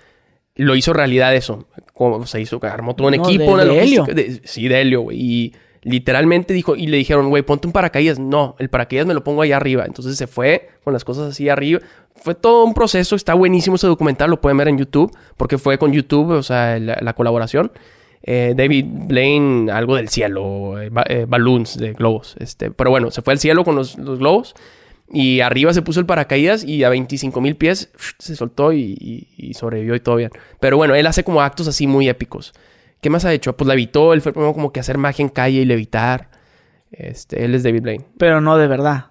lo 0.56 0.76
hizo 0.76 0.94
realidad 0.94 1.36
eso. 1.36 1.68
Como 1.94 2.26
se 2.26 2.42
hizo, 2.42 2.60
armó 2.64 2.96
todo 2.96 3.08
un 3.10 3.16
No, 3.18 3.24
equipo, 3.24 3.44
de- 3.44 3.52
una 3.54 3.66
de 3.66 3.84
helio. 3.84 4.06
de- 4.06 4.42
sí, 4.46 4.68
de 4.68 4.82
helio, 4.82 5.02
güey. 5.02 5.18
Y 5.22 5.54
literalmente 5.84 6.54
dijo, 6.54 6.76
y 6.76 6.88
le 6.88 6.98
dijeron, 6.98 7.30
güey, 7.30 7.44
ponte 7.44 7.68
un 7.68 7.74
paracaídas. 7.74 8.20
No, 8.20 8.56
el 8.60 8.70
paracaídas 8.70 9.06
me 9.06 9.14
lo 9.14 9.24
pongo 9.24 9.42
allá 9.42 9.58
arriba. 9.58 9.86
Entonces 9.86 10.18
se 10.18 10.28
fue 10.28 10.70
con 10.84 10.94
las 10.94 11.04
cosas 11.04 11.32
así 11.32 11.50
arriba. 11.50 11.80
Fue 12.16 12.36
todo 12.36 12.64
un 12.64 12.74
proceso, 12.74 13.16
está 13.16 13.34
buenísimo 13.34 13.76
ese 13.76 13.88
documental, 13.88 14.30
lo 14.30 14.40
pueden 14.40 14.58
ver 14.58 14.68
en 14.70 14.78
YouTube, 14.78 15.12
porque 15.36 15.58
fue 15.58 15.78
con 15.78 15.92
YouTube, 15.92 16.32
o 16.32 16.44
sea, 16.44 16.80
la, 16.80 16.98
la 17.02 17.14
colaboración. 17.14 17.72
Eh, 18.26 18.54
David 18.56 18.86
Blaine, 18.88 19.70
algo 19.72 19.96
del 19.98 20.08
cielo, 20.08 20.80
eh, 20.82 20.90
eh, 21.10 21.26
balloons 21.28 21.78
de 21.78 21.92
globos. 21.94 22.36
Este, 22.40 22.72
pero 22.72 22.90
bueno, 22.90 23.12
se 23.12 23.22
fue 23.22 23.34
al 23.34 23.40
cielo 23.40 23.64
con 23.66 23.76
los, 23.76 23.98
los 23.98 24.20
globos. 24.20 24.54
Y 25.12 25.42
arriba 25.42 25.74
se 25.74 25.82
puso 25.82 26.00
el 26.00 26.06
paracaídas 26.06 26.64
y 26.64 26.84
a 26.86 26.90
25 26.90 27.40
mil 27.42 27.56
pies 27.58 27.92
se 28.20 28.36
soltó 28.38 28.72
y, 28.72 28.96
y- 29.00 29.28
y 29.38 29.54
sobrevivió 29.54 29.94
y 29.96 30.00
todo 30.00 30.16
bien. 30.16 30.32
Pero 30.62 30.78
bueno, 30.78 30.96
él 30.96 31.06
hace 31.06 31.24
como 31.26 31.42
actos 31.42 31.68
así 31.68 31.86
muy 31.88 32.08
épicos. 32.08 32.54
¿Qué 33.04 33.12
más 33.12 33.24
ha 33.26 33.32
hecho? 33.34 33.56
Pues 33.56 33.68
levitó, 33.68 34.14
él 34.14 34.22
fue 34.22 34.34
primero 34.34 34.54
como 34.54 34.72
que 34.74 34.80
hacer 34.80 34.98
magia 34.98 35.22
en 35.22 35.30
calle 35.30 35.60
y 35.62 35.66
levitar. 35.66 36.30
Este, 36.92 37.46
él 37.46 37.54
es 37.54 37.62
David 37.64 37.82
Blaine. 37.84 38.06
Pero 38.18 38.42
no 38.42 38.58
de 38.58 38.68
verdad. 38.68 39.06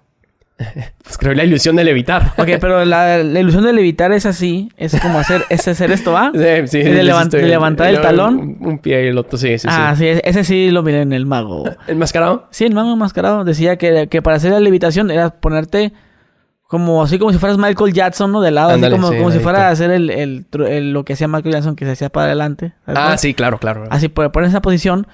Pues 1.03 1.17
creo 1.17 1.33
la 1.33 1.43
ilusión 1.43 1.75
de 1.75 1.83
levitar. 1.83 2.31
Ok, 2.37 2.47
pero 2.61 2.85
la, 2.85 3.17
la 3.17 3.39
ilusión 3.39 3.63
de 3.65 3.73
levitar 3.73 4.11
es 4.13 4.25
así. 4.25 4.69
Es 4.77 4.97
como 5.01 5.19
hacer, 5.19 5.43
es 5.49 5.67
hacer 5.67 5.91
esto, 5.91 6.13
¿va? 6.13 6.31
Sí, 6.33 6.67
sí, 6.67 6.77
¿Y 6.79 6.83
de 6.83 7.01
sí, 7.01 7.07
levan- 7.07 7.23
estoy 7.23 7.41
de 7.41 7.47
levantar 7.47 7.89
el 7.89 8.01
talón? 8.01 8.37
Un, 8.39 8.57
un 8.61 8.79
pie 8.79 9.03
y 9.03 9.07
el 9.09 9.17
otro, 9.17 9.37
sí, 9.37 9.57
sí, 9.57 9.67
ah, 9.69 9.93
sí. 9.97 10.13
sí, 10.13 10.21
ese 10.23 10.43
sí 10.45 10.71
lo 10.71 10.81
miré 10.81 11.01
en 11.01 11.11
el 11.13 11.25
mago. 11.25 11.65
¿Enmascarado? 11.87 12.47
Sí, 12.51 12.63
el 12.65 12.73
mago 12.73 12.93
enmascarado 12.93 13.43
decía 13.43 13.77
que, 13.77 14.07
que 14.07 14.21
para 14.21 14.37
hacer 14.37 14.51
la 14.51 14.59
levitación 14.61 15.11
era 15.11 15.29
ponerte 15.31 15.91
como 16.73 17.03
así 17.03 17.19
como 17.19 17.31
si 17.31 17.37
fueras 17.37 17.59
Michael 17.59 17.93
Jackson, 17.93 18.31
¿no? 18.31 18.41
De 18.41 18.49
lado, 18.49 18.71
así 18.71 18.89
como, 18.89 19.11
sí, 19.11 19.17
como 19.17 19.29
si 19.31 19.37
fuera 19.37 19.67
a 19.67 19.69
hacer 19.69 19.91
el, 19.91 20.09
el 20.09 20.91
lo 20.91 21.05
que 21.05 21.13
hacía 21.13 21.27
Michael 21.27 21.53
Jackson, 21.53 21.75
que 21.75 21.85
se 21.85 21.91
hacía 21.91 22.09
para 22.09 22.25
adelante. 22.25 22.73
¿sabes 22.85 22.99
Ah, 23.03 23.17
sí, 23.19 23.35
claro, 23.35 23.59
claro. 23.59 23.83
Así 23.91 24.09
pues, 24.09 24.29
pones 24.31 24.49
esa 24.49 24.61
posición 24.63 25.05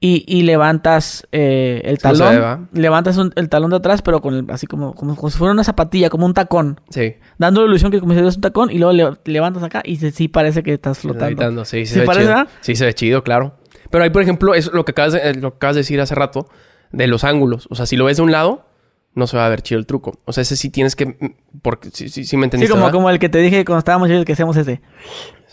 y, 0.00 0.24
y 0.26 0.42
levantas 0.42 1.26
eh, 1.32 1.82
el 1.84 1.98
¿Cómo 1.98 2.14
se 2.14 2.22
talón. 2.24 2.68
levantas 2.72 3.16
un- 3.18 3.32
el 3.36 3.48
talón 3.50 3.70
de 3.70 3.76
atrás, 3.76 4.00
pero 4.02 4.20
con 4.20 4.34
el- 4.34 4.46
así 4.50 4.66
como, 4.66 4.94
como, 4.94 5.14
como 5.14 5.30
si 5.30 5.36
fuera 5.38 5.52
una 5.52 5.62
zapatilla, 5.64 6.08
como 6.10 6.24
un 6.26 6.32
tacón. 6.34 6.80
Sí. 6.90 7.16
Dando 7.38 7.60
la 7.62 7.66
ilusión 7.68 7.90
que 7.90 8.00
como 8.00 8.12
si 8.12 8.16
fueras 8.18 8.36
un 8.36 8.40
tacón 8.42 8.70
y 8.70 8.78
luego 8.78 8.92
le- 8.92 9.18
levantas 9.32 9.62
acá 9.62 9.82
y 9.84 9.96
se- 9.96 10.10
sí 10.10 10.28
parece 10.28 10.62
que 10.62 10.72
estás 10.74 10.98
flotando. 10.98 11.26
Levitando, 11.26 11.64
sí, 11.64 11.80
sí, 11.80 11.86
¿Sí 11.86 11.92
se 11.94 12.00
ve 12.00 12.06
parece, 12.06 12.24
chido. 12.24 12.34
verdad? 12.36 12.52
Sí, 12.60 12.76
se 12.76 12.84
ve 12.86 12.94
chido, 12.94 13.22
claro. 13.22 13.54
Pero 13.90 14.04
ahí, 14.04 14.10
por 14.10 14.22
ejemplo, 14.22 14.54
es 14.54 14.72
lo 14.72 14.84
que 14.84 14.92
acabas 14.92 15.12
de, 15.12 15.18
eh, 15.30 15.34
lo 15.34 15.50
que 15.52 15.56
acabas 15.56 15.76
de 15.76 15.80
decir 15.80 16.00
hace 16.00 16.14
rato 16.14 16.48
de 16.92 17.06
los 17.06 17.24
ángulos. 17.24 17.66
O 17.70 17.74
sea, 17.74 17.86
si 17.86 17.96
lo 17.96 18.06
ves 18.06 18.16
de 18.16 18.22
un 18.24 18.32
lado, 18.32 18.64
no 19.14 19.26
se 19.26 19.36
va 19.36 19.46
a 19.46 19.48
ver 19.48 19.62
chido 19.62 19.78
el 19.78 19.86
truco. 19.86 20.18
O 20.24 20.32
sea, 20.32 20.42
ese 20.42 20.56
sí 20.56 20.70
tienes 20.70 20.96
que... 20.96 21.06
mm, 21.06 21.60
Porque 21.62 21.90
sí, 21.92 22.08
sí, 22.08 22.24
sí 22.24 22.36
me 22.36 22.42
Sí, 22.42 22.44
entendiste, 22.46 22.70
como, 22.72 22.84
¿verdad? 22.84 22.92
como 22.96 23.10
el 23.10 23.18
que 23.18 23.28
te 23.28 23.38
dije 23.38 23.64
cuando 23.64 23.78
estábamos 23.78 24.08
chicos 24.08 24.24
que 24.24 24.32
hacíamos 24.32 24.56
ese. 24.56 24.80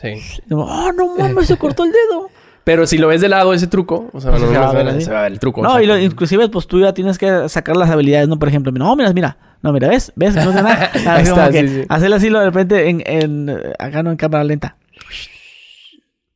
Sí. 0.01 0.14
Como, 0.49 0.64
oh, 0.66 0.91
no 0.91 1.16
mames, 1.18 1.47
se 1.47 1.57
cortó 1.57 1.84
el 1.86 1.91
dedo. 1.91 2.30
Pero 2.64 2.86
si 2.86 2.97
lo 2.99 3.07
ves 3.07 3.22
de 3.22 3.30
lado 3.30 3.53
ese 3.55 3.66
truco, 3.66 4.09
o 4.14 4.22
sea, 4.22 4.30
Pues 4.32 4.43
no, 4.43 4.51
se 4.51 4.57
va 4.57 4.68
a 4.68 4.72
se, 4.72 4.78
ver 5.09 5.16
a 5.16 5.28
el 5.28 5.39
truco. 5.39 5.64
No, 5.64 5.82
y 5.82 5.88
lo- 5.88 5.97
inclusive 5.97 6.47
pues 6.49 6.68
tú 6.68 6.80
ya 6.80 6.93
tienes 6.93 7.18
que 7.18 7.49
sacar 7.49 7.76
las 7.76 7.89
habilidades, 7.89 8.28
¿no? 8.28 8.38
Por 8.38 8.49
ejemplo, 8.49 8.72
no, 8.72 8.95
mira, 8.95 9.12
mira. 9.14 9.38
No, 9.64 9.72
mira, 9.74 9.88
¿ves? 9.88 10.12
¿Ves? 10.16 10.36
No 10.36 10.51
sé 10.53 10.62
nada. 10.62 10.91
Ahí 10.93 11.22
Así 11.24 11.30
como 11.32 11.41
está, 11.43 11.51
sí, 11.59 11.68
sí. 11.68 11.86
Hacerlo 11.89 12.16
así 12.18 12.30
de 12.30 12.43
repente 12.45 12.89
en, 12.89 13.03
en... 13.05 13.49
Acá 13.80 14.03
no 14.03 14.12
en 14.12 14.18
cámara 14.18 14.43
lenta. 14.43 14.76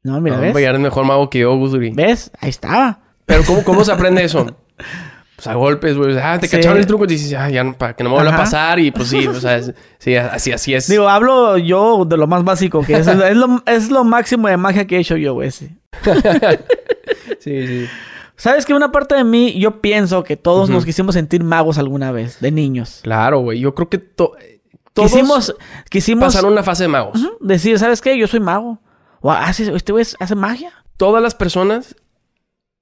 No, 0.03 0.19
mira, 0.21 0.35
No, 0.37 0.41
¿ves? 0.41 0.53
ya 0.53 0.69
eres 0.69 0.81
mejor 0.81 1.05
mago 1.05 1.29
que 1.29 1.39
yo, 1.39 1.55
Gusuri. 1.57 1.91
¿Ves? 1.91 2.31
Ahí 2.39 2.49
estaba. 2.49 2.99
Pero 3.25 3.43
¿cómo, 3.45 3.63
¿cómo 3.63 3.83
se 3.83 3.91
aprende 3.91 4.23
eso? 4.23 4.45
Pues 5.35 5.47
a 5.47 5.53
golpes, 5.55 5.97
güey. 5.97 6.17
Ah, 6.17 6.37
te 6.39 6.47
Sí. 6.47 6.55
cacharon 6.55 6.77
el 6.77 6.85
truco 6.87 7.03
y 7.03 7.07
dices, 7.07 7.33
ah, 7.37 7.49
ya 7.49 7.63
no- 7.63 7.73
para 7.77 7.93
que 7.95 8.03
no 8.03 8.09
me 8.09 8.15
vuelva 8.15 8.33
a 8.33 8.37
pasar. 8.37 8.79
Y 8.79 8.91
pues 8.91 9.09
sí, 9.09 9.27
o 9.27 9.33
sea, 9.33 9.57
es- 9.57 9.73
sí, 9.97 10.15
así, 10.15 10.51
así 10.53 10.73
es. 10.73 10.87
Digo, 10.87 11.09
hablo 11.09 11.57
yo 11.57 12.05
de 12.05 12.15
lo 12.17 12.25
más 12.27 12.43
básico, 12.45 12.81
que 12.83 12.93
es, 12.97 13.07
es, 13.07 13.35
lo, 13.35 13.61
es 13.65 13.89
lo 13.89 14.03
máximo 14.05 14.47
de 14.47 14.55
magia 14.57 14.87
que 14.87 14.95
he 14.95 14.99
hecho 14.99 15.17
yo, 15.17 15.33
güey. 15.33 15.51
sí. 15.51 15.69
sí, 17.39 17.67
sí. 17.67 17.85
¿Sabes 18.37 18.65
que 18.65 18.73
una 18.73 18.91
parte 18.91 19.15
de 19.15 19.23
mí, 19.23 19.57
yo 19.59 19.81
pienso 19.81 20.23
que 20.23 20.35
todos 20.35 20.69
nos 20.69 20.83
quisimos 20.85 21.15
sentir 21.15 21.43
magos 21.43 21.77
alguna 21.77 22.11
vez, 22.11 22.39
de 22.41 22.51
niños? 22.51 22.99
Claro, 23.03 23.39
güey. 23.39 23.59
Yo 23.59 23.73
creo 23.73 23.89
que 23.89 23.97
to- 23.97 24.33
todos 24.93 25.11
Quisimos, 25.11 25.55
quisimos 25.89 26.25
pasaron 26.33 26.51
una 26.51 26.63
fase 26.63 26.83
de 26.83 26.87
magos. 26.89 27.21
decir, 27.39 27.79
¿sabes 27.79 28.01
qué? 28.01 28.17
Yo 28.17 28.27
soy 28.27 28.41
mago. 28.41 28.81
O 29.21 29.31
hace, 29.31 29.73
este 29.73 29.91
güey 29.93 30.05
hace 30.19 30.35
magia. 30.35 30.71
Todas 30.97 31.21
las 31.23 31.33
personas, 31.33 31.95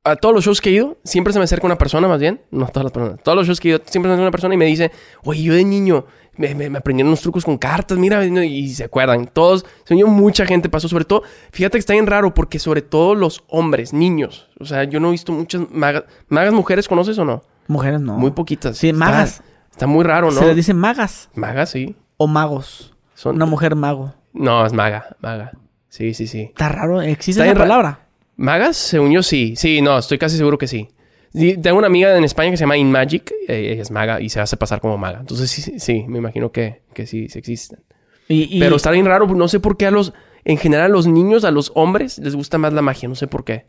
a 0.04 0.16
todos 0.16 0.36
los 0.36 0.44
shows 0.44 0.60
que 0.62 0.70
he 0.70 0.74
ido, 0.74 0.98
siempre 1.04 1.32
se 1.34 1.40
me 1.40 1.46
acerca 1.46 1.66
una 1.66 1.78
persona, 1.78 2.08
más 2.08 2.20
bien. 2.20 2.42
No 2.52 2.68
todas 2.68 2.84
las 2.84 2.92
personas. 2.92 3.22
Todos 3.24 3.38
los 3.38 3.48
shows 3.48 3.60
que 3.60 3.70
he 3.70 3.72
ido, 3.72 3.82
siempre 3.86 4.08
se 4.08 4.10
me 4.10 4.14
acerca 4.16 4.22
una 4.24 4.32
persona 4.32 4.54
y 4.54 4.58
me 4.58 4.66
dice, 4.66 4.92
oye, 5.24 5.44
yo 5.44 5.54
de 5.54 5.64
niño 5.64 6.06
me, 6.36 6.54
me, 6.56 6.70
me 6.70 6.80
aprendieron 6.80 7.10
unos 7.10 7.22
trucos 7.22 7.46
con 7.46 7.58
cartas, 7.58 7.98
mira, 7.98 8.26
y 8.26 8.70
se 8.70 8.84
acuerdan. 8.84 9.28
Todos, 9.28 9.66
yo, 9.90 10.08
mucha 10.08 10.46
gente 10.46 10.68
pasó. 10.68 10.88
Sobre 10.90 11.06
todo, 11.06 11.24
fíjate 11.52 11.74
que 11.78 11.80
está 11.80 11.94
bien 11.94 12.08
raro 12.08 12.34
porque 12.34 12.60
sobre 12.60 12.82
todo 12.82 13.16
los 13.16 13.44
hombres, 13.48 13.94
niños. 13.94 14.50
O 14.60 14.66
sea, 14.66 14.84
yo 14.84 15.00
no 15.00 15.10
he 15.10 15.12
visto 15.12 15.32
muchas 15.32 15.62
magas. 15.72 16.04
¿Magas 16.28 16.54
mujeres 16.54 16.88
conoces 16.88 17.18
o 17.18 17.26
no? 17.26 17.44
Mujeres 17.68 18.02
no. 18.02 18.18
Muy 18.18 18.32
poquitas. 18.32 18.78
Sí, 18.78 18.92
magas. 18.94 19.42
Está, 19.72 19.88
muy 19.88 20.04
raro, 20.04 20.32
¿no? 20.32 20.40
Se 20.40 20.46
le 20.46 20.54
dice 20.54 20.74
magas 20.74 21.30
Magas, 21.34 21.70
sí. 21.72 21.96
o 22.18 22.28
magos. 22.28 22.94
Son... 23.16 23.36
Una 23.36 23.46
mujer 23.46 23.76
mago. 23.76 24.14
No, 24.34 24.66
es 24.66 24.74
maga, 24.74 25.16
maga. 25.22 25.52
Sí, 25.88 26.14
sí, 26.14 26.28
sí. 26.28 26.42
Está 26.42 26.70
raro, 26.70 27.02
existe 27.02 27.44
ra- 27.44 27.54
palabra. 27.60 28.03
¿Magas? 28.36 28.78
Según 28.78 29.12
yo 29.12 29.24
sí. 29.24 29.56
Sí, 29.56 29.82
no, 29.82 29.98
estoy 29.98 30.18
casi 30.18 30.38
seguro 30.38 30.58
que 30.58 30.68
sí. 30.68 30.90
Sí, 31.34 31.58
Tengo 31.58 31.78
una 31.78 31.88
amiga 31.88 32.16
en 32.18 32.24
España 32.24 32.52
que 32.52 32.58
se 32.58 32.62
llama 32.64 32.78
InMagic. 32.78 33.32
eh, 33.48 33.72
ella 33.74 33.82
es 33.82 33.92
maga 33.92 34.22
y 34.22 34.30
se 34.30 34.40
hace 34.40 34.58
pasar 34.58 34.82
como 34.82 34.98
maga. 34.98 35.20
Entonces 35.22 35.50
sí, 35.50 35.62
sí, 35.62 35.80
sí, 35.80 36.06
me 36.08 36.18
imagino 36.20 36.52
que, 36.52 36.82
que 36.94 37.08
sí, 37.08 37.28
sí 37.30 37.40
existen. 37.40 37.80
Y, 38.28 38.58
y- 38.58 38.60
Pero 38.60 38.76
está 38.76 38.92
bien 38.92 39.06
raro, 39.06 39.26
no 39.28 39.48
sé 39.48 39.60
por 39.60 39.76
qué 39.78 39.86
a 39.88 39.92
los... 39.92 40.14
en 40.46 40.58
general 40.58 40.86
a 40.86 40.90
los 40.94 41.08
niños, 41.08 41.44
a 41.44 41.52
los 41.52 41.72
hombres, 41.76 42.20
les 42.20 42.36
gusta 42.36 42.58
más 42.58 42.74
la 42.74 42.82
magia. 42.82 43.10
No 43.10 43.16
sé 43.16 43.28
por 43.28 43.44
qué. 43.44 43.66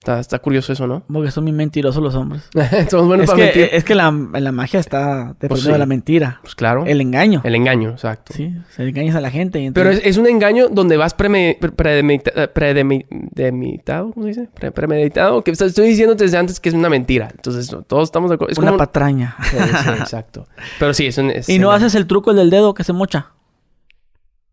Está, 0.00 0.20
está 0.20 0.38
curioso 0.38 0.72
eso, 0.72 0.86
¿no? 0.86 1.02
Porque 1.12 1.30
son 1.32 1.42
muy 1.44 1.52
mentirosos 1.52 2.00
los 2.02 2.14
hombres. 2.14 2.48
Somos 2.88 3.08
buenos 3.08 3.24
Es 3.24 3.30
para 3.30 3.36
que, 3.52 3.58
mentir. 3.58 3.68
es 3.76 3.82
que 3.84 3.94
la, 3.96 4.10
la 4.32 4.52
magia 4.52 4.78
está 4.78 5.34
dependiendo 5.40 5.48
Pues 5.48 5.62
sí. 5.62 5.72
de 5.72 5.78
la 5.78 5.86
mentira. 5.86 6.38
Pues 6.42 6.54
claro. 6.54 6.84
El 6.86 7.00
engaño. 7.00 7.40
El 7.44 7.56
engaño, 7.56 7.90
exacto. 7.90 8.32
Sí, 8.32 8.54
se 8.70 8.88
engañas 8.88 9.16
a 9.16 9.20
la 9.20 9.30
gente. 9.30 9.60
y 9.60 9.70
Pero 9.72 9.90
es, 9.90 10.00
es 10.04 10.16
un 10.16 10.28
engaño 10.28 10.68
donde 10.68 10.96
vas 10.96 11.16
preme- 11.16 11.58
pre- 11.58 11.72
predemedita- 11.72 12.52
predemi- 12.52 13.06
demeditado, 13.10 14.12
¿cómo 14.12 14.24
se 14.26 14.28
dice? 14.40 14.48
Pre- 14.54 14.70
premeditado. 14.70 15.42
Que 15.42 15.50
estoy 15.50 15.88
diciendo 15.88 16.14
desde 16.14 16.38
antes 16.38 16.60
que 16.60 16.68
es 16.68 16.74
una 16.76 16.88
mentira. 16.88 17.28
Entonces, 17.34 17.74
todos 17.88 18.04
estamos 18.08 18.30
de 18.30 18.36
acuerdo. 18.36 18.52
Es 18.52 18.58
una 18.58 18.68
como... 18.68 18.78
patraña. 18.78 19.36
Sí, 19.50 19.56
sí, 19.56 19.88
exacto. 19.98 20.46
Pero 20.78 20.94
sí, 20.94 21.06
es 21.06 21.18
un... 21.18 21.30
es 21.30 21.48
y 21.48 21.58
no 21.58 21.72
haces 21.72 21.94
el 21.96 22.06
truco 22.06 22.30
el 22.30 22.36
del 22.36 22.50
dedo 22.50 22.72
que 22.72 22.84
se 22.84 22.92
mocha. 22.92 23.32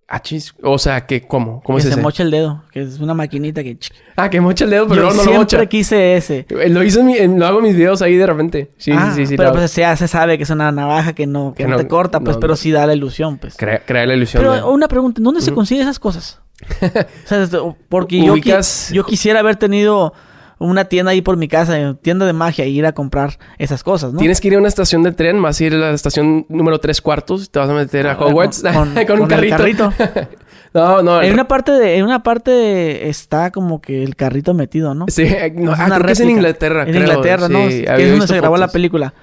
Ah. 0.07 0.21
O 0.61 0.77
sea, 0.77 1.05
que 1.07 1.21
¿cómo? 1.25 1.61
¿Cómo 1.63 1.77
que 1.77 1.79
es 1.79 1.85
se 1.85 1.93
ese? 1.93 2.01
mocha 2.01 2.21
el 2.21 2.29
dedo. 2.29 2.63
Que 2.71 2.81
es 2.83 2.99
una 2.99 3.15
maquinita 3.15 3.63
que... 3.63 3.77
Ah, 4.15 4.29
que 4.29 4.39
mocha 4.39 4.65
el 4.65 4.69
dedo, 4.69 4.87
pero 4.87 4.95
Yo 4.97 5.01
luego 5.07 5.15
no 5.15 5.23
lo 5.23 5.29
siempre 5.31 5.57
mocha. 5.57 5.65
quise 5.67 6.15
ese. 6.15 6.45
Eh, 6.49 6.69
Lo 6.69 6.83
hice 6.83 6.99
en 6.99 7.05
mi- 7.07 7.17
en- 7.17 7.39
lo 7.39 7.45
hago 7.47 7.57
en 7.57 7.63
mis 7.65 7.75
videos 7.75 8.01
ahí 8.03 8.15
de 8.15 8.27
repente. 8.27 8.71
Sí, 8.77 8.91
Ah, 8.91 9.11
sí, 9.15 9.21
sí, 9.21 9.27
sí. 9.31 9.37
pero 9.37 9.51
pues 9.51 9.75
ya 9.75 9.95
se 9.95 10.07
sabe 10.07 10.37
que 10.37 10.43
es 10.43 10.49
una 10.51 10.71
navaja 10.71 11.13
que 11.13 11.25
no, 11.25 11.53
que 11.55 11.63
Que 11.63 11.69
no, 11.69 11.75
no- 11.75 11.81
te 11.81 11.87
corta, 11.87 12.19
pues, 12.19 12.35
no, 12.37 12.39
pero 12.39 12.53
no. 12.53 12.57
sí 12.57 12.69
da 12.71 12.85
la 12.85 12.93
ilusión, 12.93 13.37
pues. 13.39 13.55
Crea, 13.57 13.83
crea 13.83 14.05
la 14.05 14.13
ilusión 14.13 14.43
Pero 14.43 14.53
de... 14.53 14.63
una 14.63 14.87
pregunta, 14.87 15.21
¿dónde 15.23 15.41
se 15.41 15.51
consiguen 15.53 15.83
esas 15.83 15.97
cosas? 15.99 16.39
o 16.81 17.27
sea, 17.27 17.47
porque 17.89 18.23
yo, 18.23 18.35
qui- 18.35 18.43
Ubicas- 18.53 18.93
yo 18.93 19.05
quisiera 19.05 19.39
haber 19.39 19.55
tenido 19.55 20.13
una 20.59 20.85
tienda 20.85 21.11
ahí 21.11 21.21
por 21.21 21.37
mi 21.37 21.47
casa, 21.47 21.95
tienda 22.01 22.25
de 22.25 22.33
magia, 22.33 22.65
y 22.65 22.77
ir 22.77 22.85
a 22.85 22.93
comprar 22.93 23.37
esas 23.57 23.83
cosas, 23.83 24.13
¿no? 24.13 24.19
Tienes 24.19 24.39
que 24.41 24.47
ir 24.47 24.55
a 24.55 24.59
una 24.59 24.67
estación 24.67 25.03
de 25.03 25.11
tren, 25.11 25.41
vas 25.41 25.59
a 25.59 25.63
ir 25.63 25.73
a 25.73 25.77
la 25.77 25.91
estación 25.91 26.45
número 26.49 26.79
3 26.79 27.01
cuartos, 27.01 27.49
te 27.49 27.59
vas 27.59 27.69
a 27.69 27.73
meter 27.73 28.07
a 28.07 28.11
Ah, 28.13 28.17
Hogwarts 28.19 28.61
con- 28.63 28.93
con, 28.93 29.05
con- 29.05 29.21
un 29.21 29.31
el 29.31 29.49
carrito. 29.49 29.93
no, 30.73 31.01
no. 31.01 31.21
En 31.21 31.33
una 31.33 31.47
parte 31.47 31.71
de, 31.71 31.97
en 31.97 32.05
una 32.05 32.23
parte 32.23 33.09
está 33.09 33.51
como 33.51 33.81
que 33.81 34.03
el 34.03 34.15
carrito 34.15 34.53
metido, 34.53 34.93
¿no? 34.93 35.05
Sí, 35.09 35.27
no, 35.55 35.73
ah, 35.73 35.85
creo 35.93 36.05
que 36.05 36.11
es 36.13 36.19
en. 36.19 36.29
Inglaterra, 36.31 36.83
En 36.83 36.89
creo. 36.89 37.01
Inglaterra, 37.01 37.47
¿no? 37.49 37.69
Sí, 37.69 37.83
que 37.83 38.03
es 38.05 38.11
donde 38.11 38.27
se 38.27 38.37
grabó 38.37 38.57
la 38.57 38.67
película. 38.69 39.13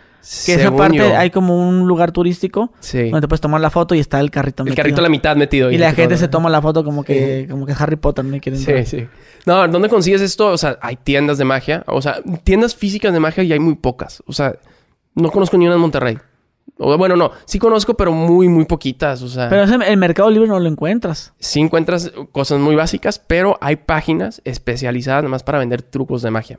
Que 0.46 0.52
esa 0.54 0.62
Según 0.62 0.78
parte 0.78 0.96
yo. 0.98 1.16
hay 1.18 1.30
como 1.30 1.56
un 1.68 1.88
lugar 1.88 2.12
turístico 2.12 2.72
Sí. 2.78 3.04
donde 3.10 3.22
te 3.22 3.28
puedes 3.28 3.40
tomar 3.40 3.60
la 3.60 3.70
foto 3.70 3.94
y 3.94 3.98
está 3.98 4.20
el 4.20 4.30
carrito 4.30 4.62
El 4.62 4.66
metido. 4.70 4.76
carrito 4.82 5.00
a 5.00 5.02
la 5.02 5.08
mitad 5.08 5.34
metido. 5.36 5.70
Y 5.72 5.78
la 5.78 5.88
gente 5.94 6.14
todo. 6.14 6.18
se 6.18 6.28
toma 6.28 6.48
la 6.48 6.62
foto 6.62 6.84
como 6.84 7.02
que, 7.02 7.46
como 7.50 7.66
que 7.66 7.74
Harry 7.76 7.96
Potter 7.96 8.24
no 8.24 8.38
quiere 8.40 8.56
entrar. 8.58 8.84
Sí, 8.86 8.98
sí. 9.00 9.06
No, 9.46 9.66
¿dónde 9.66 9.88
consigues 9.88 10.20
esto? 10.20 10.46
O 10.48 10.56
sea, 10.58 10.78
hay 10.80 10.96
tiendas 10.96 11.38
de 11.38 11.44
magia. 11.44 11.82
O 11.88 12.00
sea, 12.00 12.20
tiendas 12.44 12.76
físicas 12.76 13.12
de 13.12 13.18
magia 13.20 13.42
y 13.42 13.52
hay 13.52 13.58
muy 13.58 13.74
pocas. 13.74 14.22
O 14.26 14.32
sea, 14.32 14.54
no 15.14 15.30
conozco 15.30 15.58
ni 15.58 15.66
una 15.66 15.74
en 15.74 15.80
Monterrey. 15.80 16.18
O, 16.78 16.96
bueno, 16.96 17.16
no. 17.16 17.32
Sí 17.44 17.58
conozco, 17.58 17.94
pero 17.94 18.12
muy, 18.12 18.48
muy 18.48 18.64
poquitas. 18.64 19.20
O 19.22 19.28
sea, 19.28 19.48
Pero 19.48 19.64
ese- 19.64 19.74
el 19.90 19.96
Mercado 19.96 20.30
Libre 20.30 20.48
no 20.48 20.58
lo 20.60 20.68
encuentras. 20.68 21.32
sí 21.38 21.60
encuentras 21.60 22.12
cosas 22.30 22.60
muy 22.60 22.76
básicas, 22.76 23.18
pero 23.18 23.58
hay 23.60 23.76
páginas 23.76 24.40
especializadas 24.44 25.22
nomás 25.24 25.42
para 25.42 25.58
vender 25.58 25.82
trucos 25.82 26.22
de 26.22 26.30
magia. 26.30 26.58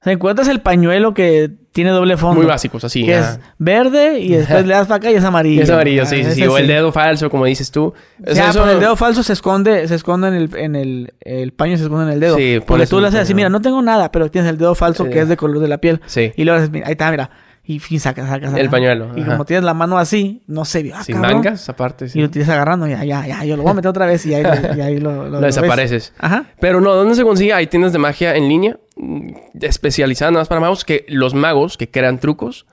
O 0.00 0.04
sea, 0.04 0.14
encuentras 0.14 0.48
el 0.48 0.60
pañuelo 0.60 1.12
que 1.12 1.50
tiene 1.72 1.90
doble 1.90 2.16
fondo. 2.16 2.36
Muy 2.40 2.46
básicos, 2.46 2.82
así. 2.84 3.04
Que 3.04 3.18
es 3.18 3.38
verde 3.58 4.18
y 4.18 4.30
después 4.32 4.64
le 4.66 4.72
das 4.72 4.86
para 4.86 4.96
acá 4.96 5.10
y 5.10 5.14
es 5.16 5.24
amarillo. 5.24 5.62
Es 5.62 5.68
amarillo, 5.68 6.06
sí, 6.06 6.24
sí, 6.24 6.32
sí. 6.32 6.42
O 6.46 6.56
el 6.56 6.66
dedo 6.66 6.90
falso, 6.90 7.28
como 7.28 7.44
dices 7.44 7.70
tú. 7.70 7.92
O 8.26 8.34
sea, 8.34 8.50
con 8.54 8.68
el 8.70 8.80
dedo 8.80 8.96
falso 8.96 9.22
se 9.22 9.34
esconde, 9.34 9.86
se 9.88 9.94
esconde 9.96 10.28
en 10.28 10.34
el, 10.34 10.56
en 10.56 10.74
el, 10.74 11.14
el 11.20 11.52
paño 11.52 11.76
se 11.76 11.82
esconde 11.82 12.06
en 12.06 12.12
el 12.14 12.20
dedo. 12.20 12.36
Sí, 12.38 12.54
Porque 12.60 12.66
pones 12.66 12.88
tú 12.88 12.98
le 13.00 13.08
haces 13.08 13.20
así, 13.20 13.34
mira, 13.34 13.50
no 13.50 13.60
tengo 13.60 13.82
nada, 13.82 14.10
pero 14.10 14.30
tienes 14.30 14.50
el 14.50 14.56
dedo 14.56 14.74
falso 14.74 15.04
Sí. 15.04 15.10
que 15.10 15.20
es 15.20 15.28
de 15.28 15.36
color 15.36 15.58
de 15.60 15.68
la 15.68 15.78
piel. 15.78 16.00
Sí. 16.06 16.32
Y 16.34 16.44
luego 16.44 16.66
mira, 16.72 16.86
ahí 16.86 16.92
está, 16.92 17.10
mira. 17.10 17.30
Y 17.62 17.78
fin, 17.78 18.00
sacas, 18.00 18.26
sacas. 18.26 18.48
El 18.52 18.56
sacas. 18.56 18.70
pañuelo, 18.70 19.10
Y 19.16 19.20
ajá. 19.20 19.32
como 19.32 19.44
tienes 19.44 19.64
la 19.64 19.74
mano 19.74 19.98
así, 19.98 20.42
no 20.46 20.64
sé, 20.64 20.90
ah, 20.94 21.04
Sin 21.04 21.16
cabrón. 21.16 21.34
mangas, 21.34 21.68
aparte. 21.68 22.08
Sí. 22.08 22.18
Y 22.18 22.22
lo 22.22 22.30
tienes 22.30 22.48
agarrando, 22.48 22.86
ya, 22.88 23.04
ya, 23.04 23.24
ya, 23.26 23.44
yo 23.44 23.56
lo 23.56 23.62
voy 23.62 23.70
a 23.72 23.74
meter 23.74 23.90
otra 23.90 24.06
vez 24.06 24.24
y 24.26 24.32
ahí, 24.34 24.42
lo- 24.42 24.76
y 24.76 24.80
ahí 24.80 24.98
lo, 24.98 25.28
lo, 25.28 25.28
Lo 25.40 25.40
desapareces. 25.42 26.10
ves. 26.10 26.12
Ajá. 26.18 26.46
Pero 26.58 26.80
no, 26.80 26.94
¿dónde 26.94 27.14
se 27.14 27.22
consigue? 27.22 27.52
Hay 27.52 27.66
tiendas 27.68 27.92
de 27.92 27.98
magia 27.98 28.34
en 28.34 28.48
línea 28.48 28.76
mm, 29.00 29.28
especializadas 29.62 30.32
nada 30.32 30.42
más 30.42 30.48
para 30.48 30.60
magos 30.60 30.84
que 30.84 31.04
los 31.08 31.34
magos 31.34 31.76
que 31.76 31.90
crean 31.90 32.18
trucos 32.18 32.66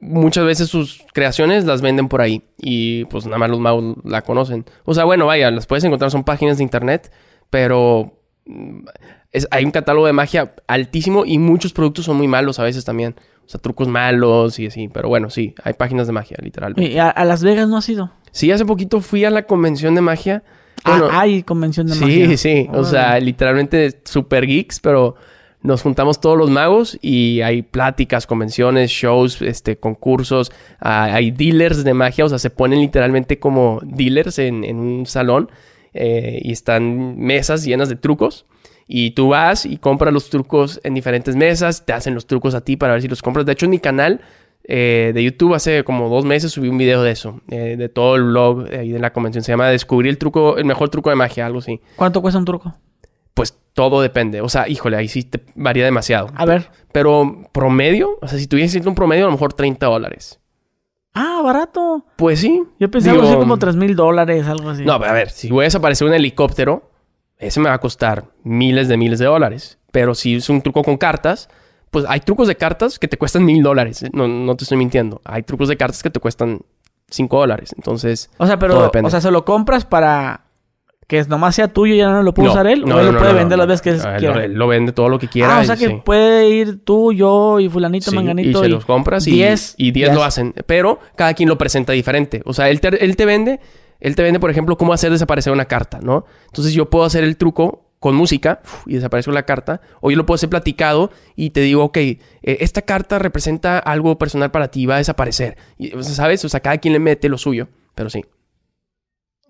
muchas 0.00 0.44
veces 0.44 0.68
sus 0.68 1.04
creaciones 1.12 1.64
las 1.64 1.80
venden 1.82 2.08
por 2.08 2.20
ahí 2.22 2.42
y 2.58 3.04
pues 3.06 3.24
nada 3.26 3.38
más 3.38 3.50
los 3.50 3.60
magos 3.60 3.96
la 4.04 4.22
conocen. 4.22 4.64
O 4.84 4.94
sea, 4.94 5.04
bueno, 5.04 5.26
vaya, 5.26 5.50
las 5.50 5.66
puedes 5.66 5.84
encontrar, 5.84 6.10
son 6.10 6.24
páginas 6.24 6.56
de 6.58 6.64
internet, 6.64 7.12
pero 7.50 8.18
mm, 8.46 8.86
es- 9.32 9.46
hay 9.50 9.64
un 9.64 9.70
catálogo 9.70 10.06
de 10.06 10.12
magia 10.12 10.54
altísimo 10.66 11.24
y 11.24 11.38
muchos 11.38 11.72
productos 11.72 12.04
son 12.06 12.16
muy 12.16 12.26
malos 12.26 12.58
a 12.58 12.64
veces 12.64 12.84
también. 12.84 13.14
O 13.44 13.48
sea, 13.48 13.60
trucos 13.60 13.86
malos 13.88 14.58
y 14.58 14.66
así. 14.66 14.88
Pero 14.88 15.08
bueno, 15.08 15.28
sí, 15.30 15.54
hay 15.62 15.74
páginas 15.74 16.06
de 16.06 16.12
magia, 16.12 16.36
literalmente. 16.40 16.90
Y 16.92 16.98
a, 16.98 17.08
a 17.10 17.24
Las 17.24 17.42
Vegas 17.44 17.68
no 17.68 17.76
has 17.76 17.88
ido. 17.88 18.12
Sí, 18.30 18.50
hace 18.50 18.64
poquito 18.64 19.00
fui 19.00 19.24
a 19.24 19.30
la 19.30 19.42
convención 19.46 19.94
de 19.94 20.00
magia. 20.00 20.42
Ah, 20.84 21.08
hay 21.12 21.42
convención 21.42 21.86
de 21.86 21.94
Sí, 21.94 22.00
magia. 22.00 22.36
sí. 22.36 22.66
O 22.70 22.78
Órale. 22.78 22.86
sea, 22.88 23.20
literalmente 23.20 24.00
super 24.04 24.46
geeks, 24.46 24.80
pero 24.80 25.16
nos 25.62 25.82
juntamos 25.82 26.20
todos 26.20 26.36
los 26.36 26.50
magos 26.50 26.98
y 27.00 27.40
hay 27.42 27.62
pláticas, 27.62 28.26
convenciones, 28.26 28.90
shows, 28.90 29.40
este, 29.42 29.76
concursos. 29.76 30.52
ah, 30.80 31.04
hay 31.04 31.30
dealers 31.30 31.84
de 31.84 31.94
magia, 31.94 32.24
o 32.24 32.28
sea, 32.28 32.38
se 32.38 32.50
ponen 32.50 32.80
literalmente 32.80 33.38
como 33.38 33.80
dealers 33.84 34.38
en, 34.38 34.64
un 34.76 35.06
salón 35.06 35.50
eh, 35.94 36.40
y 36.42 36.52
están 36.52 37.18
mesas 37.18 37.64
llenas 37.64 37.88
de 37.88 37.96
trucos. 37.96 38.46
Y 38.88 39.12
tú 39.12 39.28
vas 39.28 39.64
y 39.64 39.78
compras 39.78 40.12
los 40.12 40.28
trucos 40.28 40.80
en 40.82 40.94
diferentes 40.94 41.36
mesas, 41.36 41.86
te 41.86 41.92
hacen 41.92 42.14
los 42.14 42.26
trucos 42.26 42.54
a 42.54 42.60
ti 42.62 42.76
para 42.76 42.92
ver 42.92 43.02
si 43.02 43.08
los 43.08 43.22
compras. 43.22 43.46
De 43.46 43.52
hecho, 43.52 43.66
en 43.66 43.70
mi 43.70 43.78
canal 43.78 44.20
eh, 44.64 45.12
de 45.14 45.24
YouTube 45.24 45.54
hace 45.54 45.82
como 45.84 46.08
dos 46.08 46.24
meses 46.24 46.52
subí 46.52 46.68
un 46.68 46.78
video 46.78 47.02
de 47.02 47.12
eso, 47.12 47.40
eh, 47.48 47.76
de 47.76 47.88
todo 47.88 48.16
el 48.16 48.24
blog 48.24 48.66
ahí 48.72 48.90
de 48.90 48.98
la 48.98 49.12
convención. 49.12 49.44
Se 49.44 49.52
llama 49.52 49.68
Descubrir 49.68 50.10
el 50.10 50.18
truco, 50.18 50.58
el 50.58 50.64
mejor 50.64 50.90
truco 50.90 51.10
de 51.10 51.16
magia, 51.16 51.46
algo 51.46 51.60
así. 51.60 51.80
¿Cuánto 51.96 52.20
cuesta 52.20 52.38
un 52.38 52.44
truco? 52.44 52.74
Todo 53.74 54.02
depende. 54.02 54.40
O 54.40 54.48
sea, 54.48 54.68
híjole, 54.68 54.96
ahí 54.96 55.08
sí 55.08 55.22
te 55.22 55.42
varía 55.54 55.84
demasiado. 55.84 56.28
A 56.34 56.44
ver. 56.44 56.70
Pero 56.92 57.44
promedio, 57.52 58.18
o 58.20 58.28
sea, 58.28 58.38
si 58.38 58.46
tuviese 58.46 58.80
un 58.86 58.94
promedio, 58.94 59.24
a 59.24 59.26
lo 59.26 59.32
mejor 59.32 59.54
30 59.54 59.86
dólares. 59.86 60.40
Ah, 61.14 61.40
barato. 61.42 62.04
Pues 62.16 62.40
sí. 62.40 62.62
Yo 62.78 62.90
pensaba 62.90 63.22
así 63.22 63.34
como 63.34 63.58
tres 63.58 63.76
mil 63.76 63.94
dólares, 63.96 64.46
algo 64.46 64.70
así. 64.70 64.84
No, 64.84 64.94
a 64.94 65.12
ver, 65.12 65.30
si 65.30 65.50
voy 65.50 65.62
a 65.62 65.66
desaparecer 65.66 66.06
un 66.08 66.14
helicóptero, 66.14 66.90
ese 67.38 67.60
me 67.60 67.68
va 67.68 67.74
a 67.74 67.80
costar 67.80 68.26
miles 68.44 68.88
de 68.88 68.96
miles 68.96 69.18
de 69.18 69.26
dólares. 69.26 69.78
Pero 69.90 70.14
si 70.14 70.36
es 70.36 70.48
un 70.48 70.62
truco 70.62 70.82
con 70.82 70.96
cartas, 70.96 71.48
pues 71.90 72.06
hay 72.08 72.20
trucos 72.20 72.48
de 72.48 72.56
cartas 72.56 72.98
que 72.98 73.08
te 73.08 73.18
cuestan 73.18 73.44
mil 73.44 73.62
dólares. 73.62 74.04
No, 74.12 74.26
no 74.26 74.56
te 74.56 74.64
estoy 74.64 74.78
mintiendo. 74.78 75.20
Hay 75.24 75.42
trucos 75.42 75.68
de 75.68 75.76
cartas 75.76 76.02
que 76.02 76.08
te 76.10 76.18
cuestan 76.20 76.60
5 77.08 77.38
dólares. 77.38 77.74
Entonces, 77.76 78.30
O 78.38 78.46
sea, 78.46 78.58
todo 78.58 78.68
pero, 78.68 78.82
depende. 78.84 79.06
o 79.08 79.10
sea, 79.10 79.20
se 79.20 79.30
lo 79.30 79.44
compras 79.44 79.84
para 79.84 80.46
que 81.06 81.18
es- 81.18 81.28
nomás 81.28 81.54
sea 81.54 81.68
tuyo 81.68 81.94
y 81.94 81.98
ya 81.98 82.08
no 82.10 82.22
lo 82.22 82.32
puede 82.32 82.46
no, 82.48 82.52
usar 82.52 82.66
él. 82.66 82.84
no, 82.86 82.96
o 82.96 83.00
él 83.00 83.06
no, 83.06 83.12
lo 83.12 83.18
puede 83.18 83.32
vender 83.34 83.58
las 83.58 83.66
veces 83.66 83.82
que 83.82 83.90
Ah, 84.08 84.14
él 84.14 84.18
quiera. 84.20 84.34
lo, 84.36 84.40
él 84.42 84.52
lo 84.54 84.66
vende 84.68 84.92
todo 84.92 85.08
lo 85.08 85.18
que 85.18 85.28
quiera. 85.28 85.58
Ah, 85.58 85.60
o 85.60 85.64
sea 85.64 85.76
que 85.76 85.88
sí. 85.88 86.02
puede 86.04 86.48
ir 86.48 86.84
tú, 86.84 87.12
yo 87.12 87.60
y 87.60 87.68
fulanito, 87.68 88.10
Sí, 88.10 88.16
manganito. 88.16 88.60
y 88.60 88.62
se 88.62 88.68
los 88.68 88.84
compras 88.84 89.26
y 89.26 89.32
10 89.32 89.74
y 89.76 89.90
10 89.90 90.14
lo 90.14 90.24
hacen. 90.24 90.54
Pero 90.66 90.98
cada 91.16 91.34
quien 91.34 91.48
lo 91.48 91.58
presenta 91.58 91.92
diferente. 91.92 92.42
O 92.44 92.52
sea, 92.54 92.70
él 92.70 92.80
te, 92.80 93.04
él 93.04 93.16
te 93.16 93.26
vende, 93.26 93.60
él 94.00 94.16
te 94.16 94.22
vende, 94.22 94.40
por 94.40 94.50
ejemplo, 94.50 94.76
cómo 94.76 94.92
hacer 94.92 95.10
desaparecer 95.12 95.52
una 95.52 95.66
carta, 95.66 96.00
¿no? 96.02 96.24
Entonces 96.46 96.72
yo 96.72 96.88
puedo 96.88 97.04
hacer 97.04 97.24
el 97.24 97.36
truco 97.36 97.84
con 97.98 98.16
música 98.16 98.60
y 98.86 98.94
desaparece 98.94 99.30
la 99.30 99.44
carta. 99.44 99.80
O 100.00 100.10
yo 100.10 100.16
lo 100.16 100.26
puedo 100.26 100.34
hacer 100.34 100.48
platicado 100.48 101.10
y 101.36 101.50
te 101.50 101.60
digo, 101.60 101.84
ok, 101.84 101.96
eh, 101.98 102.18
esta 102.42 102.82
carta 102.82 103.20
representa 103.20 103.78
algo 103.78 104.18
personal 104.18 104.50
para 104.50 104.68
ti, 104.72 104.86
va 104.86 104.96
a 104.96 104.98
desaparecer. 104.98 105.56
Y, 105.78 105.94
o 105.94 106.02
sea, 106.02 106.14
¿sabes? 106.14 106.44
O 106.44 106.48
sea, 106.48 106.58
cada 106.58 106.78
quien 106.78 106.94
le 106.94 106.98
mete 106.98 107.28
lo 107.28 107.38
suyo. 107.38 107.68
Pero 107.94 108.10
sí. 108.10 108.24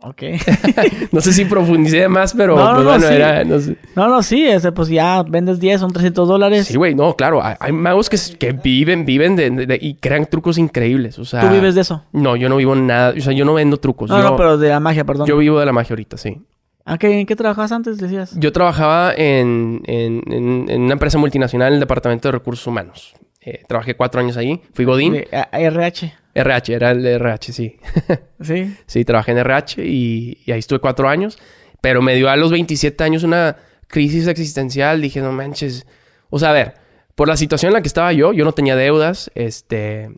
Ok. 0.05 0.23
No 1.13 1.21
sé 1.21 1.33
si 1.33 1.45
profundicé 1.45 2.09
más, 2.09 2.35
pero 2.35 2.57
No, 2.57 2.65
no, 2.65 2.75
pues, 2.75 2.85
no, 2.85 2.91
bueno, 2.91 3.07
sí. 3.09 3.15
era... 3.15 3.45
no 3.45 3.61
sé. 3.61 3.77
no, 3.95 4.09
no, 4.09 4.23
sí, 4.23 4.45
ese, 4.45 4.73
pues 4.73 4.89
ya 4.89 5.23
vendes 5.23 5.61
10, 5.61 5.81
son 5.81 5.93
300 5.93 6.27
dólares. 6.29 6.67
Sí, 6.67 6.77
güey, 6.77 6.95
no, 6.95 7.15
claro. 7.17 7.43
Hay, 7.45 7.55
hay 7.61 7.73
magos 7.73 8.09
que, 8.11 8.53
viven, 8.53 9.05
viven 9.05 9.37
de, 9.37 9.51
de- 9.51 9.67
de- 9.67 9.79
y 9.81 9.95
crean 9.95 10.27
trucos 10.27 10.59
increíbles. 10.59 11.19
O 11.19 11.25
sea, 11.25 11.41
Tú 11.41 11.49
vives 11.49 11.75
de 11.75 11.83
eso. 11.83 12.05
No, 12.13 12.37
yo 12.37 12.49
no 12.49 12.57
vivo 12.57 12.75
nada. 12.75 13.15
O 13.17 13.21
sea, 13.21 13.33
yo 13.33 13.45
no 13.45 13.55
vendo 13.55 13.77
trucos. 13.79 14.11
No, 14.11 14.19
yo, 14.19 14.31
no, 14.31 14.37
pero 14.37 14.59
de 14.59 14.69
la 14.71 14.81
magia, 14.81 15.05
perdón. 15.05 15.27
yo 15.27 15.37
vivo 15.37 15.59
de 15.61 15.67
la 15.67 15.73
magia 15.73 15.93
ahorita, 15.95 16.17
sí. 16.17 16.41
¿A 16.85 16.99
qué, 16.99 17.21
¿En 17.21 17.27
qué 17.27 17.37
trabajabas 17.37 17.71
antes, 17.71 17.99
decías? 17.99 18.35
Yo 18.37 18.51
trabajaba 18.53 19.13
en, 19.15 19.83
en- 19.87 20.23
en- 20.33 20.67
en 20.69 20.83
una 20.83 20.95
empresa 20.95 21.17
multinacional 21.19 21.69
en 21.69 21.75
el 21.75 21.81
Departamento 21.81 22.27
de 22.29 22.33
Recursos 22.33 22.67
Humanos. 22.67 23.15
Eh, 23.45 23.63
trabajé 23.67 23.95
cuatro 23.95 24.21
años 24.21 24.37
ahí. 24.37 24.63
Fui 24.73 24.85
Godín. 24.85 25.13
De 25.15 25.29
a- 25.33 25.49
RH. 25.59 26.15
RH, 26.35 26.73
era 26.75 26.91
el 26.93 27.05
RH, 27.05 27.53
sí. 27.53 27.77
Sí. 28.41 28.75
sí, 28.87 29.05
trabajé 29.05 29.33
en 29.33 29.39
RH 29.39 29.85
y, 29.85 30.39
y 30.47 30.53
ahí 30.53 30.59
estuve 30.61 30.79
cuatro 30.79 31.09
años. 31.09 31.39
Pero 31.81 32.01
me 32.03 32.15
dio 32.15 32.29
a 32.31 32.37
los 32.37 32.51
27 32.53 33.03
años 33.05 33.23
una 33.25 33.57
crisis 33.89 34.27
existencial. 34.29 35.01
Dije, 35.03 35.21
no 35.21 35.33
manches. 35.33 35.87
O 36.31 36.39
sea, 36.39 36.51
a 36.51 36.53
ver, 36.53 36.75
por 37.15 37.29
la 37.29 37.37
situación 37.37 37.71
en 37.71 37.75
la 37.75 37.83
que 37.83 37.89
estaba 37.89 38.13
yo, 38.13 38.33
yo 38.33 38.45
no 38.45 38.53
tenía 38.53 38.77
deudas. 38.77 39.31
Este, 39.35 40.11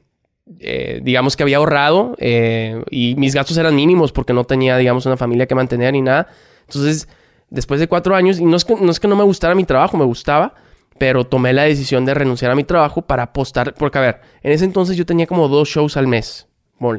eh, 0.61 1.01
digamos 1.03 1.37
que 1.37 1.43
había 1.43 1.57
ahorrado 1.57 2.15
eh, 2.19 2.83
y 2.91 3.15
mis 3.17 3.35
gastos 3.35 3.57
eran 3.57 3.75
mínimos 3.75 4.13
porque 4.13 4.35
no 4.35 4.45
tenía, 4.45 4.77
digamos, 4.77 5.07
una 5.07 5.17
familia 5.17 5.47
que 5.47 5.55
mantener 5.55 5.95
ni 5.95 6.03
nada. 6.03 6.29
Entonces, 6.69 7.09
después 7.49 7.81
de 7.81 7.89
cuatro 7.89 8.15
años, 8.15 8.39
y 8.39 8.45
no 8.45 8.57
es 8.57 8.65
que 8.65 8.75
no, 8.75 8.91
es 8.91 9.01
que 9.01 9.09
no 9.09 9.17
me 9.17 9.25
gustara 9.25 9.55
mi 9.55 9.65
trabajo, 9.65 9.97
me 9.97 10.05
gustaba, 10.05 10.55
pero 10.99 11.25
tomé 11.25 11.53
la 11.53 11.65
decisión 11.65 12.05
de 12.05 12.15
renunciar 12.15 12.51
a 12.51 12.55
mi 12.55 12.65
trabajo 12.65 13.03
para 13.03 13.25
apostar, 13.25 13.75
porque 13.75 13.99
a 13.99 14.03
ver, 14.03 14.21
en 14.43 14.53
ese 14.53 14.65
entonces 14.65 14.97
yo 14.97 15.07
tenía 15.07 15.27
como 15.27 15.49
dos 15.49 15.69
shows 15.69 15.97
al 15.97 16.07
mes, 16.07 16.49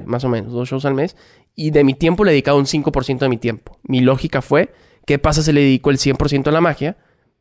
más 0.06 0.24
o 0.24 0.30
menos, 0.30 0.52
dos 0.52 0.70
shows 0.70 0.86
al 0.86 0.94
mes, 0.94 1.16
y 1.56 1.72
de 1.72 1.84
mi 1.84 1.94
tiempo 1.94 2.24
le 2.24 2.32
dedicaba 2.32 2.58
un 2.58 2.66
5% 2.66 3.20
de 3.20 3.30
mi 3.30 3.38
tiempo. 3.38 3.78
Mi 3.84 4.02
lógica 4.02 4.42
fue 4.42 4.72
¿Qué 5.06 5.20
pasa 5.20 5.44
si 5.44 5.52
le 5.52 5.62
dedico 5.62 5.92
el 5.92 5.98
100% 5.98 6.48
a 6.48 6.52
la 6.52 6.62
magia? 6.62 6.98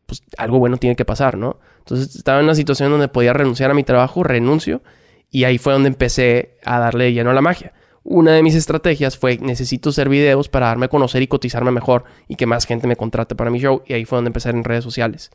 Pues 0.06 0.22
algo 0.36 0.58
bueno 0.58 0.76
tiene 0.76 0.96
que 0.96 1.04
pasar, 1.04 1.38
¿no? 1.38 1.58
Entonces 1.78 2.14
estaba 2.14 2.38
en 2.38 2.44
una 2.44 2.54
situación 2.54 2.90
donde 2.90 3.08
podía 3.08 3.32
renunciar 3.32 3.70
a 3.70 3.74
mi 3.74 3.84
trabajo, 3.84 4.22
renuncio, 4.22 4.82
y 5.30 5.44
ahí 5.44 5.58
fue 5.58 5.72
donde 5.72 5.88
empecé 5.88 6.58
a 6.64 6.78
darle 6.78 7.12
lleno 7.12 7.30
a 7.30 7.34
la 7.34 7.40
magia. 7.40 7.72
Una 8.02 8.32
de 8.32 8.42
mis 8.42 8.54
estrategias 8.54 9.16
fue 9.16 9.38
necesito 9.38 9.88
hacer 9.88 10.10
videos 10.10 10.50
para 10.50 10.66
darme 10.66 10.86
a 10.86 10.88
conocer 10.88 11.22
y 11.22 11.26
cotizarme 11.26 11.70
mejor 11.70 12.04
y 12.28 12.36
que 12.36 12.44
más 12.44 12.66
gente 12.66 12.86
me 12.86 12.96
contrate 12.96 13.34
para 13.34 13.50
mi 13.50 13.58
show, 13.60 13.82
y 13.86 13.94
ahí 13.94 14.04
fue 14.04 14.18
donde 14.18 14.28
empecé 14.28 14.50
en 14.50 14.62
redes 14.62 14.84
sociales. 14.84 15.30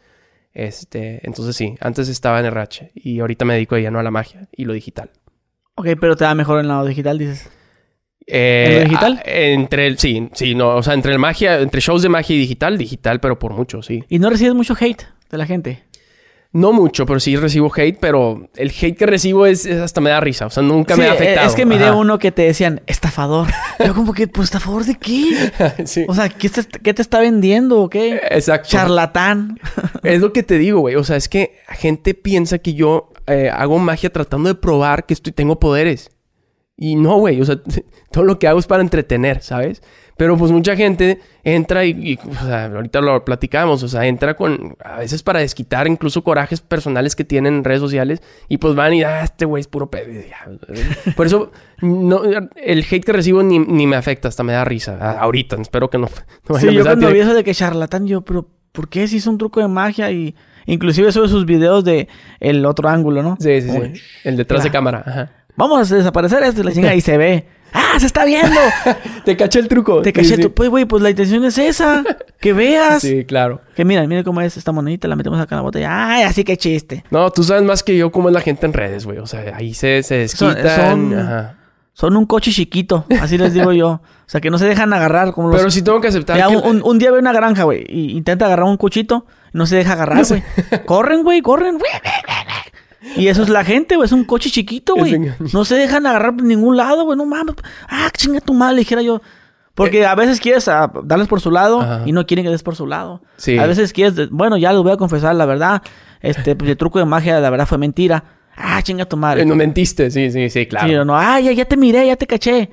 Este, 0.53 1.25
entonces 1.25 1.55
sí, 1.55 1.75
antes 1.79 2.07
estaba 2.09 2.39
en 2.39 2.47
RH 2.47 2.91
y 2.95 3.19
ahorita 3.19 3.45
me 3.45 3.53
dedico 3.53 3.75
de 3.75 3.81
lleno 3.81 3.99
a 3.99 4.03
la 4.03 4.11
magia 4.11 4.47
y 4.51 4.65
lo 4.65 4.73
digital. 4.73 5.11
Ok, 5.75 5.87
pero 5.99 6.15
te 6.15 6.25
da 6.25 6.35
mejor 6.35 6.59
en 6.59 6.67
lado 6.67 6.85
digital, 6.85 7.17
dices. 7.17 7.49
Eh, 8.27 8.65
¿En 8.67 8.73
lo 8.75 8.83
digital? 8.83 9.21
a- 9.25 9.29
entre 9.29 9.87
el, 9.87 9.97
sí, 9.97 10.29
sí, 10.33 10.55
no, 10.55 10.75
o 10.75 10.83
sea, 10.83 10.93
entre 10.93 11.13
el 11.13 11.19
magia, 11.19 11.59
entre 11.59 11.81
shows 11.81 12.01
de 12.01 12.09
magia 12.09 12.35
y 12.35 12.39
digital, 12.39 12.77
digital, 12.77 13.19
pero 13.19 13.39
por 13.39 13.53
mucho, 13.53 13.81
sí. 13.81 14.03
Y 14.09 14.19
no 14.19 14.29
recibes 14.29 14.53
mucho 14.53 14.75
hate 14.79 15.03
de 15.31 15.37
la 15.37 15.45
gente. 15.45 15.83
No 16.51 16.73
mucho, 16.73 17.05
pero 17.05 17.19
sí 17.19 17.35
recibo 17.35 17.71
hate, 17.75 17.99
pero 17.99 18.49
el 18.55 18.69
hate 18.69 18.97
que 18.97 19.05
recibo 19.05 19.45
es, 19.45 19.67
es 19.67 19.79
hasta 19.79 20.01
me 20.01 20.09
da 20.09 20.19
risa, 20.19 20.47
o 20.47 20.49
sea, 20.49 20.63
nunca 20.63 20.95
me 20.95 21.07
ha 21.07 21.11
afectado. 21.11 21.47
Es 21.47 21.53
que 21.53 21.63
miré 21.63 21.85
Ajá. 21.85 21.95
uno 21.95 22.17
que 22.17 22.31
te 22.31 22.41
decían 22.41 22.81
estafador. 22.87 23.49
Yo 23.85 23.93
como 23.93 24.13
que, 24.13 24.27
pues 24.27 24.45
estafador 24.45 24.83
de 24.85 24.95
qué? 24.95 25.51
sí. 25.85 26.05
O 26.07 26.15
sea, 26.15 26.29
¿qué 26.29 26.49
te, 26.49 26.65
qué 26.65 26.93
te 26.95 27.03
está 27.03 27.19
vendiendo 27.19 27.79
o 27.79 27.89
qué? 27.89 28.19
Exacto. 28.31 28.69
Charlatán. 28.69 29.59
Es 30.03 30.21
lo 30.21 30.33
que 30.33 30.41
te 30.41 30.57
digo, 30.57 30.79
güey. 30.79 30.95
O 30.95 31.03
sea, 31.03 31.17
es 31.17 31.29
que 31.29 31.59
la 31.67 31.75
gente 31.75 32.13
piensa 32.15 32.57
que 32.57 32.73
yo 32.73 33.11
eh, 33.27 33.51
hago 33.53 33.77
magia 33.77 34.11
tratando 34.11 34.49
de 34.49 34.55
probar 34.55 35.05
que 35.05 35.13
estoy, 35.13 35.33
tengo 35.33 35.59
poderes. 35.59 36.09
Y 36.81 36.95
no, 36.95 37.17
güey. 37.17 37.41
O 37.41 37.45
sea, 37.45 37.59
todo 38.11 38.23
lo 38.23 38.39
que 38.39 38.47
hago 38.47 38.57
es 38.57 38.65
para 38.65 38.81
entretener, 38.81 39.41
¿sabes? 39.41 39.83
Pero 40.15 40.37
pues 40.37 40.51
mucha 40.51 40.75
gente 40.75 41.19
entra 41.45 41.85
y, 41.85 41.91
y, 41.91 42.19
o 42.29 42.45
sea, 42.45 42.65
ahorita 42.65 42.99
lo 42.99 43.23
platicamos, 43.23 43.83
o 43.83 43.87
sea, 43.87 44.05
entra 44.05 44.35
con, 44.35 44.75
a 44.83 44.97
veces 44.97 45.23
para 45.23 45.39
desquitar 45.39 45.87
incluso 45.87 46.25
corajes 46.25 46.59
personales 46.59 47.15
que 47.15 47.23
tienen 47.23 47.53
en 47.53 47.63
redes 47.63 47.79
sociales 47.79 48.21
y 48.49 48.57
pues 48.57 48.75
van 48.75 48.93
y, 48.93 49.03
ah, 49.03 49.23
este 49.23 49.45
güey 49.45 49.61
es 49.61 49.67
puro 49.67 49.89
pedo. 49.89 50.11
Por 51.15 51.25
eso, 51.25 51.53
no, 51.81 52.21
el 52.57 52.79
hate 52.79 53.05
que 53.05 53.13
recibo 53.13 53.43
ni, 53.43 53.59
ni 53.59 53.87
me 53.87 53.95
afecta, 53.95 54.27
hasta 54.27 54.43
me 54.43 54.51
da 54.51 54.65
risa. 54.65 54.97
Ah, 54.99 55.19
ahorita, 55.21 55.55
espero 55.61 55.89
que 55.89 55.97
no. 55.97 56.09
no 56.49 56.55
Sí, 56.55 56.73
yo 56.73 56.83
cuando 56.83 57.09
vi 57.13 57.19
eso 57.19 57.33
de 57.33 57.45
que 57.45 57.53
charlatán, 57.53 58.05
yo, 58.05 58.19
pero 58.19 58.45
¿por 58.73 58.89
qué 58.89 59.07
si 59.07 59.17
hizo 59.17 59.29
un 59.29 59.37
truco 59.37 59.61
de 59.61 59.69
magia? 59.69 60.11
Y 60.11 60.35
inclusive 60.65 61.13
sube 61.13 61.29
sus 61.29 61.45
videos 61.45 61.85
de 61.85 62.09
el 62.41 62.65
otro 62.65 62.89
ángulo, 62.89 63.23
¿no? 63.23 63.37
Sí, 63.39 63.61
sí, 63.61 63.69
sí. 63.69 64.01
El 64.25 64.35
detrás 64.35 64.65
de 64.65 64.69
cámara. 64.69 65.01
Ajá. 65.05 65.38
Vamos 65.59 65.91
a 65.91 65.95
desaparecer 65.95 66.41
esto 66.43 66.61
y 66.61 66.63
la 66.63 66.71
chinga 66.71 66.95
y 66.95 67.01
se 67.01 67.17
ve. 67.17 67.47
¡Ah, 67.73 67.99
se 67.99 68.07
está 68.07 68.25
viendo! 68.25 68.59
Te 69.25 69.37
caché 69.37 69.59
el 69.59 69.67
truco. 69.67 70.01
Te 70.01 70.09
Sí, 70.09 70.13
caché 70.13 70.35
sí. 70.37 70.41
tú. 70.41 70.53
Pues, 70.53 70.69
güey, 70.69 70.85
pues 70.85 71.03
la 71.03 71.11
intención 71.11 71.43
es 71.45 71.57
esa. 71.59 72.03
Que 72.39 72.51
veas. 72.53 73.01
Sí, 73.01 73.25
claro. 73.25 73.61
Que 73.75 73.85
mira, 73.85 74.07
mira 74.07 74.23
cómo 74.23 74.41
es 74.41 74.57
esta 74.57 74.71
monedita, 74.71 75.07
la 75.07 75.15
metemos 75.15 75.39
acá 75.39 75.53
en 75.55 75.57
la 75.57 75.61
botella. 75.63 75.89
¡Ay, 76.13 76.23
así 76.23 76.43
que 76.43 76.57
chiste! 76.57 77.03
No, 77.11 77.29
tú 77.29 77.43
sabes 77.43 77.61
más 77.63 77.83
que 77.83 77.95
yo 77.95 78.11
cómo 78.11 78.29
es 78.29 78.33
la 78.33 78.41
gente 78.41 78.65
en 78.65 78.73
redes, 78.73 79.05
güey. 79.05 79.19
O 79.19 79.27
sea, 79.27 79.55
ahí 79.55 79.73
se, 79.75 80.01
se 80.01 80.15
desquitan. 80.15 80.75
son- 80.75 81.19
Ajá. 81.19 81.55
Son 81.93 82.15
un 82.15 82.25
coche 82.25 82.51
chiquito, 82.51 83.03
así 83.21 83.37
les 83.37 83.53
digo 83.53 83.73
yo. 83.73 83.89
O 83.89 84.01
sea, 84.25 84.39
que 84.39 84.49
no 84.49 84.57
se 84.57 84.65
dejan 84.65 84.93
agarrar 84.93 85.33
como 85.33 85.49
los... 85.49 85.57
Pero 85.57 85.69
sí 85.69 85.81
tengo 85.81 85.99
que 85.99 86.07
aceptar 86.07 86.37
Mira, 86.37 86.47
que... 86.47 86.55
un, 86.55 86.97
día 86.97 87.11
ve 87.11 87.19
una 87.19 87.33
granja, 87.33 87.63
güey, 87.63 87.83
y 87.89 88.11
intenta 88.15 88.45
agarrar 88.45 88.67
un 88.67 88.77
cuchito 88.77 89.25
no 89.51 89.65
se 89.65 89.75
deja 89.75 89.93
agarrar, 89.93 90.23
güey. 90.29 90.41
Corren, 90.85 91.23
güey, 91.23 91.41
corren. 91.41 91.77
Y 93.15 93.27
eso 93.27 93.43
es 93.43 93.49
la 93.49 93.63
gente, 93.63 93.95
güey. 93.95 94.05
Es 94.05 94.11
un 94.11 94.23
coche 94.23 94.49
chiquito, 94.49 94.95
güey. 94.95 95.31
No 95.53 95.65
se 95.65 95.75
dejan 95.75 96.05
agarrar 96.05 96.35
por 96.35 96.43
ningún 96.45 96.77
lado, 96.77 97.03
güey. 97.05 97.17
No 97.17 97.25
mames. 97.25 97.55
Ah, 97.87 98.09
chinga 98.15 98.39
tu 98.41 98.53
madre, 98.53 98.77
dijera 98.79 99.01
yo. 99.01 99.21
Porque 99.75 100.05
a 100.05 100.13
veces 100.15 100.39
quieres 100.41 100.67
ah, 100.67 100.91
darles 101.05 101.27
por 101.27 101.39
su 101.39 101.51
lado 101.51 101.81
Eh. 101.81 101.85
Ajá. 101.85 102.03
y 102.05 102.11
no 102.11 102.25
quieren 102.25 102.43
que 102.45 102.51
des 102.51 102.63
por 102.63 102.75
su 102.75 102.85
lado. 102.85 103.21
Sí. 103.37 103.57
A 103.57 103.65
veces 103.65 103.93
quieres, 103.93 104.29
bueno, 104.29 104.57
ya 104.57 104.73
les 104.73 104.81
voy 104.81 104.91
a 104.91 104.97
confesar 104.97 105.33
la 105.35 105.45
verdad. 105.45 105.81
Este, 106.21 106.55
pues, 106.55 106.69
el 106.69 106.75
truco 106.77 106.99
de 106.99 107.05
magia, 107.05 107.39
la 107.39 107.49
verdad, 107.49 107.65
fue 107.65 107.77
mentira. 107.77 108.23
Ah, 108.57 108.81
chinga 108.83 109.05
tu 109.05 109.15
madre. 109.15 109.43
Eh, 109.43 109.45
No 109.45 109.55
mentiste, 109.55 110.11
sí, 110.11 110.31
sí, 110.31 110.49
sí, 110.49 110.65
claro. 110.65 110.87
Sí, 110.87 110.93
no, 111.05 111.17
ah, 111.17 111.39
ya, 111.39 111.53
ya 111.53 111.63
te 111.63 111.77
miré, 111.77 112.05
ya 112.07 112.17
te 112.17 112.27
caché. 112.27 112.69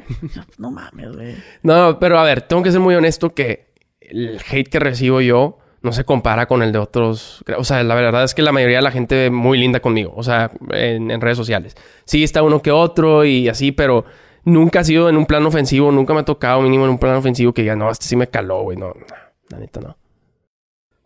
no 0.59 0.73
mames, 0.73 1.15
güey. 1.15 1.37
No, 1.63 1.97
pero 2.01 2.19
a 2.19 2.25
ver, 2.25 2.43
tengo 2.43 2.63
que 2.65 2.73
ser 2.73 2.81
muy 2.81 2.97
honesto 2.97 3.33
que 3.35 3.73
el 4.01 4.41
hate 4.51 4.69
que 4.69 4.81
recibo 4.81 5.21
yo 5.21 5.59
no 5.87 5.93
se 5.93 6.05
compara 6.05 6.47
con 6.47 6.63
el 6.63 6.73
de 6.73 6.79
otros. 6.79 7.43
O 7.57 7.65
sea, 7.65 7.83
la 7.83 7.95
verdad 7.95 8.25
es 8.25 8.35
que 8.35 8.43
la 8.43 8.53
mayoría 8.53 8.77
de 8.79 8.83
la 8.83 8.91
gente 8.91 9.31
muy 9.31 9.57
linda 9.57 9.81
conmigo. 9.81 10.13
O 10.15 10.23
sea, 10.23 10.51
en, 10.71 11.11
en 11.11 11.21
redes 11.23 11.39
sociales. 11.39 11.75
Sí, 12.05 12.23
está 12.23 12.43
uno 12.43 12.61
que 12.61 12.71
otro 12.73 13.25
y 13.25 13.49
así, 13.49 13.73
pero 13.73 14.05
nunca 14.45 14.81
ha 14.81 14.85
sido 14.85 15.09
en 15.09 15.17
un 15.17 15.25
plan 15.25 15.47
ofensivo. 15.47 15.91
Nunca 15.93 16.13
me 16.13 16.21
ha 16.21 16.25
tocado 16.25 16.61
mínimo 16.61 16.85
en 16.85 16.91
un 16.91 16.99
plan 16.99 17.15
ofensivo 17.17 17.55
que 17.55 17.63
diga, 17.63 17.77
no, 17.77 17.91
este 17.91 18.05
sí 18.07 18.17
me 18.17 18.27
caló, 18.27 18.63
güey. 18.63 18.77
No, 18.77 18.89
no, 18.89 19.07
la 19.49 19.59
neta 19.59 19.81
no. 19.81 19.97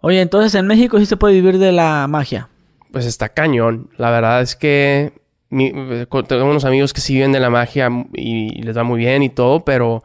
Oye, 0.00 0.20
entonces 0.22 0.54
en 0.54 0.66
México 0.66 0.98
sí 0.98 1.06
se 1.06 1.16
puede 1.16 1.34
vivir 1.34 1.58
de 1.58 1.72
la 1.72 2.06
magia. 2.08 2.48
Pues 2.90 3.04
está 3.06 3.28
cañón. 3.28 3.90
La 3.98 4.10
verdad 4.10 4.40
es 4.40 4.56
que 4.56 5.12
mi- 5.50 5.72
eh, 5.74 6.06
tengo 6.26 6.44
unos 6.46 6.64
amigos 6.64 6.92
que 6.92 7.00
sí 7.00 7.14
viven 7.14 7.32
de 7.32 7.40
la 7.40 7.50
magia 7.50 7.88
y 8.14 8.62
les 8.62 8.76
va 8.76 8.82
muy 8.82 8.98
bien 8.98 9.22
y 9.22 9.28
todo, 9.28 9.60
pero 9.64 10.02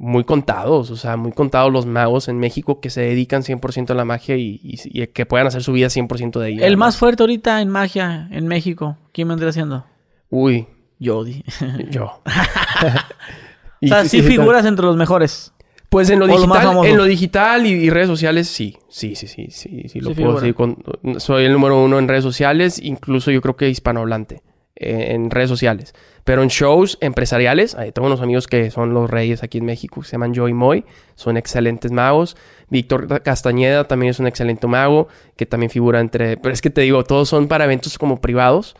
muy 0.00 0.22
contados, 0.24 0.90
o 0.92 0.96
sea, 0.96 1.16
muy 1.16 1.32
contados 1.32 1.72
los 1.72 1.84
magos 1.84 2.28
en 2.28 2.38
México 2.38 2.80
que 2.80 2.88
se 2.88 3.00
dedican 3.00 3.42
100% 3.42 3.90
a 3.90 3.94
la 3.94 4.04
magia 4.04 4.36
y, 4.36 4.60
y- 4.62 4.78
y 5.02 5.06
que 5.08 5.26
puedan 5.26 5.46
hacer 5.48 5.62
su 5.62 5.72
vida 5.72 5.88
100% 5.88 6.38
de 6.38 6.50
ella. 6.50 6.66
El 6.66 6.76
más 6.76 6.96
fuerte 6.96 7.24
ahorita 7.24 7.60
en 7.60 7.68
magia 7.68 8.28
en 8.30 8.46
México, 8.46 8.96
¿quién 9.12 9.26
vendría 9.28 9.50
siendo? 9.52 9.84
Uy, 10.30 10.66
Jody. 11.02 11.42
yo. 11.90 12.20
o 13.82 13.86
sea, 13.88 14.04
sí 14.04 14.22
figuras 14.22 14.64
entre 14.66 14.84
los 14.84 14.96
mejores. 14.96 15.52
Pues 15.88 16.10
en 16.10 16.18
lo 16.18 16.26
O 16.26 16.28
digital, 16.28 16.62
famosos. 16.62 16.90
en 16.90 16.96
lo 16.98 17.04
digital 17.04 17.64
y, 17.66 17.70
y 17.70 17.88
redes 17.90 18.08
sociales, 18.08 18.46
sí. 18.46 18.76
Sí, 18.90 19.14
sí, 19.14 19.26
sí, 19.26 19.46
sí, 19.50 19.84
sí, 19.88 20.00
lo 20.00 20.10
Sí 20.14 20.20
puedo 20.20 20.34
decir. 20.34 20.54
con- 20.54 20.76
soy 21.18 21.44
el 21.46 21.52
número 21.54 21.82
uno 21.82 21.98
en 21.98 22.08
redes 22.08 22.22
sociales, 22.24 22.78
incluso 22.82 23.30
yo 23.30 23.40
creo 23.40 23.56
que 23.56 23.70
hispanohablante 23.70 24.42
eh, 24.76 25.12
en 25.14 25.30
redes 25.30 25.48
sociales. 25.48 25.94
Pero 26.28 26.42
en 26.42 26.50
shows 26.50 26.98
empresariales, 27.00 27.74
tengo 27.94 28.06
unos 28.06 28.20
amigos 28.20 28.46
que 28.46 28.70
son 28.70 28.92
los 28.92 29.08
reyes 29.08 29.42
aquí 29.42 29.56
en 29.56 29.64
México, 29.64 30.04
se 30.04 30.12
llaman 30.12 30.34
Joy 30.34 30.52
Moy, 30.52 30.84
son 31.14 31.38
excelentes 31.38 31.90
magos. 31.90 32.36
Víctor 32.68 33.22
Castañeda 33.22 33.84
también 33.84 34.10
es 34.10 34.18
un 34.20 34.26
excelente 34.26 34.66
mago, 34.66 35.08
que 35.36 35.46
también 35.46 35.70
figura 35.70 36.00
entre... 36.00 36.36
Pero 36.36 36.52
es 36.52 36.60
que 36.60 36.68
te 36.68 36.82
digo, 36.82 37.02
todos 37.02 37.30
son 37.30 37.48
para 37.48 37.64
eventos 37.64 37.96
como 37.96 38.20
privados. 38.20 38.76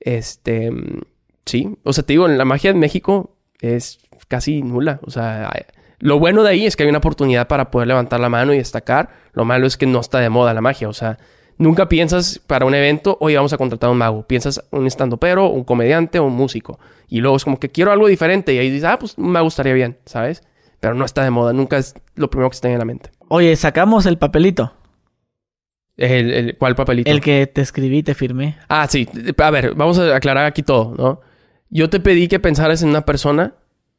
Este, 0.00 0.72
sí, 1.46 1.76
o 1.84 1.92
sea, 1.92 2.02
te 2.02 2.14
digo, 2.14 2.26
la 2.26 2.44
magia 2.44 2.72
en 2.72 2.80
México 2.80 3.36
es 3.60 4.00
casi 4.26 4.60
nula. 4.60 4.98
O 5.04 5.12
sea, 5.12 5.48
lo 6.00 6.18
bueno 6.18 6.42
de 6.42 6.50
ahí 6.50 6.66
es 6.66 6.74
que 6.74 6.82
hay 6.82 6.88
una 6.88 6.98
oportunidad 6.98 7.46
para 7.46 7.70
poder 7.70 7.86
levantar 7.86 8.18
la 8.18 8.30
mano 8.30 8.52
y 8.52 8.58
destacar. 8.58 9.10
Lo 9.32 9.44
malo 9.44 9.68
es 9.68 9.76
que 9.76 9.86
no 9.86 10.00
está 10.00 10.18
de 10.18 10.28
moda 10.28 10.54
la 10.54 10.60
magia. 10.60 10.88
O 10.88 10.92
sea, 10.92 11.18
nunca 11.60 11.88
piensas 11.88 12.40
para 12.46 12.64
un 12.66 12.74
evento, 12.74 13.16
hoy 13.20 13.36
vamos 13.36 13.52
a 13.52 13.58
contratar 13.58 13.88
a 13.88 13.92
un 13.92 13.98
mago. 13.98 14.26
Piensas 14.26 14.64
un 14.72 14.86
estandopero, 14.88 15.48
un 15.50 15.62
comediante 15.62 16.18
o 16.18 16.24
un 16.24 16.32
músico. 16.34 16.80
Y 17.08 17.20
luego 17.20 17.36
es 17.36 17.44
como 17.44 17.60
que 17.60 17.68
quiero 17.68 17.92
algo 17.92 18.08
diferente. 18.08 18.52
Y 18.54 18.58
ahí 18.58 18.70
dices, 18.70 18.84
ah, 18.88 18.98
pues 18.98 19.16
me 19.18 19.40
gustaría 19.40 19.72
bien, 19.74 19.98
¿sabes? 20.06 20.42
Pero 20.80 20.94
no 20.94 21.04
está 21.04 21.22
de 21.22 21.30
moda. 21.30 21.52
Nunca 21.52 21.76
es 21.78 21.94
lo 22.16 22.30
primero 22.30 22.50
que 22.50 22.56
se 22.56 22.62
tiene 22.62 22.74
en 22.74 22.78
la 22.80 22.84
mente. 22.86 23.10
Oye, 23.28 23.54
sacamos 23.54 24.06
el 24.06 24.18
papelito. 24.18 24.72
El, 25.96 26.32
el- 26.32 26.56
¿Cuál 26.56 26.74
papelito? 26.74 27.10
El 27.10 27.20
que 27.20 27.46
te 27.46 27.60
escribí, 27.60 28.02
te 28.02 28.14
firmé. 28.14 28.56
Ah, 28.68 28.86
sí. 28.88 29.06
A 29.36 29.50
ver, 29.50 29.74
vamos 29.74 29.98
a 29.98 30.16
aclarar 30.16 30.46
aquí 30.46 30.62
todo, 30.62 30.94
¿no? 30.96 31.20
Yo 31.68 31.90
te 31.90 32.00
pedí 32.00 32.26
que 32.28 32.40
pensaras 32.40 32.82
en 32.82 32.88
una 32.88 33.04
persona 33.04 33.54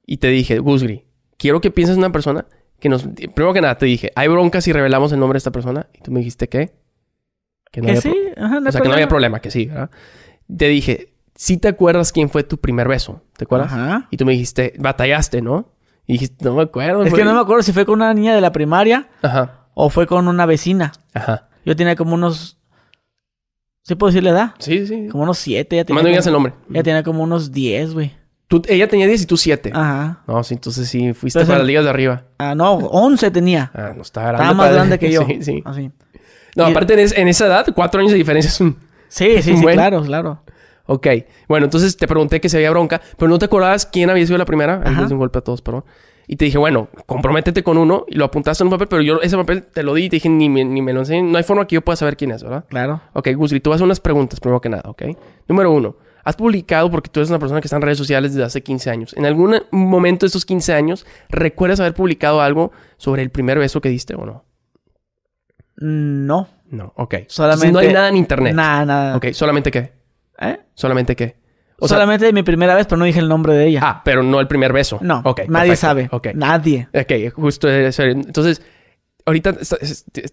y 0.06 0.18
te 0.18 0.28
dije, 0.30 0.60
Gusgri, 0.60 1.06
quiero 1.38 1.62
que 1.62 1.72
pienses 1.72 1.96
en 1.96 2.00
una 2.04 2.12
persona 2.12 2.48
que 2.80 2.90
nos... 2.90 3.04
Primero 3.04 3.54
que 3.54 3.62
nada, 3.62 3.78
te 3.78 3.86
dije, 3.86 4.12
¿hay 4.16 4.28
bronca 4.28 4.60
si 4.62 4.74
revelamos 4.74 5.12
el 5.12 5.20
nombre 5.20 5.36
de 5.36 5.40
esta 5.40 5.52
persona? 5.52 5.88
Y 5.94 6.00
tú 6.02 6.12
me 6.12 6.20
dijiste, 6.20 6.50
¿qué? 6.50 6.72
Que 7.72 7.82
no 7.82 7.86
Que 7.86 7.92
había 7.92 8.02
sí, 8.02 8.16
ajá, 8.38 8.60
no 8.60 8.70
o 8.70 8.72
sea, 8.72 8.82
que 8.82 8.88
no 8.88 8.94
había 8.94 9.08
problema. 9.08 9.40
que 9.40 9.50
sí, 9.52 9.66
¿verdad? 9.68 9.90
Te 10.58 10.68
dije, 10.68 11.14
¿sí 11.36 11.58
te 11.58 11.68
acuerdas 11.70 12.12
quién 12.12 12.30
fue 12.30 12.44
tu 12.44 12.58
primer 12.60 12.88
beso? 12.88 13.22
¿Te 13.38 13.46
acuerdas? 13.46 13.72
Ajá. 13.72 14.08
Y 14.12 14.18
tú 14.18 14.26
me 14.26 14.34
dijiste, 14.34 14.74
batallaste, 14.78 15.42
¿no? 15.42 15.70
Y 16.06 16.14
dijiste, 16.14 16.44
no 16.46 16.56
me 16.56 16.64
acuerdo. 16.64 17.04
Es 17.04 17.12
güey". 17.12 17.22
que 17.22 17.26
no 17.26 17.34
me 17.34 17.40
acuerdo 17.40 17.64
si 17.64 17.72
fue 17.74 17.86
con 17.86 17.96
una 17.96 18.14
niña 18.14 18.36
de 18.36 18.42
la 18.42 18.52
primaria 18.52 19.08
Ajá, 19.22 19.68
o 19.74 19.90
fue 19.90 20.06
con 20.08 20.28
una 20.28 20.46
vecina. 20.46 20.92
ajá. 21.14 21.48
Yo 21.64 21.76
tenía 21.76 21.96
como 21.96 22.16
unos... 22.16 22.58
¿Sí 23.84 23.96
puedo 23.96 24.12
decir 24.12 24.24
la 24.24 24.30
edad? 24.32 24.52
Sí, 24.60 24.86
sí. 24.86 25.08
Como 25.10 25.24
unos 25.24 25.38
siete. 25.38 25.76
Ya 25.76 25.86
tenía 25.86 26.04
digas 26.04 26.26
el 26.28 26.34
como... 26.34 26.48
nombre. 26.48 26.66
Ella 26.72 26.84
tenía 26.84 27.04
como 27.04 27.24
unos 27.24 27.52
10, 27.52 27.94
güey. 27.94 28.16
Tú- 28.48 28.62
ella 28.68 28.88
tenía 28.88 29.08
10 29.08 29.22
y 29.24 29.26
tú 29.26 29.38
7. 29.38 29.72
Ajá. 29.74 30.24
No, 30.28 30.44
sí, 30.44 30.56
entonces 30.56 30.88
sí, 30.90 31.14
fuiste 31.14 31.40
Entonces, 31.40 31.48
para 31.48 31.60
las 31.60 31.68
ligas 31.68 31.84
de 31.86 31.90
arriba. 31.90 32.24
Ah, 32.38 32.54
no, 32.54 32.74
11 32.76 33.32
tenía. 33.32 33.72
Ah, 33.74 33.94
no 33.96 34.02
estaba 34.02 34.28
grande. 34.28 34.44
Estaba 34.44 34.54
más 34.56 34.66
padre. 34.68 34.76
grande 34.76 35.00
que 35.00 35.12
yo. 35.14 35.26
Sí, 35.26 35.42
sí. 35.42 35.62
Así. 35.66 35.92
No, 36.56 36.68
Y- 36.68 36.72
aparte 36.72 36.94
en, 36.94 37.00
es- 37.00 37.18
en 37.18 37.28
esa 37.28 37.48
edad, 37.48 37.66
cuatro 37.74 38.00
años 38.02 38.12
de 38.12 38.18
diferencia 38.18 38.50
es 38.50 38.60
un... 38.62 38.78
Sí, 39.08 39.36
sí, 39.42 39.58
sí, 39.58 39.66
claro, 39.66 40.02
claro. 40.04 40.42
Ok. 40.86 41.08
Bueno, 41.48 41.66
entonces 41.66 41.96
te 41.98 42.08
pregunté 42.08 42.42
que 42.42 42.50
si 42.50 42.58
había 42.58 42.72
bronca, 42.72 43.02
pero 43.18 43.30
no 43.30 43.38
te 43.40 43.46
acordabas 43.46 43.86
quién 43.86 44.10
había 44.10 44.26
sido 44.26 44.38
la 44.38 44.46
primera. 44.46 44.82
Ahí 44.84 44.96
les 44.96 45.12
un 45.12 45.18
golpe 45.20 45.40
a 45.40 45.42
todos, 45.42 45.62
perdón. 45.62 45.86
Y 46.28 46.36
te 46.38 46.46
dije, 46.46 46.58
bueno, 46.58 46.88
comprométete 47.06 47.62
con 47.64 47.78
uno 47.78 48.06
y 48.08 48.16
lo 48.16 48.26
apuntaste 48.26 48.64
en 48.64 48.68
un 48.68 48.72
papel, 48.72 48.88
pero 48.88 49.02
yo 49.02 49.22
ese 49.22 49.36
papel 49.36 49.64
te 49.64 49.84
lo 49.84 49.94
di 49.94 50.06
y 50.06 50.10
te 50.10 50.16
dije, 50.18 50.30
ni 50.30 50.48
me, 50.50 50.64
ni 50.64 50.82
me 50.82 50.94
lo 50.94 51.02
enseñé. 51.02 51.24
No 51.24 51.38
hay 51.38 51.44
forma 51.44 51.68
que 51.68 51.76
yo 51.76 51.82
pueda 51.82 51.96
saber 51.98 52.16
quién 52.16 52.32
es, 52.32 52.42
¿verdad? 52.44 52.66
Claro. 52.70 53.02
Ok, 53.14 53.30
Gusri, 53.36 53.60
tú 53.60 53.70
vas 53.70 53.76
a 53.76 53.78
hacer 53.80 53.86
unas 53.86 54.00
preguntas 54.00 54.40
primero 54.40 54.62
que 54.62 54.70
nada, 54.70 54.84
¿ok? 54.90 55.04
Número 55.48 55.72
uno, 55.72 55.98
has 56.24 56.36
publicado, 56.38 56.90
porque 56.90 57.10
tú 57.10 57.20
eres 57.20 57.30
una 57.30 57.40
persona 57.40 57.60
que 57.60 57.68
está 57.68 57.76
en 57.76 57.82
redes 57.82 57.98
sociales 57.98 58.34
desde 58.34 58.46
hace 58.46 58.62
15 58.64 58.90
años. 58.90 59.14
¿En 59.18 59.26
algún 59.26 59.62
momento 59.72 60.26
de 60.26 60.28
estos 60.28 60.46
15 60.46 60.74
años 60.74 61.06
recuerdas 61.30 61.80
haber 61.82 61.94
publicado 61.96 62.40
algo 62.42 62.72
sobre 62.98 63.24
el 63.24 63.30
primer 63.30 63.60
beso 63.60 63.82
que 63.82 63.90
diste 63.90 64.16
o 64.16 64.26
no? 64.26 64.46
No. 65.82 66.48
No, 66.70 66.94
ok. 66.96 67.16
Solamente. 67.28 67.68
Entonces, 67.68 67.74
no 67.74 67.80
hay 67.80 67.94
nada 67.94 68.10
en 68.10 68.16
internet. 68.18 68.54
Nada, 68.56 68.86
nada. 68.86 69.18
Ok, 69.18 69.28
¿solamente 69.34 69.72
qué? 69.72 69.92
¿Eh? 70.40 70.60
¿Solamente 70.74 71.16
qué? 71.16 71.36
O 71.80 71.88
Solamente 71.88 72.32
mi 72.32 72.44
primera 72.44 72.76
vez, 72.76 72.86
pero 72.86 72.98
no 72.98 73.06
dije 73.06 73.20
el 73.20 73.28
nombre 73.28 73.54
de 73.56 73.66
ella. 73.68 73.80
ah, 73.84 74.02
pero 74.06 74.22
no 74.24 74.40
el 74.40 74.48
primer 74.48 74.72
beso. 74.72 75.00
no. 75.02 75.22
Ok, 75.26 75.42
nadie 75.50 75.72
perfecto. 75.72 75.76
sabe. 75.76 76.10
Ok. 76.12 76.28
Nadie. 76.36 76.88
Ok, 76.94 77.34
justo 77.36 77.68
eso. 77.68 78.04
Entonces, 78.04 78.62
ahorita 79.26 79.50
está- 79.60 79.78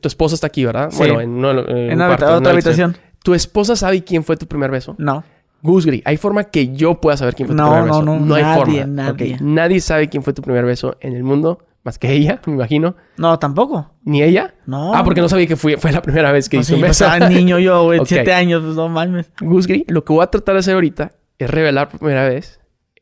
tu 0.01 0.09
esposa 0.09 0.35
está 0.35 0.47
aquí, 0.47 0.65
¿verdad? 0.67 0.91
Sí. 0.91 0.99
Bueno, 0.99 1.21
en, 1.23 1.31
uno- 1.31 1.67
en 1.69 1.91
En 1.93 1.97
cuarto, 1.99 2.35
otra 2.37 2.53
habitación. 2.53 2.97
¿Tu 3.25 3.33
esposa 3.35 3.77
sabe 3.77 4.05
quién 4.05 4.23
fue 4.25 4.37
tu 4.37 4.47
primer 4.47 4.71
beso? 4.71 4.95
No. 4.99 5.25
Gusgri, 5.63 6.03
¿hay 6.05 6.17
forma 6.19 6.45
que 6.45 6.73
yo 6.77 7.01
pueda 7.01 7.17
saber 7.17 7.35
quién 7.35 7.49
fue 7.49 7.57
tu 7.57 7.63
No, 7.63 7.71
primer 7.71 7.87
no, 7.89 7.99
beso? 8.01 8.05
no, 8.27 8.35
hay 8.37 8.43
nadie, 8.43 8.59
forma. 8.83 8.87
nadie. 8.87 9.35
Ok, 9.35 9.41
Nadie 9.41 9.81
sabe 9.81 10.09
quién 10.09 10.23
fue 10.23 10.33
tu 10.35 10.43
primer 10.43 10.65
beso 10.65 10.97
en 11.01 11.15
el 11.17 11.25
mundo, 11.25 11.59
más 11.89 11.99
que 11.99 12.13
ella, 12.13 12.41
me 12.47 12.53
imagino. 12.53 12.95
No, 13.17 13.39
tampoco. 13.39 13.91
¿Ni 14.05 14.23
ella? 14.23 14.55
No. 14.67 14.95
Ah, 14.95 15.03
porque 15.05 15.21
no 15.23 15.29
sabía 15.29 15.47
que 15.47 15.57
fue, 15.57 15.77
fue 15.79 15.91
la 15.91 16.03
primera 16.03 16.31
vez 16.33 16.49
que 16.49 16.59
Pues 16.59 16.69
hizo 16.69 16.77
sí, 16.77 16.83
un 16.83 16.87
pues, 16.87 17.01
estaba 17.01 17.29
niño 17.29 17.59
yo, 17.59 17.85
güey. 17.85 17.99
Ok. 18.01 18.07
Siete 18.07 18.33
años, 18.33 18.63
pues 18.63 18.77
no 18.77 18.89
mames. 18.89 19.31
Gusgri, 19.41 19.85
lo 19.89 20.05
que 20.05 20.13
voy 20.13 20.23
a 20.23 20.27
tratar 20.27 20.55
de 20.55 20.59
hacer 20.61 20.75
ahorita 20.75 21.13
es 21.39 21.51
revelar 21.51 21.89
por 21.89 22.01
primera 22.01 22.29
vez 22.29 22.61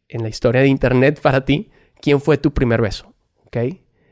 en 0.08 0.22
la 0.22 0.28
historia 0.28 0.60
de 0.60 0.68
internet 0.68 1.20
para 1.20 1.44
ti 1.44 1.70
quién 2.00 2.20
fue 2.20 2.38
tu 2.38 2.52
primer 2.54 2.80
beso. 2.80 3.12
¿Ok? 3.46 3.56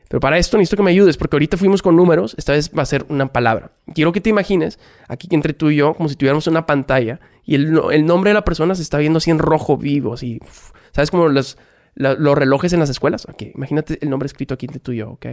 Pero 0.07 0.19
para 0.19 0.37
esto 0.37 0.57
necesito 0.57 0.77
que 0.77 0.83
me 0.83 0.91
ayudes 0.91 1.17
porque 1.17 1.35
ahorita 1.35 1.57
fuimos 1.57 1.81
con 1.81 1.95
números, 1.95 2.35
esta 2.37 2.51
vez 2.53 2.69
va 2.77 2.83
a 2.83 2.85
ser 2.85 3.05
una 3.09 3.27
palabra. 3.27 3.71
Quiero 3.93 4.11
que 4.11 4.21
te 4.21 4.29
imagines 4.29 4.77
aquí 5.07 5.27
entre 5.31 5.53
tú 5.53 5.71
y 5.71 5.77
yo 5.77 5.93
como 5.95 6.09
si 6.09 6.15
tuviéramos 6.15 6.45
una 6.47 6.65
pantalla 6.67 7.19
y 7.43 7.55
el, 7.55 7.71
no- 7.73 7.91
el 7.91 8.05
nombre 8.05 8.29
de 8.29 8.35
la 8.35 8.45
persona 8.45 8.75
se 8.75 8.81
está 8.83 8.97
viendo 8.99 9.17
así 9.17 9.31
en 9.31 9.39
rojo 9.39 9.77
vivo, 9.77 10.13
así. 10.13 10.39
uf. 10.43 10.71
¿Sabes 10.91 11.09
como 11.11 11.27
los, 11.27 11.57
los 11.95 12.37
relojes 12.37 12.73
en 12.73 12.79
las 12.79 12.89
escuelas? 12.89 13.25
Ok, 13.25 13.43
imagínate 13.53 13.97
el 14.01 14.09
nombre 14.09 14.27
escrito 14.27 14.53
aquí 14.53 14.65
entre 14.65 14.79
tú 14.79 14.91
y 14.91 14.97
yo, 14.97 15.11
¿ok? 15.11 15.25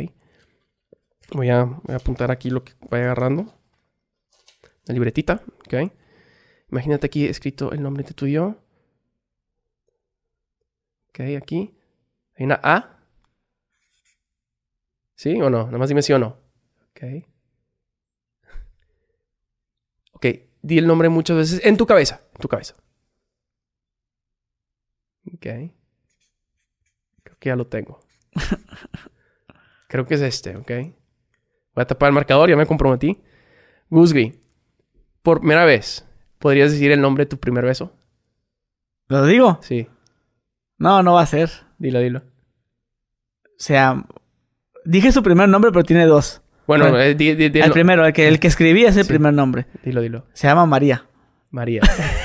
Voy 1.33 1.51
a, 1.51 1.65
voy 1.65 1.95
a 1.95 1.97
apuntar 1.97 2.31
aquí 2.31 2.51
lo 2.51 2.65
que 2.65 2.73
vaya 2.91 3.05
agarrando. 3.05 3.53
La 4.87 4.95
libretita, 4.95 5.43
¿ok? 5.67 5.93
Imagínate 6.71 7.07
aquí 7.07 7.27
escrito 7.27 7.73
el 7.73 7.83
nombre 7.83 8.03
entre 8.03 8.15
tú 8.15 8.27
y 8.27 8.33
yo. 8.33 8.57
Ok, 11.11 11.21
aquí. 11.37 11.75
Hay 12.37 12.47
una 12.47 12.61
A. 12.63 12.99
¿Sí 15.15 15.41
o 15.41 15.51
no? 15.51 15.67
Nada 15.67 15.79
más 15.79 15.89
dime 15.89 16.03
sí 16.03 16.13
o 16.13 16.19
no. 16.19 16.39
Ok. 16.91 17.27
Ok, 20.13 20.27
di 20.63 20.79
el 20.79 20.87
nombre 20.87 21.09
muchas 21.09 21.37
veces 21.37 21.61
en 21.65 21.77
tu 21.77 21.87
cabeza. 21.87 22.23
En 22.35 22.41
tu 22.41 22.49
cabeza. 22.49 22.75
Ok. 25.35 25.47
Que 27.43 27.49
ya 27.49 27.57
lo 27.57 27.67
tengo. 27.67 27.99
Creo 29.89 30.07
que 30.07 30.15
es 30.15 30.21
este, 30.21 30.57
ok. 30.57 30.71
Voy 31.75 31.83
a 31.83 31.87
tapar 31.89 32.07
el 32.11 32.15
marcador, 32.15 32.49
ya 32.49 32.55
me 32.57 32.67
comprometí. 32.67 33.21
Gusgri, 33.91 34.39
por 35.23 35.41
primera 35.41 35.65
vez, 35.65 36.07
¿podrías 36.39 36.71
decir 36.71 36.93
el 36.93 37.01
nombre 37.01 37.25
de 37.25 37.31
tu 37.31 37.39
primer 37.41 37.65
beso? 37.65 37.93
¿Lo 39.09 39.27
digo? 39.27 39.59
Sí, 39.63 39.89
No, 40.79 41.03
no 41.03 41.15
va 41.15 41.23
a 41.23 41.27
ser. 41.27 41.51
dilo, 41.79 41.99
dilo. 41.99 42.21
O 42.21 43.59
sea, 43.59 44.05
dije 44.85 45.11
su 45.11 45.25
primer 45.25 45.49
nombre, 45.49 45.73
pero 45.73 45.83
tiene 45.85 46.07
dos. 46.07 46.43
Bueno, 46.69 46.85
Bueno, 46.85 47.01
eh, 47.01 47.17
di- 47.17 47.35
di- 47.35 47.49
di- 47.49 47.61
el 47.61 47.69
no- 47.71 47.75
primero, 47.75 48.07
el 48.07 48.13
que, 48.13 48.29
el 48.29 48.39
que 48.39 48.47
escribí 48.47 48.85
es 48.85 48.97
el 48.97 49.03
Sí. 49.03 49.09
primer 49.09 49.35
nombre. 49.35 49.67
dilo, 49.83 50.01
dilo. 50.01 50.27
Se 50.33 50.47
llama 50.47 50.65
María. 50.65 51.07
María. 51.51 51.81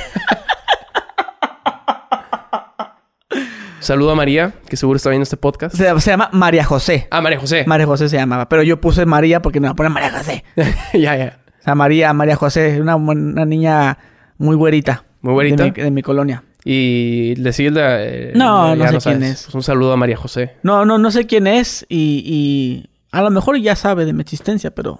Saludo 3.87 4.11
a 4.11 4.15
María, 4.15 4.51
que 4.67 4.75
seguro 4.75 4.97
está 4.97 5.09
viendo 5.09 5.23
este 5.23 5.37
podcast. 5.37 5.73
Se, 5.73 6.01
se 6.01 6.11
llama 6.11 6.29
María 6.33 6.65
José. 6.65 7.07
Ah, 7.09 7.21
María 7.21 7.39
José. 7.39 7.63
María 7.65 7.85
José 7.85 8.09
se 8.09 8.17
llamaba. 8.17 8.49
Pero 8.49 8.61
yo 8.61 8.81
puse 8.81 9.05
María 9.05 9.41
porque 9.41 9.61
no 9.61 9.73
poner 9.77 9.93
María 9.93 10.11
José. 10.11 10.43
ya, 10.93 11.15
ya. 11.15 11.39
O 11.61 11.63
sea, 11.63 11.73
María, 11.73 12.11
María 12.11 12.35
José, 12.35 12.81
una, 12.81 12.97
una 12.97 13.45
niña 13.45 13.97
muy 14.39 14.57
güerita. 14.57 15.05
Muy 15.21 15.31
buenita. 15.35 15.63
De 15.63 15.71
mi, 15.71 15.83
de 15.83 15.91
mi 15.91 16.01
colonia. 16.01 16.43
Y 16.65 17.35
le 17.37 17.53
sigues 17.53 17.71
la... 17.71 18.03
eh, 18.03 18.33
No, 18.35 18.75
no 18.75 18.91
sé 18.91 18.97
quién 19.09 19.23
es. 19.23 19.43
Pues 19.45 19.55
un 19.55 19.63
saludo 19.63 19.93
a 19.93 19.95
María 19.95 20.17
José. 20.17 20.57
No, 20.63 20.83
no, 20.83 20.97
no 20.97 21.09
sé 21.09 21.25
quién 21.25 21.47
es 21.47 21.85
y, 21.87 22.23
y 22.25 22.89
a 23.13 23.21
lo 23.21 23.29
mejor 23.31 23.57
ya 23.57 23.77
sabe 23.77 24.03
de 24.03 24.11
mi 24.11 24.19
existencia, 24.19 24.69
pero 24.71 24.99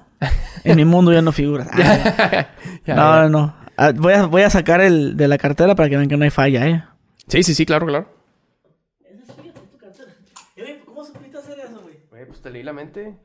en 0.63 0.77
mi 0.77 0.85
mundo 0.85 1.11
ya 1.11 1.21
no 1.21 1.33
figura. 1.33 1.67
Ah, 1.75 2.47
Ya, 2.85 2.95
no, 2.95 3.01
ya. 3.15 3.21
no, 3.23 3.29
no. 3.29 3.55
Ah, 3.75 3.91
Voy 3.93 4.13
a, 4.13 4.27
voy 4.27 4.43
a 4.43 4.49
sacar 4.49 4.79
el 4.79 5.17
de 5.17 5.27
la 5.27 5.37
cartera 5.37 5.75
para 5.75 5.89
que 5.89 5.97
vean 5.97 6.07
que 6.07 6.15
no 6.15 6.23
hay 6.23 6.29
falla, 6.29 6.65
¿eh? 6.65 6.85
Sí, 7.27 7.43
sí, 7.43 7.53
sí, 7.53 7.65
claro, 7.65 7.85
claro. 7.85 8.15
¿Cómo 10.85 11.03
supiste 11.05 11.37
hacer 11.37 11.56
eso, 11.69 11.81
güey? 11.81 11.95
Güey, 12.09 12.25
pues 12.27 12.41
te 12.41 12.49
leí 12.49 12.63
la 12.63 12.73
mente. 12.73 13.15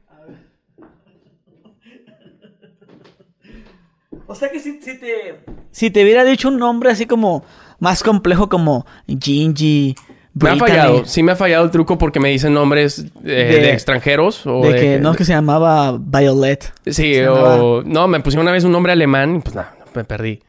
O 4.27 4.35
sea 4.35 4.51
que 4.51 4.61
si, 4.61 4.81
si 4.81 4.99
te... 4.99 5.41
Si 5.71 5.91
te 5.91 6.03
hubiera 6.03 6.25
dicho 6.25 6.49
un 6.49 6.59
nombre 6.59 6.91
así 6.91 7.07
como 7.07 7.45
más 7.81 8.03
complejo 8.03 8.49
como 8.49 8.87
Gingy, 9.07 9.95
Me 10.35 10.49
ha 10.49 10.53
Brittany, 10.53 10.59
fallado. 10.59 11.05
Sí 11.07 11.23
me 11.23 11.33
ha 11.33 11.37
fallado 11.37 11.65
el 11.65 11.71
truco 11.71 11.99
porque 11.99 12.21
me 12.21 12.29
dicen 12.29 12.55
nombres 12.55 13.01
eh, 13.01 13.05
de, 13.25 13.45
De- 13.45 13.73
extranjeros. 13.73 14.47
O 14.47 14.61
de 14.67 14.77
que 14.79 14.99
no 15.01 15.11
es 15.13 15.17
que 15.17 15.25
se 15.25 15.33
llamaba 15.33 15.99
Violet. 15.99 16.73
Sí, 16.87 17.19
o... 17.23 17.83
No, 17.85 18.07
me 18.09 18.21
pusieron 18.21 18.45
una 18.45 18.53
vez 18.53 18.65
un 18.65 18.73
nombre 18.73 18.93
alemán 18.93 19.37
y 19.37 19.39
pues 19.41 19.55
nada, 19.55 19.77
me 19.95 20.05
perdí. 20.05 20.41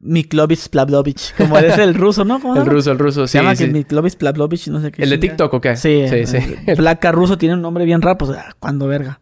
Miklovich 0.00 0.68
Plavlovich. 0.70 1.34
Como 1.36 1.58
eres 1.58 1.76
el 1.78 1.94
ruso, 1.94 2.24
¿no? 2.24 2.40
¿Cómo 2.40 2.54
se 2.54 2.60
El 2.60 2.64
llama? 2.64 2.74
ruso, 2.74 2.92
el 2.92 2.98
ruso, 2.98 3.26
Se 3.26 3.32
sí, 3.32 3.38
llama 3.38 3.54
sí. 3.54 3.66
que 3.66 3.70
Miklovich 3.72 4.16
Plavlovich, 4.16 4.68
no 4.68 4.80
sé 4.80 4.90
qué. 4.92 5.02
¿El 5.02 5.10
de. 5.10 5.18
TikTok 5.18 5.52
o 5.54 5.60
qué? 5.60 5.76
Sí, 5.76 6.06
Sí, 6.08 6.26
sí. 6.26 6.56
Placa 6.76 7.12
ruso 7.12 7.36
tiene 7.38 7.54
un 7.54 7.62
nombre 7.62 7.84
bien 7.84 8.00
raro, 8.02 8.16
pues, 8.18 8.30
ah, 8.30 8.54
cuando 8.58 8.86
verga. 8.86 9.20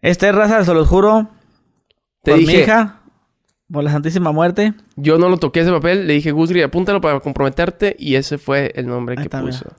Esta 0.00 0.28
es 0.28 0.34
raza, 0.34 0.64
se 0.64 0.72
los 0.74 0.86
juro. 0.86 1.28
Te 2.22 2.30
por 2.32 2.40
dije, 2.40 2.52
mi 2.56 2.62
hija, 2.62 3.00
por 3.70 3.82
la 3.84 3.90
Santísima 3.90 4.30
Muerte. 4.32 4.74
yo 4.96 5.18
no 5.18 5.28
lo 5.28 5.38
toqué 5.38 5.60
ese 5.60 5.70
papel, 5.72 6.06
le 6.06 6.14
dije, 6.14 6.30
Gusgri, 6.30 6.62
apúntalo 6.62 7.00
para 7.00 7.18
comprometerte 7.20 7.96
y 7.98 8.14
ese 8.14 8.38
fue 8.38 8.72
el 8.76 8.86
nombre 8.86 9.14
Ahí 9.14 9.18
que 9.18 9.22
está, 9.24 9.40
mira. 9.42 9.50
puso. 9.58 9.72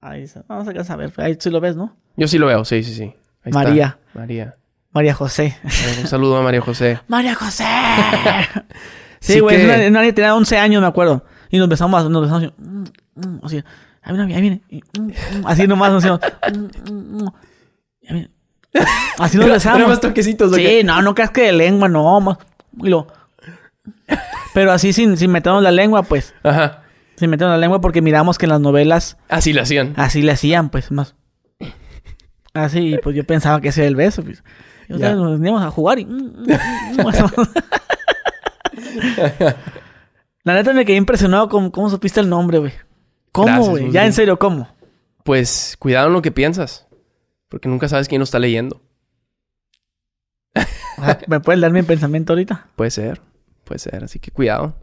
Ahí 0.00 0.22
está. 0.24 0.44
Vamos 0.48 0.90
a 0.90 0.96
ver. 0.96 1.12
Ahí 1.16 1.36
sí 1.40 1.50
lo 1.50 1.60
ves, 1.60 1.76
¿no? 1.76 1.96
Yo 2.16 2.28
sí 2.28 2.38
lo 2.38 2.46
veo, 2.46 2.64
sí, 2.64 2.82
sí, 2.82 2.94
sí. 2.94 3.02
Ahí 3.42 3.50
está. 3.50 3.98
María. 4.14 4.54
María. 4.98 5.14
José. 5.14 5.56
Un 6.00 6.06
saludo 6.06 6.36
a 6.36 6.42
María 6.42 6.60
José. 6.60 7.00
¡María 7.08 7.34
José! 7.34 7.64
Sí 9.20 9.40
güey. 9.40 9.56
que- 9.56 9.62
es 9.62 9.68
Una, 9.78 9.88
una 9.88 10.00
niña 10.02 10.14
tenía 10.14 10.34
11 10.34 10.58
años, 10.58 10.80
me 10.80 10.86
acuerdo. 10.86 11.24
Y 11.50 11.58
nos 11.58 11.68
besamos, 11.68 12.08
nos 12.08 12.22
besamos 12.22 12.44
así. 12.44 12.52
mm, 12.56 12.84
mm, 13.16 13.40
así. 13.44 13.64
Ahí 14.02 14.16
viene, 14.16 14.34
ahí 14.36 14.40
viene. 14.40 14.62
mm, 14.70 15.06
mm, 15.40 15.46
Así 15.46 15.66
nomás 15.66 15.90
nos 15.92 16.04
hacíamos. 16.04 16.20
mm, 16.52 16.92
mm, 16.92 17.24
mm. 17.24 18.26
Así 19.18 19.38
nos 19.38 19.48
besamos. 19.50 19.88
más 19.88 20.00
toquecitos. 20.00 20.52
¿o 20.52 20.54
Sí, 20.54 20.62
qué? 20.62 20.84
no, 20.84 21.02
no 21.02 21.14
casque 21.16 21.42
de 21.42 21.52
lengua, 21.52 21.88
no. 21.88 22.20
Más. 22.20 22.38
Y 22.82 22.88
lo... 22.88 23.08
Pero 24.54 24.70
así 24.72 24.92
sin, 24.92 25.16
sin 25.16 25.30
meternos 25.32 25.62
la 25.62 25.72
lengua, 25.72 26.02
pues. 26.04 26.32
Ajá. 26.44 26.82
Sin 27.16 27.28
meternos 27.30 27.54
la 27.56 27.58
lengua 27.60 27.80
porque 27.80 28.00
miramos 28.02 28.38
que 28.38 28.46
en 28.46 28.50
las 28.50 28.60
novelas 28.60 29.16
Así 29.28 29.52
lo 29.52 29.62
hacían. 29.62 29.94
así 29.96 30.22
le 30.22 30.30
hacían, 30.32 30.68
pues, 30.70 30.92
más. 30.92 31.16
Así, 32.54 32.96
pues 33.02 33.16
yo 33.16 33.24
pensaba 33.24 33.60
que 33.60 33.68
ese 33.68 33.80
era 33.82 33.88
el 33.88 33.96
beso, 33.96 34.22
pues. 34.22 34.42
Y 34.88 34.92
nos 34.94 35.38
veníamos 35.38 35.62
a 35.62 35.70
jugar 35.70 35.98
y... 35.98 36.06
mm, 36.06 36.42
mm, 36.42 36.46
mm. 36.46 37.48
La 40.44 40.54
neta 40.54 40.72
me 40.72 40.84
quedé 40.86 40.96
impresionado 40.96 41.48
con 41.48 41.70
cómo 41.70 41.90
supiste 41.90 42.20
el 42.20 42.28
nombre, 42.28 42.58
güey. 42.58 42.72
¿Cómo, 43.32 43.66
güey? 43.66 43.90
Ya, 43.90 44.06
en 44.06 44.12
serio, 44.14 44.38
¿cómo? 44.38 44.68
Pues 45.24 45.76
cuidado 45.78 46.06
en 46.06 46.14
lo 46.14 46.22
que 46.22 46.32
piensas. 46.32 46.86
Porque 47.48 47.68
nunca 47.68 47.88
sabes 47.88 48.08
quién 48.08 48.20
lo 48.20 48.24
está 48.24 48.38
leyendo. 48.38 48.80
Sea, 50.54 51.18
¿Me 51.26 51.40
puedes 51.40 51.60
dar 51.60 51.70
mi 51.70 51.82
pensamiento 51.82 52.32
ahorita? 52.32 52.68
Puede 52.76 52.90
ser. 52.90 53.20
Puede 53.64 53.78
ser. 53.78 54.04
Así 54.04 54.18
que 54.18 54.30
cuidado. 54.30 54.74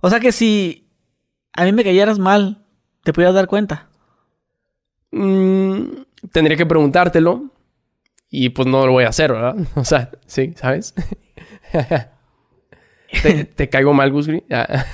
O 0.00 0.10
sea 0.10 0.20
que 0.20 0.32
si 0.32 0.88
a 1.54 1.64
mí 1.64 1.72
me 1.72 1.84
cayeras 1.84 2.18
mal, 2.18 2.64
te 3.02 3.12
pudieras 3.12 3.34
dar 3.34 3.46
cuenta. 3.46 3.88
Mm, 5.12 6.02
tendría 6.30 6.56
que 6.56 6.66
preguntártelo. 6.66 7.50
Y 8.38 8.50
pues 8.50 8.68
no 8.68 8.84
lo 8.84 8.92
voy 8.92 9.04
a 9.04 9.08
hacer, 9.08 9.32
¿verdad? 9.32 9.56
O 9.76 9.84
sea, 9.84 10.10
sí, 10.26 10.52
¿sabes? 10.56 10.92
¿Te, 13.22 13.44
te 13.44 13.68
caigo 13.70 13.94
mal, 13.94 14.12
Gusgri? 14.12 14.44
Ah. 14.50 14.84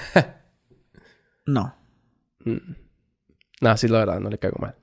No. 1.44 1.74
no, 3.60 3.76
sí, 3.76 3.88
la 3.88 3.98
verdad, 3.98 4.20
no 4.20 4.30
le 4.30 4.38
caigo 4.38 4.58
mal. 4.60 4.76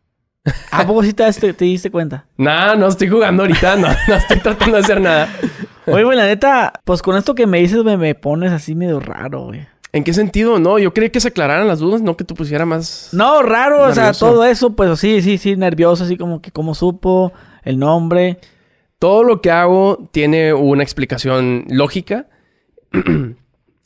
¿A 0.71 0.85
poco 0.85 1.03
sí 1.03 1.13
te, 1.13 1.23
diste- 1.23 1.53
te 1.53 1.63
diste 1.63 1.89
cuenta? 1.89 2.25
No, 2.35 2.75
no 2.75 2.87
estoy 2.87 3.07
jugando 3.07 3.43
ahorita. 3.43 3.77
No, 3.77 3.87
no 4.07 4.13
estoy 4.15 4.39
tratando 4.39 4.75
de 4.75 4.83
hacer 4.83 4.99
nada. 4.99 5.29
Oye, 5.85 6.03
güey, 6.03 6.17
la 6.17 6.25
neta, 6.25 6.73
pues 6.83 7.01
con 7.01 7.15
esto 7.15 7.33
que 7.35 7.47
me 7.47 7.59
dices, 7.59 7.81
me, 7.85 7.95
me 7.95 8.13
pones 8.13 8.51
así 8.51 8.75
medio 8.75 8.99
raro, 8.99 9.45
güey. 9.45 9.65
¿En 9.93 10.03
qué 10.03 10.13
sentido? 10.13 10.59
No, 10.59 10.77
yo 10.79 10.93
creí 10.93 11.11
que 11.11 11.21
se 11.21 11.29
aclararan 11.29 11.67
las 11.67 11.79
dudas, 11.79 12.01
no 12.01 12.17
que 12.17 12.25
tú 12.25 12.35
pusieras 12.35 12.67
más... 12.67 13.09
No, 13.13 13.41
raro, 13.41 13.83
o 13.83 13.93
sea, 13.93 14.11
todo 14.11 14.43
eso, 14.43 14.75
pues 14.75 14.99
sí, 14.99 15.21
sí, 15.21 15.37
sí, 15.37 15.55
nervioso, 15.55 16.03
así 16.03 16.17
como 16.17 16.41
que 16.41 16.51
como 16.51 16.75
supo 16.75 17.31
el 17.63 17.79
nombre. 17.79 18.39
Todo 18.99 19.23
lo 19.23 19.41
que 19.41 19.51
hago 19.51 20.09
tiene 20.11 20.53
una 20.53 20.83
explicación 20.83 21.65
lógica. 21.69 22.27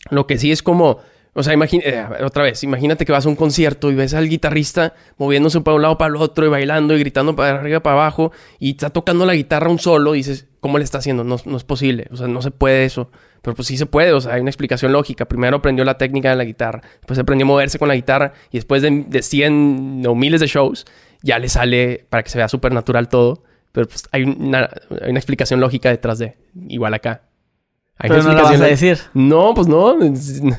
Lo 0.10 0.28
que 0.28 0.38
sí 0.38 0.52
es 0.52 0.62
como, 0.62 1.00
o 1.34 1.44
sea, 1.44 1.54
imagina, 1.54 1.84
eh, 1.86 2.06
otra 2.24 2.44
vez, 2.44 2.64
imagínate 2.64 3.06
que 3.06 3.12
vas 3.12 3.26
a 3.26 3.30
un 3.30 3.36
concierto 3.36 3.90
y 3.90 3.96
ves 3.96 4.14
al 4.14 4.30
guitarrista 4.30 4.94
moviéndose 5.18 5.62
para 5.62 5.76
un 5.76 5.82
lado 5.82 5.98
para 5.98 6.10
el 6.10 6.16
otro 6.18 6.46
y 6.46 6.50
bailando 6.50 6.96
y 6.96 7.00
gritando 7.00 7.36
para 7.36 7.60
arriba 7.60 7.82
para 7.82 7.96
abajo 7.96 8.32
y 8.60 8.72
está 8.72 8.90
tocando 8.90 9.26
la 9.26 9.34
guitarra 9.34 9.70
un 9.70 9.80
solo 9.80 10.14
y 10.14 10.20
dices, 10.20 10.48
¿cómo 10.60 10.78
le 10.78 10.84
está 10.84 11.00
haciendo? 11.00 11.24
No, 11.24 11.38
no 11.46 11.58
es 11.58 11.64
posible, 11.64 12.08
o 12.12 12.18
sea, 12.18 12.28
no 12.28 12.42
se 12.42 12.52
puede 12.52 12.86
eso. 12.86 13.10
Pero 13.42 13.56
pues 13.56 13.68
sí 13.68 13.78
se 13.78 13.86
puede, 13.86 14.14
o 14.14 14.22
sea, 14.22 14.36
hay 14.36 14.42
una 14.42 14.50
explicación 14.50 14.94
lógica. 14.94 15.26
Primero 15.26 15.58
aprendió 15.58 15.84
la 15.84 15.98
técnica 15.98 16.30
de 16.30 16.38
la 16.38 16.46
guitarra, 16.46 16.82
después 16.98 17.20
aprendió 17.20 17.46
a 17.46 17.48
moverse 17.48 17.80
con 17.80 17.88
la 17.88 17.96
guitarra 17.96 18.34
y 18.52 18.58
después 18.58 18.82
de, 18.82 19.06
de 19.08 19.22
100 19.22 20.06
o 20.08 20.16
miles 20.16 20.40
de 20.40 20.48
shows 20.48 20.86
ya 21.22 21.40
le 21.40 21.50
sale 21.50 22.06
para 22.10 22.24
que 22.24 22.30
se 22.30 22.38
vea 22.38 22.48
súper 22.48 22.74
natural 22.74 23.10
todo. 23.10 23.44
Pero 23.74 23.88
pues 23.88 24.08
hay 24.12 24.24
una, 24.24 24.70
hay 25.02 25.10
una 25.10 25.20
explicación 25.20 25.60
lógica 25.60 25.90
detrás 25.90 26.20
de, 26.20 26.38
igual 26.70 26.94
acá. 26.94 27.24
Hay 27.98 28.10
Pero 28.10 28.24
no 28.24 28.34
la 28.34 28.44
vas 28.44 28.62
a 28.62 28.66
decir. 28.66 28.98
No, 29.14 29.54
pues 29.54 29.68
no. 29.68 29.96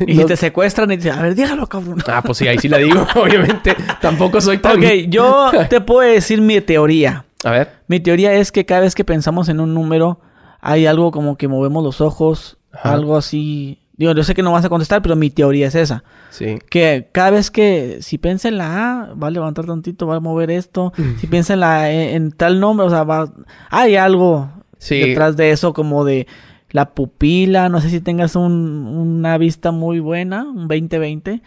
Y 0.07 0.15
No- 0.15 0.27
te 0.27 0.37
secuestran 0.37 0.91
y 0.93 0.97
te 0.99 1.05
dicen, 1.05 1.19
a 1.19 1.23
ver, 1.23 1.35
dígalo, 1.35 1.67
cabrón. 1.67 1.99
Ah, 2.07 2.23
pues 2.25 2.39
sí, 2.39 2.47
ahí 2.49 2.59
sí 2.59 2.69
la 2.69 2.79
digo, 2.79 3.07
obviamente. 3.17 3.77
Tampoco 4.01 4.41
soy 4.41 4.59
tan... 4.59 4.79
Ok, 4.79 4.85
yo 5.09 5.51
te 5.71 5.81
puedo 5.81 6.01
decir 6.09 6.41
mi 6.41 6.61
teoría. 6.61 7.25
A 7.45 7.51
ver. 7.51 7.71
Mi 7.89 8.01
teoría 8.01 8.33
es 8.35 8.53
que 8.53 8.65
cada 8.67 8.83
vez 8.83 8.95
que 8.95 9.05
pensamos 9.05 9.49
en 9.49 9.61
un 9.61 9.75
número, 9.75 10.21
hay 10.61 10.87
algo 10.87 11.11
como 11.11 11.37
que 11.37 11.49
movemos 11.49 11.83
los 11.85 12.01
ojos, 12.01 12.59
Ajá. 12.73 12.93
algo 12.95 13.17
así. 13.17 13.81
Digo, 13.97 14.13
yo 14.13 14.25
sé 14.25 14.35
que 14.35 14.43
no 14.43 14.51
vas 14.53 14.65
a 14.65 14.69
contestar, 14.69 15.03
pero 15.03 15.15
mi 15.15 15.31
teoría 15.31 15.69
es 15.69 15.75
esa. 15.77 16.03
Sí. 16.31 16.59
Que 16.69 17.09
cada 17.13 17.31
vez 17.31 17.51
que, 17.51 17.99
si 18.01 18.19
piensa 18.19 18.49
en 18.49 18.59
la 18.59 19.03
A, 19.03 19.15
va 19.15 19.29
a 19.29 19.31
levantar 19.31 19.67
tantito, 19.67 20.07
va 20.07 20.17
a 20.17 20.21
mover 20.21 20.51
esto. 20.51 20.93
Si 21.21 21.27
piensa 21.29 21.55
en 21.55 21.61
la 21.61 21.91
en, 21.93 22.17
en 22.25 22.33
tal 22.33 22.59
nombre, 22.59 22.87
o 22.87 22.91
sea, 22.91 23.05
va, 23.05 23.33
hay 23.71 23.97
algo 23.97 24.51
Sí. 24.79 24.99
detrás 24.99 25.37
de 25.37 25.51
eso 25.53 25.73
como 25.73 26.05
de 26.05 26.27
la 26.71 26.91
pupila. 26.95 27.69
No 27.69 27.81
sé 27.81 27.89
si 27.89 28.01
tengas 28.01 28.35
un- 28.37 28.87
una 28.87 29.39
vista 29.39 29.71
muy 29.71 30.01
buena, 30.01 30.43
un 30.43 30.69
20-20, 30.69 31.41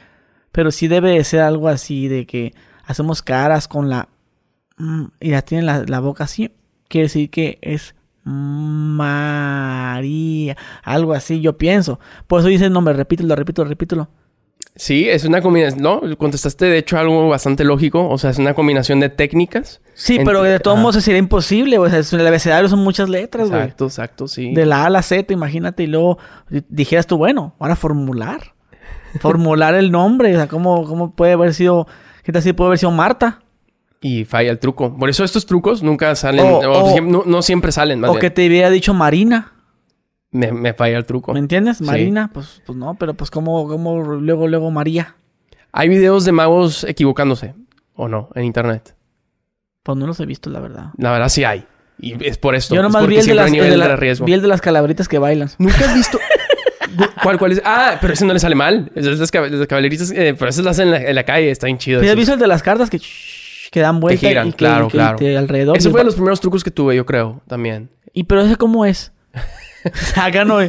pero 0.54 0.72
sí 0.72 0.88
debe 0.88 1.12
de 1.12 1.24
ser 1.26 1.42
algo 1.42 1.68
así 1.68 2.08
de 2.08 2.26
que 2.26 2.54
hacemos 2.86 3.22
caras 3.22 3.68
con 3.68 3.90
la... 3.90 4.08
mm, 4.78 5.04
y 5.20 5.32
la 5.32 5.42
tiene 5.42 5.64
la, 5.66 5.84
la 5.86 6.00
boca 6.00 6.24
así. 6.24 6.52
Quiere 6.88 7.08
decir 7.08 7.30
que 7.30 7.58
es 7.62 7.94
María. 9.28 10.56
Algo 10.84 11.14
así, 11.14 11.40
yo 11.42 11.58
pienso. 11.58 12.00
Por 12.28 12.40
eso 12.42 12.50
dice 12.50 12.66
el 12.66 12.74
nombre, 12.74 12.94
repítelo, 12.94 13.36
repítelo, 13.36 13.68
repítelo. 13.68 14.10
Sí, 14.76 15.10
es 15.10 15.26
una 15.26 15.42
combinación... 15.42 15.82
No, 15.82 16.02
contestaste 16.18 16.66
de 16.66 16.78
hecho 16.78 17.00
algo 17.00 17.30
bastante 17.30 17.64
lógico. 17.64 18.08
O 18.10 18.18
sea, 18.20 18.30
es 18.30 18.38
una 18.38 18.54
combinación 18.54 19.00
de 19.00 19.10
técnicas. 19.10 19.82
Sí, 19.96 20.20
pero 20.24 20.44
de 20.44 20.60
todos 20.60 20.78
modos 20.78 21.04
sería 21.04 21.18
imposible. 21.20 21.80
O 21.80 21.90
sea, 21.90 22.00
es- 22.00 22.14
el 22.14 22.26
abecedario 22.28 22.70
son 22.70 22.80
muchas 22.80 23.10
letras, 23.10 23.50
güey. 23.50 23.62
Exacto, 23.62 23.86
exacto, 23.86 24.28
sí. 24.28 24.54
De 24.54 24.66
la 24.68 24.84
A 24.84 24.86
a 24.88 24.90
la 24.92 25.02
Z, 25.02 25.34
imagínate, 25.34 25.82
y 25.84 25.88
luego 25.88 26.20
di- 26.50 26.64
dijeras 26.70 27.08
tú, 27.08 27.18
bueno, 27.18 27.56
ahora 27.60 27.76
formular. 27.76 28.54
Formular 29.20 29.74
el 29.74 29.90
nombre, 29.92 30.34
o 30.34 30.38
sea, 30.38 30.48
¿cómo, 30.48 30.86
cómo 30.86 31.16
puede 31.16 31.34
haber 31.34 31.56
sido, 31.56 31.88
qué 32.24 32.32
tal 32.32 32.44
si 32.44 32.54
puede 32.54 32.68
haber 32.68 32.78
sido 32.78 32.92
Marta? 32.92 33.40
Y 34.02 34.26
falla 34.26 34.52
el 34.52 34.60
truco. 34.60 34.96
Por 34.98 35.10
eso 35.10 35.24
estos 35.24 35.46
trucos 35.46 35.82
nunca 35.84 36.16
salen... 36.16 36.46
O- 36.46 36.60
o 36.60 36.84
o- 36.84 36.96
siem- 36.96 37.08
no, 37.08 37.24
no 37.26 37.42
siempre 37.42 37.72
salen, 37.72 38.00
más 38.00 38.10
O 38.10 38.14
bien. 38.14 38.22
que 38.22 38.30
te 38.30 38.48
hubiera 38.48 38.70
dicho 38.70 38.94
Marina, 38.94 39.54
Me, 40.32 40.52
me 40.52 40.74
falla 40.74 40.98
el 40.98 41.06
truco. 41.06 41.34
¿me 41.34 41.40
entiendes? 41.40 41.78
Sí. 41.78 41.84
Marina, 41.84 42.30
pues, 42.34 42.62
pues 42.66 42.78
no, 42.78 42.96
pero 42.96 43.16
pues 43.16 43.32
como, 43.32 43.68
como 43.68 44.02
luego, 44.04 44.48
luego 44.48 44.70
María. 44.72 45.16
¿Hay 45.72 45.90
videos 45.90 46.26
de 46.26 46.32
magos 46.32 46.84
equivocándose? 46.84 47.56
¿O 47.96 48.08
no? 48.08 48.30
En 48.36 48.44
internet. 48.46 48.96
Pues 49.84 49.98
no 49.98 50.06
los 50.06 50.20
he 50.20 50.26
visto, 50.26 50.50
la 50.50 50.60
verdad. 50.60 50.88
La 50.98 51.12
verdad 51.12 51.30
sí 51.30 51.44
hay. 51.44 51.66
Y 52.00 52.24
es 52.24 52.38
por 52.38 52.54
esto. 52.54 52.76
Yo 52.76 52.82
es 52.82 52.84
nomás 52.84 53.02
porque 53.02 53.16
vi 53.16 53.22
el, 53.22 53.26
de 53.28 53.34
las, 53.34 53.46
el 53.48 53.52
de 53.54 53.58
nivel 53.62 53.80
la- 53.80 53.88
de 53.88 53.96
riesgo. 53.96 54.26
vi 54.26 54.34
el 54.34 54.42
de 54.44 54.48
las 54.48 54.62
calabritas 54.62 55.08
que 55.08 55.18
bailan. 55.18 55.50
¿Nunca 55.58 55.78
has 55.86 55.96
visto? 55.96 56.20
¿Cuál, 57.24 57.38
cuál 57.40 57.52
es? 57.54 57.62
Ah, 57.66 57.98
pero 58.00 58.14
ese 58.14 58.26
no 58.26 58.34
le 58.34 58.40
sale 58.40 58.54
mal. 58.56 58.92
Es 58.96 59.06
de 59.06 59.16
las, 59.16 59.32
cab- 59.34 59.50
las 59.50 59.68
caballerizas, 59.68 60.12
eh, 60.12 60.36
pero 60.38 60.50
esas 60.50 60.64
las 60.64 60.78
hacen 60.80 60.88
en 60.88 60.92
la, 61.04 61.10
en 61.10 61.16
la 61.16 61.24
calle. 61.24 61.50
Está 61.50 61.66
bien 61.66 61.78
chido. 61.80 62.00
¿Pero 62.00 62.12
has 62.12 62.18
visto 62.18 62.34
el 62.34 62.40
de 62.40 62.48
las 62.48 62.62
cartas 62.64 62.90
que, 62.90 63.00
que 63.72 63.80
dan 63.80 64.00
vuelta 64.00 64.28
giran, 64.28 64.48
y 64.48 64.52
que, 64.52 64.58
claro, 64.58 64.88
que 64.88 64.92
claro. 64.94 65.18
te- 65.18 65.38
alrededor? 65.38 65.78
Ese 65.78 65.90
fue 65.90 66.02
de 66.02 66.06
los 66.06 66.16
primeros 66.16 66.40
trucos 66.40 66.64
que 66.64 66.72
tuve, 66.72 66.96
yo 66.96 67.06
creo, 67.06 67.42
también. 67.48 67.90
¿Y 68.14 68.24
pero 68.24 68.42
ese 68.42 68.56
cómo 68.56 68.86
es? 68.86 69.12
Acá 70.16 70.46
no... 70.46 70.60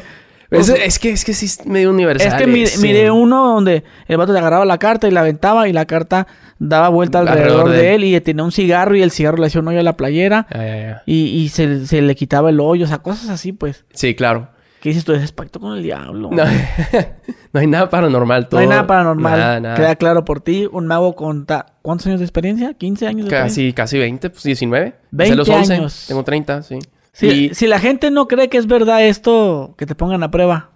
Ese- 0.50 0.86
es 0.86 0.98
que 0.98 1.10
es 1.10 1.26
que 1.26 1.34
sí 1.34 1.44
es 1.44 1.66
medio 1.66 1.90
universal. 1.90 2.26
Es 2.28 2.34
que 2.34 2.46
miré 2.80 3.10
uno 3.10 3.46
donde 3.54 3.84
el 4.06 4.16
vato 4.16 4.32
le 4.32 4.38
agarraba 4.38 4.64
la 4.64 4.78
carta 4.78 5.06
y 5.06 5.10
la 5.10 5.20
aventaba 5.20 5.68
y 5.68 5.74
la 5.74 5.84
carta 5.84 6.26
daba 6.58 6.88
vuelta 6.88 7.18
alrededor, 7.18 7.42
Alrededor 7.50 7.70
de 7.70 7.76
de 7.76 7.94
él 7.94 8.04
y 8.04 8.20
tenía 8.22 8.42
un 8.44 8.50
cigarro 8.52 8.96
y 8.96 9.02
el 9.02 9.10
cigarro 9.10 9.36
le 9.36 9.48
hacía 9.48 9.60
un 9.60 9.68
hoyo 9.68 9.80
a 9.80 9.82
la 9.82 9.98
playera 9.98 10.46
Ya, 10.50 10.66
ya, 10.66 10.76
ya. 10.76 11.02
y, 11.04 11.24
y 11.26 11.48
se, 11.50 11.86
se 11.86 12.00
le 12.00 12.14
quitaba 12.14 12.48
el 12.48 12.60
hoyo, 12.60 12.86
o 12.86 12.88
sea, 12.88 12.98
cosas 12.98 13.28
así, 13.28 13.52
pues. 13.52 13.84
Sí, 13.92 14.14
claro. 14.14 14.48
¿Qué 14.80 14.90
dices 14.90 15.04
tú? 15.04 15.12
Es 15.12 15.32
pacto 15.32 15.58
con 15.60 15.76
el 15.76 15.82
diablo. 15.82 16.30
No, 16.32 16.44
no 17.52 17.60
hay 17.60 17.66
nada 17.66 17.88
paranormal. 17.90 18.42
No 18.42 18.48
Todo, 18.48 18.60
hay 18.60 18.66
nada 18.66 18.86
paranormal. 18.86 19.38
Nada, 19.38 19.60
nada. 19.60 19.74
Queda 19.76 19.96
claro 19.96 20.24
por 20.24 20.40
ti, 20.40 20.68
un 20.70 20.86
mago 20.86 21.14
con... 21.14 21.46
ta- 21.46 21.74
¿Cuántos 21.82 22.06
años 22.06 22.20
de 22.20 22.26
experiencia? 22.26 22.70
¿15 22.78 22.78
años 22.78 22.98
de 22.98 23.06
experiencia? 23.36 23.42
Casi, 23.42 23.72
casi 23.72 23.98
20, 23.98 24.30
pues 24.30 24.42
19. 24.44 24.94
20 25.10 25.24
Hice 25.26 25.36
los 25.36 25.48
11. 25.48 25.74
años. 25.74 26.04
Tengo 26.06 26.22
30, 26.22 26.62
sí. 26.62 26.78
Si, 27.12 27.26
Y 27.26 27.54
si 27.54 27.66
la 27.66 27.80
gente 27.80 28.10
no 28.12 28.28
cree 28.28 28.48
que 28.48 28.58
es 28.58 28.66
verdad 28.68 29.04
esto, 29.04 29.74
que 29.76 29.86
te 29.86 29.94
pongan 29.96 30.22
a 30.22 30.30
prueba. 30.30 30.70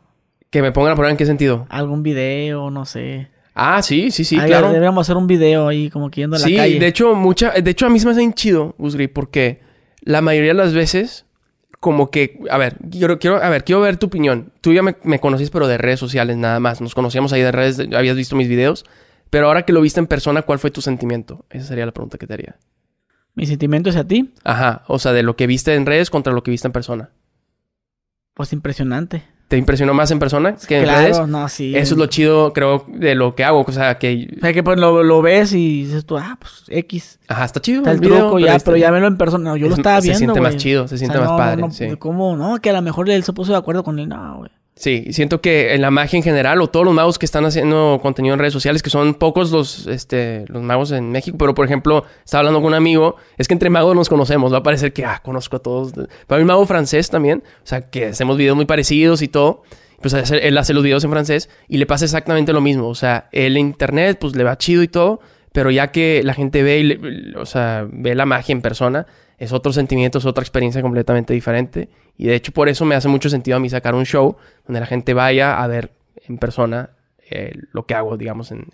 que 0.51 0.63
me 0.63 0.73
pongan 0.73 0.93
a 0.93 0.95
prueba 0.97 1.11
en 1.11 1.17
qué 1.17 1.27
sentido. 1.27 1.67
Algún 1.69 2.03
video, 2.03 2.71
no 2.71 2.85
sé. 2.85 3.29
Ah, 3.55 3.83
sí, 3.83 4.11
sí, 4.11 4.25
sí, 4.25 4.39
Ahí 4.39 4.49
claro. 4.49 4.69
Deberíamos 4.69 5.07
hacer 5.07 5.17
un 5.19 5.27
video 5.27 5.69
ahí 5.69 5.91
como 5.91 6.11
que 6.11 6.23
yendo 6.23 6.37
a 6.37 6.39
la 6.41 6.45
Sí, 6.47 6.57
calle. 6.57 6.81
de 6.81 6.87
hecho, 6.87 7.15
mucha, 7.15 7.51
de 7.51 7.71
hecho, 7.71 7.87
a 7.87 7.91
mí 7.91 8.01
se 8.01 8.07
me 8.07 8.13
hace 8.13 8.21
bien 8.21 8.33
chido, 8.33 8.75
Gusgri, 8.79 9.07
porque 9.09 9.61
la 10.01 10.23
mayoría 10.23 10.51
de 10.53 10.55
las 10.55 10.73
veces, 10.73 11.27
como 11.83 12.13
que, 12.13 12.39
a 12.49 12.59
ver, 12.59 12.77
quiero, 12.93 13.19
quiero, 13.19 13.43
a 13.43 13.49
ver, 13.51 13.65
quiero 13.65 13.81
ver 13.81 13.97
tu 13.97 14.07
opinión. 14.07 14.53
Tú 14.61 14.73
ya 14.73 14.85
me, 14.85 14.95
me 15.03 15.19
conocís, 15.19 15.51
pero 15.51 15.67
de 15.67 15.79
redes 15.79 15.99
sociales 15.99 16.37
nada 16.37 16.61
más. 16.61 16.81
Nos 16.81 16.95
conocíamos 16.95 17.33
ahí 17.33 17.43
de 17.43 17.51
redes, 17.51 17.77
de- 17.77 17.97
habías 17.97 18.15
visto 18.15 18.37
mis 18.37 18.47
videos. 18.49 18.85
Pero 19.31 19.49
ahora 19.49 19.63
que 19.65 19.73
lo 19.73 19.81
viste 19.81 19.99
en 19.99 20.07
persona, 20.07 20.43
¿cuál 20.43 20.61
fue 20.61 20.71
tu 20.71 20.81
sentimiento? 20.81 21.45
Esa 21.51 21.67
sería 21.67 21.85
la 21.85 21.91
pregunta 21.91 22.19
que 22.19 22.29
te 22.29 22.35
haría. 22.35 22.57
Mi 23.35 23.47
sentimiento 23.47 23.91
hacia 23.91 24.05
ti, 24.07 24.33
Ajá, 24.45 24.85
o 24.87 25.01
sea, 25.01 25.13
de 25.13 25.25
lo 25.25 25.35
que 25.35 25.49
viste 25.49 25.75
en 25.75 25.85
redes 25.85 26.09
contra 26.09 26.33
lo 26.33 26.45
que 26.45 26.53
viste 26.53 26.69
en 26.69 26.73
persona. 26.73 27.11
pues 28.35 28.53
impresionante. 28.53 29.25
¿Te 29.53 29.59
impresionó 29.59 29.93
más 29.93 30.11
en 30.11 30.19
persona 30.19 30.57
que 30.67 30.79
en 30.79 30.87
redes? 30.87 31.11
Claro, 31.11 31.27
no, 31.27 31.47
sí. 31.47 31.77
Eso 31.77 31.93
es 31.93 31.99
lo 31.99 32.07
chido, 32.07 32.55
creo, 32.55 32.87
de 32.89 33.15
lo 33.15 33.35
que 33.35 33.45
hago. 33.45 33.63
O 33.69 33.71
sea, 33.71 33.99
que... 33.99 34.31
O 34.39 34.41
sea, 34.41 34.55
que 34.55 34.63
pues 34.63 34.81
lo, 34.81 35.03
lo 35.03 35.21
ves 35.21 35.53
y 35.53 35.83
dices 35.85 36.07
tú, 36.07 36.17
ah, 36.17 36.39
pues 36.41 36.65
X. 36.69 37.19
Ajá, 37.29 37.45
está 37.45 37.61
chido. 37.61 37.81
Está 37.81 37.91
el 37.91 38.01
video, 38.01 38.17
truco 38.19 38.39
ya, 38.39 38.57
este- 38.57 38.65
pero 38.65 38.79
ya 38.79 38.91
verlo 38.91 39.09
en 39.09 39.19
persona. 39.19 39.51
No, 39.51 39.57
yo 39.59 39.67
lo 39.67 39.75
es- 39.75 39.79
estaba 39.81 40.01
se 40.01 40.09
viendo, 40.09 40.19
siente 40.19 40.41
más 40.41 40.57
chido, 40.57 40.89
se 40.89 40.95
O 40.95 40.99
siente 40.99 41.19
sea, 41.19 41.21
más 41.27 41.31
no, 41.33 41.37
padre, 41.37 41.61
no, 41.61 41.71
sí. 41.71 41.87
¿Cómo? 41.99 42.35
No, 42.35 42.59
que 42.63 42.71
a 42.71 42.73
lo 42.73 42.81
mejor 42.81 43.11
él 43.11 43.23
se 43.25 43.35
puso 43.35 43.53
de 43.53 43.59
acuerdo 43.59 43.85
con 43.85 43.99
él. 43.99 44.09
No, 44.09 44.39
güey. 44.39 44.51
Sí, 44.75 45.09
siento 45.13 45.41
que 45.43 45.75
en 45.75 45.83
la 45.83 45.91
magia 45.91 46.17
en 46.17 46.23
general 46.23 46.61
o 46.63 46.69
todos 46.69 46.85
los 46.87 46.95
magos 46.95 47.19
que 47.19 47.27
están 47.27 47.45
haciendo 47.45 48.01
contenido 48.03 48.33
en 48.33 48.41
redes 48.41 48.55
sociales, 48.55 48.83
que 48.83 48.89
son 48.89 49.15
pocos 49.15 49.53
los, 49.53 49.87
este, 49.87 50.45
los 50.49 50.63
magos 50.63 50.91
en 50.93 51.11
México, 51.13 51.37
pero 51.39 51.55
por 51.55 51.67
ejemplo, 51.67 52.05
estaba 52.25 52.41
hablando 52.41 52.61
con 52.61 52.69
un 52.69 52.75
amigo, 52.75 53.17
es 53.37 53.47
que 53.49 53.55
entre 53.55 53.69
magos 53.69 53.95
nos 53.95 54.09
conocemos, 54.09 54.53
va 54.53 54.59
a 54.59 54.63
parecer 54.63 54.93
que, 54.95 55.05
ah, 55.05 55.21
conozco 55.23 55.57
a 55.57 55.59
todos. 55.59 55.93
Hay 56.29 56.41
un 56.41 56.47
mago 56.47 56.67
francés 56.67 57.11
también, 57.11 57.43
o 57.63 57.67
sea, 57.67 57.83
que 57.91 58.07
hacemos 58.07 58.39
videos 58.39 58.57
muy 58.57 58.65
parecidos 58.65 59.21
y 59.23 59.29
todo. 59.29 59.63
Pues 60.01 60.15
él 60.33 60.59
hace 60.59 60.75
los 60.75 60.83
videos 60.83 61.05
en 61.05 61.11
francés 61.13 61.49
y 61.69 61.77
le 61.77 61.87
pasa 61.87 62.07
exactamente 62.07 62.53
lo 62.53 62.61
mismo. 62.61 62.89
O 62.89 62.95
sea, 62.97 63.29
en 63.31 63.57
internet, 63.57 64.19
pues 64.21 64.35
le 64.35 64.43
va 64.43 64.59
chido 64.59 64.83
y 64.83 64.89
todo, 64.89 65.21
pero 65.53 65.71
ya 65.71 65.93
que 65.93 66.23
la 66.25 66.35
gente 66.35 66.65
ve, 66.65 66.79
y 66.81 66.83
le- 66.83 67.37
o 67.39 67.47
sea, 67.47 67.87
ve 67.89 68.17
la 68.17 68.27
magia 68.27 68.53
en 68.53 68.63
persona, 68.63 69.07
es 69.43 69.53
otro 69.53 69.73
sentimiento, 69.73 70.19
es 70.19 70.25
otra 70.25 70.43
experiencia 70.43 70.83
completamente 70.83 71.35
diferente. 71.35 71.89
Y 72.17 72.27
de 72.27 72.37
hecho, 72.37 72.53
por 72.53 72.69
eso 72.69 72.85
me 72.85 72.95
hace 72.95 73.09
mucho 73.09 73.29
sentido 73.29 73.57
a 73.57 73.61
mí 73.61 73.69
sacar 73.69 73.97
un 73.97 74.07
show 74.07 74.37
donde 74.69 74.79
la 74.79 74.87
gente 74.87 75.15
vaya 75.15 75.61
a 75.61 75.67
ver 75.67 75.91
en 76.29 76.39
persona 76.39 76.91
eh, 77.29 77.53
lo 77.73 77.85
que 77.85 77.95
hago, 77.95 78.17
digamos, 78.17 78.53
en, 78.53 78.69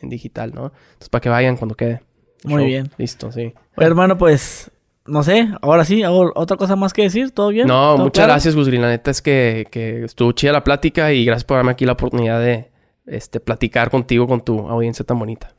en 0.00 0.08
digital, 0.08 0.52
¿no? 0.54 0.72
Entonces, 0.92 1.10
para 1.10 1.20
que 1.20 1.28
vayan 1.28 1.58
cuando 1.58 1.74
quede. 1.74 2.00
Muy 2.42 2.62
show. 2.62 2.66
bien. 2.66 2.90
Listo, 2.96 3.32
sí. 3.32 3.52
Oye, 3.76 3.86
hermano, 3.86 4.16
pues, 4.16 4.70
no 5.04 5.22
sé, 5.22 5.46
ahora 5.60 5.84
sí, 5.84 6.02
hago 6.02 6.32
otra 6.34 6.56
cosa 6.56 6.74
más 6.74 6.94
que 6.94 7.02
decir, 7.02 7.30
¿todo 7.30 7.50
bien? 7.50 7.66
No, 7.66 7.96
¿Todo 7.96 8.04
muchas 8.04 8.12
claro? 8.22 8.32
gracias, 8.32 8.56
Gusgri. 8.56 8.78
La 8.78 8.88
neta 8.88 9.10
es 9.10 9.20
que, 9.20 9.66
que 9.70 10.04
estuvo 10.04 10.32
chida 10.32 10.52
la 10.52 10.64
plática 10.64 11.12
y 11.12 11.26
gracias 11.26 11.44
por 11.44 11.58
darme 11.58 11.72
aquí 11.72 11.84
la 11.84 11.92
oportunidad 11.92 12.40
de 12.40 12.70
este, 13.04 13.40
platicar 13.40 13.90
contigo, 13.90 14.26
con 14.26 14.40
tu 14.40 14.58
audiencia 14.70 15.04
tan 15.04 15.18
bonita. 15.18 15.52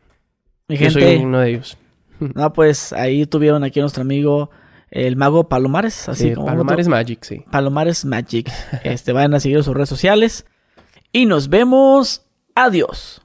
Mi 0.68 0.78
Yo 0.78 0.90
soy 0.90 1.18
uno 1.18 1.42
de 1.42 1.52
ellos. 1.52 1.78
No, 2.20 2.54
pues 2.54 2.94
ahí 2.94 3.26
tuvieron 3.26 3.64
aquí 3.64 3.80
a 3.80 3.84
nuestro 3.84 4.02
amigo 4.02 4.50
el 4.92 5.16
mago 5.16 5.50
Palomares, 5.50 6.08
así 6.08 6.30
Sí, 6.30 6.34
como 6.36 6.48
Palomares 6.48 6.88
Magic, 6.88 7.24
sí. 7.24 7.44
Palomares 7.52 8.06
Magic. 8.06 8.52
Este, 8.84 9.12
vayan 9.12 9.34
a 9.34 9.40
seguir 9.40 9.64
sus 9.64 9.74
redes 9.74 9.90
sociales 9.90 10.46
y 11.12 11.26
nos 11.26 11.50
vemos. 11.50 12.26
Adiós. 12.56 13.22